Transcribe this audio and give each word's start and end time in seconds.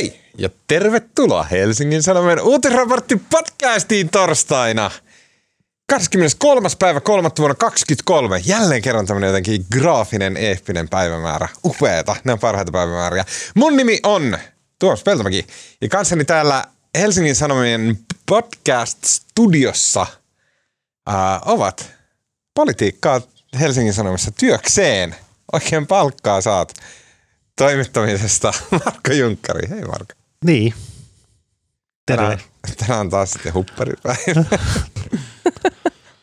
Hei 0.00 0.20
ja 0.38 0.48
tervetuloa 0.66 1.42
Helsingin 1.42 2.02
Sanomien 2.02 2.42
uutisraportti 2.42 3.16
podcastiin 3.30 4.08
torstaina. 4.08 4.90
23. 5.88 6.68
päivä 6.78 7.00
3. 7.00 7.30
vuonna 7.38 7.54
2023. 7.54 8.42
Jälleen 8.44 8.82
kerran 8.82 9.06
tämmönen 9.06 9.28
jotenkin 9.28 9.66
graafinen, 9.72 10.36
eeppinen 10.36 10.88
päivämäärä. 10.88 11.48
Upeeta, 11.64 12.16
ne 12.24 12.32
on 12.32 12.38
parhaita 12.38 12.72
päivämääriä. 12.72 13.24
Mun 13.54 13.76
nimi 13.76 13.98
on 14.02 14.38
Tuomas 14.78 15.02
Peltomäki 15.02 15.46
ja 15.80 15.88
kanssani 15.88 16.24
täällä 16.24 16.64
Helsingin 16.98 17.36
Sanomien 17.36 17.98
podcast-studiossa 18.26 20.06
ää, 21.06 21.40
ovat 21.44 21.90
politiikkaa 22.54 23.20
Helsingin 23.60 23.94
Sanomissa 23.94 24.30
työkseen. 24.30 25.16
Oikein 25.52 25.86
palkkaa 25.86 26.40
saat 26.40 26.74
toimittamisesta 27.60 28.52
Marko 28.84 29.12
Junkkari. 29.12 29.68
Hei 29.68 29.80
Marko. 29.80 30.14
Niin. 30.44 30.74
Terve. 32.06 32.22
Tänään, 32.22 32.38
tänään 32.78 33.00
on 33.00 33.10
taas 33.10 33.30
sitten 33.30 33.54
hupparipäivä. 33.54 34.44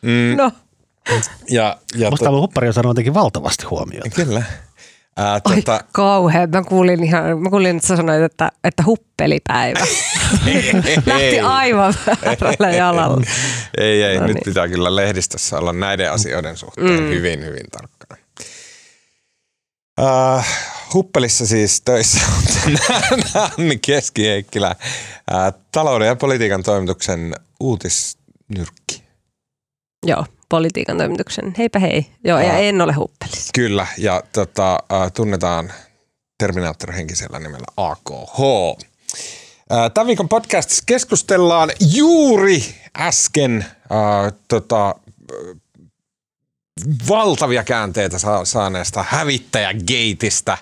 Mm. 0.02 0.38
No. 0.38 0.52
Ja, 1.50 1.78
ja 1.96 2.10
Musta 2.10 2.26
to... 2.26 2.42
huppari 2.42 2.68
on 2.68 2.74
saanut 2.74 2.90
jotenkin 2.90 3.14
valtavasti 3.14 3.66
huomiota. 3.66 4.10
Kyllä. 4.10 4.44
Ää, 5.18 5.34
Ai, 5.34 5.56
tota... 5.56 5.84
kauhean. 5.92 6.50
Mä 6.50 6.64
kuulin, 6.64 7.04
ihan, 7.04 7.40
mä 7.40 7.50
kuulin, 7.50 7.76
että 7.76 7.88
sä 7.88 7.96
sanoit, 7.96 8.24
että, 8.24 8.52
että 8.64 8.84
huppelipäivä. 8.86 9.80
Lähti 11.06 11.40
aivan 11.40 11.94
väärällä 12.08 12.72
jalalla. 12.78 13.22
ei, 13.78 14.04
ei. 14.04 14.20
No 14.20 14.28
nyt 14.28 14.34
niin. 14.34 14.44
pitää 14.46 14.68
kyllä 14.68 14.96
lehdistössä 14.96 15.58
olla 15.58 15.74
näiden 15.74 16.12
asioiden 16.12 16.58
suhteen 16.58 17.00
mm. 17.00 17.10
hyvin, 17.10 17.46
hyvin 17.46 17.66
tarkkana. 17.72 18.22
Uh, 20.02 20.46
Huppelissa 20.94 21.46
siis 21.46 21.82
töissä 21.82 22.20
on 22.38 22.44
tänään 22.62 23.52
Anni 23.58 23.78
Keski-Heikkilä, 23.78 24.76
talouden 25.72 26.08
ja 26.08 26.16
politiikan 26.16 26.64
toimituksen 26.64 27.36
uutisnyrkki. 27.60 29.04
Joo, 30.06 30.26
politiikan 30.50 30.98
toimituksen. 30.98 31.54
Heipä 31.58 31.80
hei. 31.80 32.06
Joo, 32.24 32.40
ja 32.40 32.58
en 32.58 32.82
ole 32.82 32.94
huppelissa. 32.94 33.50
Kyllä, 33.54 33.88
ja 33.98 34.24
tota, 34.34 34.80
tunnetaan 35.16 35.74
Terminaattor-henkisellä 36.38 37.40
nimellä 37.40 37.68
AKH. 37.78 38.40
Tämän 39.94 40.08
viikon 40.08 40.30
podcastissa 40.30 40.84
keskustellaan 40.86 41.70
juuri 41.94 42.64
äsken 43.00 43.66
uh, 43.92 44.40
tota, 44.48 44.96
valtavia 47.10 47.64
käänteitä 47.64 48.18
saaneesta 48.44 49.06
hävittäjägeitistä, 49.10 50.58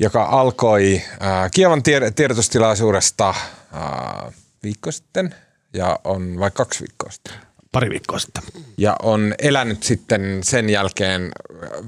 joka 0.00 0.24
alkoi 0.24 1.02
äh, 1.22 1.50
Kievan 1.54 1.82
tiedotustilaisuudesta 2.14 3.28
äh, 3.28 4.34
viikko 4.62 4.92
sitten 4.92 5.34
ja 5.74 5.98
on 6.04 6.38
vai 6.38 6.50
kaksi 6.50 6.80
viikkoa 6.80 7.10
sitten? 7.10 7.34
Pari 7.72 7.90
viikkoa 7.90 8.18
sitten. 8.18 8.42
Ja 8.78 8.96
on 9.02 9.34
elänyt 9.38 9.82
sitten 9.82 10.40
sen 10.42 10.70
jälkeen 10.70 11.22
äh, 11.22 11.86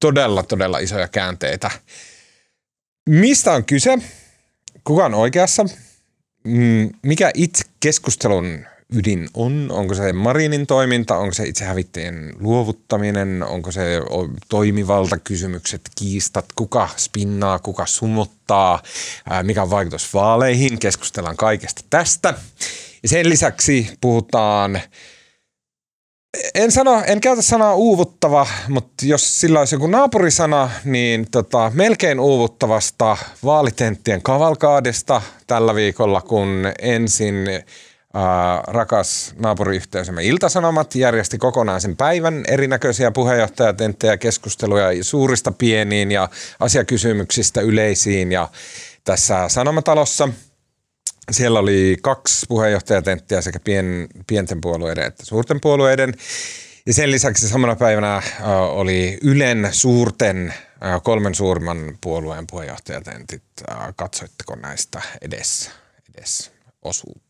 todella, 0.00 0.42
todella 0.42 0.78
isoja 0.78 1.08
käänteitä. 1.08 1.70
Mistä 3.08 3.52
on 3.52 3.64
kyse? 3.64 3.98
Kuka 4.84 5.04
on 5.04 5.14
oikeassa? 5.14 5.64
Mm, 6.44 6.90
mikä 7.02 7.30
itse 7.34 7.64
keskustelun 7.80 8.66
ydin 8.94 9.28
on? 9.34 9.68
Onko 9.70 9.94
se 9.94 10.12
Marinin 10.12 10.66
toiminta, 10.66 11.16
onko 11.16 11.34
se 11.34 11.44
itse 11.44 11.64
hävittäjien 11.64 12.32
luovuttaminen, 12.40 13.42
onko 13.42 13.72
se 13.72 14.00
toimivaltakysymykset, 14.48 15.80
kiistat, 15.98 16.44
kuka 16.54 16.88
spinnaa, 16.96 17.58
kuka 17.58 17.86
sumuttaa, 17.86 18.82
mikä 19.42 19.62
on 19.62 19.70
vaikutus 19.70 20.14
vaaleihin, 20.14 20.78
keskustellaan 20.78 21.36
kaikesta 21.36 21.82
tästä. 21.90 22.34
Ja 23.02 23.08
sen 23.08 23.28
lisäksi 23.28 23.90
puhutaan 24.00 24.80
en 26.54 26.72
sano, 26.72 27.02
en 27.06 27.20
käytä 27.20 27.42
sanaa 27.42 27.74
uuvuttava, 27.74 28.46
mutta 28.68 29.06
jos 29.06 29.40
sillä 29.40 29.58
olisi 29.58 29.74
joku 29.74 29.86
naapurisana, 29.86 30.70
niin 30.84 31.26
tota, 31.30 31.72
melkein 31.74 32.20
uuvuttavasta 32.20 33.16
vaalitenttien 33.44 34.22
kavalkaadesta 34.22 35.22
tällä 35.46 35.74
viikolla, 35.74 36.20
kun 36.20 36.72
ensin 36.78 37.36
rakas 38.66 39.34
naapuriyhteisömme 39.38 40.24
Iltasanomat 40.24 40.94
järjesti 40.94 41.38
kokonaisen 41.38 41.96
päivän 41.96 42.44
erinäköisiä 42.48 43.10
puheenjohtajatenttejä, 43.10 44.16
keskusteluja 44.16 45.04
suurista 45.04 45.52
pieniin 45.52 46.12
ja 46.12 46.28
asiakysymyksistä 46.60 47.60
yleisiin 47.60 48.32
ja 48.32 48.48
tässä 49.04 49.48
Sanomatalossa 49.48 50.28
siellä 51.30 51.58
oli 51.58 51.96
kaksi 52.02 52.46
puheenjohtajatenttiä 52.48 53.40
sekä 53.40 53.60
pien, 53.64 54.08
pienten 54.26 54.60
puolueiden 54.60 55.06
että 55.06 55.26
suurten 55.26 55.60
puolueiden. 55.60 56.14
Ja 56.86 56.94
sen 56.94 57.10
lisäksi 57.10 57.48
samana 57.48 57.76
päivänä 57.76 58.22
oli 58.68 59.18
Ylen 59.22 59.68
suurten 59.72 60.54
kolmen 61.02 61.34
suurimman 61.34 61.98
puolueen 62.00 62.46
puheenjohtajatentit. 62.46 63.42
Katsoitteko 63.96 64.54
näistä 64.54 65.02
edes, 65.22 65.70
edes 66.14 66.52
osuutta? 66.82 67.23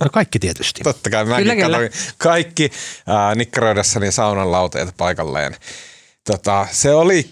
No 0.00 0.06
kaikki 0.12 0.38
tietysti. 0.38 0.84
Totta 0.84 1.10
kai 1.10 1.24
mäkin 1.24 1.56
kyllä, 1.56 1.78
kyllä. 1.78 1.90
kaikki 2.18 2.70
äh, 3.08 3.36
nikkaroidessani 3.36 4.12
saunan 4.12 4.52
lauteet 4.52 4.88
paikalleen. 4.96 5.56
Tota, 6.24 6.66
se 6.70 6.94
oli, 6.94 7.30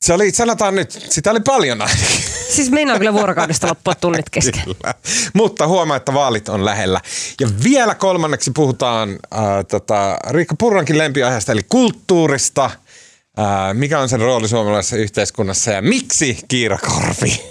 se 0.00 0.12
oli, 0.12 0.30
sanotaan 0.30 0.74
nyt, 0.74 0.90
sitä 1.10 1.30
oli 1.30 1.40
paljon 1.40 1.82
ainakin. 1.82 2.06
Siis 2.50 2.70
meinaa 2.70 2.98
kyllä 2.98 3.12
vuorokaudesta 3.12 3.66
loppua 3.66 3.94
tunnit 3.94 4.30
kesken. 4.30 4.62
Kyllä. 4.64 4.94
Mutta 5.34 5.66
huomaa, 5.66 5.96
että 5.96 6.14
vaalit 6.14 6.48
on 6.48 6.64
lähellä. 6.64 7.00
Ja 7.40 7.48
vielä 7.64 7.94
kolmanneksi 7.94 8.50
puhutaan 8.54 9.10
äh, 9.10 9.40
tota, 9.70 10.18
Riikka 10.30 10.54
Purrankin 10.58 10.98
lempiaiheesta, 10.98 11.52
eli 11.52 11.62
kulttuurista. 11.68 12.64
Äh, 13.38 13.74
mikä 13.74 14.00
on 14.00 14.08
sen 14.08 14.20
rooli 14.20 14.48
suomalaisessa 14.48 14.96
yhteiskunnassa 14.96 15.70
ja 15.70 15.82
miksi 15.82 16.38
Kiira 16.48 16.78
Korpi 16.78 17.42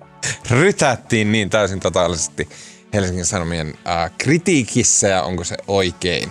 rytättiin 0.50 1.32
niin 1.32 1.50
täysin 1.50 1.80
totaalisesti– 1.80 2.48
Helsingin 2.94 3.26
Sanomien 3.26 3.74
ää, 3.84 4.10
kritiikissä 4.18 5.08
ja 5.08 5.22
onko 5.22 5.44
se 5.44 5.56
oikein. 5.68 6.30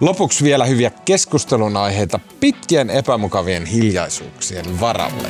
Lopuksi 0.00 0.44
vielä 0.44 0.64
hyviä 0.64 0.90
keskustelun 0.90 1.76
aiheita 1.76 2.20
pitkien 2.40 2.90
epämukavien 2.90 3.66
hiljaisuuksien 3.66 4.80
varalle. 4.80 5.28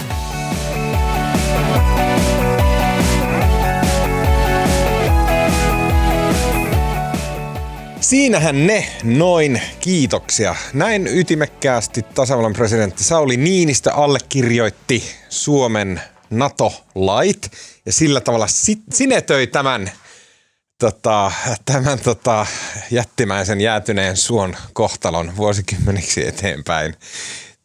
Siinähän 8.00 8.66
ne 8.66 8.86
noin 9.04 9.62
kiitoksia. 9.80 10.54
Näin 10.72 11.06
ytimekkäästi 11.06 12.02
tasavallan 12.02 12.52
presidentti 12.52 13.04
Sauli 13.04 13.36
Niinistö 13.36 13.92
allekirjoitti 13.92 15.02
Suomen 15.28 16.00
NATO-lait 16.30 17.50
ja 17.86 17.92
sillä 17.92 18.20
tavalla 18.20 18.46
sinetöi 18.92 19.46
tämän 19.46 19.90
tota, 20.78 21.32
tämän 21.64 21.98
tota, 21.98 22.46
jättimäisen 22.90 23.60
jäätyneen 23.60 24.16
suon 24.16 24.56
kohtalon 24.72 25.36
vuosikymmeniksi 25.36 26.28
eteenpäin. 26.28 26.94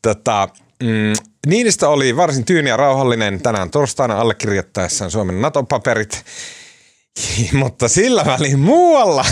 Tota, 0.01 0.49
mm, 0.83 1.13
Niinistä 1.47 1.89
oli 1.89 2.15
varsin 2.15 2.45
tyyni 2.45 2.69
ja 2.69 2.77
rauhallinen 2.77 3.41
tänään 3.41 3.69
torstaina 3.69 4.21
allekirjoittaessaan 4.21 5.11
Suomen 5.11 5.41
NATO-paperit, 5.41 6.25
mutta 7.53 7.87
sillä 7.87 8.25
välin 8.25 8.59
muualla 8.59 9.25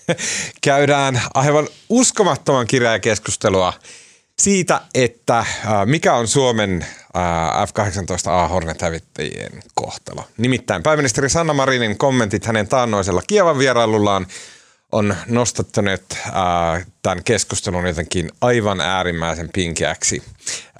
käydään 0.64 1.22
aivan 1.34 1.68
uskomattoman 1.88 2.66
kirjaa 2.66 2.98
keskustelua 2.98 3.72
siitä, 4.40 4.80
että 4.94 5.44
mikä 5.84 6.14
on 6.14 6.28
Suomen 6.28 6.86
F-18A 7.66 8.48
Hornet-hävittäjien 8.48 9.62
kohtalo. 9.74 10.24
Nimittäin 10.38 10.82
pääministeri 10.82 11.30
Sanna 11.30 11.54
Marinin 11.54 11.98
kommentit 11.98 12.44
hänen 12.44 12.68
taannoisella 12.68 13.22
Kievan 13.26 13.58
vierailullaan 13.58 14.26
on 14.92 15.16
nostattanut 15.26 16.02
äh, 16.12 16.86
tämän 17.02 17.24
keskustelun 17.24 17.86
jotenkin 17.86 18.30
aivan 18.40 18.80
äärimmäisen 18.80 19.48
pinkeäksi. 19.54 20.22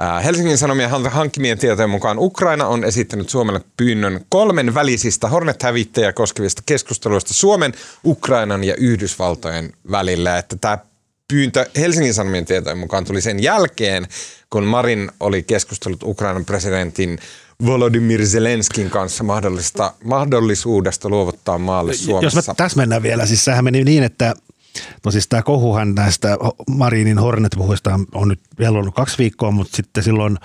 Äh, 0.01 0.25
Helsingin 0.25 0.59
Sanomien 0.59 0.91
hankkimien 0.91 1.59
tietojen 1.59 1.91
mukaan 1.91 2.19
Ukraina 2.19 2.67
on 2.67 2.85
esittänyt 2.85 3.29
Suomelle 3.29 3.61
pyynnön 3.77 4.27
kolmen 4.29 4.75
välisistä 4.75 5.29
Hornet-hävittäjä 5.29 6.13
koskevista 6.13 6.63
keskusteluista 6.67 7.35
Suomen, 7.35 7.73
Ukrainan 8.05 8.65
ja 8.65 8.75
Yhdysvaltojen 8.75 9.73
välillä. 9.91 10.39
Että 10.39 10.57
tämä 10.61 10.79
pyyntö 11.31 11.67
Helsingin 11.77 12.15
Sanomien 12.15 12.45
tietojen 12.45 12.79
mukaan 12.79 13.05
tuli 13.05 13.21
sen 13.21 13.43
jälkeen, 13.43 14.07
kun 14.51 14.65
Marin 14.65 15.11
oli 15.21 15.43
keskustellut 15.43 16.03
Ukrainan 16.03 16.45
presidentin 16.45 17.19
Volodymyr 17.67 18.27
Zelenskin 18.27 18.91
kanssa 18.91 19.25
mahdollista, 19.25 19.93
mahdollisuudesta 20.05 21.09
luovuttaa 21.09 21.59
maalle 21.59 21.95
Suomessa. 21.95 22.39
Jos 22.39 22.49
me 22.49 22.55
täsmennän 22.55 23.03
vielä, 23.03 23.27
siis 23.27 23.45
sehän 23.45 23.65
meni 23.65 23.85
niin, 23.85 24.03
että 24.03 24.35
No 25.05 25.11
siis 25.11 25.29
tämä 25.29 25.43
kohuhan 25.43 25.95
näistä 25.95 26.39
Marinin 26.71 27.19
Hornet-puhuista 27.19 28.01
on 28.15 28.29
nyt 28.29 28.41
vielä 28.59 28.79
ollut 28.79 28.95
kaksi 28.95 29.19
viikkoa, 29.19 29.51
mutta 29.51 29.77
sitten 29.77 30.03
silloin 30.03 30.39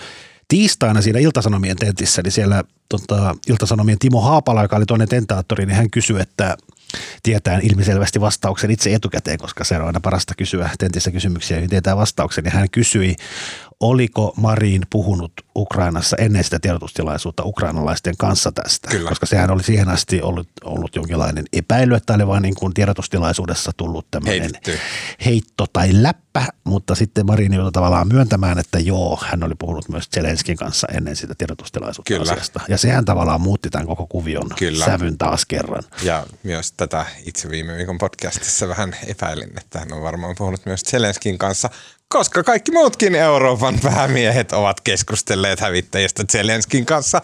tiistaina 0.47 1.01
siinä 1.01 1.19
Iltasanomien 1.19 1.77
tentissä, 1.77 2.21
niin 2.21 2.31
siellä 2.31 2.63
tota, 2.89 3.35
Iltasanomien 3.47 3.99
Timo 3.99 4.21
Haapala, 4.21 4.61
joka 4.61 4.75
oli 4.75 4.85
toinen 4.85 5.09
tentaattori, 5.09 5.65
niin 5.65 5.75
hän 5.75 5.89
kysyi, 5.89 6.21
että 6.21 6.57
tietää 7.24 7.59
ilmiselvästi 7.63 8.21
vastauksen 8.21 8.71
itse 8.71 8.94
etukäteen, 8.94 9.38
koska 9.38 9.63
se 9.63 9.77
on 9.77 9.86
aina 9.86 10.00
parasta 10.00 10.33
kysyä 10.38 10.69
tentissä 10.80 11.12
kysymyksiä, 11.12 11.57
niin 11.57 11.69
tietää 11.69 11.97
vastauksen. 11.97 12.45
Ja 12.45 12.51
hän 12.51 12.69
kysyi, 12.69 13.15
oliko 13.80 14.33
Marin 14.38 14.81
puhunut 14.89 15.33
Ukrainassa 15.56 16.18
ennen 16.18 16.44
sitä 16.44 16.60
tiedotustilaisuutta 16.60 17.44
ukrainalaisten 17.44 18.18
kanssa 18.18 18.51
tästä? 18.51 18.88
Kyllä. 18.92 19.10
Koska 19.10 19.25
sehän 19.25 19.51
oli 19.51 19.63
siihen 19.63 19.89
asti 19.89 20.22
ollut, 20.22 20.50
ollut 20.63 20.95
jonkinlainen 20.95 21.45
epäily, 21.54 21.95
että 21.95 22.13
oli 22.13 22.27
vain 22.27 22.42
niin 22.42 22.56
kuin 22.56 22.74
tiedotustilaisuudessa 22.74 23.72
tullut 23.77 24.07
tämmöinen 24.12 24.42
Heitetty. 24.42 24.77
heitto 25.25 25.66
tai 25.74 25.89
läppä, 25.92 26.48
mutta 26.63 26.95
sitten 26.95 27.25
Marin 27.25 27.54
joutui 27.54 27.72
tavallaan 27.72 28.07
myöntämään, 28.07 28.60
että 28.60 28.80
joo, 28.80 29.19
hän 29.25 29.44
oli 29.44 29.56
puhunut 29.60 29.89
myös 29.89 30.10
Zelenskin 30.16 30.57
kanssa 30.57 30.88
ennen 30.94 31.16
sitä 31.16 31.36
tiedotustilaisuutta 31.38 32.13
Kyllä. 32.13 32.31
asiasta. 32.31 32.60
Ja 32.68 32.78
sehän 32.78 33.06
tavallaan 33.06 33.42
muutti 33.42 33.69
tämän 33.69 33.88
koko 33.88 34.07
kuvion 34.07 34.50
Kyllä. 34.60 34.86
sävyn 34.86 35.18
taas 35.18 35.45
kerran. 35.45 35.83
Ja 36.04 36.25
myös 36.44 36.71
tätä 36.71 37.06
itse 37.25 37.50
viime 37.50 37.75
viikon 37.78 37.98
podcastissa 37.98 38.68
vähän 38.68 38.95
epäilin, 39.07 39.50
että 39.57 39.80
hän 39.80 39.94
on 39.94 40.01
varmaan 40.01 40.36
puhunut 40.38 40.66
myös 40.66 40.81
Zelenskin 40.81 41.38
kanssa, 41.38 41.69
koska 42.17 42.44
kaikki 42.44 42.71
muutkin 42.71 43.15
Euroopan 43.15 43.79
päämiehet 43.83 44.51
ovat 44.51 44.81
keskustelleet 44.81 45.59
hävittäjistä 45.59 46.23
Zelenskin 46.31 46.85
kanssa. 46.85 47.21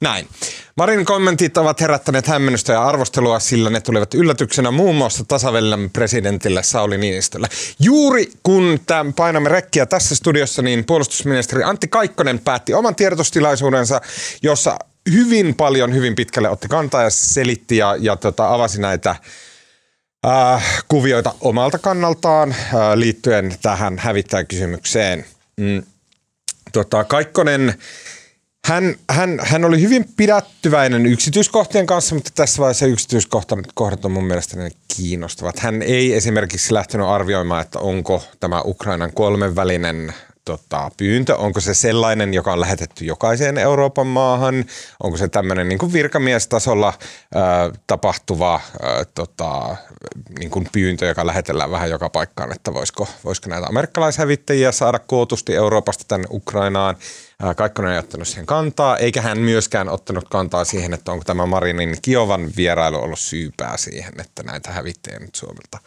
Näin. 0.00 0.28
Marin 0.76 1.04
kommentit 1.04 1.56
ovat 1.56 1.80
herättäneet 1.80 2.26
hämmennystä 2.26 2.72
ja 2.72 2.84
arvostelua, 2.84 3.38
sillä 3.38 3.70
ne 3.70 3.80
tulivat 3.80 4.14
yllätyksenä 4.14 4.70
muun 4.70 4.96
muassa 4.96 5.24
tasavallan 5.24 5.90
presidentille 5.90 6.62
Sauli 6.62 6.98
Niinistölle. 6.98 7.48
Juuri 7.80 8.30
kun 8.42 8.80
tämän 8.86 9.12
painamme 9.12 9.48
rekkiä 9.48 9.86
tässä 9.86 10.14
studiossa, 10.14 10.62
niin 10.62 10.84
puolustusministeri 10.84 11.62
Antti 11.62 11.88
Kaikkonen 11.88 12.38
päätti 12.38 12.74
oman 12.74 12.94
tiedotustilaisuudensa, 12.94 14.00
jossa 14.42 14.78
hyvin 15.12 15.54
paljon, 15.54 15.94
hyvin 15.94 16.14
pitkälle 16.14 16.48
otti 16.48 16.68
kantaa 16.68 17.02
ja 17.02 17.10
selitti 17.10 17.76
ja, 17.76 17.96
ja 18.00 18.16
tota, 18.16 18.54
avasi 18.54 18.80
näitä 18.80 19.16
äh, 20.26 20.84
kuvioita 20.88 21.34
omalta 21.40 21.78
kannaltaan 21.78 22.50
äh, 22.52 22.92
liittyen 22.94 23.56
tähän 23.62 23.98
hävittäjäkysymykseen. 23.98 25.24
Mm. 25.56 25.82
Tota, 26.72 27.04
Kaikkonen, 27.04 27.74
hän, 28.64 28.94
hän, 29.10 29.40
hän 29.42 29.64
oli 29.64 29.80
hyvin 29.80 30.04
pidättyväinen 30.16 31.06
yksityiskohtien 31.06 31.86
kanssa, 31.86 32.14
mutta 32.14 32.30
tässä 32.34 32.58
vaiheessa 32.60 32.86
yksityiskohdat 32.86 34.04
on 34.04 34.12
mun 34.12 34.24
mielestä 34.24 34.56
kiinnostavat. 34.96 35.58
Hän 35.58 35.82
ei 35.82 36.14
esimerkiksi 36.14 36.74
lähtenyt 36.74 37.06
arvioimaan, 37.06 37.62
että 37.62 37.78
onko 37.78 38.24
tämä 38.40 38.62
Ukrainan 38.64 39.12
kolmenvälinen 39.12 40.14
tota, 40.44 40.90
pyyntö, 40.96 41.36
onko 41.36 41.60
se 41.60 41.74
sellainen, 41.74 42.34
joka 42.34 42.52
on 42.52 42.60
lähetetty 42.60 43.04
jokaiseen 43.04 43.58
Euroopan 43.58 44.06
maahan, 44.06 44.64
onko 45.02 45.16
se 45.16 45.28
tämmöinen 45.28 45.68
niin 45.68 45.92
virkamiestasolla 45.92 46.92
ää, 47.34 47.70
tapahtuva 47.86 48.60
ää, 48.82 49.04
tota, 49.04 49.76
niin 50.38 50.50
kuin 50.50 50.68
pyyntö, 50.72 51.06
joka 51.06 51.26
lähetellään 51.26 51.70
vähän 51.70 51.90
joka 51.90 52.10
paikkaan, 52.10 52.52
että 52.52 52.74
voisiko, 52.74 53.08
voisiko 53.24 53.50
näitä 53.50 53.66
amerikkalaishävittäjiä 53.66 54.72
saada 54.72 54.98
kootusti 54.98 55.54
Euroopasta 55.54 56.04
tänne 56.08 56.26
Ukrainaan. 56.30 56.96
Kaikkonen 57.56 57.92
ei 57.92 57.98
ottanut 57.98 58.28
siihen 58.28 58.46
kantaa, 58.46 58.96
eikä 58.96 59.22
hän 59.22 59.38
myöskään 59.38 59.88
ottanut 59.88 60.28
kantaa 60.28 60.64
siihen, 60.64 60.94
että 60.94 61.12
onko 61.12 61.24
tämä 61.24 61.46
Marinin 61.46 61.96
Kiovan 62.02 62.50
vierailu 62.56 62.96
ollut 62.96 63.18
syypää 63.18 63.76
siihen, 63.76 64.12
että 64.20 64.42
näitä 64.42 64.72
hävittäjiä 64.72 65.18
nyt 65.18 65.34
Suomelta 65.34 65.78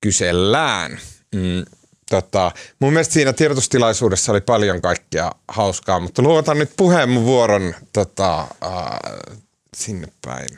kysellään. 0.00 0.98
Mm, 1.34 1.64
tota, 2.12 2.52
mun 2.78 2.92
mielestä 2.92 3.14
siinä 3.14 3.32
tiedotustilaisuudessa 3.32 4.32
oli 4.32 4.40
paljon 4.40 4.82
kaikkea 4.82 5.32
hauskaa, 5.48 6.00
mutta 6.00 6.22
luotan 6.22 6.58
nyt 6.58 6.70
puheenvuoron 6.76 7.74
tota, 7.92 8.40
äh, 8.40 9.28
sinne 9.76 10.08
päin. 10.24 10.48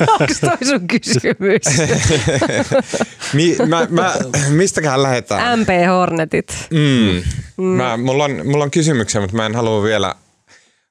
Onko 0.00 0.34
toi 0.40 0.68
sun 0.68 0.88
kysymys? 0.88 1.62
Mi, 3.34 3.56
mä, 3.66 3.86
mä, 3.90 4.14
mistäköhän 4.48 5.02
lähdetään? 5.02 5.58
MP 5.58 5.68
Hornetit. 5.88 6.56
Mm. 6.70 7.22
Mä, 7.64 7.96
mulla, 7.96 8.24
on, 8.24 8.40
mulla 8.44 8.64
on 8.64 8.70
kysymyksiä, 8.70 9.20
mutta 9.20 9.36
mä 9.36 9.46
en 9.46 9.54
halua 9.54 9.82
vielä 9.82 10.14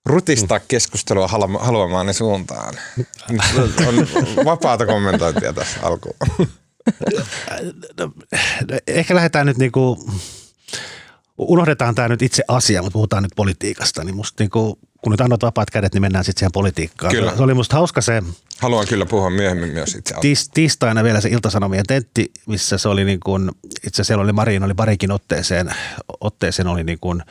rutistaa 0.05 0.59
keskustelua 0.59 1.27
halu- 1.27 1.59
haluamaani 1.59 2.13
suuntaan. 2.13 2.73
On 3.87 4.45
vapaata 4.45 4.85
kommentointia 4.85 5.53
tässä 5.53 5.79
alkuun. 5.81 6.15
No, 7.99 8.11
ehkä 8.87 9.15
lähdetään 9.15 9.45
nyt 9.45 9.57
niinku, 9.57 10.09
unohdetaan 11.37 11.95
tämä 11.95 12.07
nyt 12.07 12.21
itse 12.21 12.43
asia, 12.47 12.81
mutta 12.81 12.93
puhutaan 12.93 13.23
nyt 13.23 13.31
politiikasta, 13.35 14.03
niin 14.03 14.15
musta 14.15 14.43
niinku, 14.43 14.79
kun 15.01 15.11
nyt 15.11 15.21
annat 15.21 15.43
vapaat 15.43 15.69
kädet, 15.69 15.93
niin 15.93 16.01
mennään 16.01 16.25
sitten 16.25 16.39
siihen 16.39 16.51
politiikkaan. 16.51 17.11
Kyllä. 17.11 17.35
Se 17.35 17.43
oli 17.43 17.53
musta 17.53 17.75
hauska 17.75 18.01
se 18.01 18.23
Haluan 18.59 18.87
kyllä 18.87 19.05
puhua 19.05 19.29
myöhemmin 19.29 19.69
myös 19.69 19.95
itse 19.95 20.15
tiis, 20.21 20.49
tiistaina 20.49 21.03
vielä 21.03 21.21
se 21.21 21.29
Iltasanomien 21.29 21.85
tentti, 21.87 22.31
missä 22.45 22.77
se 22.77 22.89
oli 22.89 23.05
niin 23.05 23.19
kuin, 23.19 23.51
itse 23.87 24.03
siellä 24.03 24.23
oli 24.23 24.33
Marin 24.33 24.63
oli 24.63 24.73
parikin 24.73 25.11
otteeseen, 25.11 25.75
otteeseen 26.21 26.67
oli 26.67 26.83
niin 26.83 26.99
kuin, 27.01 27.23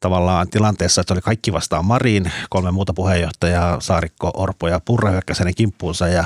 tavallaan 0.00 0.48
tilanteessa, 0.50 1.00
että 1.00 1.14
oli 1.14 1.20
kaikki 1.20 1.52
vastaan 1.52 1.84
Marin, 1.84 2.32
kolme 2.50 2.70
muuta 2.70 2.94
puheenjohtajaa, 2.94 3.80
Saarikko, 3.80 4.30
Orpo 4.34 4.68
ja 4.68 4.80
Purra 4.84 5.10
hyökkäsi 5.10 5.40
hänen 5.40 5.54
kimppuunsa 5.54 6.08
ja 6.08 6.24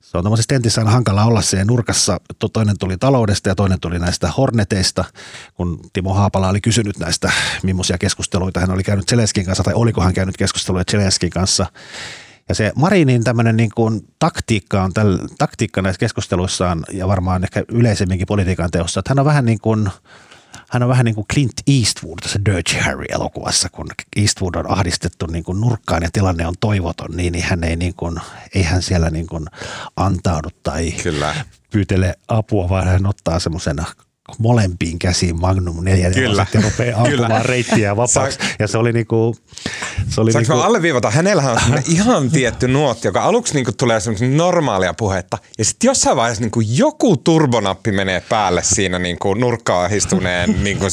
se 0.00 0.18
on 0.18 0.24
tämmöisessä 0.24 0.48
tentissä 0.48 0.80
aina 0.80 0.90
hankala 0.90 1.24
olla 1.24 1.42
siellä 1.42 1.64
nurkassa. 1.64 2.20
To- 2.38 2.48
Toinen 2.48 2.78
tuli 2.78 2.96
taloudesta 2.96 3.48
ja 3.48 3.54
toinen 3.54 3.80
tuli 3.80 3.98
näistä 3.98 4.30
horneteista, 4.36 5.04
kun 5.54 5.80
Timo 5.92 6.14
Haapala 6.14 6.48
oli 6.48 6.60
kysynyt 6.60 6.98
näistä, 6.98 7.32
millaisia 7.62 7.98
keskusteluita 7.98 8.60
hän 8.60 8.70
oli 8.70 8.82
käynyt 8.82 9.08
Zelenskin 9.08 9.44
kanssa, 9.46 9.64
tai 9.64 9.74
oliko 9.74 10.02
hän 10.02 10.14
käynyt 10.14 10.36
keskusteluja 10.36 10.84
Zelenskin 10.90 11.30
kanssa. 11.30 11.66
Ja 12.48 12.54
se 12.54 12.72
Marinin 12.76 13.24
tämmöinen 13.24 13.56
niin 13.56 13.70
kuin 13.74 14.00
taktiikka 14.18 14.82
on 14.82 14.94
täl, 14.94 15.18
taktiikka 15.38 15.82
näissä 15.82 16.00
keskusteluissaan 16.00 16.84
ja 16.92 17.08
varmaan 17.08 17.44
ehkä 17.44 17.64
yleisemminkin 17.68 18.26
politiikan 18.26 18.70
teossa, 18.70 19.00
että 19.00 19.10
hän 19.10 19.18
on 19.18 19.24
vähän 19.24 19.44
niin 19.44 19.60
kuin, 19.60 19.90
hän 20.70 20.82
on 20.82 20.88
vähän 20.88 21.04
niin 21.04 21.14
kuin 21.14 21.26
Clint 21.32 21.60
Eastwood 21.66 22.18
tässä 22.22 22.38
Dirty 22.44 22.76
Harry-elokuvassa, 22.80 23.68
kun 23.68 23.86
Eastwood 24.16 24.54
on 24.54 24.70
ahdistettu 24.70 25.26
niin 25.26 25.44
kuin 25.44 25.60
nurkkaan 25.60 26.02
ja 26.02 26.10
tilanne 26.12 26.46
on 26.46 26.54
toivoton, 26.60 27.16
niin, 27.16 27.32
niin 27.32 27.44
hän 27.44 27.64
ei, 27.64 27.76
niin 27.76 27.94
kuin, 27.94 28.20
ei 28.54 28.62
hän 28.62 28.82
siellä 28.82 29.10
niin 29.10 29.26
kuin 29.26 29.46
antaudu 29.96 30.48
tai 30.62 30.92
Kyllä. 30.92 31.34
pyytele 31.70 32.14
apua, 32.28 32.68
vaan 32.68 32.86
hän 32.86 33.06
ottaa 33.06 33.38
semmoisen 33.38 33.76
molempiin 34.38 34.98
käsiin 34.98 35.40
Magnum 35.40 35.84
4 35.84 36.10
Kyllä. 36.10 36.46
ja 36.54 36.60
rupeaa 36.60 37.02
ampumaan 37.02 37.44
reittiä 37.44 37.96
vapaaksi. 37.96 38.38
Ja 38.58 38.68
se 38.68 38.78
oli 38.78 38.92
niinku, 38.92 39.36
se 40.08 40.20
oli 40.20 40.32
Saanko 40.32 40.52
niinku, 40.52 40.66
alleviivata? 40.66 41.10
Hänellähän 41.10 41.52
on 41.52 41.82
ihan 41.94 42.30
tietty 42.30 42.68
nuotti, 42.68 43.08
joka 43.08 43.22
aluksi 43.22 43.54
niinku 43.54 43.72
tulee 43.72 44.00
semmoisen 44.00 44.36
normaalia 44.36 44.94
puhetta. 44.94 45.38
Ja 45.58 45.64
sitten 45.64 45.88
jossain 45.88 46.16
vaiheessa 46.16 46.42
niinku 46.42 46.60
joku 46.60 47.16
turbonappi 47.16 47.92
menee 47.92 48.20
päälle 48.20 48.62
siinä 48.62 48.98
niinku 48.98 49.34
nurkkaan 49.34 49.94
istuneen. 49.94 50.64
niinku 50.64 50.84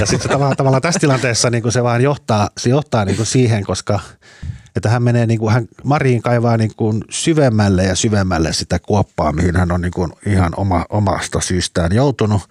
Ja 0.00 0.06
sitten 0.06 0.30
tavallaan, 0.30 0.56
tavallaan 0.56 0.82
tässä 0.82 1.00
tilanteessa 1.00 1.50
niin 1.50 1.62
kuin 1.62 1.72
se 1.72 1.82
vaan 1.82 2.02
johtaa, 2.02 2.50
se 2.58 2.70
johtaa 2.70 3.04
niin 3.04 3.16
kuin 3.16 3.26
siihen, 3.26 3.64
koska 3.64 4.00
että 4.78 4.88
hän 4.88 5.02
menee, 5.02 5.26
niin 5.26 5.40
kuin, 5.40 5.52
hän, 5.52 5.68
Mariin 5.84 6.22
kaivaa 6.22 6.56
niin 6.56 6.74
kuin 6.76 7.04
syvemmälle 7.10 7.84
ja 7.84 7.96
syvemmälle 7.96 8.52
sitä 8.52 8.78
kuoppaa, 8.78 9.32
mihin 9.32 9.56
hän 9.56 9.72
on 9.72 9.80
niin 9.80 9.92
kuin 9.92 10.12
ihan 10.26 10.52
oma, 10.56 10.84
omasta 10.88 11.40
syystään 11.40 11.94
joutunut. 11.94 12.42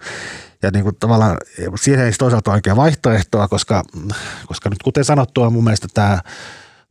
Ja 0.62 0.70
niin 0.70 0.82
kuin 0.82 0.96
tavallaan 0.96 1.36
siihen 1.80 2.06
ei 2.06 2.12
toisaalta 2.12 2.52
oikein 2.52 2.76
vaihtoehtoa, 2.76 3.48
koska, 3.48 3.82
koska 4.46 4.70
nyt 4.70 4.82
kuten 4.82 5.04
sanottua 5.04 5.50
mun 5.50 5.64
mielestä 5.64 5.88
tämä 5.94 6.20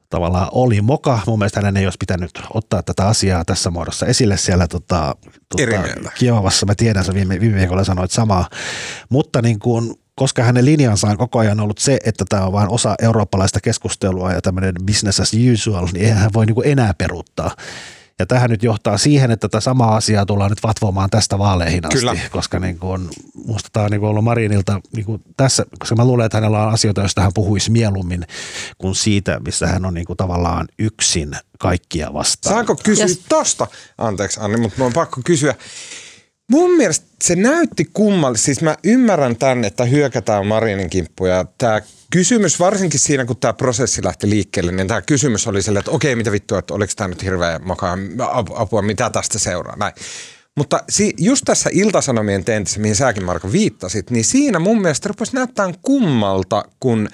tavallaan 0.10 0.48
oli 0.52 0.82
moka. 0.82 1.20
Mun 1.28 1.40
mielestä 1.40 1.60
hänen 1.60 1.78
ei 1.78 1.86
olisi 1.86 1.98
pitänyt 1.98 2.32
ottaa 2.54 2.84
tätä 2.84 3.08
asiaa 3.08 3.46
tässä 3.46 3.72
muodossa 3.72 4.06
esille 4.06 4.38
siellä 4.38 4.68
tota, 4.68 5.16
tota. 5.50 6.10
Kiovassa. 6.20 6.66
Mä 6.66 6.76
tiedän, 6.76 7.04
sä 7.06 7.14
viime, 7.14 7.40
viime 7.40 7.58
viikolla 7.58 7.84
sanoit 7.84 8.12
samaa. 8.12 8.50
Mutta 9.10 9.42
niin 9.42 9.60
kuin, 9.60 9.96
koska 10.18 10.44
hänen 10.44 10.66
linjansa 10.66 11.08
on 11.08 11.18
koko 11.18 11.40
ajan 11.40 11.60
ollut 11.60 11.78
se, 11.78 12.00
että 12.06 12.26
tämä 12.30 12.46
on 12.46 12.54
vain 12.54 12.70
osa 12.70 12.96
eurooppalaista 13.02 13.60
keskustelua 13.62 14.34
ja 14.34 14.42
tämmöinen 14.42 14.74
business 14.86 15.20
as 15.20 15.32
usual, 15.54 15.88
niin 15.94 16.06
eihän 16.06 16.18
hän 16.18 16.34
voi 16.34 16.46
niin 16.46 16.56
kuin 16.56 16.68
enää 16.68 16.94
peruuttaa. 16.94 17.56
Ja 18.20 18.26
tähän 18.26 18.50
nyt 18.50 18.64
johtaa 18.64 18.98
siihen, 18.98 19.32
että 19.32 19.48
tätä 19.48 19.60
samaa 19.62 19.96
asiaa 19.96 20.26
tullaan 20.26 20.52
nyt 20.52 20.64
vatvomaan 20.64 21.10
tästä 21.10 21.40
vaaleihin 21.40 21.86
asti, 21.86 21.98
Kyllä. 21.98 22.16
koska 22.32 22.60
niin 22.60 22.80
kuin, 22.80 23.10
musta 23.46 23.70
tämä 23.74 23.84
on 23.84 23.92
niin 23.92 24.00
kuin 24.00 24.10
ollut 24.10 24.24
Marinilta 24.24 24.82
niin 24.96 25.06
kuin 25.06 25.22
tässä, 25.38 25.66
koska 25.80 25.96
mä 25.96 26.06
luulen, 26.06 26.26
että 26.26 26.38
hänellä 26.38 26.64
on 26.64 26.74
asioita, 26.74 27.02
joista 27.02 27.22
hän 27.22 27.32
puhuisi 27.34 27.72
mieluummin 27.72 28.26
kuin 28.78 28.96
siitä, 28.96 29.40
missä 29.40 29.68
hän 29.68 29.86
on 29.86 29.94
niin 29.94 30.06
kuin 30.06 30.18
tavallaan 30.18 30.68
yksin 30.80 31.36
kaikkia 31.60 32.14
vastaan. 32.14 32.54
Saanko 32.54 32.76
kysyä 32.84 33.06
Yes. 33.06 33.22
tosta? 33.30 33.68
Anteeksi 33.98 34.40
Anni, 34.40 34.58
mutta 34.58 34.78
mun 34.78 34.88
on 34.88 34.94
pakko 34.94 35.22
kysyä. 35.26 35.56
Mun 36.52 36.78
mielestä 36.78 37.06
se 37.24 37.36
näytti 37.36 37.90
kummalle. 37.94 38.38
Siis 38.38 38.62
mä 38.62 38.78
ymmärrän 38.84 39.36
tämän, 39.36 39.66
että 39.66 39.86
hyökätään 39.86 40.48
Marinin 40.48 40.90
kimppuun 40.90 41.30
ja 41.30 41.46
tämä 41.58 41.82
kysymys, 42.10 42.60
varsinkin 42.60 43.00
siinä 43.00 43.26
kun 43.26 43.38
tämä 43.38 43.54
prosessi 43.54 44.04
lähti 44.04 44.30
liikkeelle, 44.30 44.72
niin 44.72 44.88
tämä 44.88 45.02
kysymys 45.02 45.48
oli 45.48 45.62
silleen, 45.62 45.80
että 45.80 45.92
okei, 45.92 46.16
mitä 46.16 46.32
vittua, 46.32 46.60
että 46.60 46.74
oliko 46.74 46.94
tämä 46.96 47.08
nyt 47.08 47.24
hirveä 47.24 47.60
makaa 47.60 47.98
apua, 48.56 48.82
mitä 48.82 49.10
tästä 49.10 49.40
seuraa, 49.40 49.76
näin. 49.76 49.94
Mutta 50.56 50.84
just 51.18 51.42
tässä 51.46 51.70
Iltasanomien 51.74 52.46
tentissä, 52.46 52.80
mihin 52.80 52.96
säkin 52.96 53.24
Marko 53.24 53.52
viittasit, 53.52 54.12
niin 54.12 54.26
siinä 54.26 54.60
mun 54.60 54.82
mielestä 54.82 55.10
rupesi 55.10 55.36
näyttää 55.36 55.74
kummalta, 55.82 56.66
kun 56.80 57.10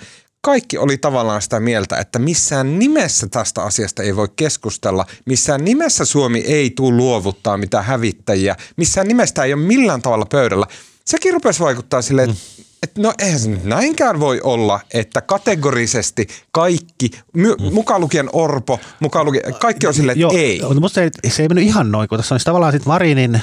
kaikki 0.46 0.78
oli 0.78 0.98
tavallaan 0.98 1.42
sitä 1.42 1.60
mieltä, 1.60 1.98
että 1.98 2.20
missään 2.20 2.80
nimessä 2.80 3.28
tästä 3.28 3.64
asiasta 3.64 4.04
ei 4.04 4.16
voi 4.16 4.28
keskustella, 4.36 5.06
missään 5.26 5.66
nimessä 5.66 6.06
Suomi 6.06 6.40
ei 6.40 6.70
tule 6.70 6.96
luovuttaa 6.96 7.58
mitään 7.58 7.86
hävittäjiä, 7.86 8.56
missään 8.78 9.08
nimestä 9.08 9.44
ei 9.44 9.54
ole 9.54 9.62
millään 9.62 10.02
tavalla 10.02 10.26
pöydällä. 10.26 10.66
Sekin 11.06 11.34
rupesi 11.34 11.60
vaikuttaa 11.60 12.02
silleen, 12.02 12.30
että 12.30 12.42
mm 12.58 12.64
että 12.84 13.02
no 13.02 13.14
eihän 13.20 13.40
se 13.40 13.50
nyt 13.50 13.64
näinkään 13.64 14.20
voi 14.20 14.42
olla, 14.44 14.80
että 14.94 15.22
kategorisesti 15.22 16.28
kaikki, 16.52 17.12
my, 17.34 17.56
mukaan 17.72 18.02
lukien 18.02 18.30
Orpo, 18.34 18.80
mukaan 19.00 19.26
lukien, 19.26 19.54
kaikki 19.60 19.88
on 19.88 19.94
silleen, 19.94 20.14
että 20.14 20.22
Joo, 20.22 20.32
ei. 20.36 20.62
Mutta 20.80 20.96
se, 20.96 21.10
se 21.28 21.42
ei 21.42 21.48
mennyt 21.48 21.66
ihan 21.66 21.92
noin, 21.92 22.10
kun 22.10 22.20
tässä 22.20 22.36
on 22.36 22.42
tavallaan 22.44 22.74
sitten 22.74 22.88
Marinin 22.90 23.42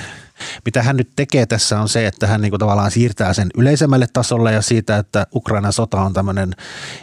mitä 0.65 0.83
hän 0.83 0.97
nyt 0.97 1.11
tekee 1.17 1.47
tässä 1.47 1.81
on 1.81 1.89
se, 1.89 2.07
että 2.07 2.27
hän 2.27 2.41
niin 2.41 2.51
kuin 2.51 2.61
tavallaan 2.61 2.91
siirtää 2.91 3.33
sen 3.33 3.49
yleisemmälle 3.57 4.07
tasolle 4.13 4.53
ja 4.53 4.63
siitä, 4.63 4.97
että 4.97 5.27
Ukrainan 5.35 5.73
sota 5.73 6.01
on 6.01 6.13
tämmöinen 6.13 6.55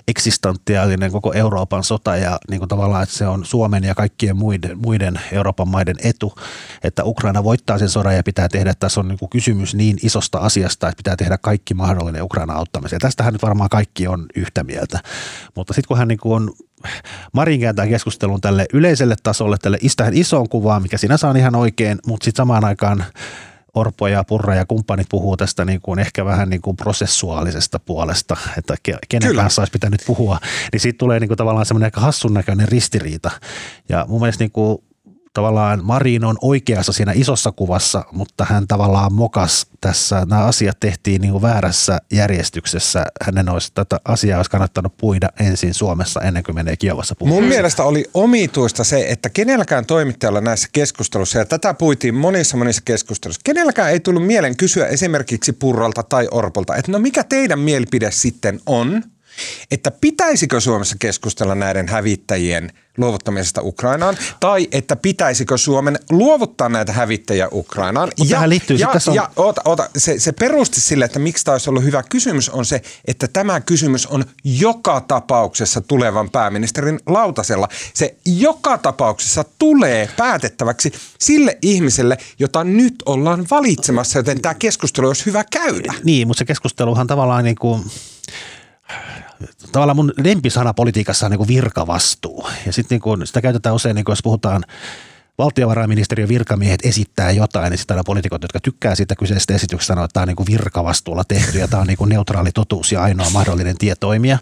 eksistentiaalinen 0.08 1.12
koko 1.12 1.34
Euroopan 1.34 1.84
sota 1.84 2.16
ja 2.16 2.40
niin 2.50 2.60
kuin 2.60 2.70
tavallaan, 2.70 3.04
että 3.04 3.16
se 3.16 3.28
on 3.28 3.46
Suomen 3.46 3.84
ja 3.84 3.96
kaikkien 3.96 4.38
muiden, 4.38 4.78
muiden 4.78 5.20
Euroopan 5.32 5.68
maiden 5.68 5.96
etu, 6.04 6.34
että 6.84 7.04
Ukraina 7.04 7.44
voittaa 7.44 7.78
sen 7.78 7.90
sodan 7.90 8.16
ja 8.16 8.24
pitää 8.24 8.50
tehdä, 8.50 8.70
että 8.72 8.80
tässä 8.80 9.00
on 9.00 9.08
niin 9.08 9.20
kuin 9.20 9.30
kysymys 9.30 9.76
niin 9.76 9.98
isosta 10.04 10.38
asiasta, 10.38 10.88
että 10.88 10.98
pitää 10.98 11.16
tehdä 11.16 11.38
kaikki 11.38 11.74
mahdollinen 11.74 12.24
Ukraina 12.24 12.54
auttamiseen. 12.54 13.00
Tästähän 13.00 13.34
nyt 13.34 13.42
varmaan 13.42 13.70
kaikki 13.70 14.08
on 14.08 14.26
yhtä 14.36 14.64
mieltä, 14.64 15.00
mutta 15.56 15.74
sitten 15.74 15.88
kun 15.88 15.98
hän 15.98 16.08
niin 16.08 16.20
kuin 16.20 16.34
on 16.34 16.54
Marin 17.34 17.60
kääntää 17.60 17.88
keskustelun 17.88 18.42
tälle 18.42 18.66
yleiselle 18.74 19.16
tasolle, 19.24 19.58
tälle 19.62 19.78
tähän 19.96 20.14
isoon 20.14 20.50
kuvaan, 20.50 20.82
mikä 20.82 20.98
sinänsä 20.98 21.30
on 21.30 21.38
ihan 21.38 21.56
oikein, 21.56 22.00
mutta 22.06 22.26
sitten 22.26 22.42
samaan 22.42 22.66
aikaan 22.66 23.06
Orpo 23.74 24.08
ja 24.08 24.24
Purra 24.24 24.56
ja 24.56 24.66
kumppanit 24.66 25.08
puhuu 25.10 25.38
tästä 25.38 25.66
niin 25.66 25.82
kuin 25.82 26.00
ehkä 26.00 26.26
vähän 26.26 26.50
niin 26.50 26.62
kuin 26.62 26.78
prosessuaalisesta 26.78 27.80
puolesta, 27.80 28.38
että 28.58 28.76
kenen 29.10 29.30
Kyllä. 29.30 29.42
kanssa 29.42 29.62
olisi 29.62 29.72
pitänyt 29.72 30.04
puhua, 30.08 30.40
niin 30.72 30.80
siitä 30.80 30.98
tulee 30.98 31.20
niin 31.20 31.28
kuin 31.28 31.38
tavallaan 31.38 31.66
semmoinen 31.66 31.88
aika 31.88 32.02
hassun 32.02 32.34
näköinen 32.34 32.68
ristiriita. 32.68 33.32
Ja 33.90 34.06
mun 34.10 34.22
mielestä 34.22 34.44
niin 34.44 34.52
kuin 34.52 34.78
tavallaan 35.38 35.80
Marin 35.84 36.26
on 36.26 36.38
oikeassa 36.42 36.92
siinä 36.92 37.12
isossa 37.16 37.52
kuvassa, 37.52 38.06
mutta 38.12 38.46
hän 38.46 38.68
tavallaan 38.68 39.14
mokas 39.14 39.68
tässä. 39.82 40.26
Nämä 40.30 40.44
asiat 40.44 40.80
tehtiin 40.80 41.22
niin 41.22 41.32
kuin 41.32 41.42
väärässä 41.42 42.00
järjestyksessä. 42.12 43.06
Hänen 43.22 43.50
olisi 43.50 43.72
tätä 43.74 44.00
asiaa 44.06 44.38
olisi 44.40 44.52
kannattanut 44.52 44.98
puida 44.98 45.30
ensin 45.40 45.74
Suomessa 45.74 46.22
ennen 46.22 46.44
kuin 46.44 46.56
menee 46.56 46.78
Kiovassa 46.78 47.16
puhumaan. 47.16 47.42
Mun 47.42 47.50
mielestä 47.50 47.84
oli 47.84 48.06
omituista 48.14 48.84
se, 48.84 49.06
että 49.10 49.30
kenelläkään 49.30 49.86
toimittajalla 49.86 50.42
näissä 50.42 50.70
keskustelussa, 50.72 51.40
ja 51.40 51.46
tätä 51.46 51.74
puitiin 51.74 52.16
monissa 52.16 52.58
monissa 52.58 52.82
keskusteluissa, 52.86 53.42
kenelläkään 53.44 53.92
ei 53.92 54.00
tullut 54.00 54.26
mieleen 54.26 54.58
kysyä 54.58 54.86
esimerkiksi 54.88 55.54
Purralta 55.54 56.04
tai 56.04 56.28
Orpolta, 56.32 56.76
että 56.76 56.92
no 56.92 57.00
mikä 57.00 57.24
teidän 57.24 57.60
mielipide 57.60 58.12
sitten 58.12 58.60
on– 58.66 59.02
että 59.72 59.92
pitäisikö 59.92 60.60
Suomessa 60.60 60.96
keskustella 61.00 61.56
näiden 61.56 61.88
hävittäjien 61.88 62.72
luovuttamisesta 62.98 63.62
Ukrainaan, 63.62 64.18
tai 64.40 64.68
että 64.72 64.96
pitäisikö 64.96 65.58
Suomen 65.58 66.00
luovuttaa 66.10 66.70
näitä 66.70 66.92
hävittäjiä 66.94 67.48
Ukrainaan. 67.52 68.12
Mutta 68.18 68.34
ja, 68.34 68.50
liittyy 68.50 68.78
ja, 68.78 68.90
on... 69.08 69.16
ja 69.16 69.30
ota, 69.36 69.62
ota, 69.66 69.90
se, 69.98 70.20
se 70.20 70.32
perusti 70.32 70.82
sille, 70.82 71.06
että 71.06 71.20
miksi 71.20 71.46
tämä 71.46 71.54
olisi 71.54 71.70
ollut 71.70 71.84
hyvä 71.84 72.04
kysymys, 72.04 72.50
on 72.50 72.66
se, 72.66 72.82
että 73.06 73.28
tämä 73.28 73.62
kysymys 73.62 74.06
on 74.06 74.26
joka 74.44 75.02
tapauksessa 75.02 75.82
tulevan 75.82 76.30
pääministerin 76.30 77.00
lautasella. 77.06 77.68
Se 77.94 78.16
joka 78.26 78.78
tapauksessa 78.78 79.46
tulee 79.60 80.10
päätettäväksi 80.18 80.92
sille 81.20 81.58
ihmiselle, 81.62 82.18
jota 82.40 82.64
nyt 82.64 82.96
ollaan 83.06 83.46
valitsemassa, 83.52 84.20
joten 84.20 84.42
tämä 84.42 84.54
keskustelu 84.54 85.08
olisi 85.08 85.26
hyvä 85.26 85.44
käydä. 85.52 85.94
Niin, 86.04 86.28
mutta 86.28 86.40
se 86.40 86.46
keskusteluhan 86.46 87.08
tavallaan 87.08 87.44
niin 87.44 87.56
kuin 87.56 87.84
tavallaan 89.72 89.96
mun 89.96 90.14
lempisana 90.24 90.74
politiikassa 90.74 91.26
on 91.26 91.32
niin 91.32 91.38
kuin 91.38 91.48
virkavastuu. 91.48 92.48
Ja 92.66 92.74
sitten 92.74 93.00
niin 93.18 93.28
sitä 93.28 93.42
käytetään 93.42 93.76
usein, 93.76 93.96
niin 93.96 94.06
kuin 94.06 94.12
jos 94.12 94.24
puhutaan 94.24 94.64
valtiovarainministeriön 95.38 96.30
virkamiehet 96.30 96.86
esittää 96.86 97.32
jotain, 97.32 97.72
niin 97.72 97.78
sitten 97.78 98.00
poliitikot, 98.06 98.42
jotka 98.42 98.60
tykkää 98.60 98.96
siitä 98.96 99.16
kyseisestä 99.16 99.54
esityksestä, 99.54 99.92
sanoo, 99.92 100.06
että 100.06 100.14
tämä 100.14 100.22
on 100.22 100.28
niin 100.28 100.36
kuin 100.36 100.48
virkavastuulla 100.52 101.24
tehty 101.24 101.58
ja 101.58 101.68
tämä 101.68 101.82
on 101.82 101.88
niin 101.88 101.98
kuin 101.98 102.10
neutraali 102.10 102.52
totuus 102.52 102.92
ja 102.92 103.02
ainoa 103.02 103.30
mahdollinen 103.30 103.78
tie 103.78 103.96
toimia. 103.96 104.38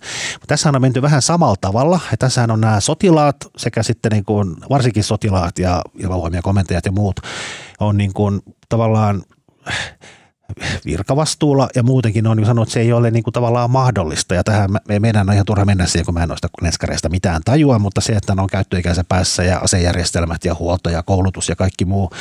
Tässä 0.47 0.69
on 0.69 0.81
menty 0.81 1.01
vähän 1.01 1.21
samalla 1.21 1.55
tavalla. 1.61 1.99
Ja 2.11 2.17
tässähän 2.17 2.51
on 2.51 2.61
nämä 2.61 2.79
sotilaat 2.79 3.35
sekä 3.57 3.83
sitten 3.83 4.11
niin 4.11 4.25
kuin, 4.25 4.55
varsinkin 4.69 5.03
sotilaat 5.03 5.59
ja 5.59 5.81
ilmavoimia 5.99 6.41
komentajat 6.41 6.85
ja 6.85 6.91
muut 6.91 7.19
on 7.79 7.97
niin 7.97 8.13
kuin 8.13 8.41
tavallaan 8.69 9.23
virkavastuulla 10.85 11.69
ja 11.75 11.83
muutenkin 11.83 12.27
on 12.27 12.37
niin 12.37 12.45
sanonut, 12.45 12.67
että 12.67 12.73
se 12.73 12.79
ei 12.79 12.93
ole 12.93 13.11
niin 13.11 13.23
kuin 13.23 13.33
tavallaan 13.33 13.71
mahdollista. 13.71 14.35
Ja 14.35 14.43
tähän 14.43 14.71
me, 14.87 14.99
meidän 14.99 15.29
on 15.29 15.33
ihan 15.33 15.45
turha 15.45 15.65
mennä 15.65 15.85
siihen, 15.85 16.05
kun 16.05 16.13
mä 16.13 16.23
en 16.23 16.29
noista 16.29 16.47
lenskareista 16.61 17.09
mitään 17.09 17.41
tajua, 17.45 17.79
mutta 17.79 18.01
se, 18.01 18.13
että 18.13 18.35
ne 18.35 18.41
on 18.41 18.47
käyttöikänsä 18.47 19.03
päässä 19.09 19.43
ja 19.43 19.59
asejärjestelmät 19.59 20.45
ja 20.45 20.55
huolto 20.59 20.89
ja 20.89 21.03
koulutus 21.03 21.49
ja 21.49 21.55
kaikki 21.55 21.85
muu, 21.85 22.11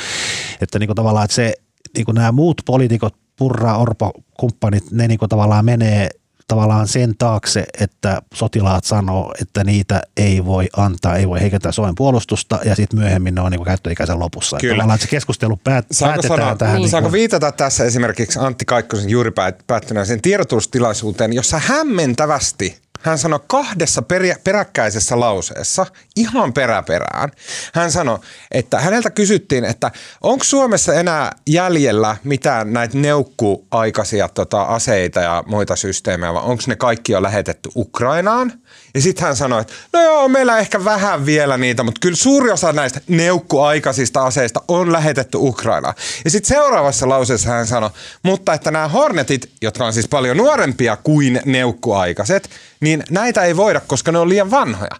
että 0.61 0.79
niin 0.79 0.87
kuin 0.87 0.95
tavallaan, 0.95 1.25
että 1.25 1.35
se, 1.35 1.53
niin 1.95 2.05
kuin 2.05 2.15
nämä 2.15 2.31
muut 2.31 2.61
poliitikot, 2.65 3.15
Purra, 3.35 3.77
Orpo, 3.77 4.11
kumppanit, 4.39 4.91
ne 4.91 5.07
niin 5.07 5.19
kuin 5.19 5.29
tavallaan 5.29 5.65
menee 5.65 6.09
tavallaan 6.47 6.87
sen 6.87 7.13
taakse, 7.17 7.65
että 7.79 8.21
sotilaat 8.33 8.83
sanoo, 8.83 9.33
että 9.41 9.63
niitä 9.63 10.01
ei 10.17 10.45
voi 10.45 10.69
antaa, 10.77 11.15
ei 11.15 11.27
voi 11.27 11.41
heikentää 11.41 11.71
Suomen 11.71 11.95
puolustusta 11.95 12.59
ja 12.65 12.75
sitten 12.75 12.99
myöhemmin 12.99 13.35
ne 13.35 13.41
on 13.41 13.51
niin 13.51 13.65
käyttöikäisen 13.65 14.19
lopussa. 14.19 14.57
Kyllä. 14.61 14.73
Tavallaan 14.73 14.95
että 14.95 15.05
se 15.05 15.11
keskustelu 15.11 15.59
päät, 15.63 15.85
saanko 15.91 16.13
päätetään 16.13 16.39
sanoa, 16.39 16.55
tähän. 16.55 16.75
Niin. 16.75 16.81
niin 16.81 16.89
saanko 16.89 17.11
viitata 17.11 17.51
tässä 17.51 17.83
esimerkiksi 17.83 18.39
Antti 18.39 18.65
Kaikkosen 18.65 19.09
juuri 19.09 19.31
päättyneeseen 19.67 20.21
tiedotustilaisuuteen, 20.21 21.33
jossa 21.33 21.61
hämmentävästi 21.63 22.84
hän 23.05 23.17
sanoi 23.17 23.39
kahdessa 23.47 24.01
perä, 24.01 24.35
peräkkäisessä 24.43 25.19
lauseessa, 25.19 25.85
ihan 26.15 26.53
peräperään, 26.53 27.31
hän 27.73 27.91
sanoi, 27.91 28.19
että 28.51 28.79
häneltä 28.79 29.09
kysyttiin, 29.09 29.65
että 29.65 29.91
onko 30.21 30.43
Suomessa 30.43 30.93
enää 30.93 31.31
jäljellä 31.47 32.17
mitään 32.23 32.73
näitä 32.73 32.97
neukkuaikaisia 32.97 34.29
tota, 34.29 34.61
aseita 34.61 35.19
ja 35.19 35.43
muita 35.47 35.75
systeemejä, 35.75 36.33
vai 36.33 36.43
onko 36.43 36.63
ne 36.67 36.75
kaikki 36.75 37.11
jo 37.11 37.21
lähetetty 37.21 37.69
Ukrainaan? 37.75 38.53
Ja 38.93 39.01
sitten 39.01 39.25
hän 39.25 39.35
sanoi, 39.35 39.61
että 39.61 39.73
no 39.93 40.01
joo, 40.01 40.27
meillä 40.27 40.59
ehkä 40.59 40.83
vähän 40.83 41.25
vielä 41.25 41.57
niitä, 41.57 41.83
mutta 41.83 41.99
kyllä 41.99 42.15
suuri 42.15 42.51
osa 42.51 42.73
näistä 42.73 43.01
neukkuaikaisista 43.07 44.25
aseista 44.25 44.61
on 44.67 44.91
lähetetty 44.91 45.37
Ukrainaan. 45.41 45.95
Ja 46.25 46.31
sitten 46.31 46.55
seuraavassa 46.55 47.09
lauseessa 47.09 47.49
hän 47.49 47.67
sanoi, 47.67 47.89
mutta 48.23 48.53
että 48.53 48.71
nämä 48.71 48.87
Hornetit, 48.87 49.49
jotka 49.61 49.85
on 49.85 49.93
siis 49.93 50.07
paljon 50.07 50.37
nuorempia 50.37 50.97
kuin 50.97 51.41
neukkuaikaiset, 51.45 52.49
niin 52.79 53.03
näitä 53.09 53.43
ei 53.43 53.57
voida, 53.57 53.79
koska 53.79 54.11
ne 54.11 54.19
on 54.19 54.29
liian 54.29 54.51
vanhoja. 54.51 54.95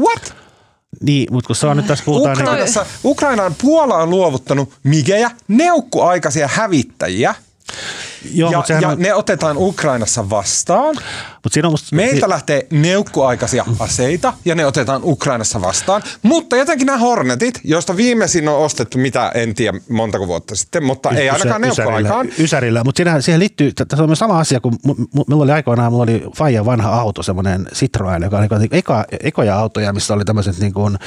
What? 0.00 0.34
Niin, 1.00 1.32
mutta 1.32 1.46
kun 1.46 1.56
se 1.56 1.66
on 1.66 1.76
nyt 1.76 1.86
tässä 1.86 2.04
puhutaan... 2.04 2.36
Niin- 2.36 2.44
Ukrainassa, 2.44 2.80
niin... 2.80 2.90
Ukrainaan 3.04 3.54
Puola 3.62 3.96
on 3.96 4.10
luovuttanut 4.10 4.72
migejä, 4.82 5.30
neukkuaikaisia 5.48 6.48
hävittäjiä– 6.48 7.34
Joo, 8.34 8.50
ja, 8.50 8.80
ja 8.80 8.88
on... 8.88 8.98
ne 8.98 9.14
otetaan 9.14 9.56
Ukrainassa 9.56 10.30
vastaan. 10.30 10.96
Mut 11.44 11.52
siinä 11.52 11.68
on 11.68 11.72
musta... 11.72 11.96
Meiltä 11.96 12.28
lähtee 12.28 12.66
neukkuaikaisia 12.70 13.64
aseita 13.78 14.32
ja 14.44 14.54
ne 14.54 14.66
otetaan 14.66 15.00
Ukrainassa 15.04 15.60
vastaan. 15.60 16.02
Mutta 16.22 16.56
jotenkin 16.56 16.86
nämä 16.86 16.98
Hornetit, 16.98 17.60
joista 17.64 17.96
viimeisin 17.96 18.48
on 18.48 18.58
ostettu 18.58 18.98
mitä 18.98 19.32
en 19.34 19.54
tiedä 19.54 19.78
montako 19.88 20.26
vuotta 20.26 20.56
sitten, 20.56 20.84
mutta 20.84 21.10
y- 21.10 21.16
ei 21.16 21.30
ainakaan 21.30 21.60
neukkuaikaan. 21.60 22.28
Ysärillä, 22.38 22.84
mutta 22.84 22.98
siinä, 22.98 23.20
siihen 23.20 23.40
liittyy, 23.40 23.72
tässä 23.72 24.02
on 24.02 24.08
myös 24.08 24.18
sama 24.18 24.38
asia, 24.38 24.60
kun 24.60 24.76
minulla 25.26 25.44
oli 25.44 25.52
aikoinaan, 25.52 25.92
mulla 25.92 26.02
oli 26.02 26.24
Fajan 26.36 26.66
vanha 26.66 27.00
auto, 27.00 27.22
semmoinen 27.22 27.68
Citroen, 27.74 28.22
joka 28.22 28.38
oli 28.38 28.46
niin 28.58 28.68
eka, 28.72 29.04
ekoja 29.20 29.58
autoja, 29.58 29.92
missä 29.92 30.14
oli 30.14 30.24
tämmöiset 30.24 30.58
niin 30.58 30.72
kuin 30.72 30.98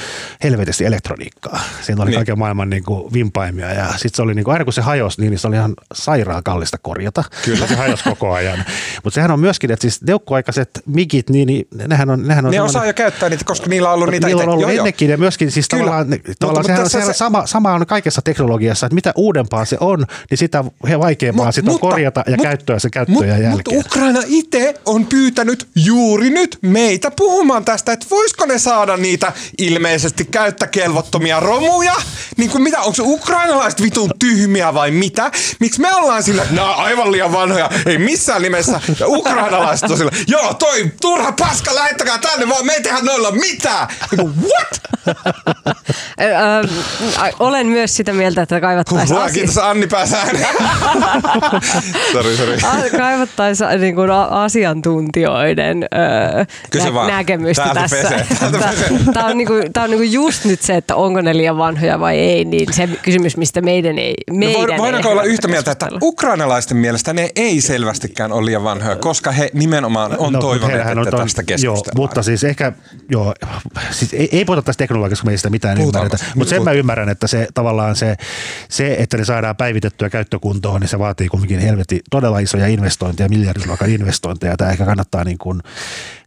helvetisti 0.42 0.84
elektroniikkaa. 0.84 1.60
Siinä 1.82 2.02
oli 2.02 2.10
niin. 2.10 2.18
kaiken 2.18 2.38
maailman 2.38 2.70
niin 2.70 2.84
kuin 2.84 3.12
vimpaimia 3.12 3.72
ja 3.72 3.88
sitten 3.88 4.14
se 4.14 4.22
oli 4.22 4.34
niin 4.34 4.44
kuin, 4.44 4.52
aina 4.52 4.64
kun 4.64 4.72
se 4.72 4.80
hajosi, 4.80 5.20
niin 5.20 5.38
se 5.38 5.48
oli 5.48 5.56
ihan 5.56 5.74
sairaan 5.94 6.42
kallista 6.42 6.78
korjata. 7.12 7.24
Kyllä. 7.44 7.66
Se 7.66 7.74
hajosi 7.74 8.04
koko 8.04 8.32
ajan. 8.32 8.58
Mutta 9.04 9.14
sehän 9.14 9.30
on 9.30 9.40
myöskin, 9.40 9.70
että 9.70 9.82
siis 9.82 10.02
neukkuaikaiset 10.02 10.70
migit, 10.86 11.30
niin, 11.30 11.46
niin 11.46 11.68
nehän 11.88 12.10
on... 12.10 12.28
Nehän 12.28 12.46
on 12.46 12.52
ne 12.52 12.60
osaa 12.60 12.86
jo 12.86 12.94
käyttää 12.94 13.28
niitä, 13.28 13.44
koska 13.44 13.66
niillä 13.66 13.88
on 13.88 13.94
ollut 13.94 14.10
niitä 14.10 14.26
Niillä 14.26 14.42
on 14.42 14.48
ollut 14.48 14.62
joo, 14.62 14.70
ennenkin 14.70 15.10
ja 15.10 15.16
myöskin 15.16 15.50
siis 15.50 15.68
Kyllä. 15.68 15.84
tavallaan, 15.84 16.10
ne, 16.10 16.20
tavallaan 16.38 16.64
sehän, 16.64 16.80
on, 16.80 16.90
sehän 16.90 17.06
se... 17.06 17.12
sama, 17.12 17.46
sama 17.46 17.72
on 17.72 17.86
kaikessa 17.86 18.22
teknologiassa, 18.22 18.86
että 18.86 18.94
mitä 18.94 19.12
uudempaa 19.16 19.64
se 19.64 19.76
on, 19.80 20.06
niin 20.30 20.38
sitä 20.38 20.64
vaikeampaa 20.98 21.52
sitä 21.52 21.70
on 21.70 21.78
korjata 21.78 22.22
ja 22.26 22.30
mutta, 22.30 22.42
käyttöä 22.42 22.78
se 22.78 22.90
käyttöä 22.90 23.14
mut, 23.14 23.26
jälkeen. 23.26 23.50
Mutta 23.50 23.70
Ukraina 23.74 24.20
itse 24.26 24.74
on 24.86 25.06
pyytänyt 25.06 25.68
juuri 25.74 26.30
nyt 26.30 26.58
meitä 26.62 27.10
puhumaan 27.10 27.64
tästä, 27.64 27.92
että 27.92 28.06
voisiko 28.10 28.46
ne 28.46 28.58
saada 28.58 28.96
niitä 28.96 29.32
ilmeisesti 29.58 30.24
käyttäkelvottomia 30.24 31.40
romuja? 31.40 31.94
Niin 32.36 32.50
kuin 32.50 32.62
mitä, 32.62 32.80
onko 32.80 32.94
se 32.94 33.02
ukrainalaiset 33.04 33.82
vitun 33.82 34.10
tyhmiä 34.18 34.74
vai 34.74 34.90
mitä? 34.90 35.30
Miksi 35.60 35.80
me 35.80 35.94
ollaan 35.94 36.22
sillä, 36.22 36.42
että 36.42 36.54
no, 36.54 36.74
aivan 36.96 37.12
liian 37.12 37.32
vanhoja, 37.32 37.70
ei 37.86 37.98
missään 37.98 38.42
nimessä. 38.42 38.80
Ja 39.00 39.06
ukrainalaiset 39.08 39.90
on 39.90 39.98
sillä, 39.98 40.10
joo 40.28 40.54
toi 40.54 40.92
turha 41.00 41.32
paska, 41.32 41.74
lähettäkää 41.74 42.18
tänne 42.18 42.48
vaan, 42.48 42.66
me 42.66 42.72
ei 42.72 42.82
tehdä 42.82 42.98
noilla 43.02 43.30
mitään. 43.30 43.88
Niin 44.10 44.32
what? 44.40 44.80
Olen 47.40 47.66
myös 47.66 47.96
sitä 47.96 48.12
mieltä, 48.12 48.42
että 48.42 48.60
kaivattaisiin 48.60 49.16
Huhua, 49.16 49.30
kiitos 49.30 49.58
Anni 49.58 49.86
pääsä 49.86 50.16
Sori, 52.12 52.36
sori. 52.36 52.58
kaivattaisiin 52.96 53.80
niin 53.80 53.94
kuin 53.94 54.10
asiantuntijoiden 54.30 55.86
Kysy 56.70 56.94
vaan. 56.94 57.08
näkemystä 57.08 57.62
Täältä 57.62 57.80
tässä. 57.80 57.96
pesee, 57.96 58.26
täältä 58.40 58.58
pesee. 58.58 58.98
Tämä 59.14 59.26
on, 59.26 59.38
niinku, 59.38 59.54
tää 59.72 59.84
on 59.84 59.90
niinku 59.90 60.04
just 60.04 60.44
nyt 60.44 60.62
se, 60.62 60.76
että 60.76 60.96
onko 60.96 61.20
ne 61.20 61.36
liian 61.36 61.58
vanhoja 61.58 62.00
vai 62.00 62.18
ei, 62.18 62.44
niin 62.44 62.72
se 62.72 62.88
kysymys, 63.02 63.36
mistä 63.36 63.60
meidän 63.60 63.98
ei 63.98 64.14
No 64.30 64.36
meidän 64.36 64.70
ei 64.70 64.78
voidaanko 64.78 65.08
olla 65.08 65.20
kannata 65.20 65.32
yhtä 65.32 65.48
mieltä, 65.48 65.70
että 65.70 65.88
ukrainalaisten 66.02 66.76
mielestä 66.86 67.12
ne 67.12 67.30
ei 67.36 67.60
selvästikään 67.60 68.32
ole 68.32 68.44
liian 68.46 68.64
vanhoja, 68.64 68.96
koska 68.96 69.32
he 69.32 69.50
nimenomaan 69.54 70.18
on 70.18 70.32
No, 70.32 70.40
toivoneet, 70.40 70.80
että 70.80 71.16
on 71.16 71.22
tästä 71.22 71.42
Joo, 71.42 71.46
keskustellaan. 71.46 71.96
mutta 71.96 72.22
siis 72.22 72.44
ehkä, 72.44 72.72
joo, 73.10 73.34
siis 73.90 74.14
ei, 74.14 74.28
ei 74.32 74.44
puhuta 74.44 74.62
tästä 74.62 74.78
teknologiasta, 74.78 75.22
kun 75.22 75.28
me 75.28 75.32
ei 75.32 75.36
sitä 75.38 75.50
mitään 75.50 75.76
Puhutaan 75.78 76.02
ymmärretä. 76.04 76.24
vasta. 76.24 76.38
Mutta 76.38 76.50
sen 76.50 76.62
mä 76.64 76.72
ymmärrän, 76.72 77.08
että 77.08 77.26
se 77.26 77.48
tavallaan 77.54 77.96
se, 77.96 78.16
se, 78.68 78.94
että 78.98 79.16
ne 79.16 79.24
saadaan 79.24 79.56
päivitettyä 79.56 80.10
käyttökuntoon, 80.10 80.80
niin 80.80 80.88
se 80.88 80.98
vaatii 80.98 81.28
kumminkin 81.28 81.58
helvetin 81.60 82.00
todella 82.10 82.38
isoja 82.38 82.66
investointeja, 82.66 83.28
miljardiluokan 83.28 83.90
investointeja. 83.90 84.56
Tämä 84.56 84.70
ehkä 84.70 84.84
kannattaa 84.84 85.24
niin 85.24 85.38
kuin, 85.38 85.60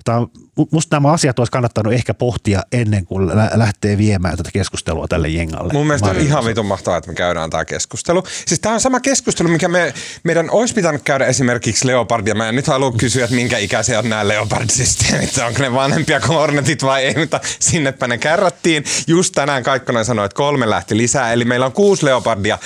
tämä 0.06 0.18
on, 0.18 0.28
musta 0.72 0.96
nämä 0.96 1.12
asiat 1.12 1.40
olisi 1.40 1.52
kannattanut 1.52 1.94
ehkä 1.94 2.14
pohtia 2.14 2.62
ennen 2.72 3.06
kuin 3.06 3.28
lä- 3.28 3.52
lähtee 3.56 3.98
viemään 3.98 4.38
tätä 4.38 4.50
keskustelua 4.54 5.08
tälle 5.08 5.28
jengalle. 5.28 5.74
Mun 5.74 5.88
mielestä 5.88 6.10
on 6.10 6.18
ihan 6.18 6.46
vitun 6.46 6.66
mahtavaa, 6.66 6.98
että 6.98 7.10
me 7.10 7.16
käydään 7.16 7.50
tämä 7.50 7.66
keskustelu. 7.66 8.24
Siis 8.46 8.60
tämä 8.60 8.76
on 8.76 8.82
sama 8.82 9.00
keskustelu, 9.00 9.50
mikä 9.50 9.68
me, 9.68 9.94
meidän 10.24 10.50
olisi 10.52 10.74
pitänyt 10.74 11.02
käydä 11.04 11.26
esimerkiksi 11.26 11.88
Leopardia. 11.88 12.36
Mä 12.36 12.50
en 12.50 12.56
nyt 12.56 12.68
halua 12.68 12.92
kysyä, 12.92 13.24
että 13.24 13.36
minkä 13.36 13.58
ikäisiä 13.58 14.00
on 14.00 14.10
nämä 14.10 14.28
Leopard-systeemit. 14.28 15.38
Onko 15.48 15.60
ne 15.60 15.74
vanhempia 15.74 16.20
kuin 16.20 16.38
Hornetit 16.38 16.84
vai 16.84 17.06
ei, 17.06 17.16
mutta 17.18 17.40
sinnepä 17.60 18.08
ne 18.08 18.18
kärrättiin. 18.18 18.84
Just 19.08 19.34
tänään 19.36 19.64
Kaikkonen 19.64 20.06
sanoi, 20.06 20.26
että 20.26 20.36
kolme 20.36 20.70
lähti 20.70 20.98
lisää. 20.98 21.34
Eli 21.34 21.46
meillä 21.46 21.66
on 21.66 21.72
kuusi 21.72 22.06
Leopardia, 22.06 22.58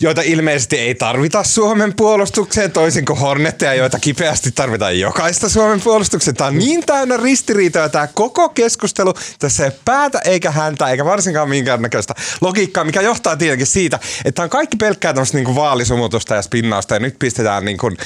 joita 0.00 0.22
ilmeisesti 0.22 0.78
ei 0.78 0.94
tarvita 0.94 1.44
Suomen 1.44 1.94
puolustukseen, 1.94 2.72
toisin 2.72 3.04
kuin 3.04 3.18
Hornetteja, 3.18 3.74
joita 3.74 3.98
kipeästi 3.98 4.52
tarvitaan 4.52 5.00
jokaista 5.00 5.48
Suomen 5.48 5.80
puolustukseen. 5.80 6.36
Tämä 6.36 6.48
on 6.48 6.58
niin 6.58 6.86
täynnä 6.86 7.16
ristiriitoja 7.28 7.88
tämä 7.88 8.06
koko 8.14 8.48
keskustelu. 8.48 9.14
Tässä 9.38 9.64
ei 9.64 9.70
päätä 9.84 10.18
eikä 10.24 10.50
häntä, 10.50 10.88
eikä 10.88 11.04
varsinkaan 11.04 11.48
minkäännäköistä 11.48 12.14
logiikkaa, 12.40 12.84
mikä 12.84 13.00
johtaa 13.00 13.36
tietenkin 13.36 13.66
siitä, 13.66 13.98
että 14.24 14.42
on 14.42 14.50
kaikki 14.50 14.76
pelkkää 14.76 15.12
tämmöistä 15.12 15.36
niin 15.36 15.54
vaalisumutusta 15.54 16.34
ja 16.34 16.42
spinnausta 16.42 16.94
ja 16.94 17.00
nyt 17.00 17.16
pistetään 17.18 17.64
niin 17.64 17.78
kuin, 17.78 17.96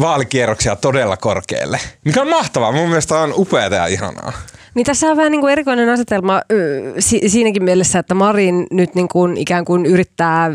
vaalikierroksia 0.00 0.76
todella 0.76 1.16
korkealle. 1.16 1.80
Mikä 2.04 2.20
on 2.20 2.28
mahtavaa. 2.28 2.72
Mun 2.72 2.88
mielestä 2.88 3.18
on 3.18 3.32
upeaa 3.36 3.74
ja 3.74 3.86
ihanaa. 3.86 4.32
Niin 4.74 4.86
tässä 4.86 5.06
on 5.06 5.16
vähän 5.16 5.32
niin 5.32 5.40
kuin 5.40 5.52
erikoinen 5.52 5.88
asetelma 5.88 6.42
siinäkin 7.26 7.64
mielessä, 7.64 7.98
että 7.98 8.14
Marin 8.14 8.66
nyt 8.70 8.94
niin 8.94 9.08
kuin 9.08 9.36
ikään 9.36 9.64
kuin 9.64 9.86
yrittää 9.86 10.50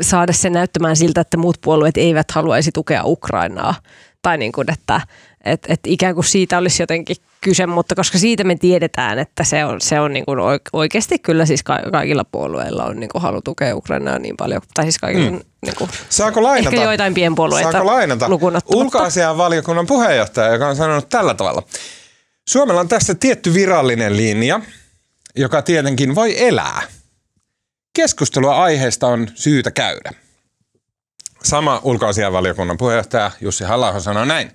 saada 0.00 0.32
sen 0.32 0.52
näyttämään 0.52 0.96
siltä, 0.96 1.20
että 1.20 1.36
muut 1.36 1.58
puolueet 1.60 1.96
eivät 1.96 2.30
haluaisi 2.30 2.70
tukea 2.72 3.02
Ukrainaa. 3.04 3.74
Tai 4.22 4.38
niin 4.38 4.52
kuin, 4.52 4.72
että 4.72 5.00
et, 5.44 5.66
et 5.68 5.80
ikään 5.86 6.14
kuin 6.14 6.24
siitä 6.24 6.58
olisi 6.58 6.82
jotenkin 6.82 7.16
kyse, 7.40 7.66
mutta 7.66 7.94
koska 7.94 8.18
siitä 8.18 8.44
me 8.44 8.56
tiedetään, 8.56 9.18
että 9.18 9.44
se 9.44 9.64
on, 9.64 9.80
se 9.80 10.00
on 10.00 10.12
niin 10.12 10.24
kuin 10.24 10.38
oik- 10.38 10.70
oikeasti 10.72 11.18
kyllä 11.18 11.46
siis 11.46 11.62
ka- 11.62 11.82
kaikilla 11.92 12.24
puolueilla 12.24 12.84
on 12.84 13.00
niin 13.00 13.10
kuin 13.12 13.22
halu 13.22 13.42
tukea 13.42 13.76
Ukrainaa 13.76 14.18
niin 14.18 14.36
paljon. 14.36 14.62
Tai 14.74 14.84
siis 14.84 14.98
kaikilla 14.98 15.30
mm. 15.30 15.40
niin 15.62 15.74
kuin, 15.78 15.90
Saako 16.08 16.42
lainata? 16.42 16.76
Ehkä 16.76 16.84
joitain 16.84 17.14
pienpuolueita 17.14 17.72
Saako 17.72 17.86
lainata 17.86 18.28
ulkoasian 18.74 19.38
valiokunnan 19.38 19.86
puheenjohtaja, 19.86 20.52
joka 20.52 20.68
on 20.68 20.76
sanonut 20.76 21.08
tällä 21.08 21.34
tavalla. 21.34 21.62
Suomella 22.48 22.80
on 22.80 22.88
tässä 22.88 23.14
tietty 23.14 23.54
virallinen 23.54 24.16
linja, 24.16 24.60
joka 25.36 25.62
tietenkin 25.62 26.14
voi 26.14 26.46
elää. 26.48 26.82
Keskustelua 27.92 28.62
aiheesta 28.62 29.06
on 29.06 29.28
syytä 29.34 29.70
käydä. 29.70 30.10
Sama 31.42 31.80
ulkoasianvaliokunnan 31.84 32.76
puheenjohtaja 32.76 33.30
Jussi 33.40 33.64
halla 33.64 34.00
sanoi 34.00 34.26
näin. 34.26 34.50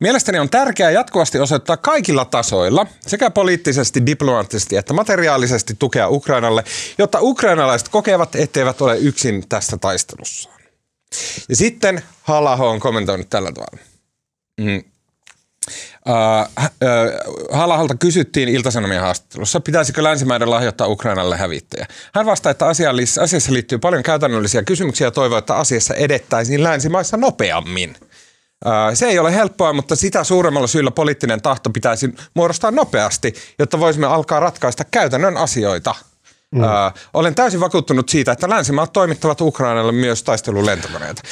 Mielestäni 0.00 0.38
on 0.38 0.50
tärkeää 0.50 0.90
jatkuvasti 0.90 1.38
osoittaa 1.38 1.76
kaikilla 1.76 2.24
tasoilla, 2.24 2.86
sekä 3.00 3.30
poliittisesti, 3.30 4.06
diplomaattisesti 4.06 4.76
että 4.76 4.92
materiaalisesti 4.94 5.74
tukea 5.78 6.08
Ukrainalle, 6.08 6.64
jotta 6.98 7.18
ukrainalaiset 7.20 7.88
kokevat, 7.88 8.36
etteivät 8.36 8.80
ole 8.80 8.98
yksin 8.98 9.48
tässä 9.48 9.76
taistelussaan. 9.76 10.60
Ja 11.48 11.56
sitten 11.56 12.02
halla 12.22 12.52
on 12.52 12.80
kommentoinut 12.80 13.30
tällä 13.30 13.52
tavalla. 13.52 13.82
Mm. 14.60 14.82
Uh, 16.08 16.70
Halaholta 17.52 17.94
kysyttiin 17.94 18.48
Ilta-Sanomien 18.48 19.00
haastattelussa, 19.00 19.60
pitäisikö 19.60 20.02
länsimaiden 20.02 20.50
lahjoittaa 20.50 20.86
Ukrainalle 20.86 21.36
hävittäjä. 21.36 21.86
Hän 22.14 22.26
vastaa, 22.26 22.50
että 22.50 22.66
asiassa 22.66 23.52
liittyy 23.52 23.78
paljon 23.78 24.02
käytännöllisiä 24.02 24.62
kysymyksiä 24.62 25.06
ja 25.06 25.10
toivoo, 25.10 25.38
että 25.38 25.56
asiassa 25.56 25.94
edettäisiin 25.94 26.62
länsimaissa 26.62 27.16
nopeammin. 27.16 27.96
Se 28.94 29.06
ei 29.06 29.18
ole 29.18 29.34
helppoa, 29.34 29.72
mutta 29.72 29.96
sitä 29.96 30.24
suuremmalla 30.24 30.66
syyllä 30.66 30.90
poliittinen 30.90 31.42
tahto 31.42 31.70
pitäisi 31.70 32.14
muodostaa 32.34 32.70
nopeasti, 32.70 33.34
jotta 33.58 33.80
voisimme 33.80 34.06
alkaa 34.06 34.40
ratkaista 34.40 34.84
käytännön 34.84 35.36
asioita. 35.36 35.94
Mm. 36.54 36.60
Uh, 36.62 36.68
olen 37.14 37.34
täysin 37.34 37.60
vakuuttunut 37.60 38.08
siitä, 38.08 38.32
että 38.32 38.48
länsimaat 38.48 38.92
toimittavat 38.92 39.40
Ukrainalle 39.40 39.92
myös 39.92 40.22
taistelulentokoneita. 40.22 41.22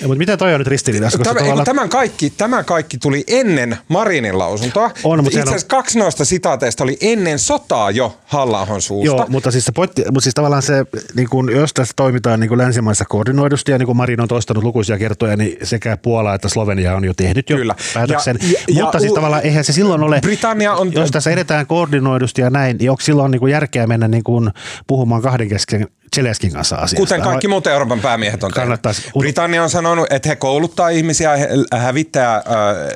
Ja, 0.00 0.06
mutta 0.06 0.18
miten 0.18 0.38
toi 0.38 0.54
on 0.54 0.60
nyt 0.60 0.66
ristiriidassa? 0.68 1.18
Tämä, 1.18 1.34
tavallaan- 1.40 1.64
tämän, 1.64 1.88
kaikki, 1.88 2.30
tämän 2.30 2.64
kaikki 2.64 2.98
tuli 2.98 3.24
ennen 3.26 3.78
Marinin 3.88 4.38
lausuntoa. 4.38 4.90
On, 5.04 5.18
mutta 5.18 5.28
Itse 5.28 5.30
sehän 5.34 5.48
on- 5.48 5.54
asiassa 5.54 5.66
kaksi 5.76 5.98
noista 5.98 6.24
sitaateista 6.24 6.84
oli 6.84 6.96
ennen 7.00 7.38
sotaa 7.38 7.90
jo 7.90 8.18
halla 8.26 8.66
suusta. 8.80 9.06
Joo, 9.06 9.26
mutta 9.28 9.50
siis, 9.50 9.64
se 9.64 9.72
pointti, 9.72 10.02
mutta 10.04 10.20
siis 10.20 10.34
tavallaan 10.34 10.62
se, 10.62 10.84
niin 11.14 11.28
kun, 11.28 11.52
jos 11.52 11.74
tässä 11.74 11.92
toimitaan 11.96 12.40
niin 12.40 12.48
kuin 12.48 12.58
länsimaissa 12.58 13.04
koordinoidusti, 13.08 13.72
ja 13.72 13.78
niin 13.78 13.86
kuin 13.86 13.96
Marin 13.96 14.20
on 14.20 14.28
toistanut 14.28 14.64
lukuisia 14.64 14.98
kertoja, 14.98 15.36
niin 15.36 15.56
sekä 15.62 15.96
Puola 15.96 16.34
että 16.34 16.48
Slovenia 16.48 16.96
on 16.96 17.04
jo 17.04 17.12
tehnyt 17.16 17.50
jo 17.50 17.56
Kyllä. 17.56 17.74
päätöksen. 17.94 18.38
Ja- 18.42 18.48
ja- 18.68 18.82
mutta 18.84 18.96
ja 18.96 19.00
siis 19.00 19.12
u- 19.12 19.14
tavallaan 19.14 19.42
eihän 19.42 19.64
se 19.64 19.72
silloin 19.72 20.02
ole, 20.02 20.20
Britannia 20.20 20.74
on- 20.74 20.92
jos 20.92 21.10
tässä 21.10 21.30
edetään 21.30 21.66
koordinoidusti 21.66 22.40
ja 22.42 22.50
näin, 22.50 22.76
niin 22.76 22.90
onko 22.90 23.00
silloin 23.00 23.30
niin 23.30 23.40
kuin 23.40 23.52
järkeä 23.52 23.86
mennä 23.86 24.08
niin 24.08 24.24
kuin 24.24 24.50
puhumaan 24.86 25.22
kahden 25.22 25.48
kesken 25.48 25.88
Zelenskin 26.16 26.52
kanssa 26.52 26.76
asiasta? 26.76 26.96
Kuten 26.96 27.22
kaikki 27.22 27.48
muut 27.48 27.66
Euroopan 27.66 28.00
päämiehet 28.00 28.44
on 28.44 28.52
tehnyt. 28.52 28.80
Britannia 29.18 29.62
on 29.62 29.70
sanonut, 29.70 30.06
että 30.10 30.28
he 30.28 30.36
kouluttaa 30.36 30.88
ihmisiä 30.88 31.30
hävittää 31.76 32.36
äh, 32.36 32.42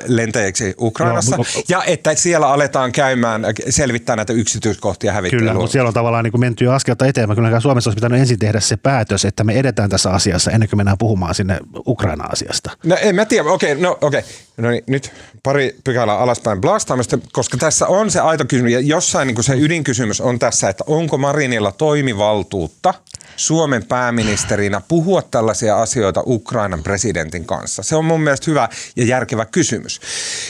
lentäjiksi 0.07 0.75
Ukrainassa 0.79 1.37
mutta- 1.37 1.59
ja 1.69 1.83
että 1.83 2.15
siellä 2.15 2.47
aletaan 2.47 2.91
käymään, 2.91 3.45
selvittää 3.69 4.15
näitä 4.15 4.33
yksityiskohtia 4.33 5.11
Kyllä, 5.11 5.13
hävittäjillä. 5.13 5.53
mutta 5.53 5.71
siellä 5.71 5.87
on 5.87 5.93
tavallaan 5.93 6.23
niin 6.23 6.31
kuin 6.31 6.41
menty 6.41 6.71
askelta 6.71 7.05
eteenpäin. 7.05 7.35
Kyllä 7.35 7.59
Suomessa 7.59 7.89
olisi 7.89 7.95
pitänyt 7.95 8.19
ensin 8.19 8.39
tehdä 8.39 8.59
se 8.59 8.77
päätös, 8.77 9.25
että 9.25 9.43
me 9.43 9.53
edetään 9.53 9.89
tässä 9.89 10.09
asiassa 10.09 10.51
ennen 10.51 10.69
kuin 10.69 10.77
mennään 10.77 10.97
puhumaan 10.97 11.35
sinne 11.35 11.59
Ukraina-asiasta. 11.87 12.71
No 12.83 12.97
en 13.01 13.15
mä 13.15 13.25
tiedä, 13.25 13.49
okei, 13.49 13.75
no 13.75 13.97
okei. 14.01 14.21
No 14.57 14.69
niin, 14.69 14.83
nyt 14.87 15.11
pari 15.43 15.75
pykälää 15.83 16.17
alaspäin 16.17 16.61
blastaamista, 16.61 17.17
koska 17.31 17.57
tässä 17.57 17.87
on 17.87 18.11
se 18.11 18.19
aito 18.19 18.45
kysymys, 18.45 18.73
ja 18.73 18.79
jossain 18.79 19.27
niin 19.27 19.43
se 19.43 19.55
ydinkysymys 19.55 20.21
on 20.21 20.39
tässä, 20.39 20.69
että 20.69 20.83
onko 20.87 21.17
Marinilla 21.17 21.71
toimivaltuutta 21.71 22.93
Suomen 23.35 23.85
pääministerinä 23.85 24.81
puhua 24.87 25.21
tällaisia 25.21 25.81
asioita 25.81 26.23
Ukrainan 26.25 26.83
presidentin 26.83 27.45
kanssa. 27.45 27.83
Se 27.83 27.95
on 27.95 28.05
mun 28.05 28.21
mielestä 28.21 28.51
hyvä 28.51 28.69
ja 28.95 29.05
järkevä 29.05 29.45
kysymys. 29.45 30.01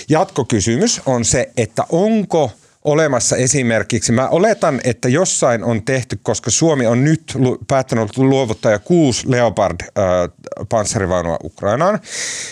Jatkokysymys 0.09 1.01
on 1.05 1.25
se, 1.25 1.49
että 1.57 1.83
onko 1.89 2.51
olemassa 2.83 3.35
esimerkiksi, 3.35 4.11
mä 4.11 4.29
oletan, 4.29 4.81
että 4.83 5.09
jossain 5.09 5.63
on 5.63 5.85
tehty, 5.85 6.19
koska 6.23 6.51
Suomi 6.51 6.87
on 6.87 7.03
nyt 7.03 7.23
päättänyt 7.67 8.17
luovuttaa 8.17 8.71
jo 8.71 8.79
kuusi 8.79 9.27
Leopard-panssarivaunua 9.27 11.37
Ukrainaan. 11.43 11.99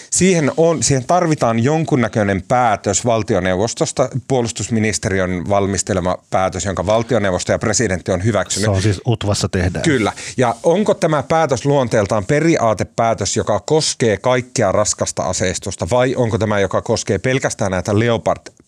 Siihen, 0.10 0.52
on, 0.58 0.84
siihen 0.84 1.06
tarvitaan 1.08 1.63
jonkunnäköinen 1.63 2.44
päätös 2.48 3.06
valtioneuvostosta, 3.06 4.10
puolustusministeriön 4.28 5.50
valmistelema 5.50 6.17
päätös, 6.30 6.65
jonka 6.65 6.86
valtioneuvosto 6.86 7.52
ja 7.52 7.60
presidentti 7.60 8.12
on 8.12 8.24
hyväksynyt. 8.24 8.65
Se 8.65 8.72
on 8.72 8.82
siis 8.82 9.02
UTVassa 9.08 9.50
tehdään. 9.50 9.84
Kyllä. 9.84 10.12
Ja 10.38 10.56
onko 10.63 10.94
tämä 10.94 11.24
päätös 11.24 11.65
luonteeltaan 11.65 12.26
periaatepäätös, 12.26 13.38
joka 13.38 13.60
koskee 13.60 14.17
kaikkea 14.17 14.72
raskasta 14.72 15.24
aseistusta, 15.24 15.88
vai 15.91 16.15
onko 16.15 16.38
tämä, 16.38 16.60
joka 16.60 16.82
koskee 16.82 17.20
pelkästään 17.20 17.72
näitä 17.72 18.00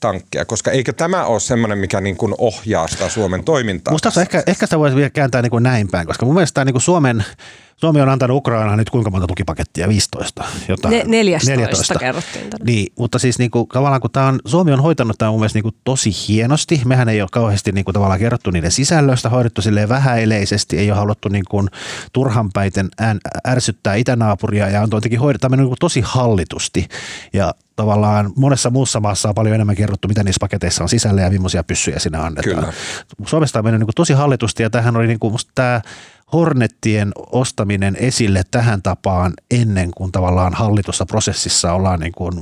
Leopard-tankkeja? 0.03 0.45
Koska 0.45 0.71
eikö 0.71 0.93
tämä 0.93 1.25
ole 1.25 1.39
semmoinen, 1.39 1.77
mikä 1.77 2.01
niin 2.01 2.17
kuin 2.17 2.33
ohjaa 2.37 2.87
sitä 2.87 3.09
Suomen 3.09 3.43
toimintaa? 3.43 3.91
Musta 3.91 4.07
tässä 4.09 4.21
ehkä, 4.21 4.43
ehkä 4.47 4.65
sitä 4.65 4.79
voisi 4.79 4.95
vielä 4.95 5.09
kääntää 5.09 5.41
niin 5.41 5.49
kuin 5.49 5.63
näin 5.63 5.87
päin, 5.87 6.07
koska 6.07 6.25
mun 6.25 6.35
mielestä 6.35 6.53
tämä 6.53 6.65
niin 6.65 6.73
kuin 6.73 6.81
Suomen, 6.81 7.25
Suomi 7.83 8.01
on 8.01 8.09
antanut 8.09 8.37
Ukrainaan 8.37 8.77
nyt 8.77 8.89
kuinka 8.89 9.09
monta 9.09 9.27
tukipakettia? 9.27 9.87
15? 9.87 10.43
Jotain. 10.67 10.91
Ne, 10.91 11.03
14, 11.07 11.51
14. 11.51 11.99
kerrottiin. 11.99 12.49
Tänne. 12.49 12.71
Niin, 12.71 12.93
mutta 12.99 13.19
siis 13.19 13.39
niin 13.39 13.51
kuin, 13.51 13.67
tavallaan 13.67 14.01
kun 14.01 14.11
tämä 14.11 14.27
on, 14.27 14.39
Suomi 14.45 14.71
on 14.71 14.79
hoitanut 14.79 15.17
tämä 15.17 15.31
mun 15.31 15.39
mielestä 15.39 15.57
niin 15.57 15.63
kuin 15.63 15.75
tosi 15.83 16.11
hienosti. 16.27 16.81
Mehän 16.85 17.09
ei 17.09 17.21
ole 17.21 17.29
kauheasti 17.31 17.71
niin 17.71 17.85
kuin, 17.85 17.93
tavallaan 17.93 18.19
kerrottu 18.19 18.51
niiden 18.51 18.71
sisällöstä, 18.71 19.29
hoidettu 19.29 19.61
silleen 19.61 19.89
vähäileisesti, 19.89 20.77
ei 20.77 20.91
ole 20.91 20.99
haluttu 20.99 21.29
niin 21.29 21.43
kuin, 21.49 21.69
turhanpäiten 22.13 22.89
ään, 22.99 23.19
ärsyttää 23.47 23.95
itänaapuria 23.95 24.69
ja 24.69 24.81
on 24.81 24.89
jotenkin 24.91 25.19
hoidettu 25.19 25.47
niin 25.47 25.67
kuin, 25.67 25.77
tosi 25.79 26.01
hallitusti. 26.05 26.87
Ja 27.33 27.53
tavallaan 27.75 28.31
monessa 28.35 28.69
muussa 28.69 28.99
maassa 28.99 29.29
on 29.29 29.35
paljon 29.35 29.55
enemmän 29.55 29.75
kerrottu, 29.75 30.07
mitä 30.07 30.23
niissä 30.23 30.39
paketeissa 30.39 30.83
on 30.83 30.89
sisällä 30.89 31.21
ja 31.21 31.29
millaisia 31.29 31.63
pyssyjä 31.63 31.99
sinne 31.99 32.17
annetaan. 32.17 32.55
Kyllä. 32.55 32.73
Suomesta 33.25 33.59
on 33.59 33.65
mennyt 33.65 33.79
niin 33.79 33.87
kuin 33.87 33.95
tosi 33.95 34.13
hallitusti 34.13 34.63
ja 34.63 34.69
tähän 34.69 34.97
oli 34.97 35.07
niin 35.07 35.19
kuin 35.19 35.35
tämä 35.55 35.81
Hornettien 36.33 37.11
ostaminen 37.31 37.95
esille 37.95 38.43
tähän 38.51 38.81
tapaan 38.81 39.33
ennen 39.51 39.91
kuin 39.91 40.11
tavallaan 40.11 40.53
hallitussa 40.53 41.05
prosessissa 41.05 41.73
ollaan 41.73 41.99
niin 41.99 42.11
kuin 42.11 42.33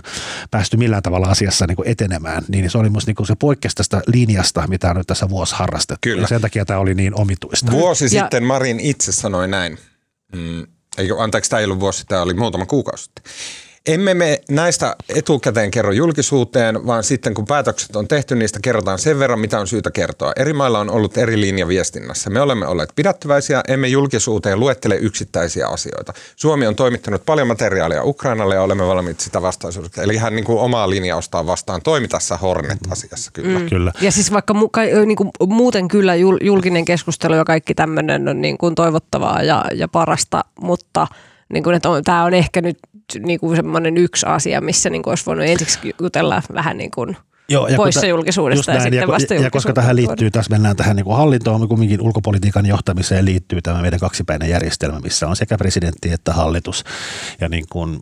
päästy 0.50 0.76
millään 0.76 1.02
tavalla 1.02 1.26
asiassa 1.26 1.66
niin 1.66 1.76
kuin 1.76 1.88
etenemään, 1.88 2.44
niin 2.48 2.70
se 2.70 2.78
oli 2.78 2.90
musta 2.90 3.08
niin 3.08 3.16
kuin 3.16 3.26
se 3.26 3.34
poikkesi 3.34 3.76
tästä 3.76 4.02
linjasta, 4.06 4.66
mitä 4.66 4.90
on 4.90 4.96
nyt 4.96 5.06
tässä 5.06 5.28
vuosi 5.28 5.54
harrastettu. 5.54 5.98
Kyllä. 6.00 6.22
Ja 6.22 6.28
sen 6.28 6.40
takia 6.40 6.64
tämä 6.64 6.78
oli 6.78 6.94
niin 6.94 7.14
omituista. 7.14 7.72
Vuosi 7.72 8.04
ja... 8.04 8.08
sitten 8.08 8.44
Marin 8.44 8.80
itse 8.80 9.12
sanoi 9.12 9.48
näin. 9.48 9.78
Mm, 10.36 10.66
anteeksi, 11.18 11.50
tämä 11.50 11.60
ei 11.60 11.64
ollut 11.64 11.80
vuosi, 11.80 12.04
tämä 12.06 12.22
oli 12.22 12.34
muutama 12.34 12.66
kuukausi 12.66 13.04
sitten 13.04 13.24
emme 13.86 14.14
me 14.14 14.40
näistä 14.50 14.96
etukäteen 15.08 15.70
kerro 15.70 15.92
julkisuuteen, 15.92 16.86
vaan 16.86 17.04
sitten 17.04 17.34
kun 17.34 17.44
päätökset 17.44 17.96
on 17.96 18.08
tehty, 18.08 18.34
niistä 18.34 18.58
kerrotaan 18.62 18.98
sen 18.98 19.18
verran, 19.18 19.40
mitä 19.40 19.60
on 19.60 19.66
syytä 19.66 19.90
kertoa. 19.90 20.32
Eri 20.36 20.52
mailla 20.52 20.78
on 20.78 20.90
ollut 20.90 21.16
eri 21.16 21.40
linja 21.40 21.68
viestinnässä. 21.68 22.30
Me 22.30 22.40
olemme 22.40 22.66
olleet 22.66 22.90
pidättyväisiä, 22.96 23.62
emme 23.68 23.88
julkisuuteen 23.88 24.60
luettele 24.60 24.96
yksittäisiä 24.96 25.68
asioita. 25.68 26.12
Suomi 26.36 26.66
on 26.66 26.76
toimittanut 26.76 27.26
paljon 27.26 27.46
materiaalia 27.46 28.04
Ukrainalle 28.04 28.54
ja 28.54 28.62
olemme 28.62 28.86
valmiit 28.86 29.20
sitä 29.20 29.42
vastaisuudesta. 29.42 30.02
Eli 30.02 30.16
hän 30.16 30.36
niin 30.36 30.44
kuin 30.44 30.58
omaa 30.58 30.90
linjaustaan 30.90 31.46
vastaan 31.46 31.82
toimi 31.82 32.08
tässä 32.08 32.36
Hornet-asiassa 32.36 33.30
kyllä. 33.34 33.58
Mm. 33.58 33.68
kyllä. 33.68 33.92
Ja 34.00 34.12
siis 34.12 34.32
vaikka 34.32 34.54
mu- 34.54 35.06
niin 35.06 35.16
kuin 35.16 35.30
muuten 35.46 35.88
kyllä 35.88 36.14
julkinen 36.40 36.84
keskustelu 36.84 37.34
ja 37.34 37.44
kaikki 37.44 37.74
tämmöinen 37.74 38.28
on 38.28 38.40
niin 38.40 38.58
kuin 38.58 38.74
toivottavaa 38.74 39.42
ja, 39.42 39.64
ja 39.74 39.88
parasta, 39.88 40.44
mutta– 40.60 41.06
niin 41.52 41.64
kuin, 41.64 41.76
että 41.76 41.88
on, 41.88 42.04
tämä 42.04 42.24
on 42.24 42.34
ehkä 42.34 42.60
nyt 42.60 42.78
niin 43.18 43.40
kuin 43.40 43.56
semmoinen 43.56 43.96
yksi 43.96 44.26
asia, 44.26 44.60
missä 44.60 44.90
niin 44.90 45.02
kuin 45.02 45.12
olisi 45.12 45.26
voinut 45.26 45.46
ensiksi 45.46 45.78
jutella 46.00 46.42
vähän 46.54 46.78
niin 46.78 46.90
kuin 46.90 47.16
Joo, 47.50 47.68
ja 47.68 47.76
poissa 47.76 48.00
kun, 48.00 48.08
julkisuudesta 48.08 48.70
ja, 48.70 48.74
näin, 48.74 48.82
sitten 48.82 49.00
ja, 49.00 49.08
vasta 49.08 49.34
ja, 49.34 49.40
ja 49.40 49.50
koska 49.50 49.72
tähän 49.72 49.96
liittyy, 49.96 50.30
tässä 50.30 50.50
mennään 50.50 50.76
tähän 50.76 50.96
niin 50.96 51.04
kuin 51.04 51.16
hallintoon, 51.16 51.68
kumminkin 51.68 52.00
ulkopolitiikan 52.00 52.66
johtamiseen 52.66 53.24
liittyy 53.24 53.62
tämä 53.62 53.82
meidän 53.82 54.00
kaksipäinen 54.00 54.50
järjestelmä, 54.50 55.00
missä 55.00 55.28
on 55.28 55.36
sekä 55.36 55.58
presidentti 55.58 56.12
että 56.12 56.32
hallitus. 56.32 56.84
Ja 57.40 57.48
niin 57.48 57.64
kuin 57.70 58.00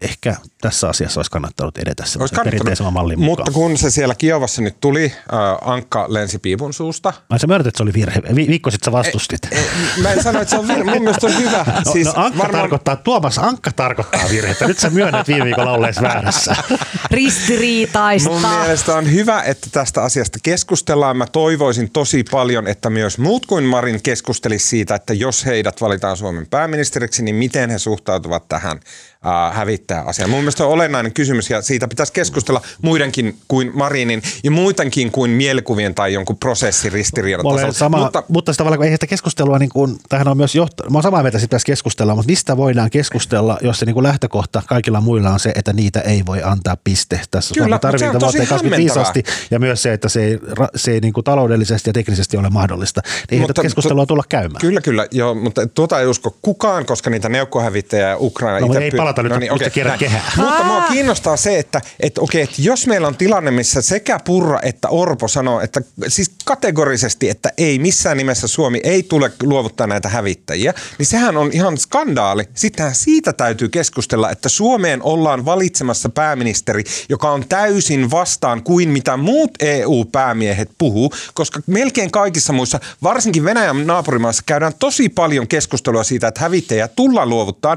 ehkä 0.00 0.36
tässä 0.60 0.88
asiassa 0.88 1.18
olisi 1.18 1.30
kannattanut 1.30 1.78
edetä 1.78 2.04
olisi 2.18 2.82
mallin 2.90 3.18
mukaan. 3.18 3.30
Mutta 3.30 3.52
kun 3.52 3.78
se 3.78 3.90
siellä 3.90 4.14
Kiovassa 4.14 4.62
nyt 4.62 4.80
tuli, 4.80 5.04
äh, 5.04 5.70
Ankka 5.70 6.06
lensi 6.08 6.38
piipun 6.38 6.74
suusta. 6.74 7.12
Mä 7.30 7.38
sä 7.38 7.46
myönnät, 7.46 7.66
että 7.66 7.78
se 7.78 7.82
oli 7.82 7.92
virhe. 7.92 8.22
Vi- 8.34 8.46
viikko 8.48 8.70
sitten 8.70 8.84
sä 8.84 8.92
vastustit. 8.92 9.40
E, 9.50 9.58
e, 9.58 9.62
mä 10.02 10.12
en 10.12 10.22
sano, 10.22 10.40
että 10.40 10.50
se 10.50 10.58
on 10.58 10.68
virhe. 10.68 10.84
Mun 10.84 11.02
mielestä 11.02 11.26
on 11.26 11.36
hyvä. 11.38 11.64
No, 11.86 11.92
siis 11.92 12.06
no 12.06 12.12
Ankka 12.16 12.38
varmaan... 12.42 12.60
tarkoittaa, 12.62 12.96
Tuomas 12.96 13.38
Ankka 13.38 13.72
tarkoittaa 13.72 14.24
virhettä. 14.30 14.66
Nyt 14.66 14.78
sä 14.78 14.90
myönnät 14.90 15.28
viime 15.28 15.44
viikolla 15.44 15.72
olleessa 15.72 16.02
väärässä. 16.02 16.56
Ristiriitaista. 17.10 18.30
Mun 18.30 18.40
mielestä 18.40 18.94
on 18.94 19.12
hyvä, 19.12 19.42
että 19.42 19.68
tästä 19.72 20.02
asiasta 20.02 20.38
keskustellaan. 20.42 21.16
Mä 21.16 21.26
toivoisin 21.26 21.90
tosi 21.90 22.24
paljon, 22.30 22.66
että 22.66 22.90
myös 22.90 23.18
muut 23.18 23.46
kuin 23.46 23.64
Marin 23.64 24.02
keskustelisi 24.02 24.66
siitä, 24.66 24.94
että 24.94 25.14
jos 25.14 25.46
heidät 25.46 25.80
valitaan 25.80 26.16
Suomen 26.16 26.46
pääministeriksi, 26.46 27.22
niin 27.22 27.36
miten 27.36 27.70
he 27.70 27.78
suhtautuvat 27.78 28.48
tähän 28.48 28.80
äh, 29.26 29.56
hävittää 29.56 30.02
asiaa. 30.02 30.28
Mun 30.28 30.40
mielestä 30.40 30.64
on 30.64 30.70
olennainen 30.70 31.12
kysymys 31.12 31.50
ja 31.50 31.62
siitä 31.62 31.88
pitäisi 31.88 32.12
keskustella 32.12 32.60
muidenkin 32.82 33.36
kuin 33.48 33.70
Marinin 33.74 34.22
ja 34.44 34.50
muidenkin 34.50 35.10
kuin 35.10 35.30
mielikuvien 35.30 35.94
tai 35.94 36.12
jonkun 36.12 36.36
prosessin 36.36 36.92
ristiriidan 36.92 37.44
sama, 37.72 37.98
mutta, 37.98 38.22
mutta 38.28 38.52
sitä 38.52 38.64
tavallaan, 38.64 38.88
ei 38.88 38.92
sitä 38.94 39.06
keskustelua, 39.06 39.58
niin 39.58 39.68
kuin, 39.68 39.96
tähän 40.08 40.28
on 40.28 40.36
myös 40.36 40.54
johtanut, 40.54 40.92
mä 40.92 40.98
oon 40.98 41.02
samaa 41.02 41.22
mieltä, 41.22 41.38
että 41.38 41.46
pitäisi 41.46 41.66
keskustella, 41.66 42.14
mutta 42.14 42.30
mistä 42.30 42.56
voidaan 42.56 42.90
keskustella, 42.90 43.58
jos 43.62 43.78
se 43.78 43.86
niin 43.86 43.94
kuin 43.94 44.02
lähtökohta 44.02 44.62
kaikilla 44.66 45.00
muilla 45.00 45.30
on 45.30 45.40
se, 45.40 45.52
että 45.54 45.72
niitä 45.72 46.00
ei 46.00 46.22
voi 46.26 46.42
antaa 46.42 46.76
piste. 46.84 47.20
Tässä 47.30 47.54
Kyllä, 47.54 47.78
tarvii 47.78 48.06
niitä 48.06 48.20
vuoteen 48.20 48.46
25 48.46 48.98
asti 48.98 49.22
ja 49.50 49.58
myös 49.58 49.82
se, 49.82 49.92
että 49.92 50.08
se 50.08 50.24
ei, 50.24 50.38
se 50.76 50.92
ei 50.92 51.00
niin 51.00 51.12
kuin 51.12 51.24
taloudellisesti 51.24 51.90
ja 51.90 51.92
teknisesti 51.92 52.36
ole 52.36 52.50
mahdollista. 52.50 53.00
Niin 53.30 53.40
mutta, 53.40 53.62
keskustelua 53.62 54.06
tulla 54.06 54.24
käymään. 54.28 54.60
Kyllä, 54.60 54.80
kyllä, 54.80 55.06
joo, 55.10 55.34
mutta 55.34 55.66
tuota 55.66 56.00
ei 56.00 56.06
usko 56.06 56.36
kukaan, 56.42 56.86
koska 56.86 57.10
niitä 57.10 57.28
neukkohävittäjä 57.28 58.08
ja 58.08 58.16
Ukraina 58.20 58.66
no, 58.66 58.74
ei 58.74 58.90
palata 58.90 59.13
nyt, 59.22 59.32
no 59.32 59.38
niin, 59.38 59.52
okay, 59.52 59.70
kierrä 59.70 59.98
kehää. 59.98 60.32
Mutta 60.36 60.64
mua 60.64 60.80
kiinnostaa 60.80 61.36
se, 61.36 61.58
että, 61.58 61.80
että, 62.00 62.20
okei, 62.20 62.42
että 62.42 62.56
jos 62.58 62.86
meillä 62.86 63.08
on 63.08 63.16
tilanne, 63.16 63.50
missä 63.50 63.82
sekä 63.82 64.20
Purra 64.24 64.60
että 64.62 64.88
Orpo 64.88 65.28
sanoo, 65.28 65.60
että 65.60 65.80
siis 66.08 66.30
kategorisesti, 66.44 67.30
että 67.30 67.52
ei 67.58 67.78
missään 67.78 68.16
nimessä 68.16 68.48
Suomi 68.48 68.80
ei 68.82 69.02
tule 69.02 69.32
luovuttaa 69.42 69.86
näitä 69.86 70.08
hävittäjiä, 70.08 70.74
niin 70.98 71.06
sehän 71.06 71.36
on 71.36 71.50
ihan 71.52 71.78
skandaali. 71.78 72.44
Sittenhän 72.54 72.94
siitä 72.94 73.32
täytyy 73.32 73.68
keskustella, 73.68 74.30
että 74.30 74.48
Suomeen 74.48 75.02
ollaan 75.02 75.44
valitsemassa 75.44 76.08
pääministeri, 76.08 76.84
joka 77.08 77.30
on 77.30 77.44
täysin 77.48 78.10
vastaan 78.10 78.62
kuin 78.62 78.88
mitä 78.88 79.16
muut 79.16 79.50
EU-päämiehet 79.60 80.70
puhuu, 80.78 81.12
koska 81.34 81.60
melkein 81.66 82.10
kaikissa 82.10 82.52
muissa, 82.52 82.80
varsinkin 83.02 83.44
Venäjän 83.44 83.86
naapurimaissa, 83.86 84.42
käydään 84.46 84.72
tosi 84.78 85.08
paljon 85.08 85.48
keskustelua 85.48 86.04
siitä, 86.04 86.28
että 86.28 86.40
hävittäjiä 86.40 86.88
tullaan 86.88 87.28
luovuttaa. 87.28 87.76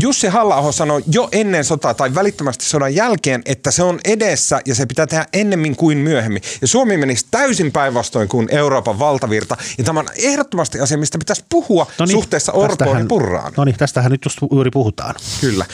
Jussi 0.00 0.26
halla 0.28 0.59
sanoi 0.72 1.02
jo 1.12 1.28
ennen 1.32 1.64
sotaa 1.64 1.94
tai 1.94 2.14
välittömästi 2.14 2.64
sodan 2.64 2.94
jälkeen, 2.94 3.42
että 3.44 3.70
se 3.70 3.82
on 3.82 4.00
edessä 4.04 4.60
ja 4.66 4.74
se 4.74 4.86
pitää 4.86 5.06
tehdä 5.06 5.26
ennemmin 5.32 5.76
kuin 5.76 5.98
myöhemmin. 5.98 6.42
Ja 6.60 6.68
Suomi 6.68 6.96
menisi 6.96 7.26
täysin 7.30 7.72
päinvastoin 7.72 8.28
kuin 8.28 8.48
Euroopan 8.50 8.98
valtavirta. 8.98 9.56
Ja 9.78 9.84
tämä 9.84 10.00
on 10.00 10.08
ehdottomasti 10.16 10.80
asia, 10.80 10.98
mistä 10.98 11.18
pitäisi 11.18 11.44
puhua 11.48 11.86
Noniin, 11.98 12.12
suhteessa 12.12 12.52
Orpoon 12.52 12.98
ja 12.98 13.06
Purraan. 13.08 13.52
No 13.56 13.64
niin, 13.64 13.76
tästähän 13.76 14.12
nyt 14.12 14.24
just 14.24 14.38
juuri 14.52 14.70
puhutaan. 14.70 15.14
Kyllä. 15.40 15.66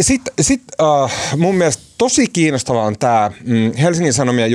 Sitten 0.00 0.34
sit, 0.40 0.62
uh, 0.82 1.10
mun 1.36 1.54
mielestä 1.54 1.82
tosi 1.98 2.26
kiinnostavaa 2.26 2.84
on 2.84 2.98
tämä 2.98 3.30
mm, 3.44 3.72
Helsingin 3.76 4.12
Sanomien 4.12 4.50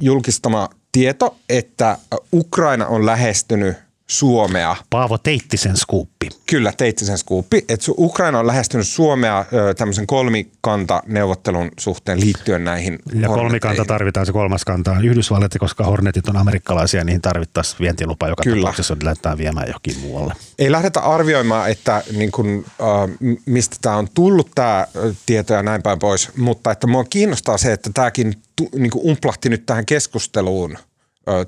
julkistama 0.00 0.68
tieto, 0.92 1.36
että 1.48 1.98
Ukraina 2.32 2.86
on 2.86 3.06
lähestynyt 3.06 3.76
Suomea. 4.12 4.76
Paavo 4.90 5.18
Teittisen 5.18 5.76
skuuppi. 5.76 6.28
Kyllä, 6.46 6.72
Teittisen 6.76 7.18
skuuppi. 7.18 7.64
Että 7.68 7.92
Ukraina 7.98 8.38
on 8.38 8.46
lähestynyt 8.46 8.86
Suomea 8.86 9.44
tämmöisen 9.76 10.06
kolmikanta-neuvottelun 10.06 11.70
suhteen 11.78 12.20
liittyen 12.20 12.64
näihin 12.64 12.98
Ja 13.14 13.28
kolmikanta 13.28 13.84
tarvitaan, 13.84 14.26
se 14.26 14.32
kolmas 14.32 14.64
kanta 14.64 14.92
on 14.92 15.04
Yhdysvallat, 15.04 15.52
koska 15.58 15.84
Hornetit 15.84 16.28
on 16.28 16.36
amerikkalaisia, 16.36 17.04
niin 17.04 17.20
tarvittaisiin 17.20 17.80
vientilupa 17.80 18.28
joka 18.28 18.42
Kyllä. 18.42 18.60
tapauksessa, 18.62 18.94
että 18.94 19.04
lähdetään 19.04 19.38
viemään 19.38 19.66
johonkin 19.66 19.98
muualle. 19.98 20.34
Ei 20.58 20.72
lähdetä 20.72 21.00
arvioimaan, 21.00 21.70
että 21.70 22.02
niin 22.16 22.32
kun, 22.32 22.64
äh, 22.80 23.36
mistä 23.46 23.76
tämä 23.82 23.96
on 23.96 24.08
tullut 24.14 24.50
tämä 24.54 24.86
tieto 25.26 25.54
ja 25.54 25.62
näin 25.62 25.82
päin 25.82 25.98
pois, 25.98 26.36
mutta 26.36 26.70
että 26.70 26.86
mua 26.86 27.04
kiinnostaa 27.04 27.58
se, 27.58 27.72
että 27.72 27.90
tämäkin 27.94 28.34
niin 28.76 28.90
umplahti 29.04 29.48
nyt 29.48 29.66
tähän 29.66 29.86
keskusteluun 29.86 30.78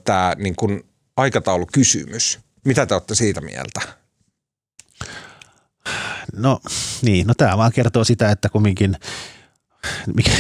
tämä 0.05 0.33
niin 0.38 0.85
aikataulukysymys. 1.16 2.43
Mitä 2.64 2.87
te 2.87 2.94
olette 2.94 3.14
siitä 3.14 3.40
mieltä? 3.40 3.81
No 6.37 6.61
niin, 7.03 7.27
no 7.27 7.35
tämä 7.35 7.59
vaan 7.59 7.72
kertoo 7.72 8.05
sitä, 8.05 8.31
että 8.31 8.48
kumminkin 8.48 8.96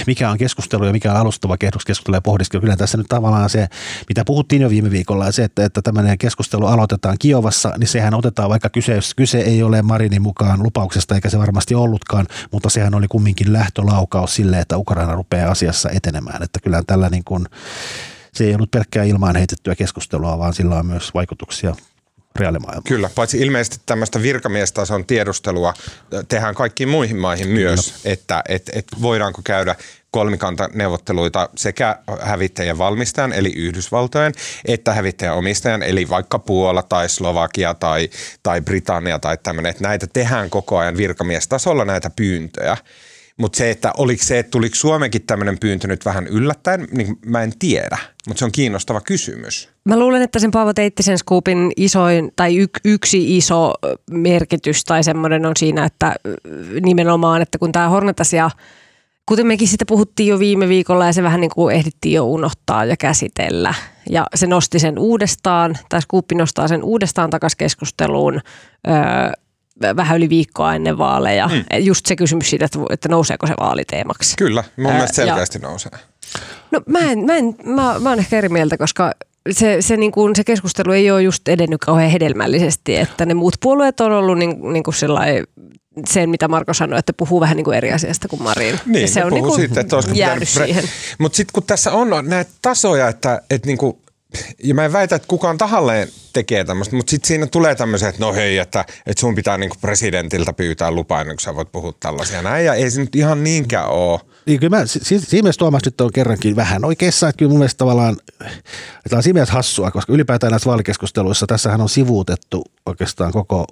mikä 0.06 0.30
on 0.30 0.38
keskustelu 0.38 0.84
ja 0.84 0.92
mikä 0.92 1.12
on 1.12 1.16
alustava 1.16 1.56
keskustelu 1.56 2.16
ja 2.16 2.20
pohdiskelu. 2.20 2.60
Kyllä 2.60 2.76
tässä 2.76 2.98
nyt 2.98 3.06
tavallaan 3.08 3.50
se, 3.50 3.68
mitä 4.08 4.24
puhuttiin 4.24 4.62
jo 4.62 4.70
viime 4.70 4.90
viikolla, 4.90 5.32
se, 5.32 5.44
että, 5.44 5.64
että 5.64 5.82
tämmöinen 5.82 6.18
keskustelu 6.18 6.66
aloitetaan 6.66 7.16
Kiovassa, 7.18 7.72
niin 7.78 7.88
sehän 7.88 8.14
otetaan, 8.14 8.50
vaikka 8.50 8.68
kyse, 8.68 8.98
kyse 9.16 9.38
ei 9.38 9.62
ole 9.62 9.82
Marinin 9.82 10.22
mukaan 10.22 10.62
lupauksesta, 10.62 11.14
eikä 11.14 11.30
se 11.30 11.38
varmasti 11.38 11.74
ollutkaan, 11.74 12.26
mutta 12.52 12.70
sehän 12.70 12.94
oli 12.94 13.08
kumminkin 13.08 13.52
lähtölaukaus 13.52 14.34
sille, 14.34 14.60
että 14.60 14.78
Ukraina 14.78 15.14
rupeaa 15.14 15.50
asiassa 15.50 15.90
etenemään. 15.90 16.42
Että 16.42 16.60
kyllä 16.60 16.82
tällä 16.86 17.08
niin 17.08 17.24
kuin, 17.24 17.46
se 18.32 18.44
ei 18.44 18.54
ollut 18.54 18.70
pelkkää 18.70 19.04
ilmaan 19.04 19.36
heitettyä 19.36 19.74
keskustelua, 19.74 20.38
vaan 20.38 20.54
sillä 20.54 20.74
on 20.74 20.86
myös 20.86 21.14
vaikutuksia 21.14 21.74
reaalimaailmaan. 22.38 22.84
Kyllä, 22.84 23.10
paitsi 23.14 23.38
ilmeisesti 23.38 23.80
tämmöistä 23.86 24.22
virkamiestason 24.22 25.04
tiedustelua 25.04 25.74
tehdään 26.28 26.54
kaikkiin 26.54 26.88
muihin 26.88 27.16
maihin 27.16 27.48
myös, 27.48 27.92
no. 27.92 28.10
että 28.12 28.42
et, 28.48 28.70
et 28.74 28.86
voidaanko 29.02 29.40
käydä 29.44 29.76
kolmikantaneuvotteluita 30.10 31.48
sekä 31.56 31.98
hävittäjän 32.20 32.78
valmistajan 32.78 33.32
eli 33.32 33.52
Yhdysvaltojen 33.56 34.32
että 34.64 34.94
hävittäjän 34.94 35.34
omistajan 35.34 35.82
eli 35.82 36.08
vaikka 36.08 36.38
Puola 36.38 36.82
tai 36.82 37.08
Slovakia 37.08 37.74
tai, 37.74 38.10
tai 38.42 38.60
Britannia 38.60 39.18
tai 39.18 39.38
tämmöinen, 39.42 39.70
että 39.70 39.82
näitä 39.82 40.06
tehdään 40.12 40.50
koko 40.50 40.78
ajan 40.78 40.96
virkamiestasolla 40.96 41.84
näitä 41.84 42.10
pyyntöjä. 42.16 42.76
Mutta 43.38 43.56
se, 43.56 43.70
että 43.70 43.92
oliko 43.96 44.22
se, 44.24 44.38
että 44.38 44.50
tuliko 44.50 44.74
Suomenkin 44.74 45.22
tämmöinen 45.22 45.58
pyyntö 45.58 45.88
nyt 45.88 46.04
vähän 46.04 46.26
yllättäen, 46.26 46.88
niin 46.90 47.16
mä 47.26 47.42
en 47.42 47.52
tiedä. 47.58 47.98
Mutta 48.28 48.38
se 48.38 48.44
on 48.44 48.52
kiinnostava 48.52 49.00
kysymys. 49.00 49.68
Mä 49.84 49.98
luulen, 49.98 50.22
että 50.22 50.38
sen 50.38 50.50
Paavo 50.50 50.74
Teittisen 50.74 51.18
skuupin 51.18 51.72
isoin 51.76 52.32
tai 52.36 52.56
y- 52.56 52.66
yksi 52.84 53.36
iso 53.36 53.74
merkitys 54.10 54.84
tai 54.84 55.04
semmoinen 55.04 55.46
on 55.46 55.56
siinä, 55.56 55.84
että 55.84 56.14
nimenomaan, 56.82 57.42
että 57.42 57.58
kun 57.58 57.72
tämä 57.72 57.88
Hornet-asia– 57.88 58.50
kuten 59.26 59.46
mekin 59.46 59.68
sitä 59.68 59.84
puhuttiin 59.88 60.28
jo 60.28 60.38
viime 60.38 60.68
viikolla 60.68 61.06
ja 61.06 61.12
se 61.12 61.22
vähän 61.22 61.40
niin 61.40 61.50
kuin 61.54 61.76
ehdittiin 61.76 62.14
jo 62.14 62.26
unohtaa 62.26 62.84
ja 62.84 62.96
käsitellä. 62.96 63.74
Ja 64.10 64.26
se 64.34 64.46
nosti 64.46 64.78
sen 64.78 64.98
uudestaan, 64.98 65.78
tai 65.88 66.02
Skuuppi 66.02 66.34
nostaa 66.34 66.68
sen 66.68 66.84
uudestaan 66.84 67.30
takaisin 67.30 67.56
keskusteluun 67.58 68.34
öö, 68.88 68.94
vähän 69.96 70.16
yli 70.16 70.28
viikkoa 70.28 70.74
ennen 70.74 70.98
vaaleja. 70.98 71.48
Mm. 71.48 71.64
Just 71.78 72.06
se 72.06 72.16
kysymys 72.16 72.50
siitä, 72.50 72.64
että, 72.64 72.78
että 72.90 73.08
nouseeko 73.08 73.46
se 73.46 73.54
vaaliteemaksi. 73.60 74.34
Kyllä, 74.38 74.64
mun 74.76 74.86
öö, 74.86 74.92
mielestä 74.92 75.16
selkeästi 75.16 75.58
ja, 75.62 75.68
nousee. 75.68 75.92
No 76.70 76.80
mä, 76.86 76.98
en, 76.98 77.24
mä, 77.24 77.36
en, 77.36 77.56
mä, 77.64 77.98
mä 78.00 78.08
oon 78.08 78.18
ehkä 78.18 78.38
eri 78.38 78.48
mieltä, 78.48 78.78
koska 78.78 79.12
se, 79.50 79.76
se, 79.80 79.96
niin 79.96 80.12
kuin, 80.12 80.36
se 80.36 80.44
keskustelu 80.44 80.92
ei 80.92 81.10
ole 81.10 81.22
just 81.22 81.48
edennyt 81.48 81.80
kauhean 81.80 82.10
hedelmällisesti, 82.10 82.96
että 82.96 83.26
ne 83.26 83.34
muut 83.34 83.54
puolueet 83.60 84.00
on 84.00 84.12
ollut 84.12 84.38
niin, 84.38 84.72
niin 84.72 84.82
kuin 84.82 84.94
sen, 86.08 86.30
mitä 86.30 86.48
Marko 86.48 86.74
sanoi, 86.74 86.98
että 86.98 87.12
puhuu 87.12 87.40
vähän 87.40 87.56
niin 87.56 87.64
kuin 87.64 87.76
eri 87.76 87.92
asiasta 87.92 88.28
kuin 88.28 88.42
Marin. 88.42 88.80
Niin, 88.86 89.02
ja 89.02 89.08
se 89.08 89.24
on 89.24 89.32
niin 89.32 89.44
kuin 89.44 89.60
siitä, 89.60 89.80
että 89.80 89.96
jäänyt 90.14 90.48
siihen. 90.48 90.84
Mutta 91.18 91.36
sitten 91.36 91.52
kun 91.52 91.62
tässä 91.62 91.92
on 91.92 92.10
näitä 92.22 92.50
tasoja, 92.62 93.08
että, 93.08 93.42
että 93.50 93.66
niin 93.66 93.78
kuin, 93.78 93.96
ja 94.64 94.74
mä 94.74 94.84
en 94.84 94.92
väitä, 94.92 95.16
että 95.16 95.28
kukaan 95.28 95.58
tahalleen 95.58 96.08
tekee 96.32 96.64
tämmöistä, 96.64 96.96
mutta 96.96 97.10
sitten 97.10 97.28
siinä 97.28 97.46
tulee 97.46 97.74
tämmöisiä, 97.74 98.08
että 98.08 98.20
no 98.20 98.32
hei, 98.32 98.58
että, 98.58 98.84
että 99.06 99.20
sun 99.20 99.34
pitää 99.34 99.58
niinku 99.58 99.76
presidentiltä 99.80 100.52
pyytää 100.52 100.90
lupaa 100.90 101.20
ennen 101.20 101.36
kuin 101.36 101.42
sä 101.42 101.54
voit 101.54 101.72
puhua 101.72 101.92
tällaisia 102.00 102.42
näin, 102.42 102.66
ja 102.66 102.74
ei 102.74 102.90
se 102.90 103.00
nyt 103.00 103.16
ihan 103.16 103.44
niinkään 103.44 103.88
ole. 103.88 104.20
Niin 104.46 104.60
kyllä 104.60 104.76
mä, 104.76 104.86
si- 104.86 105.00
siinä 105.04 105.42
mielessä 105.42 105.58
Tuomas 105.58 105.82
nyt 105.84 106.00
on 106.00 106.12
kerrankin 106.12 106.56
vähän 106.56 106.84
oikeassa, 106.84 107.28
että 107.28 107.38
kyllä 107.38 107.50
mun 107.50 107.58
mielestä 107.58 107.78
tavallaan, 107.78 108.16
että 109.04 109.16
on 109.16 109.22
siinä 109.22 109.46
hassua, 109.48 109.90
koska 109.90 110.12
ylipäätään 110.12 110.50
näissä 110.50 110.68
vaalikeskusteluissa, 110.70 111.46
tässähän 111.46 111.80
on 111.80 111.88
sivuutettu 111.88 112.64
oikeastaan 112.86 113.32
koko 113.32 113.66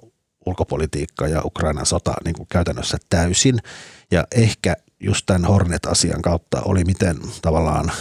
ulkopolitiikka 0.45 1.27
ja 1.27 1.41
Ukrainan 1.45 1.85
sota 1.85 2.13
niin 2.25 2.35
kuin 2.35 2.47
käytännössä 2.47 2.97
täysin. 3.09 3.59
Ja 4.11 4.23
ehkä 4.35 4.75
just 4.99 5.25
tämän 5.25 5.45
Hornet-asian 5.45 6.21
kautta 6.21 6.61
oli 6.61 6.83
miten 6.83 7.17
tavallaan 7.41 7.91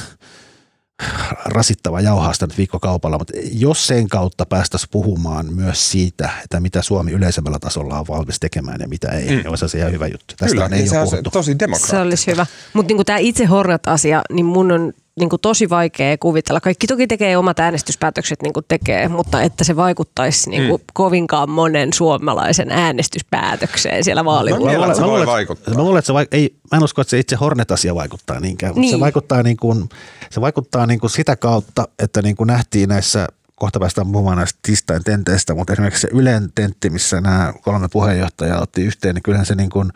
rasittava 1.45 2.01
jauhaasta 2.01 2.47
nyt 2.47 2.59
viikkokaupalla, 2.59 3.19
mutta 3.19 3.33
jos 3.53 3.87
sen 3.87 4.09
kautta 4.09 4.47
päästäisiin 4.47 4.89
puhumaan 4.93 5.55
myös 5.55 5.91
siitä, 5.91 6.31
että 6.45 6.61
mitä 6.61 6.83
Suomi 6.83 7.13
yleisemmällä 7.13 7.59
tasolla 7.59 7.99
on 7.99 8.07
valmis 8.09 8.41
tekemään 8.41 8.81
ja 8.81 8.89
mitä 8.89 9.09
ei, 9.09 9.25
mm. 9.25 9.31
niin 9.31 9.49
olisi 9.49 9.69
se 9.69 9.79
ihan 9.79 9.93
hyvä 9.93 10.07
juttu. 10.07 10.35
Tästä 10.39 10.47
Kyllä, 10.47 10.65
ei 10.65 10.71
niin 10.71 10.99
ole 10.99 11.07
se 11.07 11.17
on 11.17 11.23
tosi 11.33 11.57
Se 11.87 11.99
olisi 11.99 12.31
hyvä. 12.31 12.47
Mutta 12.73 12.95
niin 12.95 13.07
tämä 13.07 13.19
itse 13.19 13.45
Hornet-asia, 13.45 14.23
niin 14.33 14.47
mun 14.47 14.73
on 14.73 14.93
niin 15.21 15.29
kuin 15.29 15.41
tosi 15.41 15.71
vaikea 15.71 16.19
kuvitella. 16.19 16.61
Kaikki 16.61 16.87
toki 16.87 17.07
tekee 17.07 17.37
omat 17.37 17.61
äänestyspäätökset 17.61 18.43
niin 18.43 18.53
kuin 18.53 18.65
tekee, 18.69 19.09
mutta 19.09 19.43
että 19.43 19.65
se 19.65 19.77
vaikuttaisi 19.77 20.51
niin 20.51 20.69
kuin 20.69 20.81
mm. 20.81 20.87
kovinkaan 20.95 21.51
monen 21.51 21.93
suomalaisen 21.93 22.71
äänestyspäätökseen 22.71 24.05
siellä 24.05 24.25
vaaliluolla. 24.25 24.87
Mä, 24.87 24.95
mä, 24.95 25.07
luulen, 25.07 25.27
vaikuttaa. 25.27 25.75
Mä, 25.75 25.83
luulen, 25.83 25.99
että 25.99 26.07
se 26.07 26.13
vaik- 26.13 26.29
ei, 26.33 26.57
mä 26.71 26.77
en 26.77 26.85
usko, 26.85 27.03
että 27.03 27.11
se 27.11 27.19
itse 27.19 27.37
Hornet-asia 27.37 27.95
vaikuttaa 27.95 28.41
niinkään, 28.41 28.75
niin. 28.75 28.95
se 28.95 29.01
vaikuttaa, 29.01 29.43
niin 29.43 29.57
kuin, 29.57 29.89
se 30.31 30.41
vaikuttaa 30.41 30.87
niin 30.87 31.01
kuin 31.01 31.11
sitä 31.11 31.37
kautta, 31.37 31.89
että 31.99 32.23
niin 32.23 32.37
kuin 32.37 32.47
nähtiin 32.47 32.89
näissä 32.89 33.27
kohta 33.55 33.81
päästään 33.81 34.13
puhumaan 34.13 34.39
näistä 34.39 34.59
tistain 34.63 35.05
tenteistä, 35.05 35.55
mutta 35.55 35.73
esimerkiksi 35.73 36.01
se 36.01 36.09
Ylen 36.13 36.49
tentti, 36.55 36.91
missä 36.91 37.21
nämä 37.21 37.53
kolme 37.63 37.89
puheenjohtajaa 37.89 38.63
otti 38.63 38.85
yhteen, 38.85 39.15
niin 39.15 39.23
kyllähän 39.23 39.47
se 39.47 39.55
niin 39.55 39.71
kuin, 39.71 39.91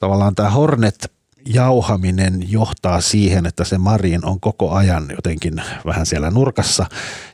tavallaan 0.00 0.34
tämä 0.34 0.50
Hornet 0.50 1.12
jauhaminen 1.46 2.52
johtaa 2.52 3.00
siihen, 3.00 3.46
että 3.46 3.64
se 3.64 3.78
Marin 3.78 4.24
on 4.24 4.40
koko 4.40 4.70
ajan 4.70 5.06
jotenkin 5.16 5.62
vähän 5.86 6.06
siellä 6.06 6.30
nurkassa. 6.30 6.86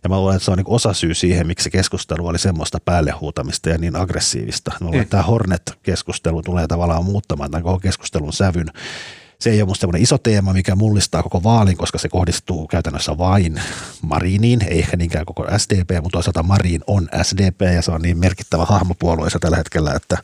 Ja 0.03 0.09
mä 0.09 0.19
luulen, 0.19 0.37
että 0.37 0.45
se 0.45 0.51
on 0.51 0.59
niin 0.59 0.67
osa 0.69 0.93
syy 0.93 1.15
siihen, 1.15 1.47
miksi 1.47 1.65
se 1.65 1.71
keskustelu 1.71 2.27
oli 2.27 2.39
semmoista 2.39 2.79
päällehuutamista 2.85 3.69
ja 3.69 3.79
niin 3.79 3.97
aggressiivista. 3.97 4.73
Mä 4.81 4.87
luulen, 4.87 5.01
että 5.01 5.11
tämä 5.11 5.23
Hornet-keskustelu 5.23 6.43
tulee 6.43 6.67
tavallaan 6.67 7.05
muuttamaan 7.05 7.51
tämän 7.51 7.63
koko 7.63 7.79
keskustelun 7.79 8.33
sävyn. 8.33 8.67
Se 9.39 9.51
ei 9.51 9.63
ole 9.63 9.69
musta 9.69 9.89
iso 9.99 10.19
teema, 10.19 10.53
mikä 10.53 10.75
mullistaa 10.75 11.23
koko 11.23 11.43
vaalin, 11.43 11.77
koska 11.77 11.99
se 11.99 12.09
kohdistuu 12.09 12.67
käytännössä 12.67 13.19
vain 13.19 13.61
Mariniin, 14.03 14.65
ei 14.69 14.79
ehkä 14.79 14.97
niinkään 14.97 15.27
koko 15.27 15.47
SDP, 15.57 15.91
mutta 16.03 16.17
toisaalta 16.17 16.43
Marin 16.43 16.81
on 16.87 17.09
SDP 17.23 17.61
ja 17.75 17.83
se 17.83 17.91
on 17.91 18.03
niin 18.03 18.19
merkittävä 18.19 18.65
hahmo 18.65 18.95
puolueessa 18.99 19.39
tällä 19.39 19.57
hetkellä, 19.57 19.93
että 19.95 20.19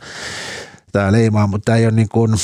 tämä 0.92 1.12
leimaa, 1.12 1.46
mutta 1.46 1.64
tämä 1.64 1.78
ei 1.78 1.86
ole 1.86 1.94
niin 1.94 2.08
kuin, 2.08 2.34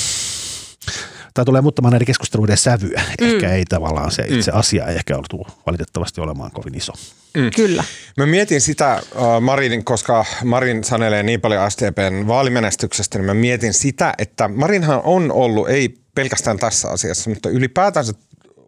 tämä 1.35 1.45
tulee 1.45 1.61
muuttamaan 1.61 1.93
näiden 1.93 2.07
keskusteluiden 2.07 2.57
sävyä. 2.57 3.03
Mm. 3.21 3.27
Ehkä 3.27 3.53
ei 3.53 3.65
tavallaan 3.69 4.11
se 4.11 4.25
itse 4.29 4.51
mm. 4.51 4.59
asia 4.59 4.87
ei 4.87 4.97
ehkä 4.97 5.17
ollut 5.17 5.49
valitettavasti 5.67 6.21
olemaan 6.21 6.51
kovin 6.51 6.75
iso. 6.75 6.93
Mm. 7.37 7.51
Kyllä. 7.57 7.85
Mä 8.17 8.27
mietin 8.27 8.61
sitä 8.61 9.03
uh, 9.15 9.41
Marinin, 9.41 9.85
koska 9.85 10.25
Marin 10.45 10.85
sanelee 10.85 11.23
niin 11.23 11.41
paljon 11.41 11.71
SDPn 11.71 12.27
vaalimenestyksestä, 12.27 13.19
niin 13.19 13.27
mä 13.27 13.35
mietin 13.35 13.75
sitä, 13.75 14.15
että 14.19 14.49
Marinhan 14.49 15.01
on 15.05 15.33
ollut, 15.33 15.69
ei 15.69 15.95
pelkästään 16.15 16.59
tässä 16.59 16.89
asiassa, 16.89 17.31
mutta 17.31 17.49
ylipäätänsä 17.49 18.13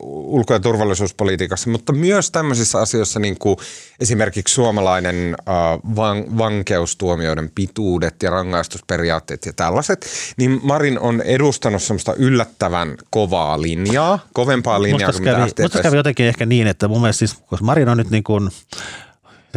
ulko- 0.04 0.52
ja 0.52 0.60
turvallisuuspolitiikassa, 0.60 1.70
mutta 1.70 1.92
myös 1.92 2.30
tämmöisissä 2.30 2.78
asioissa 2.78 3.20
niin 3.20 3.38
kuin 3.38 3.56
esimerkiksi 4.00 4.54
suomalainen 4.54 5.36
äh, 5.38 5.54
van, 5.96 6.38
vankeustuomioiden 6.38 7.50
pituudet 7.54 8.22
ja 8.22 8.30
rangaistusperiaatteet 8.30 9.46
ja 9.46 9.52
tällaiset, 9.52 10.06
niin 10.36 10.60
Marin 10.62 10.98
on 10.98 11.20
edustanut 11.20 11.82
semmoista 11.82 12.14
yllättävän 12.14 12.96
kovaa 13.10 13.62
linjaa, 13.62 14.18
kovempaa 14.32 14.82
linjaa 14.82 15.12
kuin 15.12 15.24
kävi, 15.24 15.44
mitä 15.62 15.82
kävi 15.82 15.96
jotenkin 15.96 16.26
ehkä 16.26 16.46
niin, 16.46 16.66
että 16.66 16.88
mun 16.88 17.00
mielestä 17.00 17.18
siis, 17.18 17.34
koska 17.46 17.64
Marin 17.64 17.88
on 17.88 17.96
nyt 17.96 18.10
niin 18.10 18.24
kuin 18.24 18.50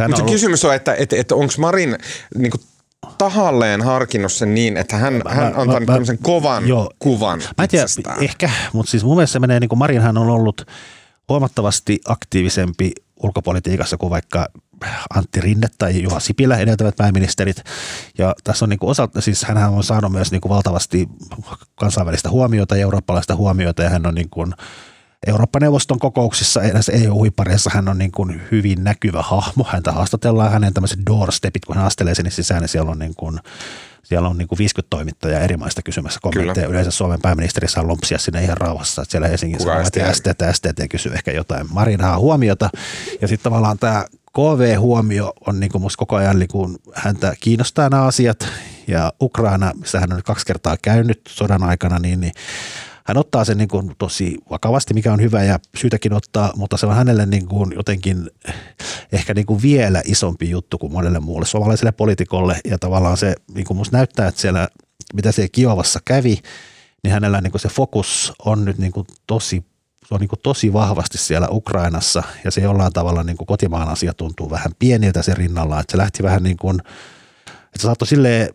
mutta 0.08 0.22
ollut... 0.22 0.32
kysymys 0.32 0.66
on, 0.66 0.76
että, 0.76 0.94
että, 0.94 1.16
että 1.16 1.36
onko 1.36 1.54
Marin 1.58 1.98
niin 2.38 2.52
kuin 2.52 2.62
tahalleen 3.18 3.82
harkinnut 3.82 4.32
sen 4.32 4.56
niin, 4.56 4.78
että 4.78 4.98
hän, 4.98 5.14
mä, 5.14 5.30
hän 5.30 5.54
antaa 5.56 5.80
mä, 5.80 5.86
tämmöisen 5.86 6.18
kovan 6.18 6.68
joo, 6.68 6.92
kuvan 7.00 7.40
Mä 7.58 7.64
en 7.64 7.70
tiedä, 7.70 7.86
ehkä, 8.22 8.50
mutta 8.74 8.90
siis 8.90 9.04
mun 9.04 9.16
mielestä 9.16 9.34
se 9.34 9.40
menee, 9.40 9.60
niin 9.60 9.70
kuin 9.70 9.80
Marinhan 9.80 10.18
on 10.18 10.30
ollut 10.30 10.68
huomattavasti 11.30 12.00
aktiivisempi 12.08 12.92
ulkopolitiikassa 13.24 13.98
kuin 13.98 14.10
vaikka 14.10 14.48
Antti 15.16 15.42
Rinne 15.42 15.68
tai 15.78 16.02
Juha 16.04 16.20
Sipilä 16.20 16.58
edeltävät 16.58 16.96
pääministerit. 16.96 17.64
Ja 18.18 18.36
tässä 18.44 18.66
on 18.66 18.70
niin 18.70 18.80
kuin 18.80 18.90
osa, 18.90 19.10
siis 19.20 19.44
hän 19.44 19.70
on 19.70 19.84
saanut 19.84 20.12
myös 20.12 20.32
niin 20.32 20.42
kuin 20.42 20.50
valtavasti 20.50 21.08
kansainvälistä 21.76 22.30
huomiota 22.30 22.76
ja 22.76 22.82
eurooppalaista 22.82 23.36
huomiota 23.36 23.84
ja 23.84 23.90
hän 23.90 24.08
on 24.08 24.16
niin 24.16 24.30
kuin 24.30 24.54
Eurooppa-neuvoston 25.28 26.00
kokouksissa, 26.00 26.60
näissä 26.60 26.92
EU-huippareissa 26.92 27.70
hän 27.74 27.90
on 27.90 27.98
niin 27.98 28.12
kuin 28.12 28.42
hyvin 28.52 28.84
näkyvä 28.84 29.22
hahmo. 29.22 29.64
Häntä 29.64 29.92
haastatellaan 29.92 30.52
hänen 30.52 30.74
tämmöiset 30.74 31.00
doorstepit, 31.10 31.66
kun 31.66 31.76
hän 31.76 31.86
astelee 31.86 32.16
sinne 32.16 32.32
sisään, 32.32 32.62
niin 32.62 32.70
siellä 32.70 32.92
on 32.92 33.00
niin 33.00 33.16
kuin 33.16 33.40
siellä 34.08 34.30
on 34.30 34.38
niin 34.38 34.48
kuin 34.48 34.60
50 34.60 34.90
toimittajaa 34.90 35.42
eri 35.42 35.58
maista 35.58 35.82
kysymässä 35.82 36.20
kommentteja. 36.22 36.54
Kyllä. 36.54 36.68
Yleensä 36.68 36.92
Suomen 36.92 37.22
pääministeri 37.22 37.68
saa 37.68 37.88
lompsia 37.88 38.18
sinne 38.18 38.44
ihan 38.44 38.58
rauhassa. 38.58 39.02
Että 39.02 39.12
siellä 39.12 39.28
Helsingin 39.28 39.60
Sanomat 39.60 39.96
ja 39.96 40.14
STT, 40.14 40.42
STT 40.52 40.82
kysyy 40.90 41.14
ehkä 41.14 41.32
jotain 41.32 41.68
Marinaa 41.72 42.20
huomiota. 42.20 42.70
Ja 43.22 43.28
sitten 43.28 43.44
tavallaan 43.44 43.80
tämä 43.80 44.06
KV-huomio 44.34 45.34
on 45.48 45.60
niin 45.60 45.72
kuin 45.72 45.82
musta 45.82 45.98
koko 45.98 46.16
ajan, 46.16 46.40
niin 46.40 46.50
kuin 46.50 46.78
häntä 46.94 47.34
kiinnostaa 47.40 47.90
nämä 47.90 48.04
asiat. 48.04 48.48
Ja 48.88 49.14
Ukraina, 49.22 49.72
missä 49.76 50.00
hän 50.00 50.12
on 50.12 50.16
nyt 50.16 50.26
kaksi 50.26 50.46
kertaa 50.46 50.78
käynyt 50.82 51.22
sodan 51.28 51.64
aikana, 51.64 52.00
niin, 52.00 52.20
niin 52.20 52.34
hän 53.08 53.18
ottaa 53.18 53.46
sen 53.46 53.58
niin 53.58 53.68
kuin 53.68 53.96
tosi 53.98 54.38
vakavasti, 54.50 54.94
mikä 54.94 55.14
on 55.14 55.22
hyvä 55.22 55.44
ja 55.44 55.60
syytäkin 55.78 56.14
ottaa, 56.14 56.54
mutta 56.56 56.78
se 56.78 56.86
on 56.86 56.96
hänelle 56.96 57.26
niin 57.26 57.48
kuin 57.48 57.74
jotenkin 57.76 58.30
ehkä 59.12 59.34
niin 59.34 59.46
kuin 59.46 59.62
vielä 59.62 60.02
isompi 60.06 60.50
juttu 60.50 60.78
kuin 60.78 60.92
monelle 60.92 61.20
muulle 61.20 61.46
suomalaiselle 61.46 61.92
poliitikolle. 61.92 62.60
Ja 62.66 62.78
tavallaan 62.78 63.18
se 63.18 63.36
niin 63.54 63.66
kuin 63.66 63.78
musta 63.78 63.98
näyttää, 63.98 64.28
että 64.28 64.42
siellä, 64.42 64.68
mitä 65.14 65.32
se 65.32 65.50
Kiovassa 65.50 66.00
kävi, 66.06 66.40
niin 67.04 67.12
hänellä 67.12 67.42
niin 67.42 67.52
kuin 67.52 67.62
se 67.62 67.70
fokus 67.70 68.34
on 68.46 68.66
nyt 68.66 68.78
niin 68.78 68.92
kuin 68.92 69.08
tosi 69.28 69.66
se 70.08 70.14
on 70.16 70.20
niin 70.20 70.30
kuin 70.30 70.40
tosi 70.44 70.74
vahvasti 70.74 71.18
siellä 71.18 71.48
Ukrainassa 71.52 72.24
ja 72.44 72.52
se 72.52 72.62
jollain 72.62 72.94
tavalla 72.94 73.24
niin 73.24 73.38
kuin 73.38 73.48
kotimaan 73.48 73.90
asia 73.90 74.14
tuntuu 74.14 74.50
vähän 74.50 74.72
pieniltä 74.80 75.22
se 75.22 75.34
rinnalla, 75.34 75.80
että 75.80 75.92
se 75.92 75.98
lähti 75.98 76.24
vähän 76.24 76.44
niin 76.44 76.58
kuin, 76.58 76.80
että 77.48 77.78
se 77.78 77.82
saattoi 77.82 78.08
silleen 78.08 78.50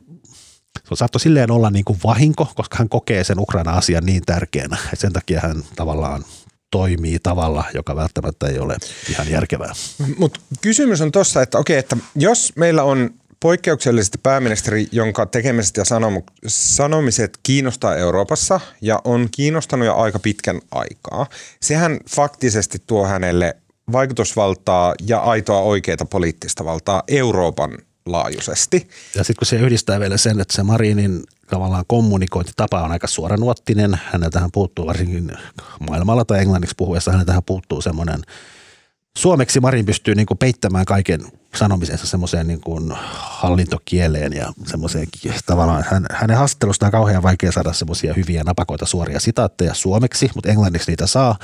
saattoi 0.96 1.20
silleen 1.20 1.50
olla 1.50 1.70
niin 1.70 1.85
kuin 1.85 1.98
vahinko, 2.05 2.52
koska 2.55 2.76
hän 2.78 2.88
kokee 2.88 3.24
sen 3.24 3.38
Ukraina-asian 3.38 4.07
niin 4.07 4.22
tärkeänä, 4.26 4.76
että 4.85 4.96
sen 4.96 5.12
takia 5.12 5.40
hän 5.40 5.62
tavallaan 5.76 6.24
toimii 6.70 7.18
tavalla, 7.22 7.64
joka 7.74 7.96
välttämättä 7.96 8.46
ei 8.46 8.59
ole 8.59 8.76
ihan 9.11 9.31
järkevää. 9.31 9.72
Mutta 10.18 10.40
kysymys 10.61 11.00
on 11.00 11.12
tuossa, 11.12 11.42
että 11.42 11.59
okei, 11.59 11.78
että 11.78 11.96
jos 12.14 12.52
meillä 12.57 12.83
on 12.83 13.11
poikkeuksellisesti 13.40 14.18
pääministeri, 14.22 14.87
jonka 14.92 15.26
tekemiset 15.26 15.76
ja 15.76 15.85
sanomiset 16.46 17.38
kiinnostaa 17.42 17.96
Euroopassa 17.96 18.61
ja 18.81 19.00
on 19.05 19.28
kiinnostanut 19.31 19.87
jo 19.87 19.96
aika 19.96 20.18
pitkän 20.18 20.61
aikaa, 20.70 21.26
sehän 21.61 21.98
faktisesti 22.11 22.78
tuo 22.87 23.07
hänelle 23.07 23.57
vaikutusvaltaa 23.92 24.94
ja 25.07 25.18
aitoa 25.18 25.61
oikeita 25.61 26.05
poliittista 26.05 26.64
valtaa 26.64 27.02
Euroopan 27.09 27.78
laajuisesti. 28.07 28.88
Ja 29.15 29.25
sitten 29.25 29.38
kun 29.38 29.47
se 29.47 29.57
yhdistää 29.57 30.01
vielä 30.01 30.17
sen, 30.17 30.41
että 30.41 30.55
se 30.57 30.62
Marinin 30.62 31.23
tavallaan 31.51 31.85
kommunikointitapa 31.87 32.83
on 32.83 32.93
aika 32.93 33.07
suoranuottinen. 33.07 34.01
Häneltähän 34.12 34.51
puuttuu 34.53 34.87
varsinkin 34.87 35.33
maailmalla 35.81 36.25
tai 36.25 36.41
englanniksi 36.41 36.75
puhuessa, 36.79 37.11
häneltähän 37.11 37.43
puuttuu 37.45 37.81
semmoinen 37.81 38.23
Suomeksi 39.19 39.61
Marin 39.61 39.87
pystyy 39.87 40.15
niin 40.15 40.27
kuin 40.27 40.38
peittämään 40.38 40.85
kaiken 40.85 41.21
sanomisensa 41.57 42.07
semmoiseen 42.07 42.47
niin 42.47 42.61
kuin 42.61 42.93
hallintokieleen 43.12 44.33
ja 44.33 44.53
semmoiseen 44.67 45.07
tavallaan, 45.47 45.85
hän, 45.91 46.07
hänen 46.12 46.37
haastattelusta 46.37 46.87
on 46.87 46.93
kauhean 46.93 47.23
vaikea 47.23 47.53
saada 47.53 47.73
semmoisia 47.73 48.15
hyviä 48.15 48.43
napakoita 48.45 48.87
suoria 48.87 49.21
sitaatteja 49.21 49.75
suomeksi, 49.75 50.31
mutta 50.35 50.51
englanniksi 50.51 50.91
niitä 50.91 51.07
saa. 51.07 51.38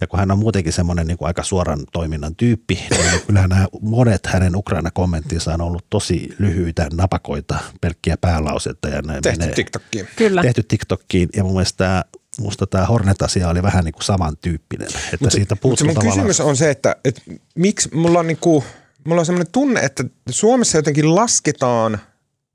Ja 0.00 0.06
kun 0.06 0.18
hän 0.18 0.30
on 0.30 0.38
muutenkin 0.38 0.72
semmoinen 0.72 1.06
niin 1.06 1.18
kuin 1.18 1.26
aika 1.26 1.42
suoran 1.42 1.80
toiminnan 1.92 2.36
tyyppi, 2.36 2.74
niin 2.90 3.20
kyllä 3.26 3.46
nämä 3.46 3.66
monet 3.80 4.26
hänen 4.26 4.56
Ukraina-kommenttinsa 4.56 5.54
on 5.54 5.60
ollut 5.60 5.86
tosi 5.90 6.28
lyhyitä 6.38 6.88
napakoita, 6.92 7.58
pelkkiä 7.80 8.16
päälausetta. 8.20 8.88
Ja 8.88 9.02
näin 9.02 9.22
Tehty 9.22 9.38
menee. 9.38 9.54
TikTokkiin. 9.54 10.08
Kyllä. 10.16 10.42
Tehty 10.42 10.62
TikTokkiin 10.62 11.28
ja 11.36 11.44
mun 11.44 11.52
mielestä 11.52 11.76
tämä 11.76 12.04
musta 12.40 12.66
tämä 12.66 12.86
Hornet-asia 12.86 13.48
oli 13.48 13.62
vähän 13.62 13.84
niin 13.84 13.92
kuin 13.92 14.04
samantyyppinen, 14.04 14.86
että 14.86 15.16
mutta, 15.20 15.30
siitä 15.30 15.54
Mutta 15.54 15.62
puuttuu 15.62 15.76
se 15.76 15.84
mun 15.84 15.94
tavallaan. 15.94 16.26
kysymys 16.26 16.40
on 16.40 16.56
se, 16.56 16.70
että, 16.70 16.96
että 17.04 17.22
miksi 17.54 17.94
mulla 17.94 18.18
on, 18.18 18.26
niinku, 18.26 18.64
mulla 19.04 19.20
on 19.20 19.26
sellainen 19.26 19.52
tunne, 19.52 19.80
että 19.80 20.04
Suomessa 20.30 20.78
jotenkin 20.78 21.14
lasketaan 21.14 22.00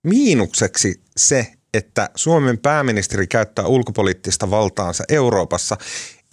miinukseksi 0.04 1.02
se, 1.18 1.54
että 1.74 2.10
Suomen 2.16 2.58
pääministeri 2.58 3.28
käyttää 3.28 3.68
ulkopoliittista 3.68 4.50
valtaansa 4.50 5.04
Euroopassa 5.10 5.78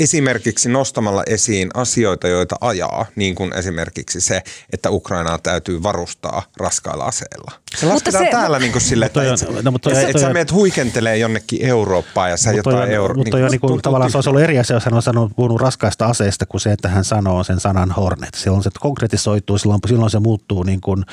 esimerkiksi 0.02 0.68
nostamalla 0.68 1.22
esiin 1.26 1.70
asioita, 1.74 2.28
joita 2.28 2.56
ajaa, 2.60 3.06
niin 3.16 3.34
kuin 3.34 3.52
esimerkiksi 3.52 4.20
se, 4.20 4.42
että 4.72 4.90
Ukrainaa 4.90 5.38
täytyy 5.38 5.82
varustaa 5.82 6.42
raskailla 6.56 7.04
aseilla. 7.04 7.52
Se 7.76 7.86
lasketaan 7.86 8.24
se- 8.24 8.30
täällä 8.30 8.58
niin 8.58 8.72
kuin 8.72 8.82
sille, 8.82 9.06
että 9.06 9.20
Mutta 9.20 9.58
et, 9.58 9.64
no, 9.64 9.70
mutta 9.70 9.90
toi- 9.90 9.98
et, 9.98 10.08
et 10.08 10.12
toi 10.12 10.20
sä 10.20 10.32
meet 10.32 10.52
huikentelee 10.52 11.16
jonnekin 11.16 11.64
Eurooppaan 11.66 12.30
ja 12.30 12.36
sä 12.36 12.52
jotain 12.52 12.76
on, 12.76 12.90
euro... 12.90 13.14
mutta 13.14 13.36
on 13.36 13.42
niin 13.42 13.60
kuin, 13.60 13.68
tuntuu 13.68 13.82
tavallaan 13.82 14.10
se 14.10 14.16
olisi 14.16 14.28
ollut 14.30 14.42
eri 14.42 14.58
asia, 14.58 14.76
jos 14.76 14.84
hän 14.84 14.94
on 14.94 15.02
sanonut, 15.02 15.32
puhunut 15.36 15.60
raskaista 15.60 16.06
aseista 16.06 16.46
kuin 16.46 16.60
se, 16.60 16.72
että 16.72 16.88
hän 16.88 17.04
sanoo 17.04 17.44
sen 17.44 17.60
sanan 17.60 17.90
Hornet. 17.90 18.34
Silloin 18.34 18.62
se 18.62 18.70
konkretisoituu, 18.80 19.58
silloin, 19.58 19.80
silloin 19.86 20.10
se 20.10 20.18
muuttuu 20.18 20.62
niin 20.62 20.80
kuin 20.80 21.04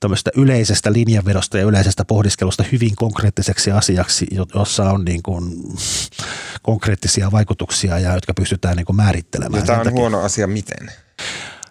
tämmöistä 0.00 0.30
yleisestä 0.36 0.92
linjanvedosta 0.92 1.58
ja 1.58 1.64
yleisestä 1.64 2.04
pohdiskelusta 2.04 2.64
hyvin 2.72 2.96
konkreettiseksi 2.96 3.70
asiaksi, 3.70 4.26
jo- 4.30 4.46
jossa 4.54 4.90
on 4.90 5.04
niin 5.04 5.22
kuin 5.22 5.54
konkreettisia 6.62 7.32
vaikutuksia 7.32 7.98
ja 7.98 8.14
jotka 8.14 8.34
pystytään 8.34 8.76
niin 8.76 8.86
kuin 8.86 8.96
määrittelemään. 8.96 9.60
Ja 9.60 9.66
tämä 9.66 9.78
on 9.78 9.84
takia- 9.84 10.00
huono 10.00 10.20
asia 10.20 10.46
miten? 10.46 10.92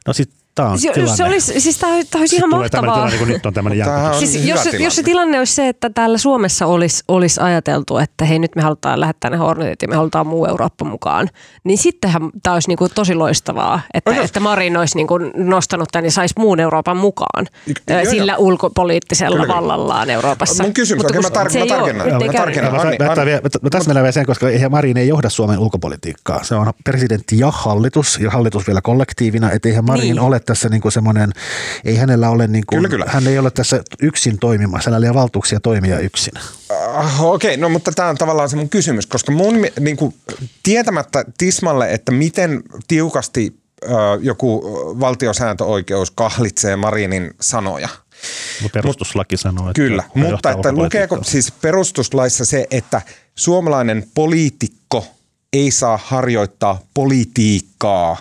No 0.08 0.13
sit 0.13 0.32
tämä 0.58 0.70
on 0.70 0.80
Se, 0.80 0.91
tilanne. 0.93 1.15
se 1.15 1.24
olisi, 1.24 1.62
siis 1.62 1.78
tämä 1.78 1.93
olisi 1.93 2.08
Sitten 2.10 2.38
ihan 2.38 2.50
mahtavaa. 2.50 2.96
tilanne, 2.96 3.17
kun 3.17 3.28
nyt 3.28 3.46
on 3.46 3.54
tämmöinen 3.54 3.88
on 3.89 4.13
Siis 4.20 4.36
jos, 4.46 4.63
se- 4.63 4.70
tilanne. 4.70 4.84
jos 4.86 4.96
se 4.96 5.04
tilanne 5.04 5.39
olisi 5.39 5.56
se, 5.56 5.67
että 5.67 5.89
täällä 5.89 6.17
Suomessa 6.17 6.65
olisi, 6.65 7.04
olisi 7.08 7.41
ajateltu, 7.41 7.98
että 7.98 8.26
hei 8.26 8.39
nyt 8.39 8.56
me 8.56 8.62
halutaan 8.62 9.00
lähettää 9.00 9.32
ne 9.32 9.38
Hornetit 9.38 9.82
ja 9.82 9.88
me 9.88 9.96
halutaan 9.96 10.28
muu 10.28 10.46
Eurooppa 10.46 10.86
mukaan, 10.86 11.30
niin 11.63 11.78
sittenhän 11.78 12.22
tämä 12.43 12.54
olisi 12.54 12.67
niin 12.67 12.78
kuin 12.78 12.91
tosi 12.96 13.15
loistavaa, 13.15 13.82
että, 13.93 14.12
Ois- 14.12 14.26
että 14.26 14.39
Marin 14.39 14.78
olisi 14.78 14.96
niin 14.98 15.08
kuin 15.08 15.32
nostanut 15.36 15.89
tämän 15.91 16.06
ja 16.06 16.12
saisi 16.12 16.34
muun 16.38 16.60
Euroopan 16.60 16.98
mukaan 16.98 17.48
Jo- 17.67 18.00
joo, 18.02 18.10
sillä 18.12 18.32
joo. 18.32 18.41
ulkopoliittisella 18.41 19.36
Kyllä, 19.36 19.46
kyllä. 19.46 19.56
vallallaan 19.56 20.10
Euroopassa. 20.10 20.63
Mun 20.63 20.74
kysymys, 20.74 21.04
Mutta 21.04 21.13
kun 21.13 21.24
mä 21.34 21.43
tar- 21.43 21.50
se 21.52 21.60
mä 21.60 21.65
tarkennan, 21.65 22.08
mä 22.26 22.34
tarkennan. 22.34 22.74
Mä, 22.74 23.70
täsmennän 23.72 24.04
vielä 24.04 24.12
sen, 24.12 24.26
koska 24.26 24.50
eihän 24.50 24.72
Marin 24.72 24.98
ei 24.98 25.08
johda 25.08 25.30
Suomen 25.30 25.60
ulkopolitiikkaa. 25.60 26.43
Se 26.43 26.56
on 26.56 26.72
presidentti 26.84 27.39
ja 27.39 27.52
hallitus, 27.52 28.20
ja 28.22 28.32
hallitus 28.32 28.67
vielä 28.67 28.82
kollektiivina, 28.82 29.52
että 29.52 29.70
eihän 29.70 29.86
Marin 29.86 30.02
niin. 30.04 30.20
ole 30.20 30.39
tässä 30.47 30.69
niinku 30.69 30.91
semmoinen, 30.91 31.31
ei 31.86 31.95
hänellä 31.95 32.29
ole 32.29 32.47
niinku, 32.47 32.75
Kyllä, 32.75 32.89
kyllä. 32.89 33.05
hän 33.07 33.27
ei 33.27 33.39
ole 33.39 33.51
tässä 33.51 33.83
yksin 34.01 34.39
toimimassa, 34.39 34.89
hänellä 34.89 35.05
ei 35.05 35.10
ole 35.10 35.19
valtuuksia 35.19 35.60
toimia 35.60 35.99
yksin. 35.99 36.33
Ah, 36.93 37.23
Okei, 37.23 37.51
okay, 37.51 37.62
no 37.62 37.69
mutta 37.69 37.91
tämä 37.91 38.10
on 38.10 38.17
tavallaan 38.17 38.49
se 38.49 38.55
mun 38.55 38.69
kysymys, 38.69 39.07
koska 39.07 39.31
mun 39.31 39.55
mi- 39.55 39.73
niinku, 39.79 40.13
tietämättä 40.63 41.25
Tismalle, 41.38 41.91
että 41.91 42.12
miten 42.12 42.63
tiukasti 42.88 43.60
ö, 43.83 43.88
joku 44.21 44.62
valtiosääntöoikeus 44.99 46.12
kahlitsee 46.12 46.75
Marinin 46.75 47.33
sanoja. 47.41 47.89
Mutta 48.62 48.73
perustuslaki 48.73 49.38
sanoo, 49.38 49.69
että 49.69 49.81
Kyllä, 49.81 50.03
mutta 50.15 50.51
että 50.51 50.71
lukeeko 50.71 51.19
siis 51.23 51.51
perustuslaissa 51.51 52.45
se, 52.45 52.67
että 52.71 53.01
suomalainen 53.36 54.05
poliitikko 54.13 55.05
ei 55.53 55.71
saa 55.71 55.99
harjoittaa 56.03 56.79
politiikkaa, 56.93 58.17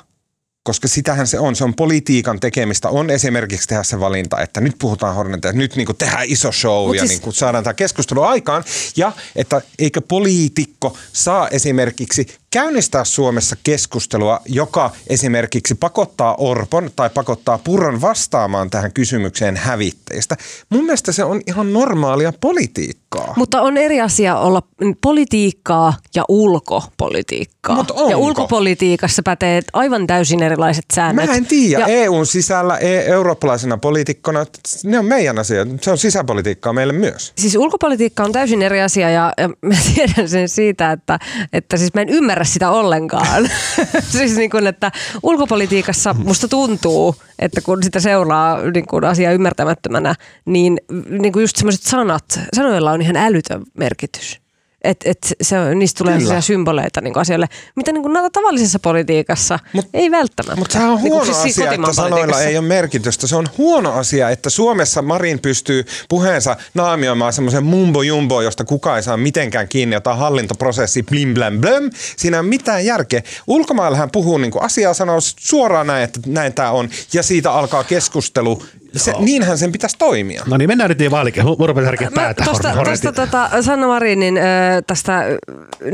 koska 0.67 0.89
sitähän 0.89 1.27
se 1.27 1.39
on. 1.39 1.57
Se 1.57 1.65
on 1.65 1.75
politiikan 1.75 2.41
tekemistä. 2.41 2.89
On 2.89 3.11
esimerkiksi 3.11 3.69
tehdä 3.69 3.83
se 3.83 4.01
valinta, 4.01 4.41
että 4.41 4.61
nyt 4.61 4.75
puhutaan 4.79 5.15
Horneteista, 5.15 5.59
nyt 5.59 5.77
niin 5.77 5.89
tehdään 5.99 6.25
iso 6.27 6.53
show 6.53 6.87
Mut 6.87 6.97
ja 6.97 7.07
siis- 7.07 7.23
niin 7.23 7.33
saadaan 7.33 7.65
tämä 7.65 7.75
keskustelu 7.75 8.23
aikaan. 8.23 8.65
Ja 8.97 9.13
että 9.37 9.61
eikö 9.79 10.01
poliitikko 10.01 10.97
saa 11.13 11.49
esimerkiksi 11.49 12.27
käynnistää 12.57 13.05
Suomessa 13.05 13.57
keskustelua, 13.63 14.41
joka 14.47 14.91
esimerkiksi 15.07 15.75
pakottaa 15.75 16.35
Orpon 16.39 16.91
tai 16.97 17.11
pakottaa 17.11 17.59
Puron 17.59 18.01
vastaamaan 18.01 18.71
tähän 18.71 18.93
kysymykseen 18.93 19.57
hävitteistä. 19.57 20.37
Mun 20.71 20.85
mielestä 20.85 21.13
se 21.13 21.25
on 21.25 21.41
ihan 21.47 21.73
normaalia 21.73 22.33
politiikkaa. 22.41 23.35
Mutta 23.37 23.63
on 23.63 23.77
eri 23.77 24.01
asia 24.01 24.39
olla 24.39 24.63
politiikkaa 25.01 25.95
ja 26.15 26.25
ulkopolitiikkaa. 26.29 27.77
Mut 27.77 27.91
onko? 27.91 28.11
ja 28.11 28.19
ulkopolitiikassa 28.19 29.23
pätee 29.23 29.63
aivan 29.73 30.07
täysin 30.07 30.43
erilaiset 30.43 30.85
Mä 30.89 30.95
säännöt. 30.95 31.31
en 31.31 31.47
tiedä. 31.47 31.81
Ja, 31.81 31.87
EUn 31.87 32.27
sisällä 32.27 32.79
e- 32.79 33.07
eurooppalaisena 33.07 33.77
poliitikkona, 33.77 34.47
ne 34.85 34.99
on 34.99 35.05
meidän 35.05 35.39
asia. 35.39 35.67
Se 35.81 35.91
on 35.91 35.99
sisäpolitiikkaa 35.99 36.73
meille 36.73 36.93
myös. 36.93 37.33
Siis 37.39 37.57
ulkopolitiikka 37.57 38.25
on 38.25 38.33
täysin 38.33 38.63
eri 38.63 38.83
asia 38.83 39.11
ja, 39.11 39.33
ja 39.39 39.49
mä 39.49 39.75
tiedän 39.95 40.29
sen 40.29 40.49
siitä, 40.49 40.93
että, 40.93 41.19
että 41.53 41.77
siis 41.77 41.95
mä 41.95 42.01
en 42.01 42.09
ymmärrä 42.09 42.46
sitä 42.47 42.71
ollenkaan. 42.71 43.51
siis 44.13 44.37
niin 44.37 44.51
kuin, 44.51 44.67
että 44.67 44.93
ulkopolitiikassa 45.23 46.15
musta 46.15 46.49
tuntuu, 46.49 47.17
että 47.39 47.61
kun 47.61 47.83
sitä 47.83 48.01
seuraa 48.01 48.63
niin 48.75 48.87
kuin 48.87 49.05
asiaa 49.05 49.33
ymmärtämättömänä, 49.33 50.15
niin, 50.45 50.81
niin 51.09 51.33
kuin 51.33 51.41
just 51.41 51.57
semmoiset 51.57 51.83
sanat, 51.83 52.41
sanoilla 52.57 52.93
on 52.93 53.03
ihan 53.03 53.17
älytön 53.17 53.63
merkitys. 53.79 54.46
Et, 54.87 54.97
et 55.05 55.19
se, 55.43 55.75
niistä 55.75 55.99
tulee 55.99 56.19
Kyllä. 56.19 56.41
symboleita 56.41 57.01
niin 57.01 57.19
asioille, 57.19 57.47
mitä 57.77 57.93
niin 57.93 58.03
kuin 58.03 58.15
tavallisessa 58.33 58.79
politiikassa 58.79 59.59
Mut- 59.77 59.89
ei 59.95 60.11
välttämättä. 60.11 60.57
Mutta 60.57 60.73
sehän 60.73 60.91
on 60.91 60.97
Niin 60.97 61.03
kuin 61.03 61.13
huono 61.13 61.43
siis 61.43 61.55
siinä 61.55 61.71
asia, 61.71 61.81
että 61.81 61.93
sanoilla 61.93 62.43
ei 62.43 62.59
ole 62.59 62.67
merkitystä. 62.67 63.27
Se 63.27 63.37
on 63.37 63.47
huono 63.59 63.93
asia, 63.93 64.31
että 64.31 64.51
Suomessa 64.51 65.03
Marin 65.03 65.39
pystyy 65.39 65.85
puheensa 66.09 66.57
naamioimaan 66.75 67.33
semmoisen 67.33 67.65
mumbo 67.65 68.03
jumbo, 68.03 68.43
josta 68.43 68.65
kukaan 68.65 68.97
ei 68.97 69.03
saa 69.03 69.17
mitenkään 69.17 69.69
kiinni, 69.69 69.97
jotain 69.97 70.19
hallintoprosessi 70.19 71.03
blim 71.03 71.35
blam 71.35 71.61
blöm. 71.61 71.91
Siinä 72.17 72.37
ei 72.37 72.41
ole 72.41 72.49
mitään 72.49 72.85
järkeä. 72.85 73.23
Ulkomailla 73.47 73.97
hän 73.99 74.11
puhuu 74.11 74.39
niin 74.39 74.51
kuin 74.51 74.63
asiaa, 74.63 74.95
sanoo 74.95 75.19
suoraan 75.21 75.87
näin, 75.87 76.05
että 76.05 76.21
näin 76.27 76.55
tämä 76.55 76.71
on, 76.71 76.89
ja 77.13 77.23
siitä 77.23 77.53
alkaa 77.53 77.85
keskustelu. 77.85 78.63
Se, 78.97 79.13
niinhän 79.19 79.59
sen 79.59 79.73
pitäisi 79.73 79.97
toimia. 79.99 80.43
No 80.47 80.57
niin, 80.57 80.71
mennään 80.71 80.89
nyt 80.89 80.99
niin 80.99 81.11
vaalikin. 81.11 81.45
Mun 81.45 81.69
rupeaa 81.69 81.85
härkiä 81.87 82.11
Mä 82.11 82.15
päätä. 82.15 82.45
Tuosta, 82.45 82.73
tuosta 82.85 83.13
tota, 83.13 83.51
Sanna 83.63 83.87
Marinin 83.87 84.39
ö, 84.39 84.41
tästä 84.87 85.25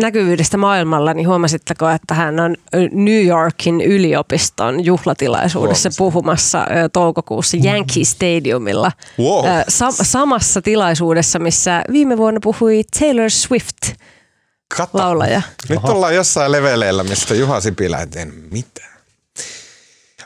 näkyvyydestä 0.01 0.57
maailmalla, 0.57 1.15
niin 1.15 1.29
huomasitteko, 1.29 1.89
että 1.91 2.15
hän 2.15 2.41
on 2.41 2.57
New 2.93 3.27
Yorkin 3.27 3.81
yliopiston 3.81 4.85
juhlatilaisuudessa 4.85 5.89
Huomasin. 5.89 5.99
puhumassa 5.99 6.67
toukokuussa 6.93 7.57
Yankee 7.65 8.05
Stadiumilla. 8.05 8.93
Wow. 9.19 9.47
Ö, 9.47 9.65
sa- 9.69 10.05
samassa 10.05 10.63
tilaisuudessa, 10.63 11.39
missä 11.39 11.83
viime 11.93 12.17
vuonna 12.17 12.41
puhui 12.43 12.83
Taylor 13.01 13.31
Swift, 13.31 13.77
Kato. 14.77 14.99
laulaja. 14.99 15.43
Nyt 15.69 15.85
ollaan 15.85 16.15
jossain 16.15 16.53
leveleillä, 16.53 17.05
mistä 17.05 17.35
Juha 17.35 17.61
Sipilä 17.61 18.07
tee 18.07 18.25
mitään. 18.51 18.92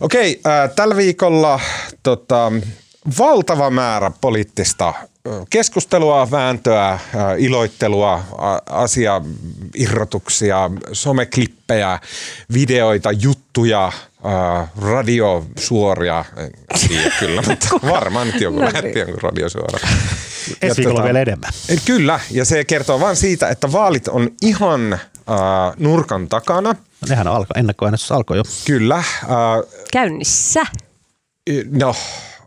Okei, 0.00 0.40
äh, 0.46 0.70
tällä 0.76 0.96
viikolla 0.96 1.60
tota, 2.02 2.52
valtava 3.18 3.70
määrä 3.70 4.10
poliittista 4.20 4.88
äh, 4.88 5.04
keskustelua, 5.50 6.30
vääntöä, 6.30 6.88
äh, 6.92 7.00
iloittelua, 7.38 8.24
a- 8.38 8.60
asiairrotuksia, 8.82 10.70
someklippejä, 10.92 11.98
videoita, 12.52 13.12
juttuja, 13.12 13.86
äh, 13.86 14.68
radiosuoria. 14.82 16.24
En 16.36 16.50
tiedä 16.88 17.10
kyllä, 17.20 17.42
mutta 17.48 17.68
varmaan 17.82 18.26
nyt 18.26 18.40
joku 18.40 18.60
lähetti 18.60 18.98
jonkun 18.98 19.22
radiosuora. 19.22 19.78
Ja 19.82 19.88
Ensi 20.62 20.76
viikolla 20.76 21.00
tota- 21.00 21.04
vielä 21.04 21.20
enemmän. 21.20 21.50
Eh, 21.68 21.78
Kyllä, 21.84 22.20
ja 22.30 22.44
se 22.44 22.64
kertoo 22.64 23.00
vain 23.00 23.16
siitä, 23.16 23.48
että 23.48 23.72
vaalit 23.72 24.08
on 24.08 24.30
ihan 24.42 24.98
äh, 25.30 25.74
nurkan 25.78 26.28
takana. 26.28 26.68
No, 26.72 27.06
nehän 27.08 27.26
alkoi, 27.28 27.58
ennakkoäänestys 27.60 28.12
alkoi 28.12 28.36
jo. 28.36 28.42
Kyllä. 28.66 28.96
Äh, 28.96 29.04
Käynnissä. 29.92 30.60
no, 31.70 31.94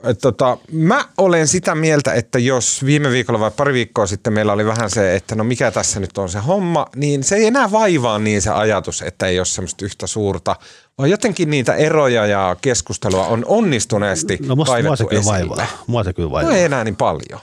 et 0.03 0.19
tota, 0.21 0.57
mä 0.71 1.05
olen 1.17 1.47
sitä 1.47 1.75
mieltä, 1.75 2.13
että 2.13 2.39
jos 2.39 2.85
viime 2.85 3.09
viikolla 3.09 3.39
vai 3.39 3.51
pari 3.51 3.73
viikkoa 3.73 4.07
sitten 4.07 4.33
meillä 4.33 4.53
oli 4.53 4.65
vähän 4.65 4.89
se, 4.89 5.15
että 5.15 5.35
no 5.35 5.43
mikä 5.43 5.71
tässä 5.71 5.99
nyt 5.99 6.17
on 6.17 6.29
se 6.29 6.39
homma, 6.39 6.85
niin 6.95 7.23
se 7.23 7.35
ei 7.35 7.45
enää 7.45 7.71
vaivaa 7.71 8.19
niin 8.19 8.41
se 8.41 8.49
ajatus, 8.49 9.01
että 9.01 9.25
ei 9.27 9.39
ole 9.39 9.45
semmoista 9.45 9.85
yhtä 9.85 10.07
suurta, 10.07 10.55
vaan 10.97 11.09
jotenkin 11.09 11.49
niitä 11.49 11.75
eroja 11.75 12.25
ja 12.25 12.55
keskustelua 12.61 13.27
on 13.27 13.45
onnistuneesti 13.47 14.37
No 14.41 14.55
musta, 14.55 14.55
mua 14.55 14.65
kaivettu 14.65 14.97
se 14.97 15.03
kyllä 15.05 15.19
esille. 15.19 15.49
vaivaa. 15.57 15.67
Mua 15.87 16.03
se 16.03 16.13
kyllä 16.13 16.27
No 16.29 16.31
vaivaa. 16.33 16.53
ei 16.53 16.63
enää 16.63 16.83
niin 16.83 16.95
paljon. 16.95 17.39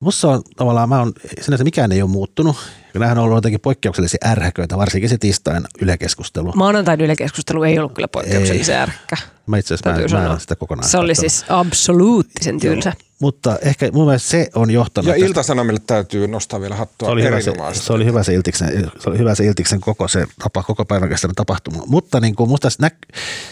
Musta 0.00 0.28
on 0.28 0.42
tavallaan, 0.56 0.88
mä 0.88 1.00
on, 1.02 1.12
sinänsä 1.40 1.64
mikään 1.64 1.92
ei 1.92 2.02
ole 2.02 2.10
muuttunut. 2.10 2.56
Nämähän 2.94 3.18
on 3.18 3.24
ollut 3.24 3.36
jotenkin 3.36 3.60
poikkeuksellisia 3.60 4.18
ärhäköitä, 4.24 4.76
varsinkin 4.78 5.10
se 5.10 5.18
tiistain 5.18 5.64
ylekeskustelu. 5.80 6.52
Maanantain 6.56 7.00
ylekeskustelu 7.00 7.62
ei 7.62 7.78
ollut 7.78 7.92
kyllä 7.92 8.08
poikkeuksellisen 8.08 8.76
ärkkä. 8.76 9.16
Mä 9.46 9.58
itse 9.58 9.74
asiassa 9.74 10.16
mä, 10.16 10.26
mä 10.26 10.32
en 10.32 10.40
sitä 10.40 10.56
kokonaan 10.56 10.88
Se 10.88 10.98
oli 10.98 11.14
siis 11.14 11.44
absoluuttisen 11.48 12.60
tylsä. 12.60 12.92
Mutta 13.20 13.58
ehkä 13.62 13.90
mun 13.92 14.06
mielestä 14.06 14.28
se 14.28 14.50
on 14.54 14.70
johtanut. 14.70 15.08
Ja 15.08 15.14
tästä- 15.14 15.26
Iltasanomille 15.26 15.80
täytyy 15.86 16.28
nostaa 16.28 16.60
vielä 16.60 16.74
hattua 16.74 17.08
se 17.08 17.12
oli, 17.12 17.22
hyvä 17.24 17.40
se, 17.40 17.52
se 17.72 17.92
oli 17.92 18.04
hyvä 18.04 18.22
se 18.22 18.34
Iltiksen, 18.34 18.90
se 18.98 19.10
oli 19.10 19.18
hyvä 19.18 19.34
se 19.34 19.44
Iltiksen 19.44 19.80
koko 19.80 20.08
se 20.08 20.26
tapa, 20.42 20.62
koko 20.62 20.84
päivän 20.84 21.08
kestänyt 21.08 21.36
tapahtuma. 21.36 21.82
Mutta 21.86 22.20
niin 22.20 22.34
kuin 22.34 22.50
musta 22.50 22.68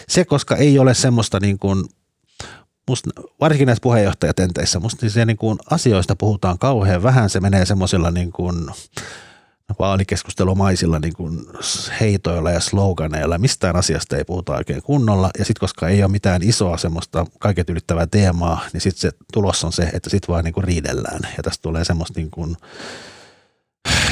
se, 0.07 0.25
koska 0.25 0.55
ei 0.55 0.79
ole 0.79 0.93
semmoista 0.93 1.39
niin 1.39 1.59
kuin, 1.59 1.85
musta, 2.87 3.09
varsinkin 3.39 3.65
näissä 3.65 3.81
puheenjohtajatenteissä, 3.81 4.79
musta 4.79 5.09
se 5.09 5.25
niin 5.25 5.37
kuin 5.37 5.57
asioista 5.71 6.15
puhutaan 6.15 6.59
kauhean 6.59 7.03
vähän, 7.03 7.29
se 7.29 7.39
menee 7.39 7.65
semmoisilla 7.65 8.11
niin 8.11 8.31
kuin, 8.31 8.55
vaalikeskustelumaisilla 9.79 10.99
niin 10.99 11.13
kuin 11.13 11.45
heitoilla 11.99 12.51
ja 12.51 12.59
sloganeilla. 12.59 13.37
Mistään 13.37 13.75
asiasta 13.75 14.17
ei 14.17 14.23
puhuta 14.23 14.55
oikein 14.55 14.81
kunnolla. 14.81 15.29
Ja 15.39 15.45
sitten 15.45 15.59
koska 15.59 15.87
ei 15.87 16.03
ole 16.03 16.11
mitään 16.11 16.43
isoa 16.43 16.77
semmoista 16.77 17.25
kaiket 17.39 17.69
ylittävää 17.69 18.07
teemaa, 18.07 18.65
niin 18.73 18.81
sitten 18.81 19.01
se 19.01 19.11
tulos 19.33 19.63
on 19.63 19.73
se, 19.73 19.83
että 19.93 20.09
sitten 20.09 20.33
vaan 20.33 20.43
niin 20.43 20.53
kuin 20.53 20.63
riidellään. 20.63 21.21
Ja 21.37 21.43
tästä 21.43 21.61
tulee 21.61 21.85
semmoista 21.85 22.19
niin 22.19 22.31
kuin, 22.31 22.57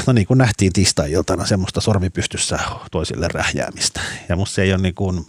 no 0.07 0.13
niin 0.13 0.27
kuin 0.27 0.37
nähtiin 0.37 0.73
tiistai-iltana 0.73 1.45
semmoista 1.45 1.81
sormipystyssä 1.81 2.59
toisille 2.91 3.27
rähjäämistä. 3.27 4.01
Ja 4.29 4.35
musta 4.35 4.55
se 4.55 4.61
ei 4.61 4.73
ole 4.73 4.81
niin 4.81 4.95
kuin, 4.95 5.25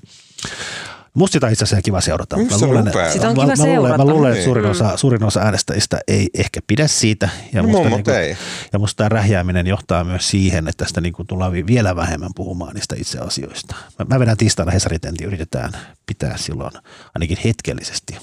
musta 1.19 1.33
sitä 1.33 1.47
on 1.47 1.53
itse 1.53 1.64
asiassa 1.64 1.83
kiva 1.83 2.01
seurata. 2.01 2.37
On 2.37 2.47
luulen, 2.61 2.87
että- 2.87 3.12
Sitä 3.12 3.29
on 3.29 3.37
mä, 3.37 3.43
kiva 3.43 3.47
mä, 3.47 3.64
luulen, 3.64 3.75
seurata. 3.75 3.99
mä 3.99 4.05
luulen, 4.12 4.31
että 4.31 4.35
Niin. 4.39 4.45
suurin 4.45 4.66
osa, 4.66 4.97
suurin 4.97 5.25
osa 5.25 5.41
äänestäjistä 5.41 5.99
ei 6.09 6.29
ehkä 6.35 6.61
pidä 6.66 6.87
siitä. 6.87 7.29
Ja 7.53 7.62
No 7.62 7.69
musta 7.69 7.83
mummot 7.89 8.07
niin 8.07 8.16
ei. 8.16 8.37
ja 8.73 8.79
musta 8.79 8.97
tämä 8.97 9.09
rähjääminen 9.09 9.66
johtaa 9.66 10.05
myös 10.05 10.31
siihen, 10.31 10.69
että 10.69 10.85
tästä 10.85 11.01
niin 11.01 11.12
kuin 11.12 11.27
tullaan 11.27 11.53
vi- 11.53 11.66
vielä 11.66 11.97
vähemmän 11.97 12.31
puhumaan 12.37 12.75
niistä 12.75 12.95
itse 12.99 13.19
asioista. 13.19 13.75
Mä, 13.99 14.05
mä 14.14 14.21
vedän 14.21 14.37
tiistaina 14.37 14.73
Hesaritentin, 14.73 15.27
yritetään 15.27 15.73
pitää 16.07 16.37
silloin 16.37 16.73
ainakin 17.14 17.39
hetkellisesti 17.45 18.16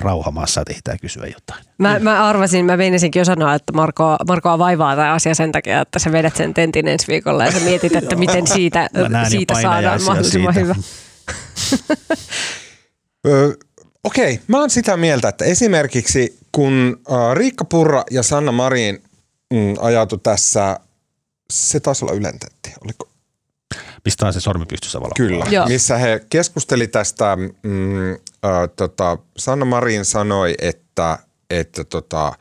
rauhamaassa, 0.00 0.60
että 0.60 0.72
ehditään 0.72 0.98
kysyä 1.00 1.26
jotain. 1.26 1.64
Mä, 1.78 1.98
mä 1.98 2.24
arvasin, 2.28 2.64
mä 2.66 2.76
meinasinkin 2.76 3.20
jo 3.20 3.24
sanoa, 3.24 3.54
että 3.54 3.72
Marko, 3.72 4.16
Markoa 4.28 4.58
vaivaa 4.58 4.96
tämä 4.96 5.12
asia 5.12 5.34
sen 5.34 5.52
takia, 5.52 5.80
että 5.80 5.98
sä 5.98 6.12
vedät 6.12 6.36
sen 6.36 6.54
tentin 6.54 6.88
ensi 6.88 7.06
viikolla 7.08 7.44
ja 7.44 7.52
sä 7.52 7.60
mietit, 7.60 7.96
että 7.96 8.16
miten 8.16 8.46
siitä, 8.46 8.88
Mä 9.08 9.28
siitä 9.28 9.54
saadaan 9.62 10.02
mahdollisimman 10.02 10.54
siitä. 10.54 10.66
hyvä. 10.66 10.74
Okei, 14.04 14.40
mä 14.46 14.60
oon 14.60 14.70
sitä 14.70 14.96
mieltä, 14.96 15.28
että 15.28 15.44
esimerkiksi 15.44 16.38
kun 16.52 17.00
Riikka 17.34 17.64
Purra 17.64 18.04
ja 18.10 18.22
Sanna 18.22 18.52
Marin 18.52 19.02
mm, 19.54 19.74
ajatu 19.80 20.18
tässä, 20.18 20.80
se 21.52 21.80
taisi 21.80 22.04
olla 22.04 22.14
ylentetti, 22.14 22.72
oliko? 22.84 23.08
Mistä 24.04 24.26
on 24.26 24.32
se 24.32 24.40
sormi 24.40 24.66
pystyssä 24.66 25.00
valo? 25.00 25.10
Kyllä, 25.16 25.44
Joo. 25.50 25.66
missä 25.66 25.98
he 25.98 26.26
keskusteli 26.30 26.88
tästä, 26.88 27.36
mm, 27.62 28.12
äh, 28.12 28.18
tota, 28.76 29.18
Sanna 29.38 29.64
Marin 29.64 30.04
sanoi, 30.04 30.54
että, 30.58 31.18
että 31.50 31.84
tota, 31.84 32.32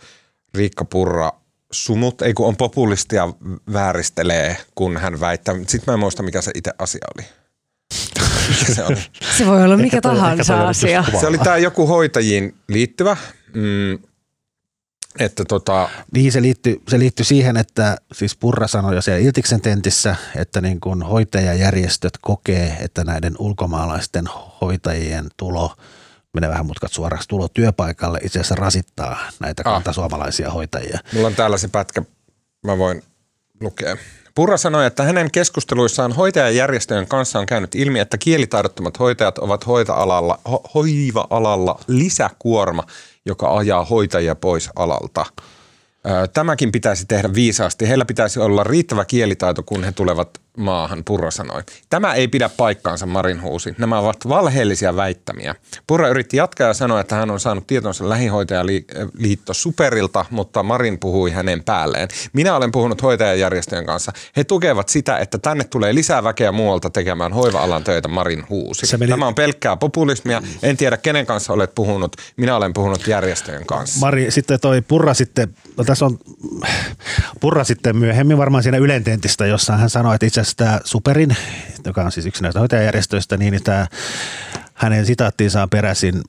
Riikka 0.53 0.85
Purra 0.85 1.31
sumut, 1.71 2.21
ei 2.21 2.33
kun 2.33 2.47
on 2.47 2.57
populistia 2.57 3.27
vääristelee, 3.73 4.57
kun 4.75 4.97
hän 4.97 5.19
väittää. 5.19 5.55
Sitten 5.55 5.83
mä 5.87 5.93
en 5.93 5.99
muista, 5.99 6.23
mikä 6.23 6.41
se 6.41 6.51
itse 6.55 6.71
asia 6.79 7.07
oli. 7.15 7.25
Mikä 8.49 8.73
se 8.73 8.83
oli? 8.83 8.97
Se 9.37 9.45
voi 9.45 9.63
olla 9.63 9.77
mikä 9.77 9.85
Ehkä 9.97 10.01
toi- 10.01 10.11
toi 10.11 10.19
tahansa 10.21 10.53
just 10.53 10.69
asia. 10.69 11.03
Se 11.19 11.27
oli 11.27 11.37
tämä 11.37 11.57
joku 11.57 11.87
hoitajiin 11.87 12.55
liittyvä, 12.67 13.17
mm, 13.53 13.99
että 15.19 15.45
tota, 15.45 15.89
Niin 16.13 16.31
se 16.31 16.41
liittyy, 16.41 16.81
se 16.89 16.99
liittyy 16.99 17.25
siihen, 17.25 17.57
että 17.57 17.97
siis 18.13 18.35
Purra 18.35 18.67
sanoi 18.67 18.95
jo 18.95 19.01
siellä 19.01 19.19
Iltiksen 19.21 19.61
tentissä, 19.61 20.15
että 20.35 20.61
niin 20.61 20.79
kuin 20.79 21.01
hoitajajärjestöt 21.03 22.13
kokee, 22.21 22.77
että 22.79 23.03
näiden 23.03 23.35
ulkomaalaisten 23.39 24.25
hoitajien 24.61 25.25
tulo, 25.37 25.75
menee 26.33 26.49
vähän 26.49 26.65
mutkat 26.65 26.91
suoraksi, 26.91 27.27
tulo 27.27 27.47
työpaikalle 27.47 28.19
itse 28.23 28.39
asiassa 28.39 28.55
rasittaa 28.55 29.17
näitä 29.39 29.63
Ah. 29.65 29.73
kantasuomalaisia 29.73 30.51
hoitajia. 30.51 30.99
mulla 31.13 31.27
on 31.27 31.35
täällä 31.35 31.57
se 31.57 31.67
pätkä, 31.67 32.01
mä 32.65 32.77
voin 32.77 33.03
lukea. 33.61 33.97
Purra 34.37 34.57
sanoi, 34.57 34.85
että 34.85 35.03
hänen 35.03 35.31
keskusteluissaan 35.31 36.11
hoitajajärjestöjen 36.11 37.07
kanssa 37.07 37.39
on 37.39 37.45
käynyt 37.45 37.75
ilmi, 37.75 37.99
että 37.99 38.17
kielitaidottomat 38.17 38.99
hoitajat 38.99 39.37
ovat 39.37 39.67
hoita-alalla, 39.67 40.39
ho- 40.49 40.69
hoiva-alalla 40.73 41.79
lisäkuorma, 41.87 42.83
joka 43.25 43.57
ajaa 43.57 43.85
hoitajia 43.85 44.35
pois 44.35 44.69
alalta. 44.75 45.25
Tämäkin 46.33 46.71
pitäisi 46.71 47.05
tehdä 47.05 47.33
viisaasti. 47.33 47.87
Heillä 47.87 48.05
pitäisi 48.05 48.39
olla 48.39 48.63
riittävä 48.63 49.05
kielitaito, 49.05 49.63
kun 49.63 49.83
he 49.83 49.91
tulevat 49.91 50.29
maahan, 50.57 51.03
Purra 51.03 51.31
sanoi. 51.31 51.61
Tämä 51.89 52.13
ei 52.13 52.27
pidä 52.27 52.49
paikkaansa, 52.49 53.05
Marin 53.05 53.41
huusi. 53.41 53.75
Nämä 53.77 53.99
ovat 53.99 54.17
valheellisia 54.29 54.95
väittämiä. 54.95 55.55
Purra 55.87 56.07
yritti 56.09 56.37
jatkaa 56.37 56.67
ja 56.67 56.73
sanoi, 56.73 57.01
että 57.01 57.15
hän 57.15 57.31
on 57.31 57.39
saanut 57.39 57.67
tietonsa 57.67 58.09
lähihoitajaliitto 58.09 59.53
Superilta, 59.53 60.25
mutta 60.31 60.63
Marin 60.63 60.99
puhui 60.99 61.31
hänen 61.31 61.63
päälleen. 61.63 62.07
Minä 62.33 62.55
olen 62.55 62.71
puhunut 62.71 63.01
hoitajajärjestöjen 63.01 63.85
kanssa. 63.85 64.11
He 64.37 64.43
tukevat 64.43 64.89
sitä, 64.89 65.17
että 65.17 65.37
tänne 65.37 65.63
tulee 65.63 65.95
lisää 65.95 66.23
väkeä 66.23 66.51
muualta 66.51 66.89
tekemään 66.89 67.33
hoiva-alan 67.33 67.83
töitä, 67.83 68.07
Marin 68.07 68.43
huusi. 68.49 68.97
Meni- 68.97 69.11
Tämä 69.11 69.27
on 69.27 69.35
pelkkää 69.35 69.77
populismia. 69.77 70.41
En 70.63 70.77
tiedä, 70.77 70.97
kenen 70.97 71.25
kanssa 71.25 71.53
olet 71.53 71.75
puhunut. 71.75 72.15
Minä 72.37 72.55
olen 72.55 72.73
puhunut 72.73 73.07
järjestöjen 73.07 73.65
kanssa. 73.65 73.99
Mari, 73.99 74.31
sitten 74.31 74.59
toi 74.59 74.81
Purra 74.81 75.13
sitten, 75.13 75.55
no 75.77 75.83
tässä 75.83 76.05
on 76.05 76.19
Purra 77.39 77.63
sitten 77.63 77.97
myöhemmin 77.97 78.37
varmaan 78.37 78.63
siinä 78.63 78.77
Ylententistä, 78.77 79.45
jossa 79.45 79.77
hän 79.77 79.89
sanoi, 79.89 80.15
että 80.15 80.25
itse 80.25 80.43
tämä 80.55 80.79
Superin, 80.83 81.37
joka 81.85 82.03
on 82.03 82.11
siis 82.11 82.25
yksi 82.25 82.43
näistä 82.43 82.59
hoitajajärjestöistä, 82.59 83.37
niin 83.37 83.63
tämä 83.63 83.87
hänen 84.73 85.05
sitaattiinsa 85.05 85.63
on 85.63 85.69
peräisin 85.69 86.21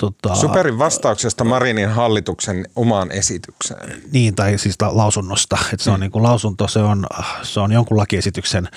tota, 0.00 0.34
Superin 0.34 0.78
vastauksesta 0.78 1.44
Marinin 1.44 1.88
hallituksen 1.88 2.64
omaan 2.76 3.12
esitykseen. 3.12 4.02
Niin, 4.12 4.34
tai 4.34 4.58
siis 4.58 4.76
la- 4.82 4.96
lausunnosta. 4.96 5.58
Että 5.72 5.84
se 5.84 5.90
on 5.90 6.00
niin 6.00 6.12
kuin 6.12 6.22
lausunto, 6.22 6.68
se 6.68 6.78
on, 6.78 7.06
se 7.42 7.60
on 7.60 7.72
jonkun 7.72 7.96
lakiesityksen 7.96 8.68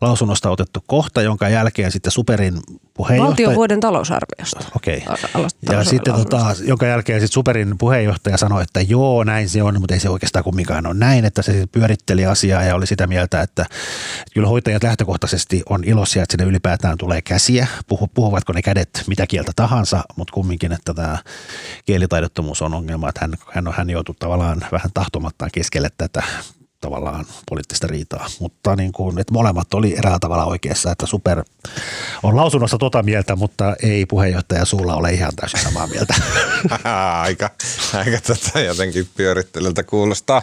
lausunnosta 0.00 0.50
otettu 0.50 0.80
kohta, 0.86 1.22
jonka 1.22 1.48
jälkeen 1.48 1.92
sitten 1.92 2.12
Superin 2.12 2.60
puheenjohtaja... 2.94 3.28
Valtion 3.28 3.54
vuoden 3.54 3.80
talousarviosta. 3.80 4.64
Okei. 4.76 5.04
Al- 5.34 5.48
Ja 5.70 5.84
sitten 5.84 6.14
tota, 6.14 6.46
jonka 6.64 6.86
jälkeen 6.86 7.20
sitten 7.20 7.34
Superin 7.34 7.78
puheenjohtaja 7.78 8.36
sanoi, 8.36 8.62
että 8.62 8.80
joo, 8.80 9.24
näin 9.24 9.48
se 9.48 9.62
on, 9.62 9.80
mutta 9.80 9.94
ei 9.94 10.00
se 10.00 10.08
oikeastaan 10.08 10.44
kumminkaan 10.44 10.86
ole 10.86 10.94
näin, 10.94 11.24
että 11.24 11.42
se 11.42 11.52
sitten 11.52 11.68
pyöritteli 11.68 12.26
asiaa 12.26 12.62
ja 12.62 12.74
oli 12.74 12.86
sitä 12.86 13.06
mieltä, 13.06 13.40
että, 13.40 13.62
että 13.62 13.76
kyllä 14.34 14.48
hoitajat 14.48 14.82
lähtökohtaisesti 14.82 15.62
on 15.70 15.84
iloisia, 15.84 16.22
että 16.22 16.32
sinne 16.32 16.50
ylipäätään 16.50 16.98
tulee 16.98 17.22
käsiä, 17.22 17.66
puhu, 17.86 18.06
puhuvatko 18.06 18.52
ne 18.52 18.62
kädet 18.62 19.04
mitä 19.06 19.26
kieltä 19.26 19.52
tahansa, 19.56 20.04
mutta 20.16 20.32
kumminkin, 20.32 20.72
että 20.72 20.94
tämä 20.94 21.18
kielitaidottomuus 21.84 22.62
on 22.62 22.74
ongelma, 22.74 23.08
että 23.08 23.20
hän, 23.20 23.34
hän, 23.52 23.68
on, 23.68 23.74
hän 23.74 23.90
joutuu 23.90 24.14
tavallaan 24.18 24.60
vähän 24.72 24.90
tahtomattaan 24.94 25.50
keskelle 25.54 25.88
tätä 25.98 26.22
tavallaan 26.84 27.24
poliittista 27.48 27.86
riitaa, 27.86 28.26
mutta 28.40 28.76
niin 28.76 28.92
kuin, 28.92 29.18
että 29.18 29.32
molemmat 29.32 29.74
oli 29.74 29.98
eräällä 29.98 30.18
tavalla 30.18 30.44
oikeassa, 30.44 30.92
että 30.92 31.06
Super 31.06 31.44
on 32.22 32.36
lausunnossa 32.36 32.78
tota 32.78 33.02
mieltä, 33.02 33.36
mutta 33.36 33.76
ei 33.82 34.06
puheenjohtaja 34.06 34.64
suulla 34.64 34.94
ole 34.94 35.12
ihan 35.12 35.32
täysin 35.36 35.60
samaa 35.60 35.86
mieltä. 35.86 36.14
aika, 37.22 37.50
aika 37.94 38.18
tota 38.26 38.60
jotenkin 38.60 39.08
pyörittelyltä 39.16 39.82
kuulostaa. 39.82 40.42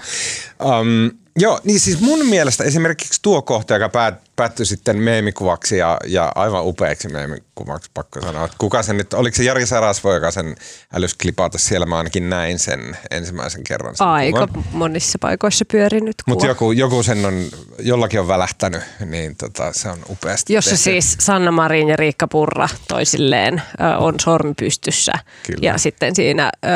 Um, 0.64 1.12
joo, 1.40 1.60
niin 1.64 1.80
siis 1.80 2.00
mun 2.00 2.26
mielestä 2.26 2.64
esimerkiksi 2.64 3.20
tuo 3.22 3.42
kohta, 3.42 3.74
joka 3.74 3.90
päät, 3.90 4.16
päättyi 4.36 4.66
sitten 4.66 4.98
meemikuvaksi 4.98 5.78
ja, 5.78 5.98
ja 6.08 6.32
aivan 6.36 6.66
upeaksi 6.66 7.08
meemikuvaksi, 7.08 7.92
pakko 7.94 8.22
sanoa. 8.22 8.46
Että 8.46 8.58
kuka 8.60 8.84
se 8.84 8.94
nyt, 8.94 9.14
oliko 9.14 9.36
se 9.36 9.44
Jari 9.44 9.66
Sarasvo, 9.66 10.14
joka 10.14 10.32
sen 10.32 10.56
älys 10.94 11.14
klipata 11.14 11.58
siellä, 11.58 11.86
mä 11.86 11.98
ainakin 11.98 12.30
näin 12.30 12.60
sen 12.60 12.98
ensimmäisen 13.12 13.64
kerran. 13.64 13.96
Sen 13.96 14.08
Aika 14.08 14.48
kuvan. 14.48 14.66
monissa 14.72 15.18
paikoissa 15.22 15.66
pyörinyt 15.72 16.16
Mutta 16.28 16.46
joku, 16.48 16.72
joku 16.72 17.04
sen 17.04 17.26
on, 17.26 17.46
jollakin 17.80 18.20
on 18.20 18.28
välähtänyt, 18.28 18.82
niin 19.06 19.36
tota, 19.36 19.74
se 19.74 19.90
on 19.90 20.00
upeasti 20.10 20.54
Jossa 20.54 20.70
tehty. 20.70 20.84
siis 20.84 21.16
Sanna 21.20 21.52
Marin 21.52 21.90
ja 21.90 21.96
Riikka 21.96 22.28
Purra 22.28 22.70
toisilleen 22.88 23.62
ö, 23.82 23.98
on 23.98 24.16
sormi 24.20 24.54
pystyssä. 24.60 25.12
Kyllä. 25.48 25.60
Ja 25.62 25.78
sitten 25.78 26.16
siinä 26.16 26.52
ö, 26.66 26.70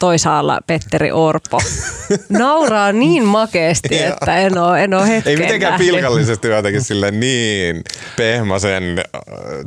toisaalla 0.00 0.58
Petteri 0.66 1.12
Orpo 1.12 1.60
nauraa 2.28 2.92
niin 2.92 3.24
makeasti, 3.24 3.96
Joo. 3.96 4.08
että 4.12 4.36
en 4.36 4.58
ole, 4.58 4.84
en 4.84 4.94
ole 4.94 5.08
hetken 5.08 5.30
Ei 5.30 5.36
mitenkään 5.36 5.70
nähnyt. 5.72 5.86
pilkallisesti 5.88 6.48
jotenkin 6.48 6.82
sille 6.84 7.10
niin 7.10 7.82
pehmosen 8.16 8.82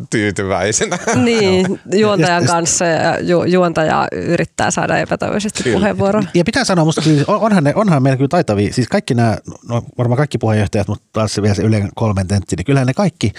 tyytyväisenä. 0.10 0.98
Niin, 1.16 1.80
juontajan 1.96 2.44
Ja- 2.44 2.48
kanssa 2.50 2.86
ja 2.86 3.20
ju, 3.20 3.44
juontaja 3.44 4.08
yrittää 4.12 4.72
saada 4.72 4.98
epätoivoisesti 4.98 5.64
Kyllä. 5.64 5.78
puheenvuoron. 5.78 6.28
Ja 6.34 6.44
pitää 6.44 6.64
sanoa, 6.64 6.86
musta 6.86 7.02
kyllä, 7.02 7.24
on- 7.28 7.40
onhan, 7.42 7.64
ne, 7.64 7.74
onhan 7.76 8.04
meillä 8.04 8.18
kyllä 8.18 8.28
taitavia, 8.30 8.74
siis 8.74 8.88
kaikki 8.88 9.14
nämä, 9.14 9.38
no 9.70 9.82
varmaan 9.98 10.18
kaikki 10.18 10.38
puheenjohtajat, 10.38 10.88
mutta 10.88 11.06
taas 11.14 11.34
se 11.34 11.42
vielä 11.42 11.56
se 11.56 11.62
Ylen 11.62 11.90
kolmen 11.96 12.28
tentti, 12.28 12.56
niin 12.56 12.66
kyllähän 12.66 12.88
ne 12.88 12.94
kaikki, 12.94 13.34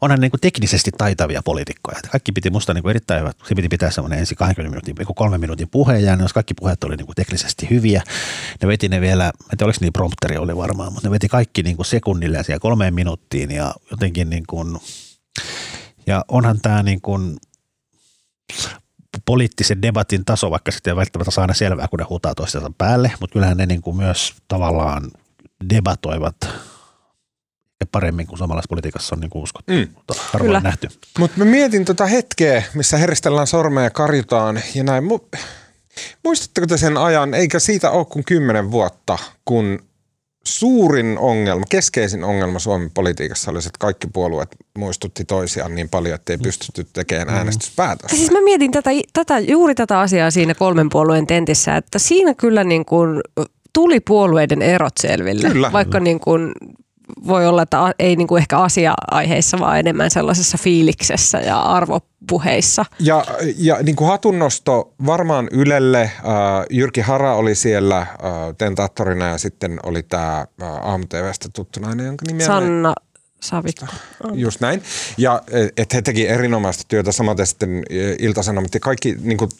onhan 0.00 0.18
ne 0.18 0.20
niin 0.20 0.30
kuin 0.30 0.40
teknisesti 0.40 0.90
taitavia 0.98 1.42
poliitikkoja. 1.44 1.98
Kaikki 2.10 2.32
piti 2.32 2.50
musta 2.50 2.74
niin 2.74 2.82
kuin 2.82 2.90
erittäin 2.90 3.20
hyvä, 3.20 3.32
se 3.48 3.54
piti 3.54 3.68
pitää 3.68 3.90
semmoinen 3.90 4.18
ensin 4.18 4.36
20 4.36 4.70
minuutin, 4.70 5.14
kolmen 5.14 5.40
minuutin 5.40 5.68
puhe 5.70 5.98
ja 5.98 6.16
ne 6.16 6.24
kaikki 6.36 6.54
puheet 6.54 6.84
oli 6.84 6.96
niin 6.96 7.06
kuin 7.06 7.16
teknisesti 7.16 7.70
hyviä. 7.70 8.02
Ne 8.62 8.68
veti 8.68 8.88
ne 8.88 9.00
vielä, 9.00 9.26
en 9.26 9.58
tiedä 9.58 9.64
oliko 9.64 9.78
niin 9.80 9.92
prompteri 9.92 10.36
oli 10.36 10.56
varmaan, 10.56 10.92
mutta 10.92 11.08
ne 11.08 11.12
veti 11.12 11.28
kaikki 11.28 11.62
niin 11.62 11.76
kuin 11.76 11.86
sekunnille 11.86 12.42
ja 12.48 12.60
kolmeen 12.60 12.94
minuuttiin 12.94 13.50
ja 13.50 13.74
jotenkin 13.90 14.30
niin 14.30 14.44
kuin, 14.46 14.78
ja 16.06 16.24
onhan 16.28 16.60
tämä 16.60 16.82
niin 16.82 17.00
kuin 17.00 17.36
poliittisen 19.24 19.82
debatin 19.82 20.24
taso, 20.24 20.50
vaikka 20.50 20.72
sitten 20.72 20.90
ei 20.90 20.96
välttämättä 20.96 21.30
saa 21.30 21.42
aina 21.42 21.54
selvää, 21.54 21.88
kun 21.88 21.98
ne 21.98 22.04
huutaa 22.08 22.34
toistensa 22.34 22.72
päälle, 22.78 23.12
mutta 23.20 23.32
kyllähän 23.32 23.56
ne 23.56 23.66
niin 23.66 23.82
kuin 23.82 23.96
myös 23.96 24.34
tavallaan 24.48 25.10
debatoivat 25.74 26.36
paremmin 27.92 28.26
kuin 28.26 28.38
suomalaisessa 28.38 28.68
politiikassa 28.68 29.14
on 29.14 29.20
niin 29.20 29.30
kuin 29.30 29.42
uskottu, 29.42 29.72
mm. 29.72 29.88
mutta 29.94 30.14
harvoin 30.32 30.48
Kyllä. 30.48 30.60
nähty. 30.60 30.88
Mutta 31.18 31.38
mä 31.38 31.44
mietin 31.44 31.84
tota 31.84 32.06
hetkeä, 32.06 32.62
missä 32.74 32.96
heristellään 32.96 33.46
sormeja 33.46 33.84
ja 33.84 33.90
karjutaan 33.90 34.60
ja 34.74 34.84
näin. 34.84 35.04
Muistatteko 36.24 36.66
te 36.66 36.76
sen 36.76 36.96
ajan, 36.96 37.34
eikä 37.34 37.58
siitä 37.58 37.90
ole 37.90 38.04
kuin 38.04 38.24
kymmenen 38.24 38.70
vuotta, 38.70 39.18
kun 39.44 39.78
suurin 40.46 41.18
ongelma, 41.18 41.64
keskeisin 41.68 42.24
ongelma 42.24 42.58
Suomen 42.58 42.90
politiikassa 42.90 43.50
oli 43.50 43.62
se, 43.62 43.68
että 43.68 43.78
kaikki 43.78 44.06
puolueet 44.12 44.56
muistutti 44.78 45.24
toisiaan 45.24 45.74
niin 45.74 45.88
paljon, 45.88 46.14
että 46.14 46.32
ei 46.32 46.38
pystytty 46.38 46.86
tekemään 46.92 47.28
mm. 47.28 47.34
äänestyspäätöstä. 47.34 48.16
Siis 48.16 48.30
mä 48.30 48.40
mietin 48.40 48.70
tätä, 48.70 48.90
tätä, 49.12 49.38
juuri 49.38 49.74
tätä 49.74 50.00
asiaa 50.00 50.30
siinä 50.30 50.54
kolmen 50.54 50.88
puolueen 50.88 51.26
tentissä, 51.26 51.76
että 51.76 51.98
siinä 51.98 52.34
kyllä 52.34 52.64
niin 52.64 52.84
kuin 52.84 53.20
tuli 53.72 54.00
puolueiden 54.00 54.62
erot 54.62 54.94
selville. 55.00 55.48
Kyllä. 55.48 55.72
Vaikka 55.72 56.00
niin 56.00 56.20
kuin 56.20 56.52
voi 57.26 57.46
olla, 57.46 57.62
että 57.62 57.94
ei 57.98 58.16
niin 58.16 58.28
kuin 58.28 58.40
ehkä 58.40 58.58
asia-aiheissa, 58.58 59.58
vaan 59.60 59.78
enemmän 59.78 60.10
sellaisessa 60.10 60.58
fiiliksessä 60.58 61.38
ja 61.38 61.60
arvopuheissa. 61.60 62.84
Ja, 63.00 63.24
ja 63.56 63.82
niin 63.82 63.96
kuin 63.96 64.08
hatunnosto 64.08 64.94
varmaan 65.06 65.48
Ylelle. 65.52 66.02
Äh, 66.02 66.12
Jyrki 66.70 67.00
Hara 67.00 67.34
oli 67.34 67.54
siellä 67.54 67.98
äh, 67.98 68.08
tentaattorina 68.58 69.28
ja 69.28 69.38
sitten 69.38 69.80
oli 69.82 70.02
tämä 70.02 70.46
äh, 70.62 70.68
AMTVstä 70.82 71.48
tuttu 71.54 71.80
nainen, 71.80 72.06
jonka 72.06 72.24
nimi 72.28 72.42
Sanna 72.42 72.94
Savikko. 73.40 73.86
Just 74.34 74.60
näin. 74.60 74.82
Ja 75.18 75.42
että 75.76 75.96
he 75.96 76.02
teki 76.02 76.28
erinomaista 76.28 76.84
työtä, 76.88 77.12
samaten 77.12 77.46
sitten 77.46 77.82
e, 77.90 78.12
Ilta-Sanomat 78.18 78.74
ja 78.74 78.80
kaikki 78.80 79.16
niin 79.20 79.38
kuin, 79.38 79.50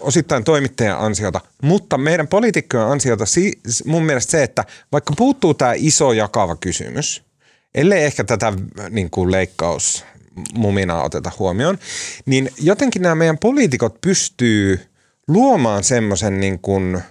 osittain 0.00 0.44
toimittajan 0.44 0.98
ansiota. 0.98 1.40
Mutta 1.62 1.98
meidän 1.98 2.28
poliitikkojen 2.28 2.86
ansiota 2.86 3.24
mun 3.84 4.04
mielestä 4.04 4.30
se, 4.30 4.42
että 4.42 4.64
vaikka 4.92 5.14
puuttuu 5.16 5.54
tämä 5.54 5.72
iso 5.76 6.12
jakava 6.12 6.56
kysymys, 6.56 7.22
ellei 7.74 8.04
ehkä 8.04 8.24
tätä 8.24 8.52
niin 8.90 9.10
kuin 9.10 9.30
leikkaus 9.30 10.04
muminaa 10.54 11.04
oteta 11.04 11.32
huomioon, 11.38 11.78
niin 12.26 12.50
jotenkin 12.60 13.02
nämä 13.02 13.14
meidän 13.14 13.38
poliitikot 13.38 14.00
pystyy 14.00 14.80
luomaan 15.28 15.84
semmoisen 15.84 16.40
niin 16.40 16.58
kuin– 16.58 16.98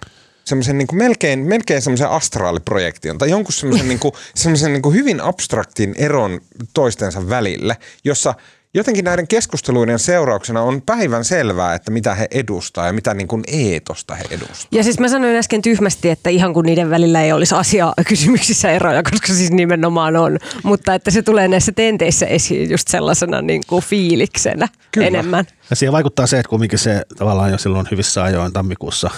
semmoisen 0.50 0.78
niin 0.78 0.88
melkein, 0.94 1.40
melkein 1.40 1.82
semmoisen 1.82 2.10
astraaliprojektion 2.10 3.18
tai 3.18 3.30
jonkun 3.30 3.54
semmoisen, 3.54 3.88
niin 3.90 4.00
kuin, 4.00 4.14
semmoisen 4.36 4.74
niin 4.74 4.82
kuin 4.82 4.96
hyvin 4.96 5.22
abstraktin 5.22 5.96
eron 5.98 6.42
toistensa 6.74 7.30
välille, 7.30 7.78
jossa 8.04 8.34
jotenkin 8.74 9.06
näiden 9.06 9.28
keskusteluiden 9.28 10.00
seurauksena 10.00 10.62
on 10.62 10.82
päivän 10.82 11.26
selvää, 11.26 11.74
että 11.74 11.92
mitä 11.92 12.16
he 12.16 12.28
edustaa 12.32 12.88
ja 12.88 12.94
mitä 12.94 13.14
niin 13.14 13.28
kuin 13.28 13.44
eetosta 13.48 14.16
he 14.16 14.24
edustaa. 14.32 14.68
Ja 14.72 14.84
siis 14.84 15.00
mä 15.00 15.08
sanoin 15.08 15.36
äsken 15.36 15.62
tyhmästi, 15.62 16.10
että 16.10 16.30
ihan 16.30 16.54
kun 16.54 16.66
niiden 16.66 16.90
välillä 16.90 17.24
ei 17.24 17.32
olisi 17.32 17.56
asia 17.56 17.94
kysymyksissä 18.08 18.72
eroja, 18.72 19.04
koska 19.04 19.34
siis 19.34 19.52
nimenomaan 19.52 20.16
on, 20.16 20.38
mutta 20.64 20.94
että 20.94 21.12
se 21.12 21.22
tulee 21.22 21.48
näissä 21.48 21.72
tenteissä 21.72 22.26
esiin 22.26 22.70
just 22.70 22.88
sellaisena 22.88 23.42
niin 23.42 23.62
kuin 23.68 23.84
fiiliksenä 23.84 24.68
Kyllä. 24.92 25.08
enemmän. 25.08 25.46
Ja 25.70 25.76
siihen 25.76 25.94
vaikuttaa 25.94 26.28
se, 26.28 26.40
että 26.40 26.50
kumminkin 26.50 26.80
se 26.80 27.02
tavallaan 27.18 27.52
jo 27.52 27.58
silloin 27.58 27.88
hyvissä 27.92 28.24
ajoin 28.24 28.54
tammikuussa 28.54 29.10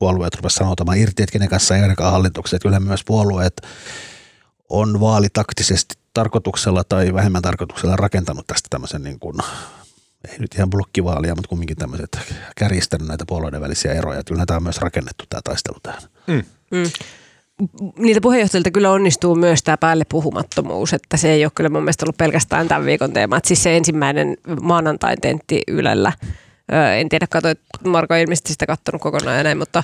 puolueet 0.00 0.34
rupesivat 0.34 0.58
sanotamaan 0.58 0.98
irti, 0.98 1.22
että 1.22 1.32
kenen 1.32 1.48
kanssa 1.48 1.76
ei 1.76 1.82
ainakaan 1.82 2.12
hallitukset. 2.12 2.62
Kyllä 2.62 2.80
myös 2.80 3.04
puolueet 3.04 3.60
on 4.68 5.00
vaalitaktisesti 5.00 5.94
tarkoituksella 6.14 6.84
tai 6.84 7.14
vähemmän 7.14 7.42
tarkoituksella 7.42 7.96
rakentanut 7.96 8.46
tästä 8.46 8.66
tämmöisen 8.70 9.02
niin 9.02 9.18
kuin, 9.18 9.36
ei 10.32 10.38
nyt 10.38 10.54
ihan 10.54 10.70
blokkivaalia, 10.70 11.34
mutta 11.34 11.48
kumminkin 11.48 11.76
tämmöiset 11.76 12.18
kärjistänyt 12.56 13.08
näitä 13.08 13.24
puolueiden 13.26 13.60
välisiä 13.60 13.92
eroja. 13.92 14.24
Kyllä 14.24 14.46
tämä 14.46 14.56
on 14.56 14.62
myös 14.62 14.78
rakennettu 14.78 15.24
tämä 15.28 15.40
taistelu 15.44 15.78
tähän. 15.82 16.02
Mm. 16.26 16.42
Mm. 16.70 16.90
Niitä 17.98 18.20
puheenjohtajilta 18.20 18.70
kyllä 18.70 18.90
onnistuu 18.90 19.34
myös 19.34 19.62
tämä 19.62 19.76
päälle 19.76 20.04
puhumattomuus, 20.08 20.92
että 20.92 21.16
se 21.16 21.32
ei 21.32 21.44
ole 21.44 21.52
kyllä 21.54 21.70
mun 21.70 21.82
mielestä 21.82 22.04
ollut 22.04 22.16
pelkästään 22.16 22.68
tämän 22.68 22.86
viikon 22.86 23.12
teema. 23.12 23.36
Että 23.36 23.48
siis 23.48 23.62
se 23.62 23.76
ensimmäinen 23.76 24.36
maanantain 24.60 25.20
tentti 25.20 25.62
Ylellä– 25.68 26.12
en 26.98 27.08
tiedä, 27.08 27.26
katsoit, 27.30 27.60
Marko 27.84 28.14
ei 28.14 28.22
ilmeisesti 28.22 28.52
sitä 28.52 28.66
katsonut 28.66 29.02
kokonaan 29.02 29.36
ja 29.36 29.42
näin, 29.42 29.58
mutta 29.58 29.82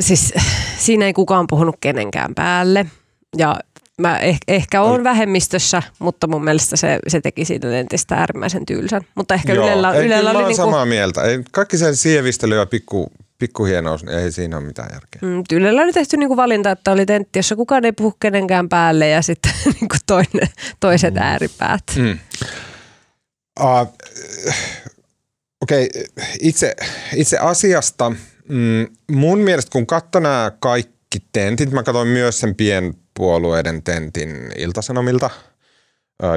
siis 0.00 0.34
siinä 0.84 1.06
ei 1.06 1.12
kukaan 1.12 1.46
puhunut 1.46 1.76
kenenkään 1.80 2.34
päälle. 2.34 2.86
Ja 3.36 3.56
mä 3.98 4.18
eh, 4.18 4.38
ehkä 4.48 4.82
olen 4.82 5.04
vähemmistössä, 5.04 5.82
mutta 5.98 6.26
mun 6.26 6.44
mielestä 6.44 6.76
se, 6.76 6.98
se 7.08 7.20
teki 7.20 7.44
siitä 7.44 7.78
entistä 7.78 8.14
äärimmäisen 8.14 8.66
tyylisen. 8.66 9.02
Mutta 9.14 9.34
ehkä 9.34 9.52
Joo, 9.52 9.66
Ylellä, 9.66 9.92
ei, 9.92 10.06
Ylellä 10.06 10.30
oli... 10.30 10.44
Niin 10.44 10.56
samaa 10.56 10.86
mieltä. 10.86 11.22
Ei, 11.22 11.38
kaikki 11.52 11.78
sen 11.78 11.96
sievistely 11.96 12.56
ja 12.56 12.66
pikku, 12.66 13.12
pikkuhienous, 13.38 14.04
niin 14.04 14.18
ei 14.18 14.32
siinä 14.32 14.56
ole 14.56 14.66
mitään 14.66 14.88
järkeä. 14.92 15.20
Mm, 15.22 15.42
Ylellä 15.52 15.82
oli 15.82 15.92
tehty 15.92 16.16
niinku 16.16 16.36
valinta, 16.36 16.70
että 16.70 16.92
oli 16.92 17.06
tentti, 17.06 17.38
jossa 17.38 17.56
kukaan 17.56 17.84
ei 17.84 17.92
puhu 17.92 18.16
kenenkään 18.20 18.68
päälle 18.68 19.08
ja 19.08 19.22
sitten 19.22 19.52
niinku 19.80 19.96
toinen, 20.06 20.48
toiset 20.80 21.14
mm. 21.14 21.20
ääripäät. 21.20 21.82
Mm. 21.96 22.18
Uh, 23.60 23.94
Okei, 25.62 25.88
itse, 26.40 26.76
itse 27.14 27.38
asiasta 27.38 28.10
mm, 28.48 28.86
mun 29.10 29.38
mielestä 29.38 29.70
kun 29.72 29.86
katson 29.86 30.22
nämä 30.22 30.52
kaikki 30.60 31.18
tentit, 31.32 31.70
mä 31.70 31.82
katsoin 31.82 32.08
myös 32.08 32.40
sen 32.40 32.54
pienpuolueiden 32.54 33.82
tentin 33.82 34.52
iltasanomilta 34.56 35.30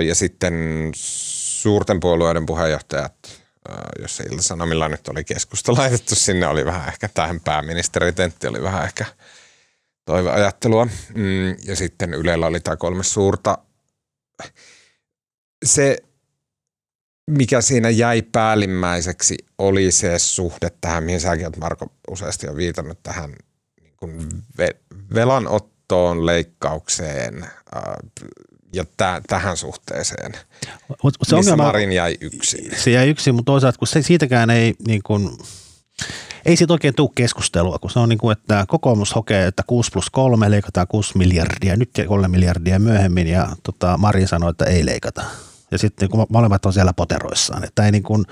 ja 0.07 0.15
sitten 0.15 0.53
suurten 0.95 1.99
puolueiden 1.99 2.45
puheenjohtajat, 2.45 3.41
jos 4.01 4.19
iltasanomilla 4.19 4.89
nyt 4.89 5.07
oli 5.07 5.24
keskusta 5.24 5.74
laitettu 5.78 6.15
sinne, 6.15 6.47
oli 6.47 6.65
vähän 6.65 6.88
ehkä 6.88 7.09
tähän 7.13 7.39
pääministeritentti, 7.39 8.47
oli 8.47 8.61
vähän 8.61 8.84
ehkä 8.84 9.05
toiveajattelua. 10.05 10.86
Mm, 11.15 11.49
ja 11.65 11.76
sitten 11.76 12.13
Ylellä 12.13 12.47
oli 12.47 12.59
tämä 12.59 12.78
kolme 12.78 13.03
suurta. 13.03 13.57
Se 15.65 15.97
mikä 17.38 17.62
siinä 17.62 17.90
jäi 17.90 18.22
päällimmäiseksi, 18.22 19.38
oli 19.58 19.92
se 19.92 20.20
suhde 20.20 20.72
tähän, 20.82 21.04
mihin 21.04 21.20
säkin 21.20 21.46
olet 21.46 21.58
Marko 21.58 21.88
useasti 22.12 22.48
on 22.48 22.56
viitannut 22.56 23.00
tähän 23.04 23.36
niin 23.82 23.94
kuin 23.98 24.30
velanottoon, 25.14 26.26
leikkaukseen 26.26 27.44
äh, 27.44 27.50
ja 28.74 28.86
täh, 28.98 29.22
tähän 29.28 29.58
suhteeseen. 29.58 30.32
Mut 31.04 31.16
se 31.24 31.36
ongelma, 31.36 31.64
Marin 31.64 31.92
jäi 31.92 32.18
yksin. 32.22 32.72
Se 32.78 32.92
jäi 32.92 33.10
yksin, 33.10 33.36
mutta 33.36 33.52
toisaalta 33.52 33.80
kun 33.80 33.88
se, 33.88 34.02
siitäkään 34.02 34.50
ei 34.50 34.74
niin 34.88 35.04
kuin, 35.04 35.30
ei 36.46 36.58
siitä 36.58 36.74
oikein 36.74 36.96
tule 36.96 37.10
keskustelua, 37.16 37.80
kun 37.80 37.92
se 37.92 38.00
on 38.00 38.10
niin 38.10 38.20
kuin, 38.20 38.38
että 38.38 38.66
kokoomus 38.68 39.16
hokee, 39.16 39.48
että 39.48 39.64
6 39.68 39.92
plus 39.92 40.10
3 40.10 40.52
leikataan 40.52 40.88
6 40.88 41.18
miljardia, 41.18 41.76
nyt 41.76 41.92
3 42.08 42.28
miljardia 42.28 42.80
myöhemmin 42.80 43.28
ja 43.28 43.50
tota, 43.64 43.98
Marin 43.98 44.28
sanoi, 44.28 44.50
että 44.50 44.66
ei 44.66 44.86
leikata 44.86 45.24
ja 45.72 45.78
sitten 45.78 46.09
niin 46.09 46.26
molemmat 46.30 46.65
on 46.65 46.74
siellä 46.74 46.93
poteroissaan. 46.93 47.63
Että 47.63 47.86
ei 47.86 47.91
niin 47.91 48.03
kuin, 48.03 48.26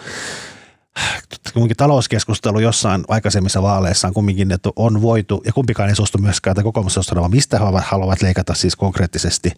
kumminkin 1.53 1.77
talouskeskustelu 1.77 2.59
jossain 2.59 3.03
aikaisemmissa 3.07 3.61
vaaleissa 3.61 4.07
on 4.07 4.13
kumminkin, 4.13 4.51
että 4.51 4.69
on 4.75 5.01
voitu, 5.01 5.41
ja 5.45 5.53
kumpikaan 5.53 5.89
ei 5.89 5.95
suostu 5.95 6.17
myöskään, 6.17 6.51
että 6.51 6.63
kokoomus 6.63 6.97
on 6.97 7.03
sanomaan, 7.03 7.31
mistä 7.31 7.59
he 7.59 7.65
haluavat 7.81 8.21
leikata 8.21 8.53
siis 8.53 8.75
konkreettisesti. 8.75 9.51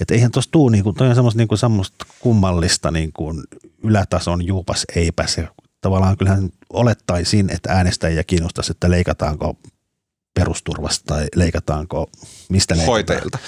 Että 0.00 0.14
eihän 0.14 0.30
tuossa 0.30 0.50
tuu, 0.50 0.68
niin 0.68 0.84
kuin, 0.84 0.96
toi 0.96 1.08
on 1.08 1.14
semmoista, 1.14 1.38
niin 1.38 1.48
kuin, 1.48 1.58
semmoista 1.58 2.06
kummallista 2.20 2.90
niin 2.90 3.12
kuin 3.12 3.42
ylätason 3.82 4.46
juupas 4.46 4.84
eipäs. 4.96 5.36
Ja 5.36 5.48
tavallaan 5.80 6.16
kyllähän 6.16 6.50
olettaisin, 6.70 7.50
että 7.50 7.72
äänestäjiä 7.72 8.24
kiinnostaisi, 8.24 8.72
että 8.72 8.90
leikataanko 8.90 9.58
perusturvasta 10.36 11.04
tai 11.06 11.26
leikataanko, 11.34 12.10
mistä 12.48 12.74
leikataan? 12.74 12.92
Hoitajilta. 12.92 13.38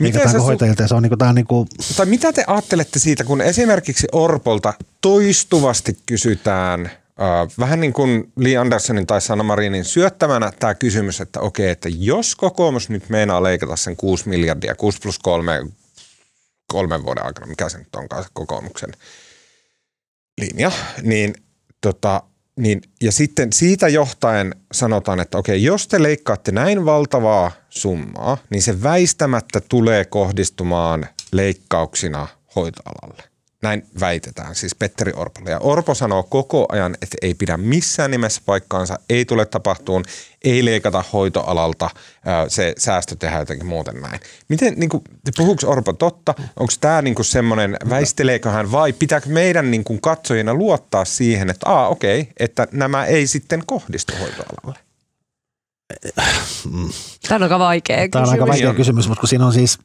Leikataanko 0.00 0.38
su- 0.38 0.42
hoitajilta? 0.42 0.88
Se 0.88 0.94
on 0.94 1.02
niinku, 1.02 1.16
tää 1.16 1.28
on 1.28 1.34
niinku... 1.34 1.66
Tai 1.96 2.06
mitä 2.06 2.32
te 2.32 2.44
ajattelette 2.46 2.98
siitä, 2.98 3.24
kun 3.24 3.40
esimerkiksi 3.40 4.06
Orpolta 4.12 4.74
toistuvasti 5.00 5.98
kysytään 6.06 6.90
vähän 7.58 7.80
niin 7.80 7.92
kuin 7.92 8.32
Lee 8.36 8.56
Andersonin 8.56 9.06
tai 9.06 9.20
Sanna 9.20 9.44
Marinin 9.44 9.84
syöttämänä 9.84 10.52
tämä 10.58 10.74
kysymys, 10.74 11.20
että 11.20 11.40
okei, 11.40 11.70
että 11.70 11.88
jos 11.88 12.36
kokoomus 12.36 12.88
nyt 12.88 13.08
meinaa 13.08 13.42
leikata 13.42 13.76
sen 13.76 13.96
6 13.96 14.28
miljardia, 14.28 14.74
6 14.74 14.98
plus 15.02 15.18
3 15.18 15.66
kolmen 16.66 17.04
vuoden 17.04 17.26
aikana, 17.26 17.46
mikä 17.46 17.68
se 17.68 17.78
nyt 17.78 17.94
onkaan 17.96 18.22
se 18.22 18.28
kokoomuksen 18.32 18.92
linja, 20.40 20.72
niin 21.02 21.34
tota, 21.80 22.22
niin, 22.56 22.82
ja 23.02 23.12
sitten 23.12 23.52
siitä 23.52 23.88
johtaen 23.88 24.54
sanotaan, 24.72 25.20
että 25.20 25.38
okei, 25.38 25.62
jos 25.62 25.88
te 25.88 26.02
leikkaatte 26.02 26.52
näin 26.52 26.84
valtavaa 26.84 27.52
summaa, 27.70 28.38
niin 28.50 28.62
se 28.62 28.82
väistämättä 28.82 29.60
tulee 29.60 30.04
kohdistumaan 30.04 31.06
leikkauksina 31.32 32.28
hoitoalalle. 32.56 33.33
Näin 33.64 33.86
väitetään 34.00 34.54
siis 34.54 34.74
Petteri 34.74 35.12
Orpolle. 35.16 35.50
Ja 35.50 35.58
Orpo 35.58 35.94
sanoo 35.94 36.22
koko 36.22 36.66
ajan, 36.68 36.94
että 37.02 37.16
ei 37.22 37.34
pidä 37.34 37.56
missään 37.56 38.10
nimessä 38.10 38.42
paikkaansa, 38.46 38.98
ei 39.08 39.24
tule 39.24 39.46
tapahtuun, 39.46 40.04
ei 40.44 40.64
leikata 40.64 41.04
hoitoalalta, 41.12 41.90
se 42.48 42.74
säästö 42.78 43.16
tehdään 43.16 43.40
jotenkin 43.40 43.66
muuten 43.66 44.00
näin. 44.00 44.20
Miten, 44.48 44.74
niin 44.76 44.88
kuin, 44.88 45.02
puhuuko 45.36 45.70
Orpo 45.70 45.92
totta? 45.92 46.34
Onko 46.56 46.72
tämä 46.80 47.02
niin 47.02 47.14
kuin 47.14 47.26
semmoinen, 47.26 47.76
väisteleekö 47.88 48.50
hän 48.50 48.72
vai 48.72 48.92
pitääkö 48.92 49.28
meidän 49.28 49.70
niin 49.70 49.84
kuin 49.84 50.00
katsojina 50.00 50.54
luottaa 50.54 51.04
siihen, 51.04 51.50
että 51.50 51.70
aa 51.70 51.88
okei, 51.88 52.20
okay, 52.20 52.32
että 52.38 52.68
nämä 52.72 53.04
ei 53.04 53.26
sitten 53.26 53.62
kohdistu 53.66 54.12
hoitoalalle? 54.20 54.78
Tämä 57.28 57.36
on 57.36 57.42
aika 57.42 57.58
vaikea 57.58 57.96
kysymys. 57.96 58.10
Tämä 58.10 58.24
on 58.24 58.30
aika 58.30 58.46
vaikea 58.46 58.74
kysymys, 58.74 59.08
mutta 59.08 59.20
kun 59.20 59.28
siinä 59.28 59.46
on 59.46 59.52
siis 59.52 59.78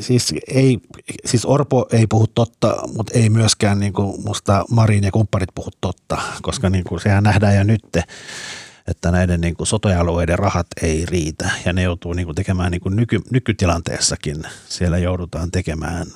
siis, 0.00 0.34
ei, 0.54 0.78
siis 1.24 1.44
Orpo 1.44 1.86
ei 1.92 2.06
puhu 2.06 2.26
totta, 2.26 2.76
mutta 2.96 3.18
ei 3.18 3.30
myöskään 3.30 3.78
niin 3.78 3.92
kuin 3.92 4.22
musta 4.24 4.64
Marin 4.70 5.04
ja 5.04 5.10
kumppanit 5.10 5.48
puhu 5.54 5.70
totta, 5.80 6.22
koska 6.42 6.70
niin 6.70 6.84
kuin 6.84 7.00
sehän 7.00 7.22
nähdään 7.22 7.56
jo 7.56 7.64
nyt, 7.64 7.82
että 8.88 9.10
näiden 9.10 9.40
niin 9.40 9.56
kuin 9.56 9.66
sotoalueiden 9.66 10.38
rahat 10.38 10.66
ei 10.82 11.06
riitä 11.06 11.50
ja 11.64 11.72
ne 11.72 11.82
joutuu 11.82 12.12
niin 12.12 12.26
kuin 12.26 12.36
tekemään 12.36 12.70
niin 12.70 12.80
kuin 12.80 12.96
nyky, 12.96 13.20
nykytilanteessakin. 13.30 14.42
Siellä 14.68 14.98
joudutaan 14.98 15.50
tekemään 15.50 16.06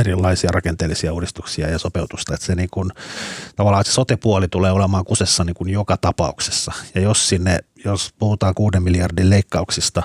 erilaisia 0.00 0.50
rakenteellisia 0.52 1.12
uudistuksia 1.12 1.68
ja 1.68 1.78
sopeutusta, 1.78 2.34
että 2.34 2.46
se 2.46 2.54
niin 2.54 2.68
kuin, 2.70 2.90
tavallaan 3.56 3.84
se 3.84 3.92
sotepuoli 3.92 4.48
tulee 4.48 4.72
olemaan 4.72 5.04
kusessa 5.04 5.44
niin 5.44 5.54
kuin 5.54 5.70
joka 5.70 5.96
tapauksessa. 5.96 6.72
Ja 6.94 7.00
jos 7.00 7.28
sinne, 7.28 7.58
jos 7.84 8.14
puhutaan 8.18 8.54
kuuden 8.54 8.82
miljardin 8.82 9.30
leikkauksista, 9.30 10.02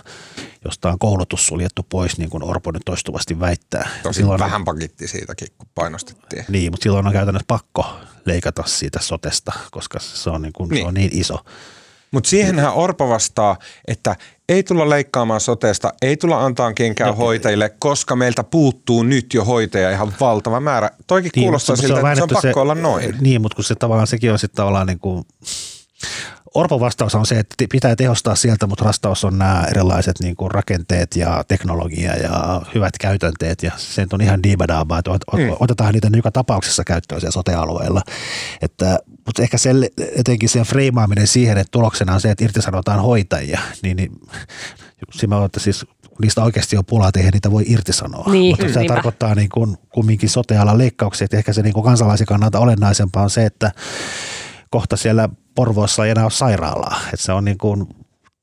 josta 0.65 0.89
on 0.89 0.99
koulutus 0.99 1.47
suljettu 1.47 1.85
pois, 1.89 2.17
niin 2.17 2.29
kuin 2.29 2.43
Orpo 2.43 2.71
nyt 2.71 2.81
toistuvasti 2.85 3.39
väittää. 3.39 3.89
Tosi 4.03 4.17
silloin, 4.17 4.39
vähän 4.39 4.65
pakitti 4.65 5.07
siitäkin, 5.07 5.47
kun 5.57 5.67
painostettiin. 5.75 6.45
Niin, 6.49 6.71
mutta 6.71 6.83
silloin 6.83 7.07
on 7.07 7.13
käytännössä 7.13 7.45
pakko 7.47 7.99
leikata 8.25 8.63
siitä 8.65 8.99
sotesta, 9.01 9.51
koska 9.71 9.99
se 9.99 10.29
on 10.29 10.41
niin, 10.41 10.53
kuin, 10.53 10.69
niin. 10.69 10.83
Se 10.83 10.87
on 10.87 10.93
niin 10.93 11.11
iso. 11.13 11.39
Mutta 12.11 12.29
siihenhän 12.29 12.73
Orpo 12.73 13.09
vastaa, 13.09 13.57
että 13.87 14.15
ei 14.49 14.63
tulla 14.63 14.89
leikkaamaan 14.89 15.41
sotesta, 15.41 15.93
ei 16.01 16.17
tulla 16.17 16.45
antaa 16.45 16.73
kenkään 16.73 17.09
no, 17.09 17.15
hoitajille, 17.15 17.69
koska 17.79 18.15
meiltä 18.15 18.43
puuttuu 18.43 19.03
nyt 19.03 19.33
jo 19.33 19.45
hoitajia 19.45 19.91
ihan 19.91 20.13
valtava 20.19 20.59
määrä. 20.59 20.89
Toikin 21.07 21.31
niin, 21.35 21.43
kuulostaa 21.43 21.75
siltä, 21.75 21.99
että 21.99 22.15
se 22.15 22.23
on 22.23 22.29
pakko 22.29 22.41
se, 22.41 22.59
olla 22.59 22.75
noin. 22.75 23.15
Niin, 23.21 23.41
mutta 23.41 23.55
kun 23.55 23.63
se 23.63 23.75
tavallaan 23.75 24.07
sekin 24.07 24.31
on 24.31 24.39
sitten 24.39 24.55
tavallaan 24.55 24.87
niin 24.87 24.99
kuin 24.99 25.25
Orpon 26.53 26.79
vastaus 26.79 27.15
on 27.15 27.25
se, 27.25 27.39
että 27.39 27.55
pitää 27.71 27.95
tehostaa 27.95 28.35
sieltä, 28.35 28.67
mutta 28.67 28.85
vastaus 28.85 29.23
on 29.23 29.37
nämä 29.37 29.65
erilaiset 29.71 30.19
niin 30.19 30.35
kuin 30.35 30.51
rakenteet 30.51 31.15
ja 31.15 31.43
teknologia 31.47 32.15
ja 32.15 32.61
hyvät 32.75 32.97
käytänteet 32.97 33.63
ja 33.63 33.71
se 33.77 34.07
on 34.13 34.21
ihan 34.21 34.43
diibadaabaa, 34.43 34.99
että 34.99 35.11
mm. 35.33 35.55
otetaan 35.59 35.93
niitä 35.93 36.09
joka 36.15 36.31
tapauksessa 36.31 36.83
käyttöön 36.83 37.21
siellä 37.21 37.31
sote-alueella. 37.31 38.01
Että, 38.61 38.99
mutta 39.25 39.41
ehkä 39.41 39.57
se, 39.57 39.69
etenkin 40.15 40.49
sen 40.49 40.63
freimaaminen 40.63 41.27
siihen, 41.27 41.57
että 41.57 41.71
tuloksena 41.71 42.13
on 42.13 42.21
se, 42.21 42.31
että 42.31 42.45
irtisanotaan 42.45 43.01
hoitajia, 43.01 43.59
niin, 43.83 43.97
niin 43.97 44.11
siinä 45.11 45.45
että 45.45 45.59
siis 45.59 45.85
niistä 46.21 46.43
oikeasti 46.43 46.77
on 46.77 46.85
pulaa, 46.85 47.11
eihän 47.17 47.33
niitä 47.33 47.51
voi 47.51 47.63
irtisanoa. 47.67 48.31
Niin, 48.31 48.51
Mutta 48.53 48.73
se 48.73 48.79
niinpä. 48.79 48.93
tarkoittaa 48.93 49.35
niin 49.35 49.49
kuin, 49.49 49.77
kumminkin 49.89 50.29
sote-alan 50.29 50.77
leikkauksia, 50.77 51.25
että 51.25 51.37
ehkä 51.37 51.53
se 51.53 51.61
niin 51.61 51.73
kuin 51.73 51.83
kansalaisen 51.83 52.27
kannalta 52.27 52.59
olennaisempaa 52.59 53.23
on 53.23 53.29
se, 53.29 53.45
että 53.45 53.71
kohta 54.69 54.97
siellä 54.97 55.29
Porvoossa 55.55 56.05
ei 56.05 56.11
enää 56.11 56.23
ole 56.23 56.31
sairaalaa. 56.31 56.99
Että 57.13 57.25
se 57.25 57.31
on 57.31 57.45
niin 57.45 57.57
kuin, 57.57 57.87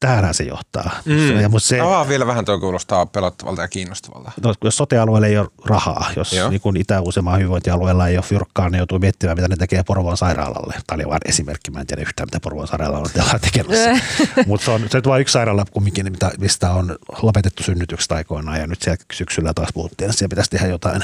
tähänhän 0.01 0.35
se 0.35 0.45
johtaa. 0.45 0.91
Mm. 1.05 1.41
Ja, 1.41 1.51
se, 1.59 1.81
Avaa 1.81 2.09
vielä 2.09 2.27
vähän, 2.27 2.45
tuo 2.45 2.59
kuulostaa 2.59 3.07
pelottavalta 3.07 3.63
ja 3.63 3.69
kiinnostavalta. 3.69 4.33
No, 4.43 4.55
jos 4.65 4.77
sote-alueella 4.77 5.27
ei 5.27 5.39
ole 5.39 5.49
rahaa, 5.65 6.11
jos 6.17 6.35
niin 6.51 6.61
kuin 6.61 6.77
Itä-Uusimaan 6.77 7.39
hyvinvointialueella 7.39 8.09
ei 8.09 8.17
ole 8.17 8.25
fyrkkaa, 8.25 8.71
niin 8.71 8.79
joutuu 8.79 8.99
miettimään, 8.99 9.37
mitä 9.37 9.49
ne 9.49 9.57
tekee 9.57 9.83
Porvoon 9.83 10.17
sairaalalle. 10.17 10.75
Tämä 10.87 10.95
oli 10.95 11.09
vain 11.09 11.21
esimerkki, 11.25 11.71
mä 11.71 11.81
en 11.81 11.87
tiedä 11.87 12.03
yhtään, 12.03 12.27
mitä 12.27 12.41
Porvoon 12.41 12.69
sairaala 12.69 12.99
on 12.99 13.07
tekemässä. 13.41 13.91
Mutta 14.47 14.65
se 14.65 14.71
on, 14.71 14.81
se 14.91 14.97
on 14.97 15.03
vain 15.07 15.21
yksi 15.21 15.33
sairaala 15.33 15.65
kumminkin, 15.73 16.13
mistä 16.39 16.71
on 16.71 16.97
lopetettu 17.23 17.63
synnytykset 17.63 18.13
aikoinaan 18.13 18.59
ja 18.59 18.67
nyt 18.67 18.83
siellä 18.83 19.05
syksyllä 19.13 19.55
taas 19.55 19.69
puhuttiin, 19.75 20.11
että 20.11 20.19
siellä 20.19 20.31
pitäisi 20.31 20.51
tehdä 20.51 20.67
jotain, 20.67 21.03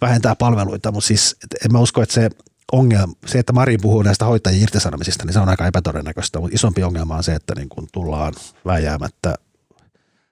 vähentää 0.00 0.34
palveluita, 0.34 0.92
mutta 0.92 1.08
siis 1.08 1.36
en 1.64 1.72
mä 1.72 1.78
usko, 1.78 2.02
että 2.02 2.14
se 2.14 2.30
ongelma, 2.72 3.12
se, 3.26 3.38
että 3.38 3.52
Mari 3.52 3.78
puhuu 3.78 4.02
näistä 4.02 4.24
hoitajien 4.24 4.62
irtisanomisista, 4.62 5.24
niin 5.24 5.32
se 5.32 5.40
on 5.40 5.48
aika 5.48 5.66
epätodennäköistä, 5.66 6.40
mutta 6.40 6.54
isompi 6.54 6.82
ongelma 6.82 7.16
on 7.16 7.24
se, 7.24 7.34
että 7.34 7.54
niin 7.54 7.68
kun 7.68 7.88
tullaan 7.92 8.34
vääjäämättä 8.66 9.34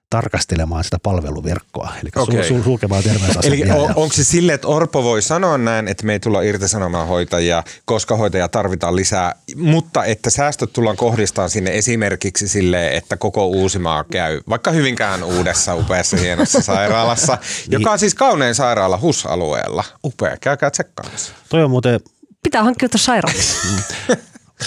tarkastelemaan 0.09 0.83
sitä 0.83 0.97
palveluverkkoa, 1.03 1.93
eli 2.01 2.09
okay. 2.15 2.43
sul, 2.43 2.63
sulkemaan 2.63 3.03
terveysasemia. 3.03 3.65
Eli 3.65 3.71
on, 3.71 3.93
onko 3.95 4.13
se 4.13 4.23
sille, 4.23 4.53
että 4.53 4.67
Orpo 4.67 5.03
voi 5.03 5.21
sanoa 5.21 5.57
näin, 5.57 5.87
että 5.87 6.05
me 6.05 6.13
ei 6.13 6.19
tulla 6.19 6.41
irtisanomaan 6.41 7.07
hoitajia, 7.07 7.63
koska 7.85 8.17
hoitajia 8.17 8.47
tarvitaan 8.47 8.95
lisää, 8.95 9.35
mutta 9.55 10.05
että 10.05 10.29
säästöt 10.29 10.73
tullaan 10.73 10.97
kohdistamaan 10.97 11.49
sinne 11.49 11.77
esimerkiksi 11.77 12.47
sille, 12.47 12.97
että 12.97 13.17
koko 13.17 13.47
Uusimaa 13.47 14.03
käy 14.03 14.41
vaikka 14.49 14.71
Hyvinkään 14.71 15.23
uudessa 15.23 15.75
upeassa 15.75 16.17
hienossa 16.17 16.61
sairaalassa, 16.61 17.37
niin. 17.41 17.71
joka 17.71 17.91
on 17.91 17.99
siis 17.99 18.15
kaunein 18.15 18.55
sairaala 18.55 18.97
HUS-alueella. 18.97 19.83
Upea, 20.03 20.37
käykää 20.41 20.71
tsekkaamassa. 20.71 21.33
Toi 21.49 21.63
on 21.63 21.69
muuten 21.69 21.99
pitää 22.43 22.63
hankkia 22.63 22.89
sairaalassa. 22.95 23.67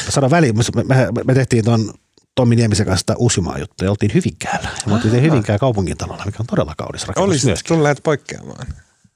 Sano 0.09 0.31
väliin, 0.31 0.57
me, 0.57 0.85
me, 0.85 1.23
me 1.25 1.35
tehtiin 1.35 1.64
tuon 1.64 1.95
Tommi 2.35 2.57
Niemisen 2.57 2.87
kanssa 2.87 3.01
sitä 3.01 3.16
Uusimaa 3.16 3.59
juttuja 3.59 3.87
ja 3.87 3.91
oltiin 3.91 4.14
Hyvinkäällä. 4.14 4.68
Ja 4.68 4.87
me 4.87 4.95
oltiin 4.95 5.23
Hyvinkään 5.23 5.59
kaupungintalolla, 5.59 6.25
mikä 6.27 6.37
on 6.41 6.47
todella 6.47 6.75
kaunis 6.79 7.07
rakennus 7.09 7.29
Olisi 7.31 7.47
myöskin. 7.47 7.77
tulleet 7.77 8.01
poikkeamaan. 8.03 8.66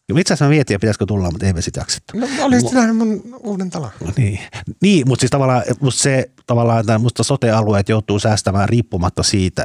Ja 0.09 0.21
itse 0.21 0.33
asiassa 0.35 0.45
mä 0.45 0.49
mietin, 0.49 0.81
pitäisikö 0.81 1.07
tulla, 1.07 1.31
mutta 1.31 1.47
ei 1.47 1.53
me 1.53 1.63
sitä 1.63 1.81
jaksettu. 1.81 2.19
No 2.19 2.27
olisit 2.41 2.73
M- 2.73 2.75
nähnyt 2.75 2.97
mun 2.97 3.23
uuden 3.43 3.71
talon. 3.71 3.91
No, 4.05 4.13
niin. 4.17 4.41
niin, 4.83 5.09
mutta 5.09 5.21
siis 5.21 5.31
tavallaan, 5.31 5.63
musta 5.81 6.03
se 6.03 6.31
tavallaan, 6.47 6.81
että 6.81 6.99
musta 6.99 7.23
sote-alueet 7.23 7.89
joutuu 7.89 8.19
säästämään 8.19 8.69
riippumatta 8.69 9.23
siitä, 9.23 9.65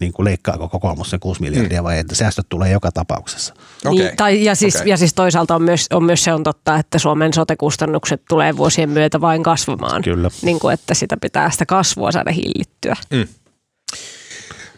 niin 0.00 0.12
kuin 0.12 0.24
leikkaako 0.24 0.68
kokoomus 0.68 1.10
sen 1.10 1.20
6 1.20 1.40
miljardia 1.40 1.80
mm. 1.80 1.84
vai 1.84 1.98
että 1.98 2.14
säästöt 2.14 2.46
tulee 2.48 2.70
joka 2.70 2.92
tapauksessa. 2.92 3.54
Okay. 3.84 3.98
Niin, 3.98 4.16
tai, 4.16 4.44
ja, 4.44 4.54
siis, 4.54 4.76
okay. 4.76 4.88
ja 4.88 4.96
siis 4.96 5.14
toisaalta 5.14 5.54
on 5.54 5.62
myös, 5.62 5.86
on 5.92 6.04
myös 6.04 6.24
se 6.24 6.32
on 6.32 6.42
totta, 6.42 6.76
että 6.76 6.98
Suomen 6.98 7.32
sotekustannukset 7.32 8.22
tulee 8.28 8.56
vuosien 8.56 8.90
myötä 8.90 9.20
vain 9.20 9.42
kasvamaan. 9.42 10.02
Kyllä. 10.02 10.30
Niin 10.42 10.60
kuin, 10.60 10.74
että 10.74 10.94
sitä 10.94 11.16
pitää 11.20 11.50
sitä 11.50 11.66
kasvua 11.66 12.12
saada 12.12 12.32
hillittyä. 12.32 12.96
Mm. 13.10 13.28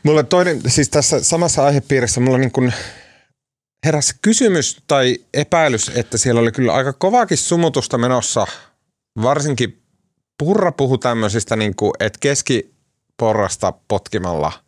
Mulla 0.02 0.22
toinen, 0.22 0.60
siis 0.66 0.88
tässä 0.88 1.24
samassa 1.24 1.64
aihepiirissä 1.64 2.20
mulla 2.20 2.38
niin 2.38 2.52
kuin 2.52 2.72
heräsi 3.86 4.14
kysymys 4.22 4.82
tai 4.86 5.18
epäilys, 5.34 5.92
että 5.94 6.18
siellä 6.18 6.40
oli 6.40 6.52
kyllä 6.52 6.74
aika 6.74 6.92
kovaakin 6.92 7.38
sumutusta 7.38 7.98
menossa, 7.98 8.46
varsinkin 9.22 9.82
Purra 10.38 10.72
puhui 10.72 10.98
tämmöisistä, 10.98 11.56
niin 11.56 11.76
kuin, 11.76 11.92
että 12.00 12.18
keskiporrasta 12.20 13.72
potkimalla– 13.88 14.52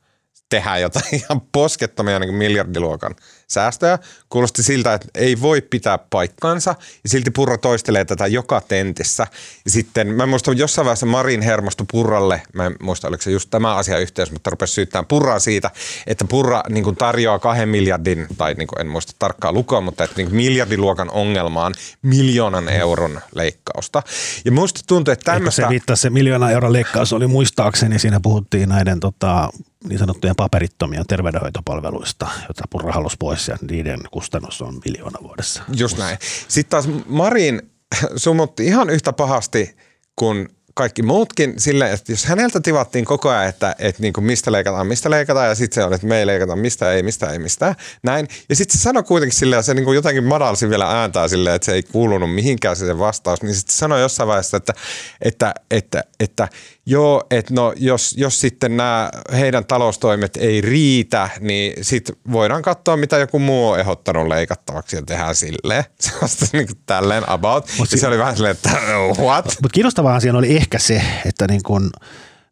tehdään 0.49 0.80
jotain 0.80 1.14
ihan 1.24 1.40
poskettomia 1.40 2.18
niin 2.18 2.34
miljardiluokan 2.34 3.14
säästöjä. 3.51 3.99
Kuulosti 4.28 4.62
siltä, 4.62 4.94
että 4.94 5.09
ei 5.14 5.40
voi 5.40 5.61
pitää 5.61 5.99
paikkansa 6.11 6.74
ja 7.05 7.09
silti 7.09 7.30
Purra 7.30 7.59
toistelee 7.59 8.05
tätä 8.05 8.26
joka 8.26 8.61
tentissä. 8.61 9.26
Ja 9.64 9.70
sitten 9.70 10.09
mä 10.09 10.26
muistan 10.26 10.59
jossain 10.59 10.84
vaiheessa 10.84 11.07
Marin 11.07 11.42
hermostu 11.42 11.84
Purralle, 11.92 12.42
mä 12.55 12.66
en 12.66 12.76
muista 12.82 13.09
oliko 13.09 13.22
se 13.22 13.30
just 13.30 13.51
tämä 13.51 13.74
asia 13.74 13.99
yhteys, 13.99 14.32
mutta 14.32 14.51
rupesi 14.51 14.72
syyttämään 14.72 15.07
Purraa 15.07 15.38
siitä, 15.38 15.70
että 16.07 16.24
Purra 16.24 16.62
niin 16.68 16.84
kuin 16.84 16.96
tarjoaa 16.96 17.38
kahden 17.38 17.68
miljardin, 17.68 18.26
tai 18.38 18.55
niin 18.55 18.68
kuin 18.68 18.80
en 18.80 18.88
muista 18.88 19.12
tarkkaa 19.18 19.53
lukua, 19.53 19.80
mutta 19.80 20.05
että 20.05 20.16
niin 20.16 20.34
miljardiluokan 20.34 21.11
ongelmaan 21.11 21.74
miljoonan 22.03 22.68
euron 22.68 23.20
leikkausta. 23.34 24.03
Ja 24.44 24.53
muista 24.53 24.80
tuntuu, 24.86 25.12
että 25.12 25.32
tämmöistä... 25.32 25.62
se 25.62 25.68
viittaa, 25.68 25.96
se 25.96 26.11
miljoona 26.11 26.51
euron 26.51 26.72
leikkaus 26.72 27.12
oli 27.12 27.26
muistaakseni, 27.26 27.99
siinä 27.99 28.20
puhuttiin 28.20 28.68
näiden 28.68 29.01
tota, 29.01 29.51
niin 29.88 29.99
sanottujen 29.99 30.36
paperittomia 30.36 31.05
terveydenhoitopalveluista, 31.09 32.28
joita 32.40 32.64
Purra 32.70 32.92
halusi 32.92 33.16
pois 33.18 33.38
ja 33.49 33.57
niiden 33.70 34.01
kustannus 34.11 34.62
on 34.62 34.80
miljoona 34.84 35.18
vuodessa. 35.22 35.62
Just 35.76 35.99
näin. 35.99 36.18
Sitten 36.49 36.70
taas 36.70 36.89
Marin 37.07 37.62
sumutti 38.16 38.66
ihan 38.66 38.91
yhtä 38.91 39.12
pahasti 39.12 39.76
kuin 40.16 40.49
kaikki 40.78 41.03
muutkin 41.03 41.55
sille, 41.57 41.93
että 41.93 42.12
jos 42.12 42.24
häneltä 42.24 42.61
tivattiin 42.61 43.05
koko 43.05 43.28
ajan, 43.28 43.49
että, 43.49 43.76
että 43.78 44.03
niin 44.03 44.12
kuin 44.12 44.24
mistä 44.24 44.53
leikataan, 44.53 44.86
mistä 44.86 45.11
leikataan, 45.11 45.49
ja 45.49 45.55
sitten 45.55 45.74
se 45.74 45.84
on, 45.84 45.95
että 45.95 46.07
me 46.07 46.18
ei 46.18 46.26
leikata 46.26 46.57
mistä, 46.57 46.93
ei, 46.93 47.03
mistä, 47.03 47.26
ei, 47.26 47.39
mistä, 47.39 47.74
näin. 48.03 48.28
Ja 48.49 48.57
sitten 48.57 48.78
se 48.78 48.82
sanoi 48.82 49.03
kuitenkin 49.03 49.39
silleen, 49.39 49.62
se 49.62 49.74
niin 49.74 49.84
kuin 49.84 49.95
jotenkin 49.95 50.24
madalsi 50.24 50.70
vielä 50.70 51.01
ääntää 51.01 51.28
silleen, 51.28 51.57
että 51.57 51.66
se 51.66 51.72
ei 51.72 51.82
kuulunut 51.82 52.34
mihinkään 52.34 52.76
se, 52.76 52.86
se 52.86 52.99
vastaus, 52.99 53.43
niin 53.43 53.55
sitten 53.55 53.76
sanoi 53.76 54.01
jossain 54.01 54.26
vaiheessa, 54.26 54.57
että, 54.57 54.74
että, 55.22 55.55
että, 55.70 56.05
että 56.20 56.49
joo, 56.89 57.22
että 57.30 57.55
no 57.55 57.72
jos, 57.76 58.14
jos 58.18 58.41
sitten 58.41 58.76
nämä 58.76 59.11
heidän 59.32 59.66
taloustoimet 59.66 60.36
ei 60.36 60.61
riitä, 60.61 61.30
niin 61.41 61.84
sitten 61.84 62.16
voidaan 62.32 62.62
katsoa, 62.62 62.97
mitä 62.97 63.18
joku 63.18 63.39
muu 63.39 63.68
on 63.68 63.80
ehdottanut 63.80 64.28
leikattavaksi 64.28 64.97
ja 64.97 65.03
tehdään 65.03 65.34
silleen. 65.34 65.84
Se 66.01 66.12
on 66.22 66.28
niin 66.53 66.66
kuin 66.66 66.78
tälleen 66.86 67.28
about. 67.28 67.70
Mut 67.78 67.89
se 67.89 68.09
oli 68.09 68.18
vähän 68.18 68.36
silleen, 68.36 68.57
että 68.57 68.70
what? 69.18 69.45
Mutta 69.45 69.74
kiinnostavaa 69.74 70.14
asia 70.14 70.32
oli 70.32 70.57
ehkä 70.57 70.78
se, 70.78 71.03
että 71.26 71.47
niin 71.47 71.62
kun, 71.62 71.91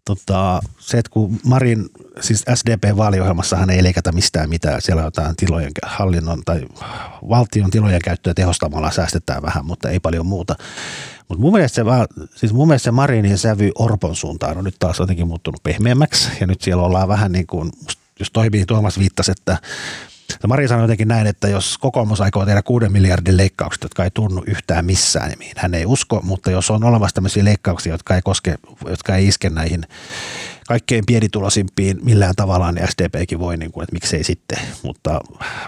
tota, 0.05 0.61
se, 0.79 0.99
että 0.99 1.11
kun 1.11 1.41
Marin, 1.45 1.87
siis 2.21 2.45
SDP-vaaliohjelmassahan 2.55 3.71
ei 3.71 3.83
leikata 3.83 4.13
mistään 4.13 4.51
mitään, 4.51 4.83
siellä 4.83 5.03
jotain 5.03 5.37
tilojen 5.37 5.73
hallinnon 5.83 6.43
tai 6.45 6.63
valtion 7.29 7.71
tilojen 7.71 8.03
käyttöä 8.05 8.35
tehostamalla 8.35 8.91
säästetään 8.91 9.43
vähän, 9.43 9.67
mutta 9.67 9.91
ei 9.91 10.01
paljon 10.01 10.27
muuta. 10.27 10.57
Mutta 11.29 11.43
mun 11.43 11.53
siis 12.35 12.53
mun 12.53 12.69
mielestä 12.69 12.85
se 12.85 12.91
Marinin 12.91 13.39
sävy 13.39 13.71
Orpon 13.79 14.17
suuntaan 14.17 14.59
on 14.59 14.65
nyt 14.65 14.77
taas 14.79 14.99
jotenkin 14.99 15.29
muuttunut 15.29 15.63
pehmeämmäksi. 15.63 16.29
Ja 16.41 16.47
nyt 16.47 16.63
siellä 16.63 16.83
ollaan 16.83 17.09
vähän 17.09 17.33
niin 17.33 17.47
kuin, 17.47 17.73
jos 18.19 18.31
toimii 18.31 18.67
Tuomas 18.67 18.99
viittasi, 18.99 19.31
että 19.31 19.59
Mari 20.47 20.69
sanoi 20.69 20.85
jotenkin 20.85 21.09
näin, 21.09 21.27
että 21.27 21.49
jos 21.49 21.79
kokoomus 21.79 22.21
aikoo 22.21 22.47
tehdä 22.47 22.63
6 22.63 22.89
miljardin 22.89 23.37
leikkaukset, 23.37 23.83
jotka 23.83 24.05
ei 24.05 24.11
tunnu 24.15 24.43
yhtään 24.47 24.85
missään, 24.85 25.33
niin 25.39 25.53
hän 25.57 25.75
ei 25.75 25.87
usko, 25.87 26.21
mutta 26.23 26.51
jos 26.51 26.71
on 26.71 26.85
olemassa 26.85 27.15
tämmöisiä 27.15 27.45
leikkauksia, 27.45 27.95
jotka 27.95 28.15
ei, 28.15 28.23
koske, 28.23 28.59
jotka 28.89 29.17
ei 29.17 29.27
iske 29.27 29.51
näihin 29.51 29.85
kaikkein 30.67 31.07
pienituloisimpiin 31.07 31.99
millään 32.03 32.35
tavalla, 32.37 32.73
niin 32.73 32.89
SDPkin 32.89 33.39
voi, 33.39 33.57
niin 33.57 33.73
kuin, 33.73 33.83
että 33.83 33.93
miksei 33.93 34.25
sitten. 34.25 34.59
Mutta 34.83 35.21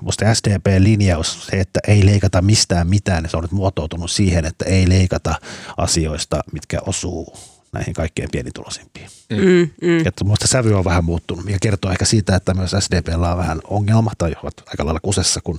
musta 0.02 0.34
SDP-linjaus, 0.34 1.46
se, 1.46 1.60
että 1.60 1.80
ei 1.88 2.06
leikata 2.06 2.42
mistään 2.42 2.88
mitään, 2.88 3.22
niin 3.22 3.30
se 3.30 3.36
on 3.36 3.44
nyt 3.44 3.52
muotoutunut 3.52 4.10
siihen, 4.10 4.44
että 4.44 4.64
ei 4.64 4.88
leikata 4.88 5.34
asioista, 5.76 6.40
mitkä 6.52 6.78
osuu 6.86 7.36
näihin 7.72 7.94
kaikkein 7.94 8.28
pienituloisimpiin. 8.32 9.08
Mm, 9.30 9.70
mm. 9.88 10.06
Että 10.06 10.24
muista 10.24 10.46
sävy 10.46 10.74
on 10.74 10.84
vähän 10.84 11.04
muuttunut, 11.04 11.44
mikä 11.44 11.58
kertoo 11.62 11.90
ehkä 11.90 12.04
siitä, 12.04 12.36
että 12.36 12.54
myös 12.54 12.70
SDPllä 12.78 13.32
on 13.32 13.38
vähän 13.38 13.60
ongelma 13.64 14.10
tai 14.18 14.32
ovat 14.42 14.54
aika 14.66 14.84
lailla 14.84 15.00
kusessa, 15.00 15.40
kun 15.44 15.58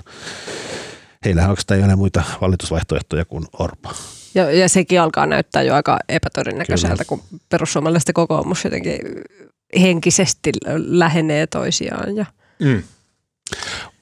heillähän 1.25 1.49
oikeastaan 1.49 1.79
ei 1.79 1.85
ole 1.85 1.95
muita 1.95 2.23
valitusvaihtoehtoja 2.41 3.25
kuin 3.25 3.45
Orpa. 3.59 3.93
Ja, 4.35 4.51
ja 4.51 4.69
sekin 4.69 5.01
alkaa 5.01 5.25
näyttää 5.25 5.61
jo 5.61 5.75
aika 5.75 5.99
epätodennäköiseltä, 6.09 7.05
kun 7.05 7.23
perussuomalaiset 7.49 8.09
kokoomus 8.13 8.63
jotenkin 8.63 8.99
henkisesti 9.81 10.51
lähenee 10.75 11.47
toisiaan. 11.47 12.15
Ja... 12.15 12.25
Mm. 12.59 12.83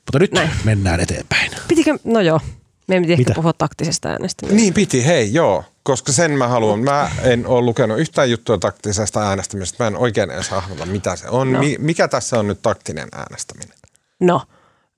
Mutta 0.05 0.19
nyt 0.19 0.31
Näin. 0.31 0.49
mennään 0.63 0.99
eteenpäin. 0.99 1.51
Pitikö, 1.67 1.97
no 2.03 2.21
joo, 2.21 2.39
me 2.87 2.95
ei 2.95 3.13
ehkä 3.13 3.33
puhua 3.35 3.53
taktisesta 3.53 4.09
äänestämisestä. 4.09 4.61
Niin 4.61 4.73
piti, 4.73 5.05
hei 5.05 5.33
joo, 5.33 5.63
koska 5.83 6.11
sen 6.11 6.31
mä 6.31 6.47
haluan. 6.47 6.79
Mä 6.79 7.11
en 7.23 7.47
ole 7.47 7.61
lukenut 7.61 7.99
yhtään 7.99 8.31
juttua 8.31 8.57
taktisesta 8.57 9.29
äänestämisestä. 9.29 9.83
Mä 9.83 9.87
en 9.87 9.97
oikein 9.97 10.31
edes 10.31 10.49
hahmota, 10.49 10.85
mitä 10.85 11.15
se 11.15 11.29
on. 11.29 11.53
No. 11.53 11.59
mikä 11.79 12.07
tässä 12.07 12.39
on 12.39 12.47
nyt 12.47 12.61
taktinen 12.61 13.09
äänestäminen? 13.15 13.77
No, 14.19 14.41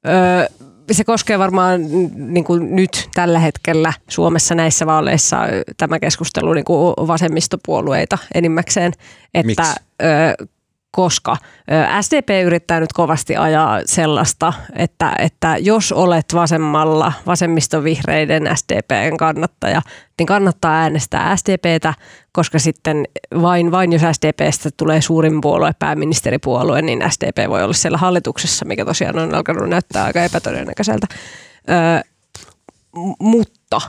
öö, 0.07 0.67
se 0.91 1.03
koskee 1.03 1.39
varmaan 1.39 1.81
niin 2.15 2.43
kuin 2.43 2.75
nyt 2.75 3.09
tällä 3.13 3.39
hetkellä 3.39 3.93
Suomessa 4.09 4.55
näissä 4.55 4.85
vaaleissa 4.85 5.37
tämä 5.77 5.99
keskustelu 5.99 6.53
niin 6.53 6.65
kuin 6.65 6.93
vasemmistopuolueita 7.07 8.17
enimmäkseen. 8.33 8.93
Että, 9.33 9.47
Miksi? 9.63 9.79
Öö, 10.03 10.47
koska 10.91 11.37
SDP 12.01 12.29
yrittää 12.45 12.79
nyt 12.79 12.93
kovasti 12.93 13.37
ajaa 13.37 13.81
sellaista, 13.85 14.53
että, 14.75 15.15
että 15.19 15.57
jos 15.59 15.91
olet 15.91 16.25
vasemmalla 16.33 17.13
vasemmistovihreiden 17.25 18.49
SDPn 18.55 19.17
kannattaja, 19.17 19.81
niin 20.19 20.27
kannattaa 20.27 20.71
äänestää 20.71 21.35
SDPtä, 21.35 21.93
koska 22.31 22.59
sitten 22.59 23.05
vain, 23.41 23.71
vain 23.71 23.93
jos 23.93 24.01
SDPstä 24.11 24.69
tulee 24.77 25.01
suurin 25.01 25.41
puolue, 25.41 25.71
pääministeripuolue, 25.79 26.81
niin 26.81 27.03
SDP 27.09 27.49
voi 27.49 27.63
olla 27.63 27.73
siellä 27.73 27.97
hallituksessa, 27.97 28.65
mikä 28.65 28.85
tosiaan 28.85 29.19
on 29.19 29.35
alkanut 29.35 29.69
näyttää 29.69 30.05
aika 30.05 30.23
epätodennäköiseltä. 30.23 31.07
Ö, 31.69 32.03
mutta 33.19 33.81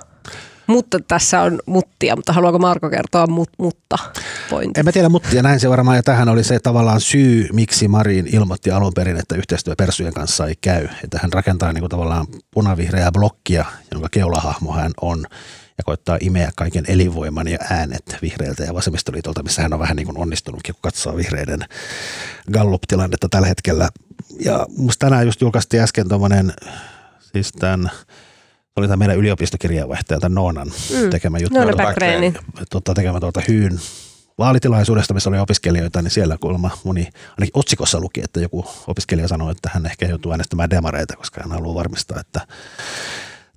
mutta 0.70 0.98
tässä 1.08 1.42
on 1.42 1.58
muttia, 1.66 2.16
mutta 2.16 2.32
haluaako 2.32 2.58
Marko 2.58 2.90
kertoa 2.90 3.26
mut, 3.26 3.50
mutta 3.58 3.96
pointti? 4.50 4.80
En 4.80 4.84
mä 4.84 4.92
tiedä 4.92 5.08
muttia, 5.08 5.42
näin 5.42 5.60
se 5.60 5.70
varmaan 5.70 5.96
ja 5.96 6.02
tähän 6.02 6.28
oli 6.28 6.44
se 6.44 6.58
tavallaan 6.58 7.00
syy, 7.00 7.48
miksi 7.52 7.88
Marin 7.88 8.26
ilmoitti 8.32 8.70
alun 8.70 8.92
perin, 8.94 9.16
että 9.16 9.34
yhteistyö 9.34 9.74
Persujen 9.76 10.14
kanssa 10.14 10.46
ei 10.46 10.54
käy. 10.60 10.88
Että 11.04 11.18
hän 11.22 11.32
rakentaa 11.32 11.72
niin 11.72 11.82
kuin 11.82 11.90
tavallaan 11.90 12.26
punavihreää 12.50 13.12
blokkia, 13.12 13.64
jonka 13.92 14.08
keulahahmo 14.10 14.72
hän 14.72 14.92
on 15.00 15.26
ja 15.78 15.84
koittaa 15.84 16.18
imeä 16.20 16.50
kaiken 16.56 16.84
elinvoiman 16.88 17.48
ja 17.48 17.58
äänet 17.70 18.16
vihreiltä 18.22 18.64
ja 18.64 18.74
vasemmistoliitolta, 18.74 19.42
missä 19.42 19.62
hän 19.62 19.72
on 19.72 19.78
vähän 19.78 19.96
niin 19.96 20.06
kuin 20.06 20.18
onnistunutkin, 20.18 20.74
kun 20.74 20.82
katsoo 20.82 21.16
vihreiden 21.16 21.64
Gallup-tilannetta 22.52 23.28
tällä 23.30 23.46
hetkellä. 23.46 23.88
Ja 24.44 24.66
musta 24.76 25.06
tänään 25.06 25.26
just 25.26 25.40
julkaistiin 25.40 25.82
äsken 25.82 26.08
tuommoinen, 26.08 26.52
siis 27.32 27.52
tämän 27.52 27.90
oli 28.76 28.88
tämä 28.88 28.96
meidän 28.96 29.16
yliopistokirjeenvaihtaja, 29.16 30.20
tämän 30.20 30.34
Noonan 30.34 30.68
mm. 30.68 31.10
tekemä 31.10 31.38
juttu. 31.38 31.54
Noona 31.54 31.72
tota, 32.70 32.94
tekemä 32.94 33.20
tuolta 33.20 33.42
Hyyn 33.48 33.80
vaalitilaisuudesta, 34.38 35.14
missä 35.14 35.30
oli 35.30 35.38
opiskelijoita, 35.38 36.02
niin 36.02 36.10
siellä 36.10 36.38
kuulemma 36.40 36.70
moni, 36.84 37.08
ainakin 37.28 37.50
otsikossa 37.54 38.00
luki, 38.00 38.20
että 38.24 38.40
joku 38.40 38.66
opiskelija 38.86 39.28
sanoi, 39.28 39.52
että 39.52 39.70
hän 39.74 39.86
ehkä 39.86 40.06
joutuu 40.06 40.32
äänestämään 40.32 40.70
demareita, 40.70 41.16
koska 41.16 41.40
hän 41.42 41.52
haluaa 41.52 41.74
varmistaa, 41.74 42.20
että 42.20 42.40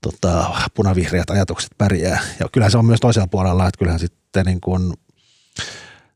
tota, 0.01 0.45
punavihreät 0.73 1.29
ajatukset 1.29 1.71
pärjää. 1.77 2.19
Ja 2.39 2.49
kyllähän 2.51 2.71
se 2.71 2.77
on 2.77 2.85
myös 2.85 2.99
toisella 2.99 3.27
puolella, 3.27 3.67
että 3.67 3.77
kyllähän 3.77 3.99
sitten 3.99 4.45
niin 4.45 4.61
kuin, 4.61 4.93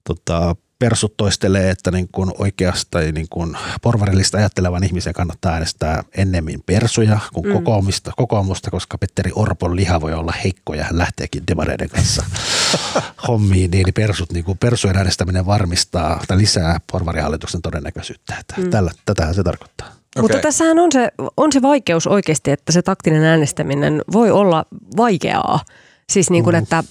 tota, 0.03 0.55
persut 0.79 1.17
toistelee, 1.17 1.69
että 1.69 1.91
niin 1.91 2.07
kuin 2.11 2.31
oikeasta 2.37 2.99
niin 2.99 3.27
kuin 3.29 3.57
porvarillista 3.81 4.37
ajattelevan 4.37 4.83
ihmisen 4.83 5.13
kannattaa 5.13 5.53
äänestää 5.53 6.03
ennemmin 6.17 6.63
persuja 6.65 7.19
kuin 7.33 7.45
mm. 7.45 7.53
kokoomusta, 7.53 8.11
kokoomusta, 8.17 8.71
koska 8.71 8.97
Petteri 8.97 9.31
Orpon 9.35 9.75
liha 9.75 10.01
voi 10.01 10.13
olla 10.13 10.33
heikko 10.43 10.73
ja 10.73 10.83
hän 10.83 10.97
lähteekin 10.97 11.43
demareiden 11.47 11.89
kanssa 11.89 12.25
hommiin, 13.27 13.71
niin 13.71 13.93
persut, 13.93 14.31
niin 14.31 14.45
kuin 14.45 14.57
persujen 14.57 14.97
äänestäminen 14.97 15.45
varmistaa 15.45 16.23
tai 16.27 16.37
lisää 16.37 16.79
porvarihallituksen 16.91 17.61
todennäköisyyttä. 17.61 18.35
Että 18.39 18.55
mm. 18.57 18.69
tällä, 18.69 18.91
tätähän 19.05 19.35
se 19.35 19.43
tarkoittaa. 19.43 19.87
Okay. 19.87 20.21
Mutta 20.21 20.37
tässähän 20.37 20.79
on 20.79 20.91
se, 20.91 21.11
on 21.37 21.51
se 21.51 21.61
vaikeus 21.61 22.07
oikeasti, 22.07 22.51
että 22.51 22.71
se 22.71 22.81
taktinen 22.81 23.23
äänestäminen 23.23 24.01
voi 24.13 24.31
olla 24.31 24.65
vaikeaa. 24.97 25.59
Siis 26.09 26.29
niin 26.29 26.43
kuin, 26.43 26.55
mm. 26.55 26.63
että 26.63 26.83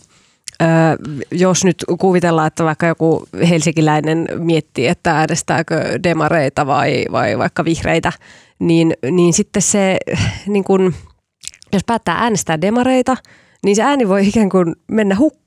jos 1.30 1.64
nyt 1.64 1.84
kuvitellaan, 2.00 2.46
että 2.46 2.64
vaikka 2.64 2.86
joku 2.86 3.26
helsinkiläinen 3.48 4.26
miettii, 4.38 4.86
että 4.86 5.18
äänestääkö 5.18 6.02
demareita 6.02 6.66
vai, 6.66 7.04
vai 7.12 7.38
vaikka 7.38 7.64
vihreitä, 7.64 8.12
niin, 8.58 8.94
niin 9.10 9.32
sitten 9.32 9.62
se, 9.62 9.98
niin 10.46 10.64
kun, 10.64 10.94
jos 11.72 11.84
päättää 11.84 12.18
äänestää 12.18 12.60
demareita, 12.60 13.16
niin 13.64 13.76
se 13.76 13.82
ääni 13.82 14.08
voi 14.08 14.28
ikään 14.28 14.48
kuin 14.48 14.74
mennä 14.90 15.16
hukkaan. 15.16 15.45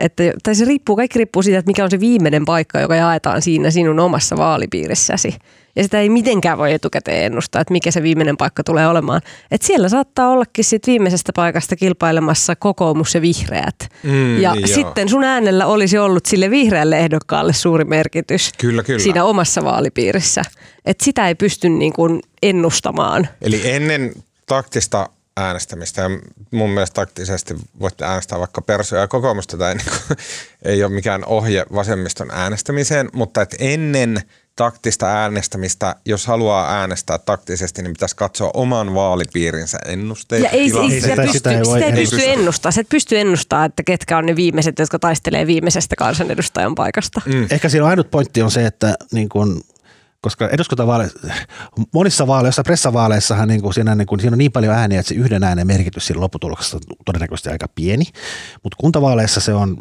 Että, 0.00 0.22
tai 0.42 0.54
se 0.54 0.64
riippuu, 0.64 0.96
kaikki 0.96 1.18
riippuu 1.18 1.42
siitä, 1.42 1.58
että 1.58 1.68
mikä 1.68 1.84
on 1.84 1.90
se 1.90 2.00
viimeinen 2.00 2.44
paikka, 2.44 2.80
joka 2.80 2.94
jaetaan 2.94 3.42
siinä 3.42 3.70
sinun 3.70 4.00
omassa 4.00 4.36
vaalipiirissäsi 4.36 5.34
ja 5.76 5.82
sitä 5.82 6.00
ei 6.00 6.08
mitenkään 6.08 6.58
voi 6.58 6.72
etukäteen 6.72 7.24
ennustaa, 7.24 7.60
että 7.60 7.72
mikä 7.72 7.90
se 7.90 8.02
viimeinen 8.02 8.36
paikka 8.36 8.64
tulee 8.64 8.88
olemaan. 8.88 9.20
Et 9.50 9.62
siellä 9.62 9.88
saattaa 9.88 10.30
ollakin 10.30 10.64
sit 10.64 10.86
viimeisestä 10.86 11.32
paikasta 11.36 11.76
kilpailemassa 11.76 12.56
kokoomus 12.56 13.14
ja 13.14 13.22
vihreät. 13.22 13.88
Mm, 14.02 14.40
ja 14.40 14.54
niin 14.54 14.68
sitten 14.68 15.08
sun 15.08 15.24
äänellä 15.24 15.66
olisi 15.66 15.98
ollut 15.98 16.26
sille 16.26 16.50
vihreälle 16.50 16.98
ehdokkaalle 16.98 17.52
suuri 17.52 17.84
merkitys 17.84 18.52
kyllä, 18.58 18.82
kyllä. 18.82 18.98
siinä 18.98 19.24
omassa 19.24 19.64
vaalipiirissä. 19.64 20.42
Et 20.84 21.00
sitä 21.00 21.28
ei 21.28 21.34
pysty 21.34 21.68
niin 21.68 21.92
kuin 21.92 22.20
ennustamaan. 22.42 23.28
Eli 23.42 23.60
ennen 23.64 24.12
taktista 24.46 25.08
äänestämistä. 25.40 26.02
Ja 26.02 26.08
mun 26.50 26.70
mielestä 26.70 26.94
taktisesti 26.94 27.54
voitte 27.80 28.04
äänestää 28.04 28.38
vaikka 28.38 28.62
persoja 28.62 29.00
ja 29.02 29.08
kokoomusta. 29.08 29.58
Tai 29.58 29.74
niin 29.74 29.86
kuin, 29.86 30.18
ei 30.72 30.84
ole 30.84 30.92
mikään 30.92 31.24
ohje 31.24 31.64
vasemmiston 31.74 32.30
äänestämiseen, 32.30 33.08
mutta 33.12 33.42
et 33.42 33.54
ennen 33.58 34.22
taktista 34.56 35.06
äänestämistä, 35.06 35.96
jos 36.04 36.26
haluaa 36.26 36.74
äänestää 36.74 37.18
taktisesti, 37.18 37.82
niin 37.82 37.92
pitäisi 37.92 38.16
katsoa 38.16 38.50
oman 38.54 38.94
vaalipiirinsä 38.94 39.78
ennusteet. 39.86 40.42
Ja 40.42 40.50
ei, 40.50 40.60
ei, 40.60 40.70
sitä, 40.70 41.00
sitä, 41.00 41.22
pysty, 41.22 41.32
sitä 41.32 41.50
ei, 41.50 41.64
sitä 41.64 41.86
ei 41.86 41.92
pysty 41.92 42.20
ennustaa. 42.22 42.72
Se 42.72 42.84
pysty 42.84 43.18
ennustaa, 43.18 43.64
että 43.64 43.82
ketkä 43.82 44.18
on 44.18 44.26
ne 44.26 44.36
viimeiset, 44.36 44.78
jotka 44.78 44.98
taistelee 44.98 45.46
viimeisestä 45.46 45.96
kansanedustajan 45.96 46.74
paikasta. 46.74 47.20
Mm. 47.26 47.46
Ehkä 47.50 47.68
siinä 47.68 47.86
ainut 47.86 48.10
pointti 48.10 48.42
on 48.42 48.50
se, 48.50 48.66
että 48.66 48.94
niin 49.12 49.28
kun, 49.28 49.62
koska 50.20 50.48
eduskuntavaaleissa, 50.48 51.18
monissa 51.94 52.26
vaaleissa, 52.26 52.62
pressavaaleissahan 52.62 53.48
niin 53.48 53.62
kuin 53.62 53.74
siinä, 53.74 53.94
niin 53.94 54.06
kuin, 54.06 54.20
siinä 54.20 54.34
on 54.34 54.38
niin 54.38 54.52
paljon 54.52 54.74
ääniä, 54.74 55.00
että 55.00 55.08
se 55.08 55.14
yhden 55.14 55.44
äänen 55.44 55.66
merkitys 55.66 56.06
siinä 56.06 56.20
lopputuloksessa 56.20 56.76
on 56.76 56.96
todennäköisesti 57.04 57.50
aika 57.50 57.68
pieni. 57.74 58.04
Mutta 58.62 58.76
kuntavaaleissa 58.80 59.40
se 59.40 59.54
on, 59.54 59.76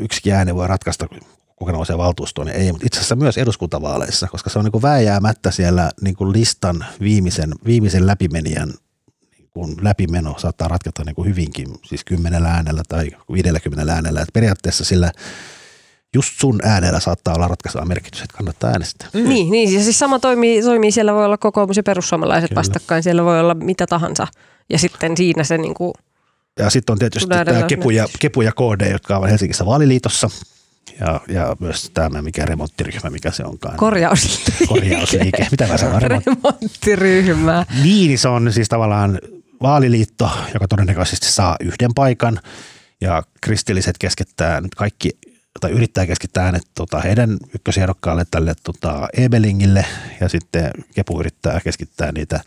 yksi 0.00 0.32
ääni 0.32 0.54
voi 0.54 0.66
ratkaista 0.66 1.06
kuka 1.60 1.72
nousee 1.72 1.98
valtuustoon, 1.98 2.46
niin 2.46 2.56
ei, 2.56 2.72
mutta 2.72 2.86
itse 2.86 2.98
asiassa 2.98 3.16
myös 3.16 3.38
eduskuntavaaleissa, 3.38 4.28
koska 4.28 4.50
se 4.50 4.58
on 4.58 4.64
niin 4.64 4.72
kuin 4.72 4.82
vääjäämättä 4.82 5.50
siellä 5.50 5.90
niin 6.00 6.16
kuin 6.16 6.32
listan 6.32 6.84
viimeisen, 7.00 7.54
viimeisen 7.64 8.06
läpimenijän 8.06 8.68
niin 9.38 9.48
kuin 9.50 9.76
läpimeno 9.80 10.34
saattaa 10.38 10.68
ratketa 10.68 11.04
niin 11.04 11.14
kuin 11.14 11.28
hyvinkin, 11.28 11.66
siis 11.84 12.04
kymmenellä 12.04 12.48
äänellä 12.48 12.82
tai 12.88 13.10
50 13.32 13.92
äänellä. 13.94 14.20
Että 14.20 14.32
periaatteessa 14.32 14.84
sillä 14.84 15.12
just 16.14 16.40
sun 16.40 16.60
äänellä 16.62 17.00
saattaa 17.00 17.34
olla 17.34 17.48
ratkaiseva 17.48 17.84
merkitys, 17.84 18.22
että 18.22 18.36
kannattaa 18.36 18.70
äänestää. 18.70 19.08
Mm. 19.12 19.28
Niin, 19.28 19.50
niin, 19.50 19.74
ja 19.74 19.84
siis 19.84 19.98
sama 19.98 20.18
toimii, 20.18 20.62
toimii, 20.62 20.92
siellä 20.92 21.14
voi 21.14 21.24
olla 21.24 21.38
kokoomus 21.38 21.76
ja 21.76 21.82
perussuomalaiset 21.82 22.48
Kyllä. 22.48 22.58
vastakkain, 22.58 23.02
siellä 23.02 23.24
voi 23.24 23.40
olla 23.40 23.54
mitä 23.54 23.86
tahansa. 23.86 24.26
Ja 24.70 24.78
sitten 24.78 25.16
siinä 25.16 25.44
se 25.44 25.58
niin 25.58 25.74
kuin 25.74 25.92
ja 26.58 26.70
sitten 26.70 26.92
on 26.92 26.98
tietysti 26.98 27.28
tämä 27.28 27.62
Kepu 27.62 27.90
ja, 27.90 28.06
Kepu 28.18 28.42
ja 28.42 28.52
KD, 28.52 28.90
jotka 28.90 29.16
ovat 29.16 29.30
Helsingissä 29.30 29.66
vaaliliitossa 29.66 30.30
Ja, 31.00 31.20
ja 31.28 31.56
myös 31.60 31.90
tämä, 31.94 32.22
mikä 32.22 32.44
remonttiryhmä, 32.44 33.10
mikä 33.10 33.30
se 33.30 33.44
onkaan. 33.44 33.76
Korjausliike. 33.76 34.66
Korjausliike. 34.66 35.46
Mitä 35.50 35.66
mä 35.66 35.76
sanon? 35.76 36.02
Remont... 36.02 36.26
Remonttiryhmä. 36.26 37.66
Niin, 37.82 38.18
se 38.18 38.28
on 38.28 38.52
siis 38.52 38.68
tavallaan 38.68 39.18
vaaliliitto, 39.62 40.30
joka 40.54 40.68
todennäköisesti 40.68 41.32
saa 41.32 41.56
yhden 41.60 41.94
paikan. 41.94 42.40
Ja 43.00 43.22
kristilliset 43.40 43.98
keskittää 43.98 44.60
nyt 44.60 44.74
kaikki 44.74 45.10
tai 45.60 45.70
yrittää 45.70 46.06
keskittää 46.06 46.44
äänet 46.44 46.62
tota, 46.74 47.00
heidän 47.00 47.36
ykkösehdokkaalle 47.54 48.24
tälle 48.30 48.54
tota, 48.62 49.08
Ebelingille 49.16 49.84
ja 50.20 50.28
sitten 50.28 50.70
Kepu 50.94 51.20
yrittää 51.20 51.60
keskittää 51.64 52.12
niitä 52.12 52.40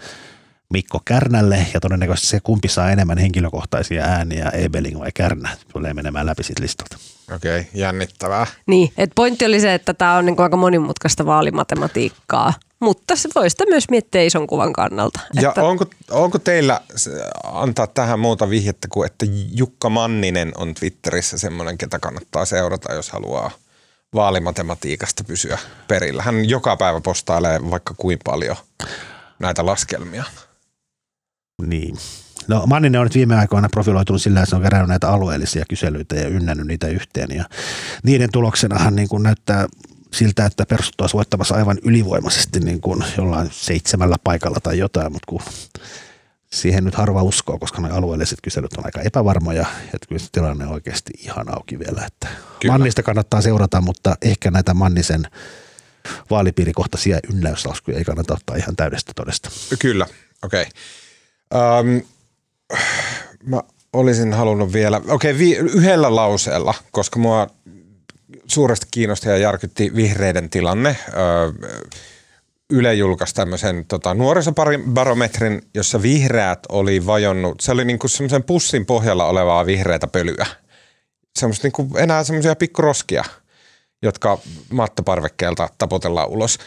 Mikko 0.74 1.01
Kärnälle 1.06 1.68
ja 1.74 1.80
todennäköisesti 1.80 2.28
se 2.28 2.39
kumpi 2.39 2.68
saa 2.68 2.91
enemmän 2.91 3.18
henkilökohtaisia 3.18 4.04
ääniä, 4.04 4.49
Ebeling 4.49 4.99
vai 4.99 5.12
Kärnä, 5.14 5.49
tulee 5.74 5.93
menemään 5.93 6.26
läpi 6.26 6.43
siitä 6.43 6.62
listalta. 6.62 6.97
Okei, 7.36 7.60
okay, 7.60 7.72
jännittävää. 7.74 8.47
Niin, 8.66 8.93
että 8.97 9.14
pointti 9.16 9.45
oli 9.45 9.60
se, 9.60 9.74
että 9.74 9.93
tämä 9.93 10.16
on 10.16 10.26
niin 10.26 10.36
kuin 10.36 10.43
aika 10.43 10.58
monimutkaista 10.58 11.26
vaalimatematiikkaa, 11.26 12.54
mutta 12.84 13.16
se 13.16 13.30
voi 13.36 13.50
sitä 13.50 13.66
myös 13.70 13.90
miettiä 13.90 14.22
ison 14.22 14.48
kuvan 14.48 14.74
kannalta. 14.74 15.20
Ja 15.42 15.50
että... 15.50 15.64
onko, 15.64 15.86
onko 16.12 16.40
teillä 16.40 16.82
antaa 17.44 17.88
tähän 17.88 18.20
muuta 18.20 18.50
vihjettä 18.50 18.88
kuin, 18.92 19.06
että 19.06 19.26
Jukka 19.52 19.90
Manninen 19.90 20.52
on 20.58 20.74
Twitterissä 20.74 21.38
semmoinen, 21.38 21.78
ketä 21.78 22.00
kannattaa 22.00 22.46
seurata, 22.46 22.94
jos 22.94 23.10
haluaa 23.10 23.52
vaalimatematiikasta 24.16 25.24
pysyä 25.24 25.58
perillä. 25.88 26.24
Hän 26.24 26.50
joka 26.50 26.78
päivä 26.78 27.02
postailee 27.02 27.60
vaikka 27.72 27.94
kuin 27.98 28.20
paljon 28.24 28.56
näitä 29.40 29.66
laskelmia. 29.66 30.24
Niin. 31.66 31.98
No 32.48 32.64
Manninen 32.66 33.02
on 33.02 33.06
nyt 33.06 33.16
viime 33.16 33.36
aikoina 33.36 33.70
profiloitunut 33.70 34.22
sillä, 34.22 34.40
että 34.40 34.50
se 34.50 34.56
on 34.56 34.62
kerännyt 34.62 34.90
näitä 34.90 35.10
alueellisia 35.10 35.66
kyselyitä 35.70 36.16
ja 36.16 36.28
ynnännyt 36.28 36.68
niitä 36.68 36.88
yhteen. 36.88 37.36
Ja 37.36 37.46
niiden 38.04 38.32
tuloksenahan 38.32 38.96
niin 38.96 39.08
kuin 39.08 39.24
näyttää 39.24 39.68
siltä, 40.14 40.45
että 40.45 40.66
persut 40.66 41.01
olisi 41.01 41.14
voittamassa 41.14 41.55
aivan 41.55 41.78
ylivoimaisesti 41.84 42.59
niin 42.59 42.82
kuin 42.82 43.03
jollain 43.18 43.49
seitsemällä 43.51 44.16
paikalla 44.24 44.57
tai 44.64 44.78
jotain, 44.78 45.11
mutta 45.11 45.26
kun 45.30 45.41
siihen 46.51 46.84
nyt 46.84 46.95
harva 46.95 47.24
uskoo, 47.24 47.59
koska 47.59 47.82
ne 47.82 47.89
alueelliset 47.89 48.39
kyselyt 48.41 48.74
on 48.78 48.86
aika 48.86 49.01
epävarmoja, 49.01 49.66
että 49.84 50.07
kyllä 50.07 50.20
se 50.20 50.28
tilanne 50.32 50.66
on 50.66 50.74
oikeasti 50.74 51.14
ihan 51.18 51.55
auki 51.55 51.80
vielä. 51.80 52.05
Että 52.07 52.28
Mannista 52.68 53.03
kannattaa 53.03 53.41
seurata, 53.41 53.82
mutta 53.82 54.16
ehkä 54.22 54.51
näitä 54.51 54.74
Mannisen 54.74 55.28
vaalipiirikohtaisia 56.30 57.20
ynnäyslaskuja 57.34 57.97
ei 57.97 58.03
kannata 58.03 58.34
ottaa 58.34 58.55
ihan 58.55 58.76
täydestä 58.76 59.11
todesta. 59.16 59.49
Kyllä, 59.80 60.07
okei. 60.43 60.66
Okay. 61.51 61.80
Um, 61.80 62.01
mä 63.45 63.61
olisin 63.93 64.34
halunnut 64.34 64.74
vielä, 64.74 64.97
okei, 64.97 65.32
okay, 65.32 65.38
vi- 65.38 65.55
yhdellä 65.55 66.16
lauseella, 66.16 66.74
koska 66.91 67.20
mua 67.20 67.47
suuresti 68.48 68.88
kiinnosti 68.92 69.30
ja 69.30 69.38
järkytti 69.38 69.96
vihreiden 69.96 70.50
tilanne. 70.50 70.98
Öö, 71.14 71.70
Yle 72.70 72.94
julkaisi 72.94 73.36
tämmöisen 73.36 73.86
tota, 73.88 74.14
nuorisobarometrin, 74.14 75.62
jossa 75.74 76.02
vihreät 76.02 76.60
oli 76.70 77.06
vajonnut, 77.06 77.62
se 77.62 77.72
oli 77.72 77.86
niinku 77.86 78.08
semmoisen 78.08 78.44
pussin 78.44 78.86
pohjalla 78.86 79.26
olevaa 79.26 79.66
vihreitä 79.66 80.08
pölyä. 80.08 80.46
Semmoista 81.40 81.66
niinku 81.66 81.90
enää 81.98 82.24
semmoisia 82.24 82.56
pikkuroskia, 82.56 83.24
jotka 84.02 84.38
mattoparvekkeelta 84.72 85.70
tapotellaan 85.78 86.30
ulos. 86.30 86.60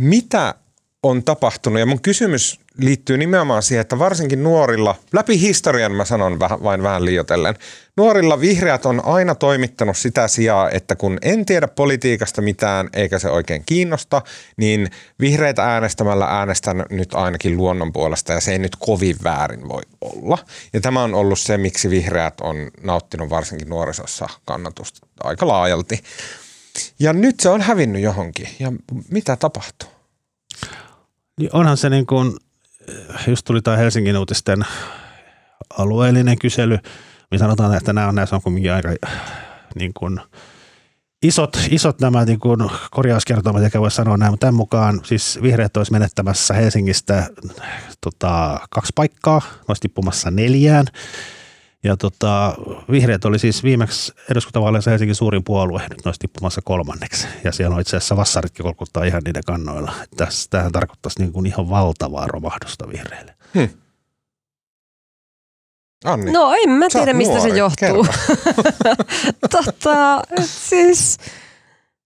Mitä 0.00 0.54
on 1.02 1.24
tapahtunut? 1.24 1.80
Ja 1.80 1.86
mun 1.86 2.02
kysymys 2.02 2.60
liittyy 2.78 3.18
nimenomaan 3.18 3.62
siihen, 3.62 3.80
että 3.80 3.98
varsinkin 3.98 4.42
nuorilla, 4.42 4.94
läpi 5.12 5.40
historian 5.40 5.92
mä 5.92 6.04
sanon 6.04 6.40
vähän, 6.40 6.62
vain 6.62 6.82
vähän 6.82 7.04
liioitellen, 7.04 7.54
nuorilla 7.96 8.40
vihreät 8.40 8.86
on 8.86 9.04
aina 9.04 9.34
toimittanut 9.34 9.96
sitä 9.96 10.28
sijaa, 10.28 10.70
että 10.70 10.96
kun 10.96 11.18
en 11.22 11.46
tiedä 11.46 11.68
politiikasta 11.68 12.42
mitään 12.42 12.88
eikä 12.92 13.18
se 13.18 13.30
oikein 13.30 13.62
kiinnosta, 13.66 14.22
niin 14.56 14.90
vihreitä 15.20 15.64
äänestämällä 15.64 16.24
äänestän 16.24 16.86
nyt 16.90 17.14
ainakin 17.14 17.56
luonnon 17.56 17.92
puolesta 17.92 18.32
ja 18.32 18.40
se 18.40 18.52
ei 18.52 18.58
nyt 18.58 18.76
kovin 18.78 19.16
väärin 19.24 19.68
voi 19.68 19.82
olla. 20.00 20.38
Ja 20.72 20.80
tämä 20.80 21.02
on 21.02 21.14
ollut 21.14 21.38
se, 21.38 21.58
miksi 21.58 21.90
vihreät 21.90 22.40
on 22.40 22.56
nauttinut 22.82 23.30
varsinkin 23.30 23.68
nuorisossa 23.68 24.28
kannatusta 24.44 25.06
aika 25.24 25.48
laajalti. 25.48 26.02
Ja 26.98 27.12
nyt 27.12 27.40
se 27.40 27.48
on 27.48 27.60
hävinnyt 27.60 28.02
johonkin. 28.02 28.48
Ja 28.58 28.72
mitä 29.10 29.36
tapahtuu? 29.36 29.88
Niin 31.38 31.50
onhan 31.52 31.76
se 31.76 31.90
niin 31.90 32.06
kuin 32.06 32.36
just 33.26 33.44
tuli 33.44 33.62
tämä 33.62 33.76
Helsingin 33.76 34.16
uutisten 34.16 34.62
alueellinen 35.78 36.38
kysely, 36.38 36.78
niin 37.30 37.38
sanotaan, 37.38 37.76
että 37.76 37.92
nämä 37.92 38.08
on, 38.08 38.14
näissä 38.14 38.36
on 38.36 38.42
kuitenkin 38.42 38.72
aika 38.72 38.88
niin 39.74 39.92
kuin, 39.94 40.20
isot, 41.22 41.58
isot 41.70 42.00
nämä 42.00 42.24
niin 42.24 42.40
kuin 42.40 42.60
korjauskertomat, 42.90 43.62
eikä 43.62 43.80
voi 43.80 43.90
sanoa 43.90 44.16
näin, 44.16 44.32
mutta 44.32 44.46
tämän 44.46 44.54
mukaan 44.54 45.00
siis 45.04 45.38
vihreät 45.42 45.76
olisi 45.76 45.92
menettämässä 45.92 46.54
Helsingistä 46.54 47.26
tota, 48.00 48.60
kaksi 48.70 48.92
paikkaa, 48.94 49.42
olisi 49.68 49.80
tippumassa 49.80 50.30
neljään. 50.30 50.86
Ja 51.84 51.96
tota, 51.96 52.54
vihreät 52.90 53.24
oli 53.24 53.38
siis 53.38 53.64
viimeksi 53.64 54.12
eduskuntavaaleissa 54.30 54.90
Helsingin 54.90 55.14
suurin 55.14 55.44
puolue, 55.44 55.82
nyt 55.90 56.04
noissa 56.04 56.20
tippumassa 56.20 56.60
kolmanneksi. 56.64 57.26
Ja 57.44 57.52
siellä 57.52 57.74
on 57.74 57.80
itse 57.80 57.96
asiassa 57.96 58.16
vassaritkin 58.16 58.62
kolkuttaa 58.62 59.04
ihan 59.04 59.22
niiden 59.24 59.42
kannoilla. 59.46 59.92
Tässä, 60.16 60.50
tämähän 60.50 60.72
tarkoittaisi 60.72 61.18
niin 61.18 61.32
kuin 61.32 61.46
ihan 61.46 61.70
valtavaa 61.70 62.26
romahdusta 62.26 62.88
vihreille. 62.88 63.34
Hmm. 63.54 63.68
Anni, 66.04 66.32
no 66.32 66.54
en 66.62 66.70
mä 66.70 66.86
tiedä, 66.92 67.12
mistä 67.12 67.34
nuori. 67.34 67.50
se 67.50 67.56
johtuu. 67.56 68.06
tota, 69.50 70.22
siis... 70.44 71.18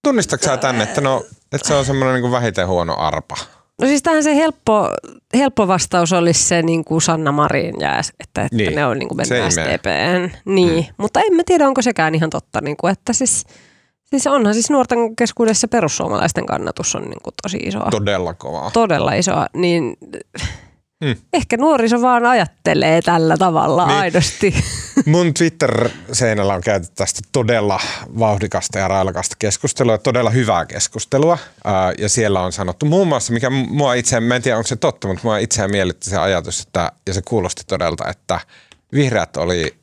Tunnistatko 0.05 0.47
sä 0.47 0.57
tänne, 0.57 0.85
että, 0.85 1.01
no, 1.01 1.25
että 1.53 1.69
se 1.69 1.75
on 1.75 1.85
semmoinen 1.85 2.23
niin 2.23 2.33
vähiten 2.33 2.69
huono 2.69 2.97
arpa? 2.99 3.37
No 3.81 3.87
siis 3.87 4.03
tähän 4.03 4.23
se 4.23 4.37
helppo, 4.37 4.91
helppo 5.35 5.69
vastaus 5.69 6.13
olisi 6.13 6.43
se 6.43 6.63
niin 6.63 6.85
kuin 6.85 7.03
Sanna 7.03 7.33
Marin 7.33 7.75
ja 7.81 7.99
että, 7.99 8.43
että 8.43 8.57
niin. 8.57 8.75
ne 8.75 8.87
on 8.87 8.99
niin 8.99 9.09
kuin 9.09 9.17
mennyt 9.17 9.53
SDPn. 9.53 10.37
Niin, 10.45 10.85
hmm. 10.85 10.95
mutta 10.97 11.21
en 11.21 11.35
mä 11.35 11.43
tiedä, 11.47 11.69
onko 11.69 11.83
sekään 11.83 12.15
ihan 12.15 12.31
totta. 12.31 12.61
Niin 12.61 12.77
kuin, 12.77 12.93
että 12.93 13.13
siis, 13.13 13.45
siis 14.05 14.27
onhan 14.27 14.55
siis 14.55 14.71
nuorten 14.71 15.17
keskuudessa 15.17 15.69
perussuomalaisten 15.69 16.47
kannatus 16.47 16.95
on 16.95 17.03
niin 17.03 17.21
kuin 17.23 17.35
tosi 17.43 17.57
iso. 17.57 17.81
Todella 17.91 18.35
kovaa. 18.35 18.71
Todella 18.71 19.13
iso. 19.13 19.33
Niin 19.55 19.97
Hmm. 21.05 21.17
Ehkä 21.33 21.57
nuoriso 21.57 22.03
vaan 22.03 22.27
ajattelee 22.27 23.03
tällä 23.03 23.37
tavalla 23.37 23.87
niin. 23.87 23.99
aidosti. 23.99 24.55
Mun 25.07 25.35
Twitter-seinällä 25.35 26.55
on 26.55 26.61
käyty 26.61 26.87
tästä 26.95 27.21
todella 27.33 27.81
vauhdikasta 28.19 28.79
ja 28.79 28.89
railakasta 28.89 29.37
keskustelua, 29.39 29.99
todella 29.99 30.31
hyvää 30.31 30.67
keskustelua. 30.67 31.39
Ja 31.99 32.09
siellä 32.09 32.41
on 32.41 32.53
sanottu 32.53 32.87
muun 32.87 33.09
muassa, 33.09 33.33
mikä 33.33 33.51
mua 33.51 33.95
itse, 33.95 34.17
en 34.35 34.43
tiedä 34.43 34.57
onko 34.57 34.67
se 34.67 34.77
totta, 34.77 35.09
mutta 35.09 35.21
mua 35.25 35.39
itseään 35.39 35.71
miellytti 35.71 36.11
se 36.11 36.17
ajatus, 36.17 36.61
että, 36.61 36.93
ja 37.07 37.15
se 37.15 37.23
kuulosti 37.23 37.63
todelta, 37.67 38.09
että 38.11 38.41
vihreät 38.93 39.37
oli 39.37 39.75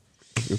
10-15 0.41 0.53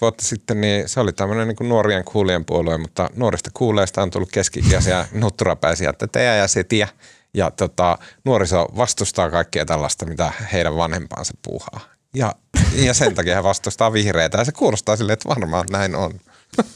vuotta 0.00 0.24
sitten, 0.24 0.60
niin 0.60 0.88
se 0.88 1.00
oli 1.00 1.12
tämmöinen 1.12 1.48
niin 1.48 1.68
nuorien 1.68 2.04
kuulien 2.04 2.44
puolue, 2.44 2.78
mutta 2.78 3.10
nuorista 3.16 3.50
kuuleista 3.54 4.02
on 4.02 4.10
tullut 4.10 4.32
keski-ikäisiä 4.32 5.06
nutturapäisiä, 5.12 5.90
että 5.90 6.06
te 6.06 6.24
ja 6.24 6.48
se 6.48 6.64
tiedä 6.64 6.88
ja 7.34 7.50
tota, 7.50 7.98
nuoriso 8.24 8.68
vastustaa 8.76 9.30
kaikkea 9.30 9.64
tällaista, 9.64 10.06
mitä 10.06 10.32
heidän 10.52 10.76
vanhempansa 10.76 11.34
puuhaa. 11.42 11.80
Ja, 12.14 12.32
ja 12.74 12.94
sen 12.94 13.14
takia 13.14 13.34
he 13.34 13.42
vastustaa 13.42 13.92
vihreitä 13.92 14.38
ja 14.38 14.44
se 14.44 14.52
kuulostaa 14.52 14.96
silleen, 14.96 15.12
että 15.14 15.28
varmaan 15.28 15.66
näin 15.70 15.94
on. 15.94 16.12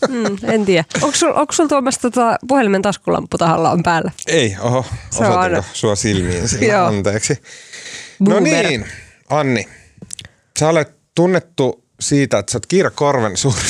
Mm, 0.09 0.39
en 0.43 0.65
tiedä. 0.65 0.85
Onko 1.03 1.17
sulla 1.17 1.47
sul 1.53 1.67
Tuomas 1.67 1.99
tota, 1.99 2.37
puhelimen 2.49 2.83
taskulamppu 2.83 3.39
tahallaan 3.39 3.83
päällä? 3.83 4.13
Ei, 4.27 4.57
oho. 4.61 4.85
Osoitinko 5.21 5.65
sua 5.73 5.97
silmiin 5.97 6.49
sillä? 6.49 6.87
Anteeksi. 6.87 7.43
No 8.19 8.41
niin, 8.41 8.87
Anni. 9.31 9.69
Sä 10.59 10.69
olet 10.69 10.97
tunnettu 11.15 11.85
siitä, 12.01 12.39
että 12.39 12.53
sä 12.53 12.57
oot 12.57 12.67
Kiira 12.67 12.91
Korven 12.91 13.37
suuri 13.37 13.63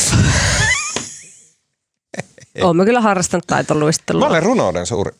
Olen 2.62 2.86
kyllä 2.86 3.00
harrastanut 3.00 3.46
taitoluistelua. 3.46 4.20
Mä 4.20 4.30
olen 4.30 4.42
runouden 4.42 4.86
suuri 4.86 5.12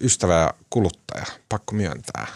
ystävä 0.00 0.34
ja 0.34 0.54
kuluttaja, 0.70 1.26
pakko 1.48 1.74
myöntää. 1.74 2.26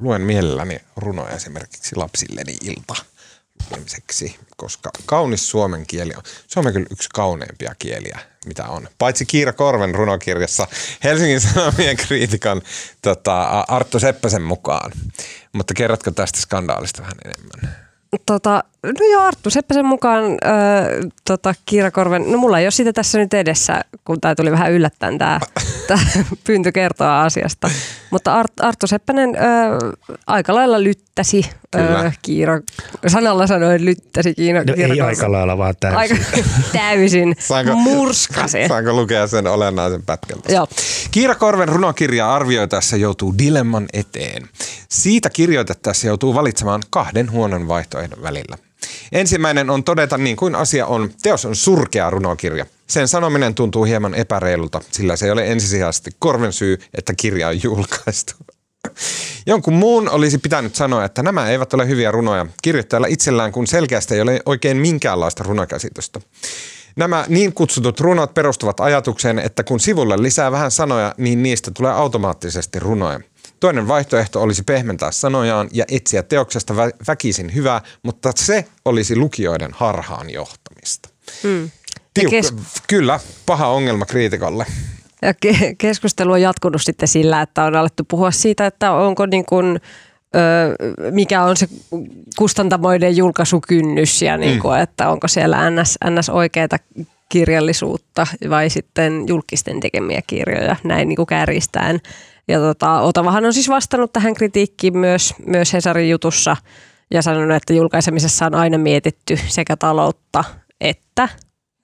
Luen 0.00 0.22
mielelläni 0.22 0.80
runoja 0.96 1.36
esimerkiksi 1.36 1.96
lapsilleni 1.96 2.56
ilta 2.64 2.94
lukemiseksi, 3.60 4.38
koska 4.56 4.90
kaunis 5.06 5.50
suomen 5.50 5.86
kieli 5.86 6.12
on, 6.16 6.22
se 6.46 6.60
on 6.60 6.72
kyllä 6.72 6.86
yksi 6.90 7.08
kauneimpia 7.14 7.74
kieliä, 7.78 8.18
mitä 8.46 8.66
on. 8.66 8.88
Paitsi 8.98 9.26
Kiira 9.26 9.52
Korven 9.52 9.94
runokirjassa 9.94 10.66
Helsingin 11.04 11.40
Sanomien 11.40 11.96
kriitikan 11.96 12.62
tota, 13.02 13.64
Arttu 13.68 13.98
Seppäsen 13.98 14.42
mukaan. 14.42 14.92
Mutta 15.52 15.74
kerrotko 15.74 16.10
tästä 16.10 16.40
skandaalista 16.40 17.02
vähän 17.02 17.18
enemmän? 17.24 17.76
Tota, 18.26 18.64
no 18.82 19.06
joo, 19.12 19.22
Arttu 19.22 19.50
Seppäsen 19.50 19.86
mukaan 19.86 20.24
ö, 20.24 20.36
tota, 21.24 21.54
Kiira 21.66 21.90
Korven, 21.90 22.32
no 22.32 22.38
mulla 22.38 22.58
ei 22.58 22.64
ole 22.64 22.70
sitä 22.70 22.92
tässä 22.92 23.18
nyt 23.18 23.34
edessä, 23.34 23.80
kun 24.04 24.20
tämä 24.20 24.34
tuli 24.34 24.50
vähän 24.52 24.72
yllättäen 24.72 25.18
tämä, 25.18 25.40
pyyntö 26.46 26.72
kertoa 26.72 27.22
asiasta. 27.22 27.70
Mutta 28.10 28.34
Art, 28.34 28.52
Arttu 28.60 28.86
Seppänen 28.86 29.30
ö, 29.36 29.40
aika 30.26 30.54
lailla 30.54 30.82
lyttäsi 30.82 31.50
Kyllä. 31.70 32.00
ö, 32.00 32.12
Kiira, 32.22 32.60
sanalla 33.06 33.46
sanoen 33.46 33.84
lyttäsi 33.84 34.34
Kiina, 34.34 34.64
No 34.64 34.74
ei 34.76 35.00
aika 35.00 35.32
lailla, 35.32 35.58
vaan 35.58 35.74
täysin. 35.80 35.98
Aika 35.98 36.14
täysin 36.72 37.36
Saanko, 37.38 37.74
murskasi. 37.74 38.68
Saanko 38.68 38.92
lukea 38.92 39.26
sen 39.26 39.46
olennaisen 39.46 40.02
pätkän? 40.02 40.38
Joo. 40.48 40.66
Kiira 41.10 41.34
Korven 41.34 41.68
runokirjaa 41.68 42.34
arvioitaessa 42.34 42.96
joutuu 42.96 43.34
dilemman 43.38 43.88
eteen. 43.92 44.48
Siitä 44.88 45.30
kirjoitettaessa 45.30 46.06
joutuu 46.06 46.34
valitsemaan 46.34 46.82
kahden 46.90 47.30
huonon 47.30 47.68
vaihtoehdon 47.68 48.22
välillä. 48.22 48.69
Ensimmäinen 49.12 49.70
on 49.70 49.84
todeta 49.84 50.18
niin 50.18 50.36
kuin 50.36 50.54
asia 50.54 50.86
on. 50.86 51.10
Teos 51.22 51.44
on 51.44 51.56
surkea 51.56 52.10
runokirja. 52.10 52.66
Sen 52.86 53.08
sanominen 53.08 53.54
tuntuu 53.54 53.84
hieman 53.84 54.14
epäreilulta, 54.14 54.80
sillä 54.90 55.16
se 55.16 55.24
ei 55.24 55.30
ole 55.30 55.46
ensisijaisesti 55.46 56.10
Korven 56.18 56.52
syy, 56.52 56.78
että 56.94 57.14
kirja 57.16 57.48
on 57.48 57.62
julkaistu. 57.62 58.34
Jonkun 59.46 59.74
muun 59.74 60.08
olisi 60.08 60.38
pitänyt 60.38 60.74
sanoa, 60.74 61.04
että 61.04 61.22
nämä 61.22 61.50
eivät 61.50 61.74
ole 61.74 61.88
hyviä 61.88 62.10
runoja. 62.10 62.46
Kirjoittajalla 62.62 63.06
itsellään, 63.06 63.52
kun 63.52 63.66
selkeästi 63.66 64.14
ei 64.14 64.20
ole 64.20 64.40
oikein 64.46 64.76
minkäänlaista 64.76 65.44
runokäsitystä. 65.44 66.20
Nämä 66.96 67.24
niin 67.28 67.52
kutsutut 67.52 68.00
runot 68.00 68.34
perustuvat 68.34 68.80
ajatukseen, 68.80 69.38
että 69.38 69.64
kun 69.64 69.80
sivulle 69.80 70.22
lisää 70.22 70.52
vähän 70.52 70.70
sanoja, 70.70 71.14
niin 71.18 71.42
niistä 71.42 71.70
tulee 71.70 71.92
automaattisesti 71.92 72.78
runoja. 72.78 73.20
Toinen 73.60 73.88
vaihtoehto 73.88 74.42
olisi 74.42 74.62
pehmentää 74.62 75.10
sanojaan 75.10 75.68
ja 75.72 75.84
etsiä 75.90 76.22
teoksesta 76.22 76.74
vä- 76.74 76.96
väkisin 77.08 77.54
hyvää, 77.54 77.80
mutta 78.02 78.32
se 78.36 78.64
olisi 78.84 79.16
lukijoiden 79.16 79.70
harhaan 79.72 80.30
johtamista. 80.30 81.08
Mm. 81.42 81.62
Ja 81.64 81.70
Tiukka, 82.14 82.30
kes- 82.30 82.54
Kyllä, 82.88 83.20
paha 83.46 83.66
ongelma 83.68 84.06
kriitikolle. 84.06 84.66
Ja 85.22 85.32
ke- 85.32 85.74
keskustelu 85.78 86.32
on 86.32 86.42
jatkunut 86.42 86.82
sitten 86.82 87.08
sillä, 87.08 87.42
että 87.42 87.64
on 87.64 87.76
alettu 87.76 88.04
puhua 88.04 88.30
siitä, 88.30 88.66
että 88.66 88.92
onko 88.92 89.26
niin 89.26 89.44
kuin, 89.46 89.80
ö, 90.36 90.40
mikä 91.10 91.42
on 91.44 91.56
se 91.56 91.68
kustantamoiden 92.38 93.16
julkaisukynnys 93.16 94.22
ja 94.22 94.36
niin 94.36 94.60
kuin, 94.60 94.80
että 94.80 95.08
onko 95.08 95.28
siellä 95.28 95.70
NS, 95.70 95.98
NS 96.10 96.28
oikeita 96.28 96.76
kirjallisuutta 97.28 98.26
vai 98.50 98.70
sitten 98.70 99.24
julkisten 99.28 99.80
tekemiä 99.80 100.20
kirjoja, 100.26 100.76
näin 100.84 101.08
niin 101.08 101.16
kuin 101.16 101.26
kärjistäen. 101.26 102.00
Ja 102.50 102.58
tota, 102.58 103.00
Otavahan 103.00 103.44
on 103.44 103.52
siis 103.52 103.68
vastannut 103.68 104.12
tähän 104.12 104.34
kritiikkiin 104.34 104.98
myös, 104.98 105.34
myös 105.46 105.72
Hesarin 105.72 106.10
jutussa 106.10 106.56
ja 107.10 107.22
sanonut, 107.22 107.56
että 107.56 107.74
julkaisemisessa 107.74 108.46
on 108.46 108.54
aina 108.54 108.78
mietitty 108.78 109.38
sekä 109.48 109.76
taloutta 109.76 110.44
että 110.80 111.28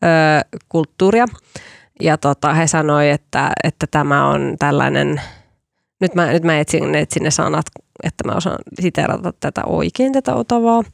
ö, 0.04 0.58
kulttuuria. 0.68 1.26
Ja 2.00 2.18
tota, 2.18 2.54
he 2.54 2.66
sanoi, 2.66 3.10
että, 3.10 3.50
että 3.64 3.86
tämä 3.90 4.28
on 4.28 4.56
tällainen, 4.58 5.20
nyt 6.00 6.14
mä, 6.14 6.26
nyt 6.26 6.42
mä 6.42 6.58
etsin, 6.58 6.94
etsin 6.94 7.22
ne 7.22 7.30
sanat, 7.30 7.66
että 8.02 8.24
mä 8.24 8.32
osaan 8.32 8.58
siterata 8.80 9.32
tätä 9.40 9.64
oikein, 9.64 10.12
tätä 10.12 10.34
Otavaa. 10.34 10.84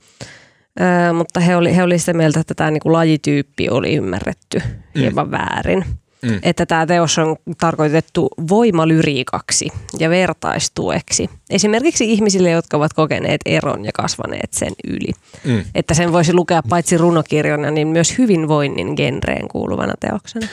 Ö, 0.80 1.12
mutta 1.12 1.40
he 1.40 1.56
oli, 1.56 1.76
he 1.76 1.82
oli 1.82 1.98
sitä 1.98 2.12
mieltä, 2.12 2.40
että 2.40 2.54
tämä 2.54 2.70
niinku 2.70 2.92
lajityyppi 2.92 3.70
oli 3.70 3.94
ymmärretty 3.94 4.62
hieman 4.94 5.26
mm. 5.26 5.30
väärin. 5.30 5.84
Mm. 6.22 6.38
Että 6.42 6.66
tämä 6.66 6.86
teos 6.86 7.18
on 7.18 7.36
tarkoitettu 7.60 8.28
voimalyriikaksi 8.48 9.68
ja 9.98 10.10
vertaistueksi. 10.10 11.30
Esimerkiksi 11.50 12.12
ihmisille, 12.12 12.50
jotka 12.50 12.76
ovat 12.76 12.92
kokeneet 12.92 13.40
eron 13.46 13.84
ja 13.84 13.90
kasvaneet 13.94 14.52
sen 14.52 14.72
yli. 14.84 15.12
Mm. 15.44 15.64
Että 15.74 15.94
sen 15.94 16.12
voisi 16.12 16.34
lukea 16.34 16.62
paitsi 16.68 16.98
runokirjana, 16.98 17.70
niin 17.70 17.88
myös 17.88 18.18
hyvinvoinnin 18.18 18.94
genreen 18.96 19.48
kuuluvana 19.48 19.94
teoksena. 20.00 20.46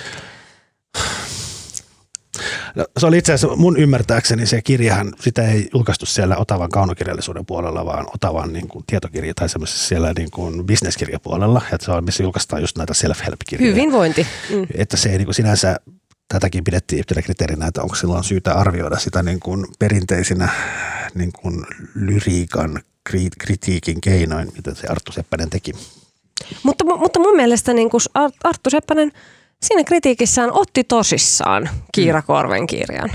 No, 2.80 2.86
se 2.97 3.05
oli 3.05 3.17
itse 3.17 3.34
asiassa 3.34 3.55
mun 3.55 3.77
ymmärtääkseni 3.77 4.45
se 4.45 4.61
kirjahan, 4.61 5.13
sitä 5.19 5.47
ei 5.47 5.69
julkaistu 5.73 6.05
siellä 6.05 6.38
Otavan 6.38 6.69
kaunokirjallisuuden 6.69 7.45
puolella, 7.45 7.86
vaan 7.86 8.07
Otavan 8.15 8.53
niin 8.53 8.67
kuin, 8.67 8.84
tietokirja 8.88 9.34
tai 9.34 9.49
semmoisessa 9.49 9.88
siellä 9.88 10.13
niin 10.17 10.32
kuin 10.32 10.65
bisneskirjapuolella. 10.65 11.61
Että 11.73 11.86
se 11.86 11.91
on, 11.91 12.05
missä 12.05 12.23
julkaistaan 12.23 12.61
just 12.61 12.77
näitä 12.77 12.93
self-help-kirjoja. 12.93 13.73
Hyvinvointi. 13.73 14.27
Mm. 14.49 14.67
Että 14.75 14.97
se 14.97 15.09
ei 15.09 15.17
niin 15.17 15.25
kuin 15.25 15.36
sinänsä, 15.36 15.80
tätäkin 16.27 16.63
pidettiin 16.63 16.99
yhtenä 16.99 17.21
kriteerinä, 17.21 17.67
että 17.67 17.82
onko 17.82 17.95
silloin 17.95 18.23
syytä 18.23 18.53
arvioida 18.53 18.97
sitä 18.97 19.23
niin 19.23 19.39
kuin 19.39 19.65
perinteisinä 19.80 20.49
niin 21.15 21.32
kuin 21.32 21.65
lyriikan 21.95 22.80
kri- 23.09 23.36
kritiikin 23.39 24.01
keinoin, 24.01 24.51
mitä 24.55 24.75
se 24.75 24.88
Arttu 24.88 25.11
Seppänen 25.11 25.49
teki. 25.49 25.73
Mutta, 26.63 26.84
mu- 26.86 26.97
mutta 26.97 27.19
mun 27.19 27.36
mielestä 27.36 27.73
niin 27.73 27.89
kuin 27.89 28.01
Ar- 28.13 28.32
Arttu 28.43 28.69
Seppänen 28.69 29.11
siinä 29.64 29.84
kritiikissään 29.84 30.49
otti 30.53 30.84
tosissaan 30.84 31.70
Kiira 31.91 32.22
Korven 32.22 32.68
kirjan. 32.68 33.12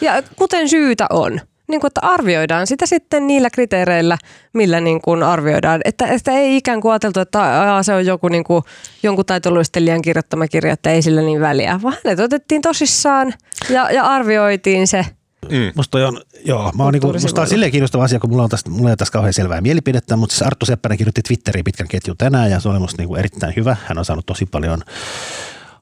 Ja 0.00 0.22
kuten 0.36 0.68
syytä 0.68 1.06
on. 1.10 1.40
Niin 1.68 1.80
kuin, 1.80 1.88
että 1.88 2.00
arvioidaan 2.02 2.66
sitä 2.66 2.86
sitten 2.86 3.26
niillä 3.26 3.50
kriteereillä, 3.50 4.18
millä 4.52 4.80
niin 4.80 5.00
kuin 5.02 5.22
arvioidaan. 5.22 5.80
Että, 5.84 6.06
että 6.06 6.32
ei 6.32 6.56
ikään 6.56 6.80
kuin 6.80 6.92
ajateltu, 6.92 7.20
että 7.20 7.40
aa, 7.40 7.82
se 7.82 7.94
on 7.94 8.06
joku 8.06 8.28
niin 8.28 8.44
kuin, 8.44 8.62
jonkun 9.02 9.26
taitoluistelijan 9.26 10.02
kirjoittama 10.02 10.48
kirja, 10.48 10.72
että 10.72 10.90
ei 10.90 11.02
sillä 11.02 11.22
niin 11.22 11.40
väliä. 11.40 11.80
Vaan 11.82 11.96
hänet 12.04 12.20
otettiin 12.20 12.62
tosissaan 12.62 13.34
ja, 13.70 13.90
ja 13.90 14.04
arvioitiin 14.04 14.86
se. 14.86 15.06
Mm. 15.50 15.72
Musta 15.74 15.90
toi 15.90 16.04
on, 16.04 16.20
joo, 16.44 16.72
mä 16.76 16.82
oon 16.82 16.92
niinku, 16.92 17.12
musta 17.12 17.40
on 17.40 17.48
silleen 17.48 17.70
kiinnostava 17.70 18.04
asia, 18.04 18.18
kun 18.18 18.30
mulla 18.30 18.42
on 18.42 18.50
tästä, 18.50 18.70
mulla 18.70 18.88
ei 18.88 18.90
ole 18.90 18.96
tästä 18.96 19.12
kauhean 19.12 19.32
selvää 19.32 19.60
mielipidettä, 19.60 20.16
mutta 20.16 20.34
siis 20.34 20.46
Arttu 20.46 20.66
Seppänen 20.66 20.98
kirjoitti 20.98 21.22
Twitteriin 21.22 21.64
pitkän 21.64 21.88
ketjun 21.88 22.16
tänään 22.16 22.50
ja 22.50 22.60
se 22.60 22.68
oli 22.68 22.78
musta 22.78 23.02
niinku 23.02 23.16
erittäin 23.16 23.52
hyvä. 23.56 23.76
Hän 23.86 23.98
on 23.98 24.04
saanut 24.04 24.26
tosi 24.26 24.46
paljon 24.46 24.82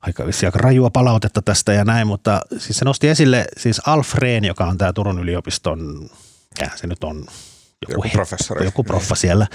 aika, 0.02 0.24
aika 0.46 0.58
rajua 0.58 0.90
palautetta 0.90 1.42
tästä 1.42 1.72
ja 1.72 1.84
näin, 1.84 2.06
mutta 2.06 2.40
siis 2.58 2.78
se 2.78 2.84
nosti 2.84 3.08
esille 3.08 3.44
siis 3.56 3.80
Alfreen, 3.86 4.44
joka 4.44 4.64
on 4.66 4.78
tämä 4.78 4.92
Turun 4.92 5.18
yliopiston, 5.18 6.10
ja 6.60 6.68
se 6.74 6.86
nyt 6.86 7.04
on 7.04 7.26
joku, 7.88 8.04
Joku 8.04 8.08
professori. 8.12 8.64
joku 8.64 8.84
proffa 8.84 9.14
siellä. 9.14 9.46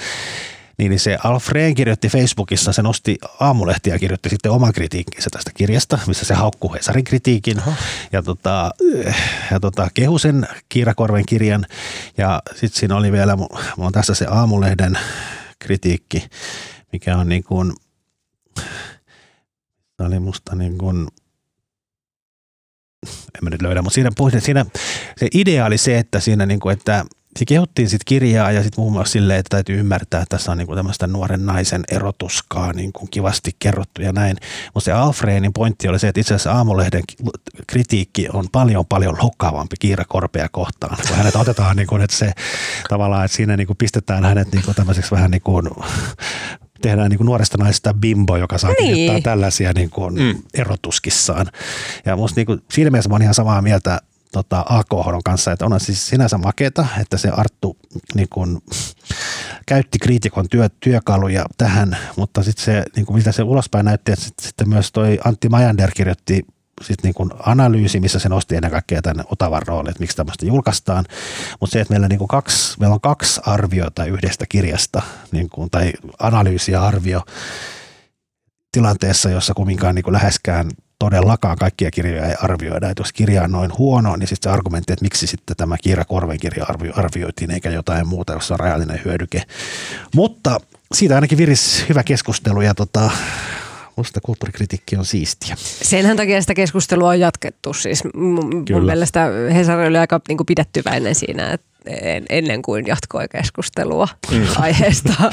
Niin, 0.77 0.89
niin 0.89 0.99
se 0.99 1.17
Alfreen 1.23 1.75
kirjoitti 1.75 2.09
Facebookissa, 2.09 2.73
se 2.73 2.81
nosti 2.81 3.17
aamulehtiä 3.39 3.95
ja 3.95 3.99
kirjoitti 3.99 4.29
sitten 4.29 4.51
oman 4.51 4.73
kritiikkinsä 4.73 5.29
tästä 5.29 5.51
kirjasta, 5.53 5.99
missä 6.07 6.25
se 6.25 6.33
haukkuu 6.33 6.73
Hesarin 6.73 7.03
kritiikin 7.03 7.61
ja, 8.11 8.23
tota, 8.23 8.71
ja 9.51 9.59
tota, 9.59 9.87
kehu 9.93 10.19
sen 10.19 10.47
Kiirakorven 10.69 11.25
kirjan. 11.25 11.65
Ja 12.17 12.41
sitten 12.55 12.79
siinä 12.79 12.95
oli 12.95 13.11
vielä, 13.11 13.35
mulla 13.35 13.57
on 13.77 13.91
tässä 13.91 14.13
se 14.13 14.25
aamulehden 14.25 14.99
kritiikki, 15.59 16.29
mikä 16.91 17.17
on 17.17 17.29
niin 17.29 17.43
kuin, 17.43 17.73
se 19.97 20.03
oli 20.03 20.19
musta 20.19 20.55
niin 20.55 20.77
kuin, 20.77 21.07
en 23.07 23.41
mä 23.41 23.49
nyt 23.49 23.61
löydä, 23.61 23.81
mutta 23.81 23.95
siinä, 23.95 24.09
puhutin, 24.17 24.41
siinä 24.41 24.65
se 25.17 25.27
idea 25.33 25.65
oli 25.65 25.77
se, 25.77 25.97
että 25.97 26.19
siinä 26.19 26.45
niin 26.45 26.59
kuin, 26.59 26.73
että 26.73 27.05
se 27.39 27.45
kehuttiin 27.45 27.89
sitten 27.89 28.05
kirjaa 28.05 28.51
ja 28.51 28.63
sitten 28.63 28.81
muun 28.81 28.93
muassa 28.93 29.11
silleen, 29.11 29.39
että 29.39 29.49
täytyy 29.49 29.79
ymmärtää, 29.79 30.21
että 30.21 30.37
tässä 30.37 30.51
on 30.51 30.57
niin 30.57 30.65
kuin 30.67 30.77
tämmöistä 30.77 31.07
nuoren 31.07 31.45
naisen 31.45 31.83
erotuskaa 31.91 32.73
niin 32.73 32.93
kuin 32.93 33.11
kivasti 33.11 33.51
kerrottu 33.59 34.01
ja 34.01 34.11
näin. 34.11 34.37
Mutta 34.73 34.85
se 34.85 34.91
Alfreenin 34.91 35.53
pointti 35.53 35.87
oli 35.87 35.99
se, 35.99 36.07
että 36.07 36.21
itse 36.21 36.33
asiassa 36.33 36.51
aamulehden 36.51 37.03
kritiikki 37.67 38.27
on 38.33 38.45
paljon 38.51 38.85
paljon 38.85 39.17
loukkaavampi 39.21 39.75
Kiira 39.79 40.05
Korpea 40.07 40.49
kohtaan. 40.51 40.97
Kun 41.07 41.17
hänet 41.17 41.35
otetaan 41.35 41.75
niin 41.75 41.87
kuin, 41.87 42.01
että 42.01 42.17
se 42.17 42.31
tavallaan, 42.89 43.25
että 43.25 43.37
siinä 43.37 43.57
niin 43.57 43.67
kuin 43.67 43.77
pistetään 43.77 44.25
hänet 44.25 44.51
niin 44.51 44.63
kuin 44.65 44.75
tämmöiseksi 44.75 45.11
vähän 45.11 45.31
niin 45.31 45.41
kuin 45.41 45.69
tehdään 46.81 47.09
niin 47.09 47.17
kuin 47.17 47.25
nuoresta 47.25 47.57
naisesta 47.57 47.93
bimbo, 47.93 48.37
joka 48.37 48.57
saa 48.57 48.71
Niin. 48.79 48.93
kirjoittaa 48.95 49.31
tällaisia 49.31 49.73
niin 49.73 49.89
kuin 49.89 50.13
Mm. 50.15 50.35
erotuskissaan. 50.53 51.45
Ja 52.05 52.15
musta 52.15 52.39
niin 52.39 52.45
kuin, 52.45 52.61
siinä 52.71 52.91
mielessä 52.91 53.09
mä 53.09 53.13
oon 53.15 53.21
ihan 53.21 53.33
samaa 53.33 53.61
mieltä 53.61 53.99
tota, 54.31 54.65
AKHn 54.69 55.21
kanssa, 55.25 55.51
että 55.51 55.65
on 55.65 55.79
siis 55.79 56.07
sinänsä 56.07 56.37
maketa, 56.37 56.87
että 57.01 57.17
se 57.17 57.29
Arttu 57.29 57.77
niin 58.15 58.27
kuin, 58.33 58.57
käytti 59.65 59.99
kriitikon 59.99 60.49
työ, 60.49 60.69
työkaluja 60.79 61.45
tähän, 61.57 61.97
mutta 62.17 62.43
sitten 62.43 62.65
se, 62.65 62.83
niin 62.95 63.05
kuin, 63.05 63.17
mitä 63.17 63.31
se 63.31 63.43
ulospäin 63.43 63.85
näytti, 63.85 64.11
että 64.11 64.25
sitten, 64.25 64.47
sitten 64.47 64.69
myös 64.69 64.91
toi 64.91 65.19
Antti 65.25 65.49
Majander 65.49 65.91
kirjoitti 65.95 66.45
sit 66.81 67.03
niin 67.03 67.13
kuin 67.13 67.29
analyysi, 67.39 67.99
missä 67.99 68.19
se 68.19 68.29
nosti 68.29 68.55
ennen 68.55 68.71
kaikkea 68.71 69.01
tänne 69.01 69.23
Otavan 69.31 69.61
rooli, 69.67 69.89
että 69.89 69.99
miksi 69.99 70.17
tämmöistä 70.17 70.45
julkaistaan. 70.45 71.05
Mutta 71.59 71.73
se, 71.73 71.81
että 71.81 71.93
meillä, 71.93 72.07
niin 72.07 72.19
kuin 72.19 72.27
kaksi, 72.27 72.79
meillä 72.79 72.93
on 72.93 73.01
kaksi 73.01 73.41
arviota 73.45 74.05
yhdestä 74.05 74.45
kirjasta, 74.49 75.01
niin 75.31 75.49
kuin, 75.49 75.69
tai 75.69 75.93
analyysi 76.19 76.71
ja 76.71 76.83
arvio 76.83 77.21
tilanteessa, 78.71 79.29
jossa 79.29 79.53
kumminkaan 79.53 79.95
niin 79.95 80.03
kuin 80.03 80.13
läheskään 80.13 80.69
todellakaan 80.99 81.57
kaikkia 81.57 81.91
kirjoja 81.91 82.25
ei 82.25 82.35
arvioida. 82.41 82.89
Että 82.89 83.01
jos 83.01 83.13
kirja 83.13 83.43
on 83.43 83.51
noin 83.51 83.71
huono, 83.77 84.15
niin 84.15 84.27
sitten 84.27 84.51
se 84.51 84.53
argumentti, 84.53 84.93
että 84.93 85.03
miksi 85.03 85.27
sitten 85.27 85.55
tämä 85.55 85.75
Kiira 85.83 86.05
Korven 86.05 86.39
kirja 86.39 86.65
arvio, 86.69 86.93
arvioitiin 86.95 87.51
eikä 87.51 87.69
jotain 87.69 88.07
muuta, 88.07 88.33
jossa 88.33 88.53
on 88.53 88.59
rajallinen 88.59 89.01
hyödyke. 89.05 89.43
Mutta 90.15 90.59
siitä 90.93 91.15
ainakin 91.15 91.37
viris 91.37 91.85
hyvä 91.89 92.03
keskustelu 92.03 92.61
ja 92.61 92.73
tota, 92.73 93.11
musta 93.97 94.19
kulttuurikritiikki 94.21 94.95
on 94.95 95.05
siistiä. 95.05 95.55
Senhän 95.81 96.17
takia 96.17 96.41
sitä 96.41 96.53
keskustelua 96.53 97.09
on 97.09 97.19
jatkettu. 97.19 97.73
Siis 97.73 98.03
mun, 98.13 98.23
mun 98.23 98.65
Kyllä. 98.65 98.81
mielestä 98.81 99.27
Hesari 99.53 99.87
oli 99.87 99.97
aika 99.97 100.21
niin 100.27 100.37
kuin 100.37 100.45
pidettyväinen 100.45 101.15
siinä, 101.15 101.51
että 101.53 101.67
en, 101.85 102.25
ennen 102.29 102.61
kuin 102.61 102.87
jatkoi 102.87 103.27
keskustelua 103.27 104.07
mm. 104.31 104.47
aiheesta, 104.55 105.13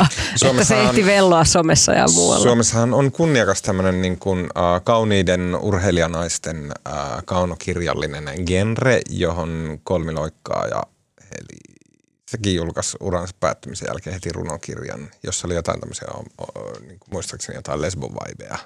että 0.51 0.65
se 0.65 0.81
ehti 0.81 1.07
velloa 1.07 1.45
somessa 1.45 1.93
ja 1.93 2.07
muualla. 2.15 2.43
Suomessahan 2.43 2.95
on 2.95 3.13
kunniakas 3.13 3.63
tämmöinen 3.63 4.03
niin 4.03 4.19
kuin, 4.19 4.41
äh, 4.41 4.83
kauniiden 4.85 5.57
urheilijanaisten 5.61 6.73
äh, 6.89 6.95
kaunokirjallinen 7.25 8.25
genre, 8.47 9.01
johon 9.11 9.81
kolmiloikkaa 9.83 10.67
ja 10.67 10.83
eli 11.33 11.64
sekin 12.35 12.55
julkaisi 12.55 12.97
uransa 13.01 13.35
päättymisen 13.41 13.87
jälkeen 13.89 14.15
heti 14.15 14.33
runokirjan, 14.33 15.11
jossa 15.23 15.49
oli 15.49 15.55
jotain 15.55 15.81
tämmöisiä, 15.81 16.09
niin 16.81 16.99
kuin 16.99 17.09
muistaakseni 17.11 17.59
jotain 17.59 17.81
lesbovaibeja 17.81 18.59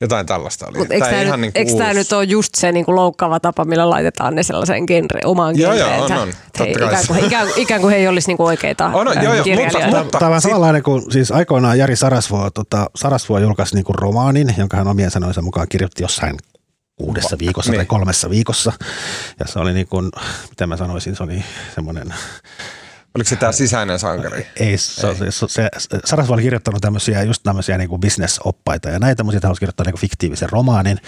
jotain 0.00 0.26
tällaista 0.26 0.66
oli. 0.66 0.78
Mutta 0.78 0.94
eikö 0.94 1.06
tämä, 1.06 1.24
nyt, 1.24 1.40
niin 1.40 1.52
eikö 1.54 1.72
tämä 1.78 1.94
nyt 1.94 2.12
ole 2.12 2.24
just 2.24 2.54
se 2.54 2.72
niin 2.72 2.84
kuin 2.84 2.94
loukkaava 2.94 3.40
tapa, 3.40 3.64
millä 3.64 3.90
laitetaan 3.90 4.34
ne 4.34 4.42
sellaiseen 4.42 4.84
genre, 4.86 5.20
omaan 5.24 5.58
Joo, 5.58 5.74
joo, 5.74 6.04
on, 6.04 6.12
on. 6.12 6.32
Hei, 6.58 6.70
ikään, 6.72 7.06
kuin, 7.06 7.24
ikään, 7.24 7.48
ikään 7.56 7.80
kuin 7.80 7.90
he 7.90 7.96
ei 7.96 8.08
olisi 8.08 8.28
niin 8.28 8.36
kuin 8.36 8.46
oikeita 8.46 8.86
on, 8.86 9.08
on, 9.08 9.22
joo, 9.22 9.34
joo, 9.34 9.44
mutta, 9.64 9.86
mutta, 9.86 10.18
Tämä 10.18 10.34
on 10.34 10.40
samanlainen 10.40 10.82
kuin 10.82 11.12
siis 11.12 11.32
aikoinaan 11.32 11.78
Jari 11.78 11.96
Sarasvuo, 11.96 12.50
tota, 12.50 12.90
Sarasvuo 12.94 13.38
julkaisi 13.38 13.74
niin 13.74 13.84
kuin 13.84 13.98
romaanin, 13.98 14.54
jonka 14.58 14.76
hän 14.76 14.88
omien 14.88 15.10
sanoinsa 15.10 15.42
mukaan 15.42 15.68
kirjoitti 15.68 16.02
jossain 16.02 16.36
kuudessa 16.96 17.36
viikossa 17.38 17.70
niin. 17.70 17.78
tai 17.78 17.86
kolmessa 17.86 18.30
viikossa. 18.30 18.72
Ja 19.40 19.46
se 19.46 19.58
oli 19.58 19.72
niin 19.72 19.88
kuin, 19.88 20.10
mitä 20.50 20.66
mä 20.66 20.76
sanoisin, 20.76 21.16
se 21.16 21.22
oli 21.22 21.44
semmoinen 21.74 22.14
Oliko 23.14 23.28
se 23.28 23.36
tämä 23.36 23.52
sisäinen 23.52 23.98
sankari? 23.98 24.46
Ei, 24.56 24.78
se, 24.78 25.08
Ei. 25.08 25.14
se, 25.32 25.46
se, 25.48 25.68
Sarasva 26.04 26.34
oli 26.34 26.42
kirjoittanut 26.42 26.82
tämmöisiä, 26.82 27.22
just 27.22 27.42
tämmöisiä 27.42 27.78
niin 27.78 28.00
business-oppaita 28.00 28.88
ja 28.88 28.98
näitä, 28.98 29.22
mutta 29.24 29.34
sitten 29.34 29.48
halusi 29.48 29.60
kirjoittaa 29.60 29.86
niin 29.86 30.00
fiktiivisen 30.00 30.50
romaanin. 30.50 30.98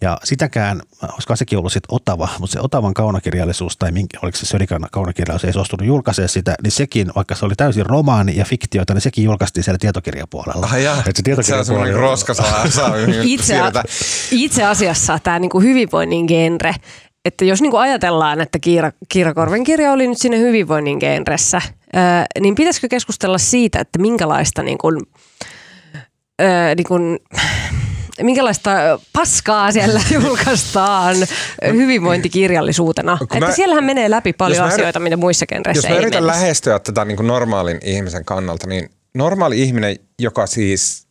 Ja 0.00 0.18
sitäkään, 0.24 0.82
olisiko 1.02 1.36
sekin 1.36 1.58
ollut 1.58 1.72
sitten 1.72 1.94
Otava, 1.94 2.28
mutta 2.38 2.52
se 2.52 2.60
Otavan 2.60 2.94
kaunokirjallisuus 2.94 3.76
tai 3.76 3.92
minkä, 3.92 4.18
oliko 4.22 4.38
se 4.38 4.46
Sörikan 4.46 4.86
kaunokirjallisuus 4.92 5.44
ei 5.44 5.52
suostunut 5.52 5.86
julkaisemaan 5.86 6.28
sitä, 6.28 6.54
niin 6.62 6.70
sekin, 6.70 7.12
vaikka 7.16 7.34
se 7.34 7.44
oli 7.44 7.54
täysin 7.56 7.86
romaani 7.86 8.36
ja 8.36 8.44
fiktiota, 8.44 8.94
niin 8.94 9.00
sekin 9.02 9.24
julkaistiin 9.24 9.64
siellä 9.64 9.78
tietokirjapuolella. 9.78 10.66
Ah, 10.66 10.80
jaa. 10.80 10.96
se, 10.96 11.22
tietokirjapuolella... 11.24 11.86
se 11.86 11.94
on 11.94 12.00
roska 12.00 12.34
saa, 12.34 12.70
saa 12.70 12.92
itse, 13.22 13.60
itse 14.30 14.64
asiassa 14.64 15.18
tämä 15.18 15.38
niinku 15.38 15.60
hyvinvoinnin 15.60 16.26
genre 16.26 16.74
että 17.26 17.44
jos 17.44 17.62
niin 17.62 17.70
kuin 17.70 17.80
ajatellaan, 17.80 18.40
että 18.40 18.58
Kiira, 18.58 18.92
Kiira 19.08 19.34
Korven 19.34 19.64
kirja 19.64 19.92
oli 19.92 20.06
nyt 20.06 20.18
sinne 20.18 20.38
hyvinvoinnin 20.38 20.98
genressä, 20.98 21.62
ää, 21.92 22.26
niin 22.40 22.54
pitäisikö 22.54 22.88
keskustella 22.88 23.38
siitä, 23.38 23.80
että 23.80 23.98
minkälaista 23.98 24.62
niin 24.62 24.78
kuin, 24.78 25.00
ää, 26.38 26.74
niin 26.74 26.86
kuin, 26.88 27.18
minkälaista 28.22 28.70
paskaa 29.12 29.72
siellä 29.72 30.00
julkaistaan 30.22 31.16
hyvinvointikirjallisuutena. 31.72 33.18
Että 33.22 33.46
mä, 33.46 33.52
siellähän 33.52 33.84
menee 33.84 34.10
läpi 34.10 34.32
paljon 34.32 34.64
asioita, 34.64 35.00
mitä 35.00 35.16
muissa 35.16 35.46
genreissä 35.46 35.88
Jos 35.88 35.94
mä 35.94 36.00
yritän 36.00 36.24
menisi. 36.24 36.40
lähestyä 36.40 36.78
tätä 36.78 37.04
niin 37.04 37.16
kuin 37.16 37.26
normaalin 37.26 37.78
ihmisen 37.84 38.24
kannalta, 38.24 38.66
niin 38.66 38.90
normaali 39.14 39.62
ihminen, 39.62 39.96
joka 40.18 40.46
siis 40.46 41.06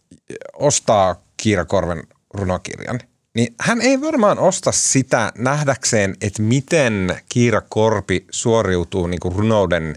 ostaa 0.54 1.16
Kiira 1.38 1.66
Korven 1.66 2.04
runokirjan– 2.34 3.00
niin 3.36 3.56
hän 3.60 3.82
ei 3.82 4.02
varmaan 4.02 4.40
osta 4.40 4.72
sitä 4.72 5.32
nähdäkseen, 5.38 6.16
että 6.22 6.42
miten 6.42 7.18
Kiira 7.30 7.62
Korpi 7.62 8.26
suoriutuu 8.32 9.08
niin 9.08 9.20
kuin 9.20 9.36
runouden 9.36 9.96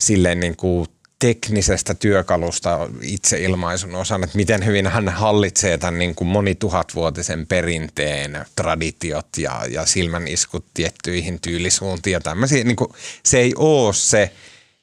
silleen 0.00 0.40
niin 0.40 0.56
kuin 0.56 0.86
teknisestä 1.18 1.94
työkalusta 1.94 2.88
itseilmaisun 3.02 3.94
osan, 3.94 4.24
että 4.24 4.36
miten 4.36 4.66
hyvin 4.66 4.86
hän 4.86 5.08
hallitsee 5.08 5.78
tämän 5.78 5.98
niin 5.98 6.14
kuin 6.14 6.28
monituhatvuotisen 6.28 7.46
perinteen, 7.46 8.44
traditiot 8.56 9.26
ja, 9.36 9.62
ja 9.70 9.86
silmäniskut 9.86 10.64
tiettyihin 10.74 11.40
tyylisuuntiin 11.40 12.12
ja 12.12 12.20
tämmöisiä. 12.20 12.64
Niin 12.64 12.76
kuin, 12.76 12.90
se 13.24 13.38
ei 13.38 13.52
ole 13.56 13.94
se, 13.94 14.32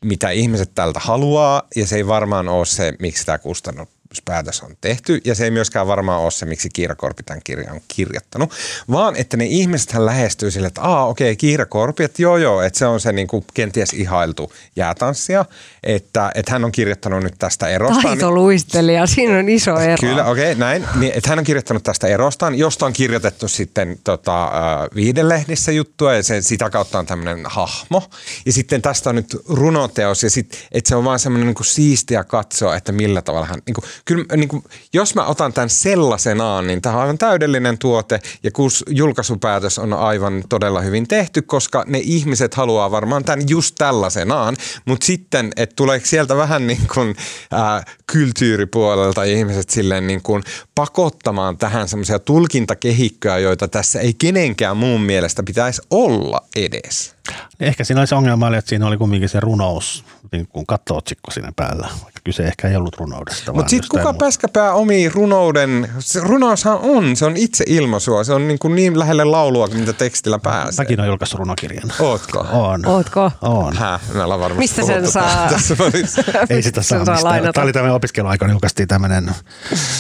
mitä 0.06 0.30
ihmiset 0.30 0.72
tältä 0.76 1.00
haluaa 1.00 1.68
ja 1.76 1.88
se 1.88 1.96
ei 1.96 2.08
varmaan 2.08 2.50
ole 2.50 2.66
se, 2.66 2.94
miksi 3.00 3.26
tämä 3.26 3.38
kustannus 3.38 3.88
päätös 4.26 4.62
on 4.62 4.78
tehty, 4.82 5.22
ja 5.26 5.36
se 5.36 5.44
ei 5.44 5.52
myöskään 5.52 5.88
varmaan 5.88 6.22
ole 6.22 6.32
se, 6.32 6.46
miksi 6.46 6.70
Kiira 6.74 6.96
Korpi 6.96 7.24
tämän 7.24 7.42
kirjan 7.44 7.76
on 7.76 7.82
kirjoittanut, 7.88 8.54
vaan 8.92 9.16
että 9.16 9.38
ne 9.38 9.46
ihmiset 9.46 9.92
hän 9.92 10.06
lähestyy 10.06 10.52
sille, 10.52 10.68
että 10.68 10.82
aa 10.82 11.08
okei, 11.08 11.32
okay, 11.32 11.36
Kiira 11.36 11.66
Korpi, 11.66 12.04
että 12.04 12.22
joo 12.22 12.38
joo, 12.38 12.62
että 12.62 12.80
se 12.80 12.86
on 12.86 13.00
se 13.00 13.12
niin 13.12 13.28
kuin 13.28 13.46
kenties 13.54 13.94
ihailtu 13.94 14.52
jäätanssia, 14.76 15.46
että, 15.84 16.32
että 16.36 16.52
hän 16.52 16.66
on 16.66 16.72
kirjoittanut 16.72 17.24
nyt 17.24 17.36
tästä 17.40 17.68
erostaan. 17.68 18.04
Taitoluistelija, 18.04 19.08
siinä 19.08 19.40
on 19.40 19.50
iso 19.50 19.80
ero. 19.80 19.98
Kyllä, 20.00 20.26
okei, 20.26 20.52
okay, 20.52 20.60
näin, 20.60 20.86
niin, 20.96 21.12
että 21.16 21.30
hän 21.30 21.40
on 21.40 21.46
kirjoittanut 21.46 21.84
tästä 21.84 22.08
erostaan, 22.08 22.56
josta 22.56 22.86
on 22.86 22.94
kirjoitettu 22.94 23.48
sitten 23.48 24.00
tota, 24.04 24.52
viidelehdissä 24.96 25.72
juttua, 25.72 26.14
ja 26.14 26.24
se, 26.24 26.42
sitä 26.42 26.70
kautta 26.70 27.00
on 27.00 27.06
tämmöinen 27.06 27.46
hahmo, 27.46 28.10
ja 28.46 28.54
sitten 28.54 28.82
tästä 28.82 29.10
on 29.10 29.16
nyt 29.16 29.38
runoteos, 29.50 30.24
ja 30.24 30.30
sitten, 30.30 30.60
että 30.72 30.90
se 30.90 30.96
on 30.96 31.04
vaan 31.04 31.20
semmoinen 31.20 31.48
niin 31.48 31.66
siistiä 31.66 32.24
katsoa, 32.24 32.76
että 32.76 32.92
millä 32.92 33.22
tavalla 33.22 33.48
hän, 33.48 33.62
niin 33.66 33.74
kuin, 33.74 33.86
kyllä 34.06 34.26
niin 34.36 34.50
kuin, 34.50 34.64
jos 34.94 35.16
mä 35.16 35.26
otan 35.26 35.54
tämän 35.54 35.70
sellaisenaan, 35.70 36.68
niin 36.68 36.82
tämä 36.82 36.96
on 36.96 37.02
aivan 37.02 37.18
täydellinen 37.18 37.78
tuote 37.78 38.20
ja 38.44 38.52
kun 38.52 38.70
julkaisupäätös 38.90 39.80
on 39.80 39.94
aivan 39.94 40.44
todella 40.50 40.82
hyvin 40.82 41.08
tehty, 41.08 41.42
koska 41.42 41.84
ne 41.88 42.00
ihmiset 42.04 42.54
haluaa 42.54 42.92
varmaan 42.92 43.24
tämän 43.24 43.50
just 43.50 43.76
tällaisenaan, 43.78 44.56
mutta 44.86 45.06
sitten, 45.06 45.52
että 45.56 45.76
tuleeko 45.76 46.06
sieltä 46.06 46.38
vähän 46.38 46.68
niin 46.68 46.88
kuin 46.94 47.16
ää, 47.52 47.84
kulttuuripuolelta 48.12 49.24
ihmiset 49.24 49.70
silleen 49.70 50.08
niin 50.08 50.22
kuin 50.22 50.44
pakottamaan 50.76 51.58
tähän 51.58 51.88
semmoisia 51.88 52.20
tulkintakehikkoja, 52.20 53.40
joita 53.40 53.68
tässä 53.68 54.00
ei 54.00 54.14
kenenkään 54.14 54.78
muun 54.78 55.02
mielestä 55.02 55.44
pitäisi 55.44 55.82
olla 55.90 56.42
edes. 56.56 57.16
Ehkä 57.60 57.84
siinä 57.84 58.02
oli 58.02 58.08
se 58.08 58.16
ongelma, 58.16 58.58
että 58.58 58.70
siinä 58.70 58.88
oli 58.88 58.98
kumminkin 58.98 59.30
se 59.30 59.40
runous, 59.40 60.04
niin 60.32 60.48
kuin 60.48 60.66
kattootsikko 60.66 61.32
siinä 61.32 61.52
päällä, 61.56 61.90
kyse 62.28 62.44
ehkä 62.44 62.68
ei 62.68 62.76
ollut 62.76 62.96
runoudesta. 62.98 63.54
Mutta 63.54 63.70
sitten 63.70 63.90
kuka 63.90 64.04
muuta. 64.04 64.18
pääskäpää 64.18 64.74
omi 64.74 65.10
runouden, 65.10 65.90
se 66.00 66.20
runoushan 66.20 66.80
on, 66.82 67.16
se 67.16 67.26
on 67.26 67.38
itse 67.38 67.64
ilmaisua, 67.68 68.24
se 68.24 68.34
on 68.34 68.48
niin, 68.48 68.60
kuin 68.60 68.76
niin 68.76 69.00
lähelle 69.00 69.24
laulua, 69.24 69.68
mitä 69.68 69.94
tekstillä 69.94 70.40
pääsee. 70.40 70.84
Mäkin 70.84 71.00
olen 71.00 71.08
julkaissut 71.08 71.40
runokirjan. 71.40 71.92
Ootko? 72.00 72.46
On. 72.52 72.86
Ootko? 72.86 73.32
On. 73.42 73.78
Häh, 73.78 74.02
varmasti 74.14 74.58
Mistä 74.58 74.84
sen 74.86 75.12
saa? 75.12 75.50
ei 76.50 76.62
sitä 76.62 76.82
saa 76.82 77.00
mistään. 77.00 77.54
Tämä 77.54 77.64
oli 77.64 77.74
tämmöinen 77.74 77.96
opiskeluaika, 77.96 78.48
julkaistiin 78.48 78.88
tämmöinen, 78.88 79.32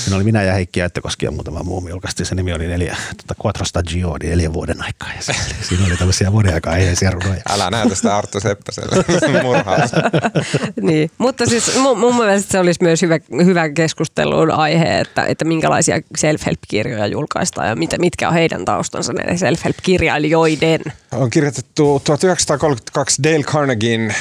siinä 0.03 0.15
oli 0.15 0.23
minä 0.23 0.43
ja 0.43 0.53
Heikki 0.53 0.79
Jättökoski 0.79 1.25
ja 1.25 1.31
muutama 1.31 1.63
muu, 1.63 1.87
julkaistiin, 1.87 2.27
se 2.27 2.35
nimi 2.35 2.53
oli 2.53 2.67
neljä, 2.67 2.97
tuota, 3.17 3.41
Quattro 3.45 3.65
Stagioni, 3.65 4.27
neljä 4.27 4.53
vuoden 4.53 4.83
aikaa. 4.83 5.09
Ja 5.15 5.33
siinä 5.61 5.85
oli 5.87 5.97
tämmöisiä 5.97 6.31
vuoden 6.31 6.53
aikaa 6.53 6.73
aiheisia 6.73 7.11
runoja. 7.11 7.41
Älä 7.49 7.69
näytä 7.69 7.95
sitä 7.95 8.17
Arttu 8.17 8.39
Seppäselle 8.39 9.03
murhaa. 9.43 9.77
niin, 10.81 11.11
mutta 11.17 11.45
siis 11.45 11.79
mun, 11.79 11.99
mun 11.99 12.15
mielestä 12.25 12.51
se 12.51 12.59
olisi 12.59 12.83
myös 12.83 13.01
hyvä, 13.01 13.19
hyvä 13.45 13.69
keskustelun 13.69 14.51
aihe, 14.51 14.99
että, 14.99 15.25
että 15.25 15.45
minkälaisia 15.45 16.01
self-help-kirjoja 16.17 17.07
julkaistaan 17.07 17.67
ja 17.67 17.75
mit, 17.75 17.89
mitkä 17.99 18.27
on 18.27 18.33
heidän 18.33 18.65
taustansa 18.65 19.13
ne 19.13 19.37
self-help-kirjailijoiden. 19.37 20.81
On 21.11 21.29
kirjoitettu 21.29 22.01
1932 22.03 23.23
Dale 23.23 23.43
Carnegiein 23.43 24.15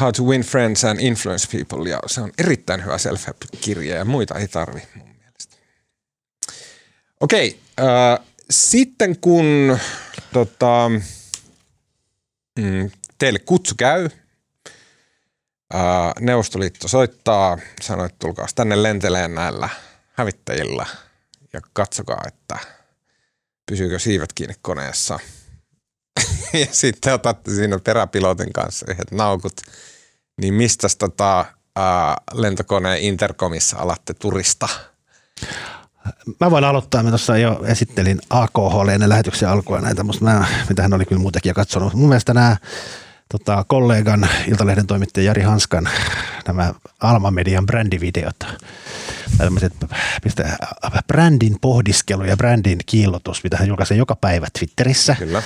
How 0.00 0.12
to 0.16 0.22
Win 0.22 0.40
Friends 0.40 0.84
and 0.84 1.00
Influence 1.00 1.48
People 1.56 1.90
ja 1.90 2.00
se 2.06 2.20
on 2.20 2.32
erittäin 2.38 2.84
hyvä 2.84 2.98
self-help-kirja 2.98 3.96
ja 3.96 4.04
muita 4.04 4.38
ei 4.38 4.48
tarvi 4.48 4.82
mun 4.94 5.08
mielestä. 5.08 5.56
Okei, 7.20 7.60
äh, 7.80 8.26
sitten 8.50 9.16
kun 9.20 9.78
tota, 10.32 10.90
mm, 12.58 12.90
teille 13.18 13.38
kutsu 13.38 13.74
käy, 13.78 14.08
Neuvostoliitto 16.20 16.88
soittaa, 16.88 17.58
sanoi, 17.80 18.06
että 18.06 18.16
tulkaa 18.18 18.46
tänne 18.54 18.82
lenteleen 18.82 19.34
näillä 19.34 19.68
hävittäjillä 20.12 20.86
ja 21.52 21.60
katsokaa, 21.72 22.22
että 22.26 22.58
pysyykö 23.66 23.98
siivet 23.98 24.32
kiinni 24.32 24.54
koneessa. 24.62 25.18
ja 26.60 26.66
sitten 26.70 27.14
otatte 27.14 27.50
siinä 27.50 27.78
peräpilotin 27.78 28.52
kanssa 28.52 28.86
yhdet 28.88 29.10
naukut, 29.10 29.60
niin 30.40 30.54
mistä 30.54 30.88
tota, 30.98 31.44
lentokoneen 32.32 33.00
interkomissa 33.00 33.76
alatte 33.76 34.14
turista? 34.14 34.68
Mä 36.40 36.50
voin 36.50 36.64
aloittaa, 36.64 37.02
mä 37.02 37.08
tuossa 37.08 37.38
jo 37.38 37.60
esittelin 37.66 38.20
AKH 38.30 38.88
ennen 38.94 39.08
lähetyksen 39.08 39.48
alkua 39.48 39.80
näitä, 39.80 40.02
mutta 40.04 40.44
mitä 40.68 40.82
hän 40.82 40.94
oli 40.94 41.04
kyllä 41.04 41.22
muutenkin 41.22 41.50
jo 41.50 41.54
katsonut. 41.54 41.94
Mun 41.94 42.08
mielestä 42.08 42.34
nämä 42.34 42.56
tota, 43.28 43.64
kollegan, 43.68 44.28
Iltalehden 44.48 44.86
toimittaja 44.86 45.26
Jari 45.26 45.42
Hanskan, 45.42 45.88
nämä 46.46 46.74
Alma 47.00 47.30
Median 47.30 47.66
brändivideot, 47.66 48.36
tämmöiset 49.38 49.72
mistä, 50.24 50.56
brändin 51.06 51.56
pohdiskelu 51.60 52.24
ja 52.24 52.36
brändin 52.36 52.78
kiillotus, 52.86 53.44
mitä 53.44 53.56
hän 53.56 53.68
julkaisee 53.68 53.96
joka 53.96 54.16
päivä 54.16 54.46
Twitterissä. 54.58 55.16
Kyllä. 55.18 55.42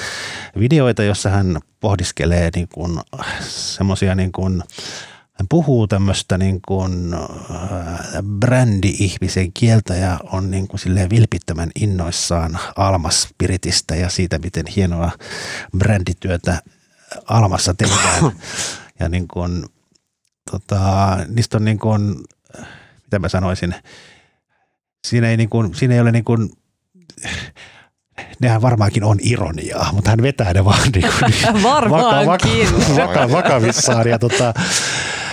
Videoita, 0.59 1.03
jossa 1.03 1.31
hän 1.31 1.59
pohdiskelee 1.81 2.51
niin 2.55 2.69
kuin, 2.69 3.01
semmoisia 3.49 4.15
niin 4.15 4.33
kuin, 4.33 4.63
hän 5.33 5.47
puhuu 5.49 5.87
tämmöistä 5.87 6.39
niin 6.39 6.61
kuin 6.67 7.15
äh, 7.15 7.21
brändi-ihmisen 8.41 9.53
kieltä 9.55 9.95
ja 9.95 10.21
on 10.33 10.51
niin 10.51 10.69
kuin 10.69 10.81
silleen 10.81 11.11
vilpittömän 11.11 11.71
innoissaan 11.81 12.59
Almas 12.77 13.23
Spiritistä 13.23 13.97
ja 13.97 14.09
siitä, 14.09 14.39
miten 14.39 14.67
hienoa 14.67 15.11
brändityötä 15.79 16.63
Almassa 17.27 17.75
tehdään. 17.75 18.33
ja 19.01 19.09
niin 19.09 19.29
kuin, 19.29 19.65
tota, 20.51 20.81
niistä 21.29 21.57
on 21.57 21.65
niin 21.65 21.79
kuin, 21.79 22.17
mitä 23.03 23.19
mä 23.19 23.29
sanoisin, 23.29 23.75
siinä 25.07 25.31
ei, 25.31 25.37
niin 25.37 25.49
kuin, 25.49 25.75
siinä 25.75 25.95
ei 25.95 26.01
ole 26.01 26.13
niin 26.13 26.25
kuin, 26.25 26.51
nehän 28.41 28.63
varmaankin 28.63 29.05
on 29.05 29.19
ironiaa, 29.23 29.93
mutta 29.93 30.11
hän 30.11 30.23
vetää 30.23 30.53
ne 30.53 30.65
vaan 30.65 30.89
niin 30.95 31.13
kuin, 31.19 31.63
Varmaankin. 31.63 32.69
Vaka, 32.97 32.97
vaka, 32.97 33.31
vakavissaan. 33.33 34.09
Ja 34.09 34.19
tota, 34.19 34.55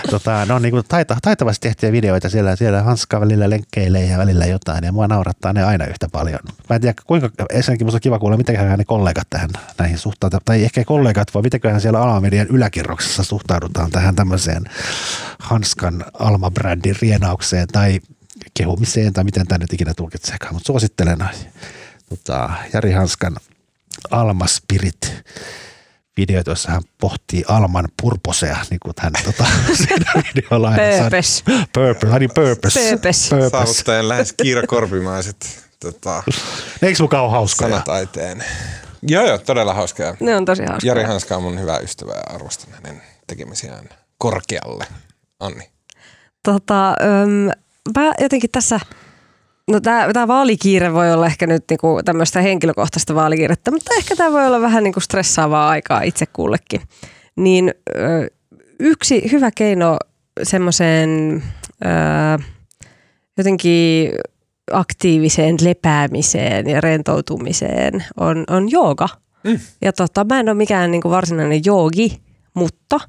tota, 0.10 0.46
ne 0.46 0.54
on 0.54 0.62
niin 0.62 0.72
kuin 0.72 0.84
taita, 0.88 1.18
taitavasti 1.22 1.68
tehtyjä 1.68 1.92
videoita 1.92 2.30
siellä, 2.30 2.56
siellä 2.56 2.82
Hanska 2.82 3.22
välillä 3.22 3.50
lenkkeilee 3.50 4.06
ja 4.06 4.18
välillä 4.18 4.46
jotain 4.46 4.84
ja 4.84 4.92
mua 4.92 5.08
naurattaa 5.08 5.54
ne 5.54 5.64
aina 5.64 5.86
yhtä 5.86 6.08
paljon. 6.12 6.40
Mä 6.70 6.76
en 6.76 6.82
tiedä 6.82 6.94
kuinka, 7.08 7.30
ensinnäkin 7.50 7.88
musta 7.88 7.98
on 7.98 8.02
kiva 8.02 8.20
kuulla, 8.20 8.38
mitenköhän 8.38 8.80
ne 8.80 8.86
kollegat 8.86 9.28
tähän 9.30 9.50
näihin 9.78 9.98
suhtautuvat, 9.98 10.46
tai 10.46 10.64
ehkä 10.64 10.84
kollegat, 10.84 11.34
vai 11.34 11.42
mitenköhän 11.42 11.82
siellä 11.82 12.02
Alamedian 12.02 12.48
yläkerroksessa 12.48 13.24
suhtaudutaan 13.24 13.92
tähän 13.92 14.16
tämmöiseen 14.16 14.64
Hanskan 15.40 16.06
Alma-brändin 16.14 16.96
rienaukseen 17.02 17.68
tai 17.68 18.00
kehumiseen 18.54 19.14
tai 19.14 19.24
miten 19.24 19.48
tämä 19.48 19.58
nyt 19.58 19.74
ikinä 19.74 19.94
tulkitseekaan, 19.94 20.54
mutta 20.54 20.68
suosittelen 20.68 21.20
tota, 22.10 22.50
Jari 22.74 22.92
Hanskan 22.92 23.36
Alma 24.12 24.48
Spirit 24.48 25.24
videoita, 26.18 26.50
joissa 26.50 26.72
hän 26.72 26.82
pohtii 27.02 27.44
Alman 27.48 27.88
purposea, 28.02 28.58
niin 28.70 28.80
kuin 28.80 28.94
hän 29.00 29.12
tota, 29.26 29.46
siinä 29.78 30.12
videolla 30.16 30.70
aina 30.70 30.84
Purpose. 31.02 31.44
Purpose, 31.74 32.08
hän 32.12 32.22
purpose. 32.36 32.90
Purpose. 32.90 33.30
purpose. 33.36 33.50
Saavuttajan 33.50 34.10
lähes 34.10 34.34
kiirakorpimaiset 34.34 35.66
tota, 35.80 36.24
Eikö 36.82 37.04
mukaan 37.04 37.24
ole 37.24 37.32
hauskoja? 37.32 37.70
sanataiteen. 37.70 38.44
Joo, 39.02 39.28
joo, 39.28 39.38
todella 39.38 39.74
hauskaa. 39.74 40.16
Ne 40.20 40.36
on 40.36 40.46
tosi 40.46 40.64
hauskoja. 40.66 40.92
Jari 40.92 41.04
Hanska 41.04 41.36
on 41.36 41.44
mun 41.44 41.60
hyvä 41.60 41.78
ystävä 41.78 42.12
ja 42.14 42.36
arvostan 42.36 42.74
hänen 42.74 43.02
tekemisiään 43.28 43.90
korkealle. 44.18 44.86
Anni. 45.40 45.70
Tota, 46.44 46.90
öm, 46.90 47.52
mä 47.98 48.14
jotenkin 48.22 48.50
tässä, 48.52 48.80
no 49.72 49.80
tämä 50.14 50.28
vaalikiire 50.28 50.94
voi 50.94 51.14
olla 51.14 51.26
ehkä 51.26 51.48
nyt 51.48 51.64
niinku 51.70 52.00
tämmöistä 52.06 52.42
henkilökohtaista 52.42 53.16
vaalikiirettä, 53.16 53.72
mutta 53.72 53.92
ehkä 53.98 54.16
tämä 54.16 54.32
voi 54.32 54.48
olla 54.48 54.62
vähän 54.62 54.84
niinku 54.84 55.00
stressaavaa 55.00 55.70
aikaa 55.70 56.02
itse 56.02 56.26
kullekin. 56.26 56.82
Niin 57.36 57.74
ö, 57.96 58.28
yksi 58.80 59.32
hyvä 59.32 59.52
keino 59.56 59.98
semmoiseen 60.44 61.44
jotenkin 63.38 64.12
aktiiviseen 64.72 65.56
lepäämiseen 65.62 66.70
ja 66.70 66.82
rentoutumiseen 66.82 68.06
on, 68.18 68.44
on 68.50 68.72
jooga. 68.72 69.10
Mm. 69.44 69.60
Ja 69.82 69.94
tota, 69.94 70.24
mä 70.24 70.40
en 70.40 70.50
ole 70.50 70.58
mikään 70.58 70.92
niinku 70.92 71.10
varsinainen 71.10 71.62
joogi, 71.66 72.22
mutta 72.54 73.00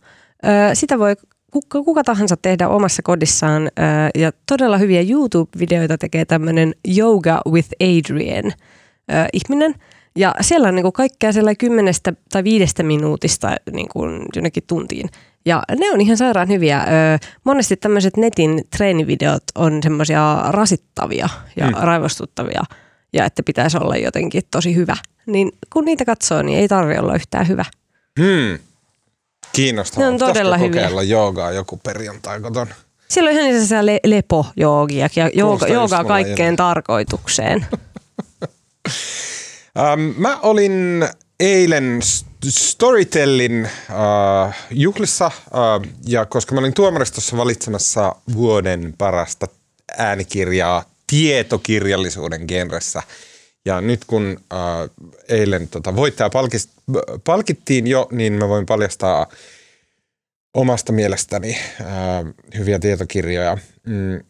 ö, 0.44 0.74
sitä 0.74 0.98
voi 0.98 1.16
kuka, 1.50 1.82
kuka 1.82 2.04
tahansa 2.04 2.36
tehdä 2.36 2.68
omassa 2.68 3.02
kodissaan. 3.02 3.70
Ja 4.14 4.32
todella 4.46 4.78
hyviä 4.78 5.00
YouTube-videoita 5.00 5.98
tekee 5.98 6.24
tämmöinen 6.24 6.74
Yoga 6.98 7.40
with 7.50 7.68
Adrian 7.80 8.46
ö, 8.46 8.52
ihminen. 9.32 9.74
Ja 10.16 10.34
siellä 10.40 10.68
on 10.68 10.74
niinku 10.74 10.92
kaikkea 10.92 11.32
siellä 11.32 11.54
kymmenestä 11.54 12.12
tai 12.32 12.44
viidestä 12.44 12.82
minuutista 12.82 13.56
niinku 13.72 14.00
jonnekin 14.34 14.62
tuntiin. 14.66 15.08
Ja 15.44 15.62
ne 15.78 15.90
on 15.90 16.00
ihan 16.00 16.16
sairaan 16.16 16.48
hyviä. 16.48 16.84
Monesti 17.44 17.76
tämmöiset 17.76 18.16
netin 18.16 18.64
treenivideot 18.76 19.42
on 19.54 19.82
semmoisia 19.82 20.44
rasittavia 20.48 21.28
ja 21.56 21.66
mm. 21.66 21.74
raivostuttavia 21.80 22.62
ja 23.12 23.24
että 23.24 23.42
pitäisi 23.42 23.78
olla 23.78 23.96
jotenkin 23.96 24.42
tosi 24.50 24.74
hyvä. 24.74 24.96
Niin 25.26 25.52
kun 25.72 25.84
niitä 25.84 26.04
katsoo, 26.04 26.42
niin 26.42 26.58
ei 26.58 26.68
tarvi 26.68 26.98
olla 26.98 27.14
yhtään 27.14 27.48
hyvä. 27.48 27.64
Hmm. 28.20 28.58
Kiinnostavaa. 29.52 30.04
Ne 30.04 30.08
on 30.08 30.14
Pitäisikö 30.14 30.34
todella 30.38 30.58
hyviä. 30.58 30.80
kokeilla 30.82 31.02
joogaa 31.02 31.52
joku 31.52 31.76
perjantai 31.76 32.40
koton? 32.40 32.66
Siellä 33.08 33.30
on 33.30 33.36
ihan 33.36 33.50
sellaisia 33.50 33.86
le- 33.86 34.00
lepojoogia 34.04 35.08
ja 35.16 35.30
jooga, 35.34 35.66
joogaa 35.68 36.04
kaikkeen 36.04 36.56
tarkoitukseen. 36.56 37.66
Ähm, 39.78 40.00
mä 40.16 40.38
olin 40.42 41.08
eilen 41.40 42.00
Storytellin 42.48 43.64
äh, 44.44 44.56
juhlissa, 44.70 45.26
äh, 45.26 45.90
ja 46.06 46.26
koska 46.26 46.54
mä 46.54 46.60
olin 46.60 46.74
tuomaristossa 46.74 47.36
valitsemassa 47.36 48.14
vuoden 48.34 48.94
parasta 48.98 49.46
äänikirjaa 49.98 50.84
tietokirjallisuuden 51.06 52.44
genressä, 52.48 53.02
ja 53.64 53.80
nyt 53.80 54.04
kun 54.04 54.40
äh, 54.52 54.58
eilen 55.28 55.68
tota, 55.68 55.96
voittaja 55.96 56.30
palkis, 56.30 56.68
palkittiin 57.24 57.86
jo, 57.86 58.08
niin 58.12 58.32
mä 58.32 58.48
voin 58.48 58.66
paljastaa 58.66 59.26
omasta 60.54 60.92
mielestäni 60.92 61.56
äh, 61.80 61.86
hyviä 62.58 62.78
tietokirjoja. 62.78 63.58
Mm, 63.86 64.20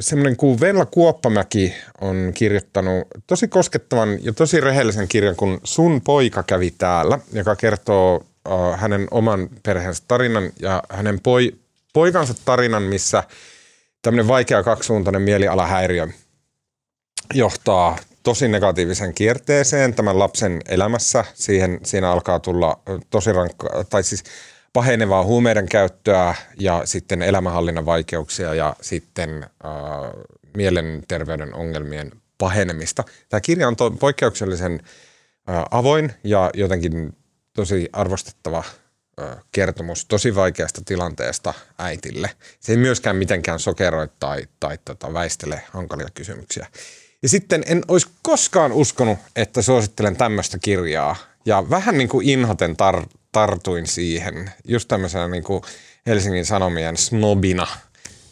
semmoinen 0.00 0.36
kuin 0.36 0.60
Venla 0.60 0.86
Kuoppamäki 0.86 1.74
on 2.00 2.32
kirjoittanut 2.34 3.08
tosi 3.26 3.48
koskettavan 3.48 4.24
ja 4.24 4.32
tosi 4.32 4.60
rehellisen 4.60 5.08
kirjan, 5.08 5.36
kun 5.36 5.60
Sun 5.64 6.00
poika 6.00 6.42
kävi 6.42 6.70
täällä, 6.70 7.18
joka 7.32 7.56
kertoo 7.56 8.26
äh, 8.48 8.80
hänen 8.80 9.08
oman 9.10 9.48
perheensä 9.62 10.02
tarinan 10.08 10.50
ja 10.60 10.82
hänen 10.90 11.20
poi, 11.20 11.54
poikansa 11.92 12.34
tarinan, 12.44 12.82
missä 12.82 13.24
tämmöinen 14.02 14.28
vaikea 14.28 14.62
kaksisuuntainen 14.62 15.22
mielialahäiriö 15.22 16.08
johtaa 17.34 17.96
tosi 18.22 18.48
negatiivisen 18.48 19.14
kierteeseen 19.14 19.94
tämän 19.94 20.18
lapsen 20.18 20.60
elämässä. 20.68 21.24
Siihen, 21.34 21.80
siinä 21.84 22.10
alkaa 22.10 22.38
tulla 22.38 22.80
tosi 23.10 23.32
rankka, 23.32 23.84
tai 23.90 24.02
siis 24.02 24.24
pahenevaa 24.72 25.24
huumeiden 25.24 25.68
käyttöä 25.68 26.34
ja 26.58 26.82
sitten 26.84 27.22
elämänhallinnan 27.22 27.86
vaikeuksia 27.86 28.54
ja 28.54 28.76
sitten 28.80 29.30
äh, 29.42 29.70
mielenterveyden 30.56 31.54
ongelmien 31.54 32.12
pahenemista. 32.38 33.04
Tämä 33.28 33.40
kirja 33.40 33.68
on 33.68 33.76
to- 33.76 33.90
poikkeuksellisen 33.90 34.80
äh, 35.50 35.64
avoin 35.70 36.12
ja 36.24 36.50
jotenkin 36.54 37.12
tosi 37.52 37.88
arvostettava 37.92 38.64
ö, 39.20 39.36
kertomus 39.52 40.04
tosi 40.04 40.34
vaikeasta 40.34 40.82
tilanteesta 40.84 41.54
äitille. 41.78 42.30
Se 42.60 42.72
ei 42.72 42.78
myöskään 42.78 43.16
mitenkään 43.16 43.58
sokeroi 43.58 44.08
tai, 44.18 44.48
tai 44.60 44.78
tota, 44.84 45.12
väistele 45.12 45.62
hankalia 45.70 46.08
kysymyksiä. 46.14 46.66
Ja 47.22 47.28
sitten 47.28 47.62
en 47.66 47.82
olisi 47.88 48.08
koskaan 48.22 48.72
uskonut, 48.72 49.18
että 49.36 49.62
suosittelen 49.62 50.16
tämmöistä 50.16 50.58
kirjaa. 50.58 51.16
Ja 51.46 51.70
vähän 51.70 51.98
niin 51.98 52.08
kuin 52.08 52.28
inhoten 52.28 52.70
tar- 52.70 53.18
tartuin 53.32 53.86
siihen, 53.86 54.50
just 54.68 54.88
tämmöisenä 54.88 55.28
niin 55.28 55.44
kuin 55.44 55.62
Helsingin 56.06 56.46
Sanomien 56.46 56.96
snobina. 56.96 57.66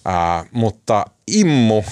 Ää, 0.04 0.44
mutta 0.52 1.04
Immu 1.26 1.84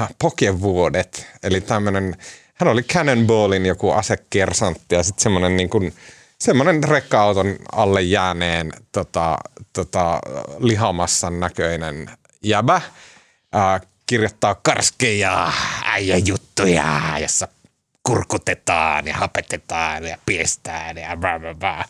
äh, 0.00 0.08
Pokevuodet, 0.18 1.26
eli 1.42 1.60
tämmöinen, 1.60 2.16
hän 2.54 2.68
oli 2.68 2.82
Cannonballin 2.82 3.66
joku 3.66 3.90
asekersantti 3.90 4.94
ja 4.94 5.02
sitten 5.02 5.22
semmoinen 5.22 5.56
niin 5.56 5.70
kuin, 5.70 5.94
semmoinen 6.38 6.84
rekka-auton 6.84 7.56
alle 7.72 8.02
jääneen 8.02 8.72
tota, 8.92 9.38
tota, 9.72 10.20
lihamassan 10.58 11.40
näköinen 11.40 12.10
jäbä 12.42 12.80
ää, 13.52 13.80
kirjoittaa 14.06 14.54
karskeja 14.54 15.52
äijäjuttuja, 15.84 17.00
jossa 17.20 17.48
kurkutetaan 18.02 19.06
ja 19.06 19.14
hapetetaan 19.14 20.04
ja 20.04 20.18
piestään 20.26 20.96
ja 20.96 21.16
bla 21.16 21.38
bla 21.38 21.54
bla. 21.54 21.84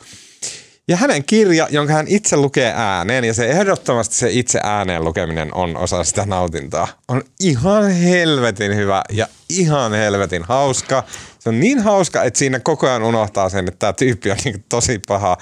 Ja 0.89 0.97
hänen 0.97 1.25
kirja, 1.25 1.69
jonka 1.71 1.93
hän 1.93 2.09
itse 2.09 2.37
lukee 2.37 2.73
ääneen, 2.77 3.25
ja 3.25 3.35
se 3.35 3.51
ehdottomasti 3.51 4.15
se 4.15 4.31
itse 4.31 4.61
ääneen 4.63 5.05
lukeminen 5.05 5.55
on 5.55 5.77
osa 5.77 6.05
sitä 6.05 6.27
nautintaa, 6.27 6.89
on 7.09 7.23
ihan 7.41 7.91
helvetin 7.91 8.77
hyvä 8.77 9.03
ja 9.11 9.27
ihan 9.49 9.93
helvetin 9.93 10.43
hauska. 10.43 11.05
Se 11.39 11.49
on 11.49 11.61
niin 11.61 11.79
hauska, 11.79 12.23
että 12.23 12.39
siinä 12.39 12.61
koko 12.61 12.87
ajan 12.87 13.03
unohtaa 13.03 13.49
sen, 13.49 13.69
että 13.69 13.79
tämä 13.79 13.93
tyyppi 13.93 14.31
on 14.31 14.37
niin 14.45 14.65
tosi 14.69 15.01
paha 15.09 15.37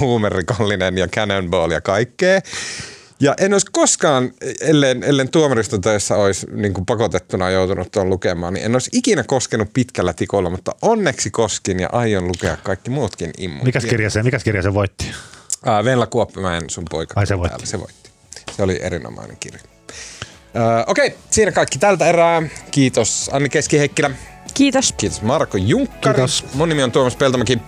huumerikollinen 0.00 0.98
ja 0.98 1.08
cannonball 1.08 1.70
ja 1.70 1.80
kaikkea. 1.80 2.40
Ja 3.20 3.34
en 3.38 3.52
olisi 3.52 3.66
koskaan, 3.72 4.32
ellen, 4.60 5.02
ellen 5.02 5.30
tuomaristotöissä 5.30 6.16
olisi 6.16 6.46
niin 6.52 6.74
kuin 6.74 6.86
pakotettuna 6.86 7.50
joutunut 7.50 7.90
tuon 7.92 8.10
lukemaan, 8.10 8.54
niin 8.54 8.66
en 8.66 8.74
olisi 8.74 8.90
ikinä 8.92 9.24
koskenut 9.24 9.68
pitkällä 9.72 10.12
tikolla, 10.12 10.50
mutta 10.50 10.72
onneksi 10.82 11.30
koskin 11.30 11.80
ja 11.80 11.88
aion 11.92 12.28
lukea 12.28 12.56
kaikki 12.56 12.90
muutkin 12.90 13.30
immun. 13.38 13.64
Mikäs 13.64 13.84
kirja 13.84 14.10
se, 14.10 14.22
mikäs 14.22 14.44
kirja 14.44 14.62
se 14.62 14.74
voitti? 14.74 15.06
Ää, 15.66 15.84
Venla 15.84 16.06
Kuoppimäen 16.06 16.70
sun 16.70 16.84
poika. 16.90 17.14
Ai, 17.16 17.26
se 17.26 17.38
voitti. 17.38 17.50
Täällä, 17.50 17.66
se 17.66 17.80
voitti. 17.80 18.10
Se 18.56 18.62
oli 18.62 18.78
erinomainen 18.82 19.36
kirja. 19.40 19.60
Ää, 20.54 20.84
Okei, 20.86 21.14
siinä 21.30 21.52
kaikki 21.52 21.78
tältä 21.78 22.06
erää. 22.06 22.42
Kiitos 22.70 23.30
Anni 23.32 23.48
Keski-Heikkilä. 23.48 24.10
Kiitos. 24.54 24.94
Kiitos 24.96 25.22
Marko 25.22 25.56
Junkkari. 25.56 26.14
Kiitos. 26.14 26.44
Mun 26.54 26.68
nimi 26.68 26.82
on 26.82 26.92
Tuomas 26.92 27.16
Peltomäki. 27.16 27.58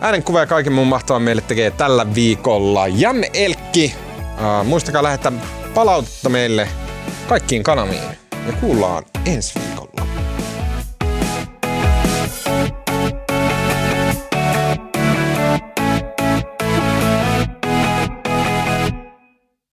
Äänenkuva 0.00 0.40
ja 0.40 0.46
kaiken 0.46 0.72
muun 0.72 0.86
mahtavan 0.88 1.22
meille 1.22 1.42
tekee 1.42 1.70
tällä 1.70 2.14
viikolla 2.14 2.88
Janne 2.88 3.30
Elkki. 3.34 3.94
Äh, 4.40 4.64
muistakaa 4.66 5.02
lähettää 5.02 5.32
palautetta 5.74 6.28
meille 6.28 6.68
kaikkiin 7.28 7.62
kanaviin 7.62 8.02
ja 8.46 8.52
kuullaan 8.60 9.04
ensi 9.26 9.60
viikolla. 9.60 10.06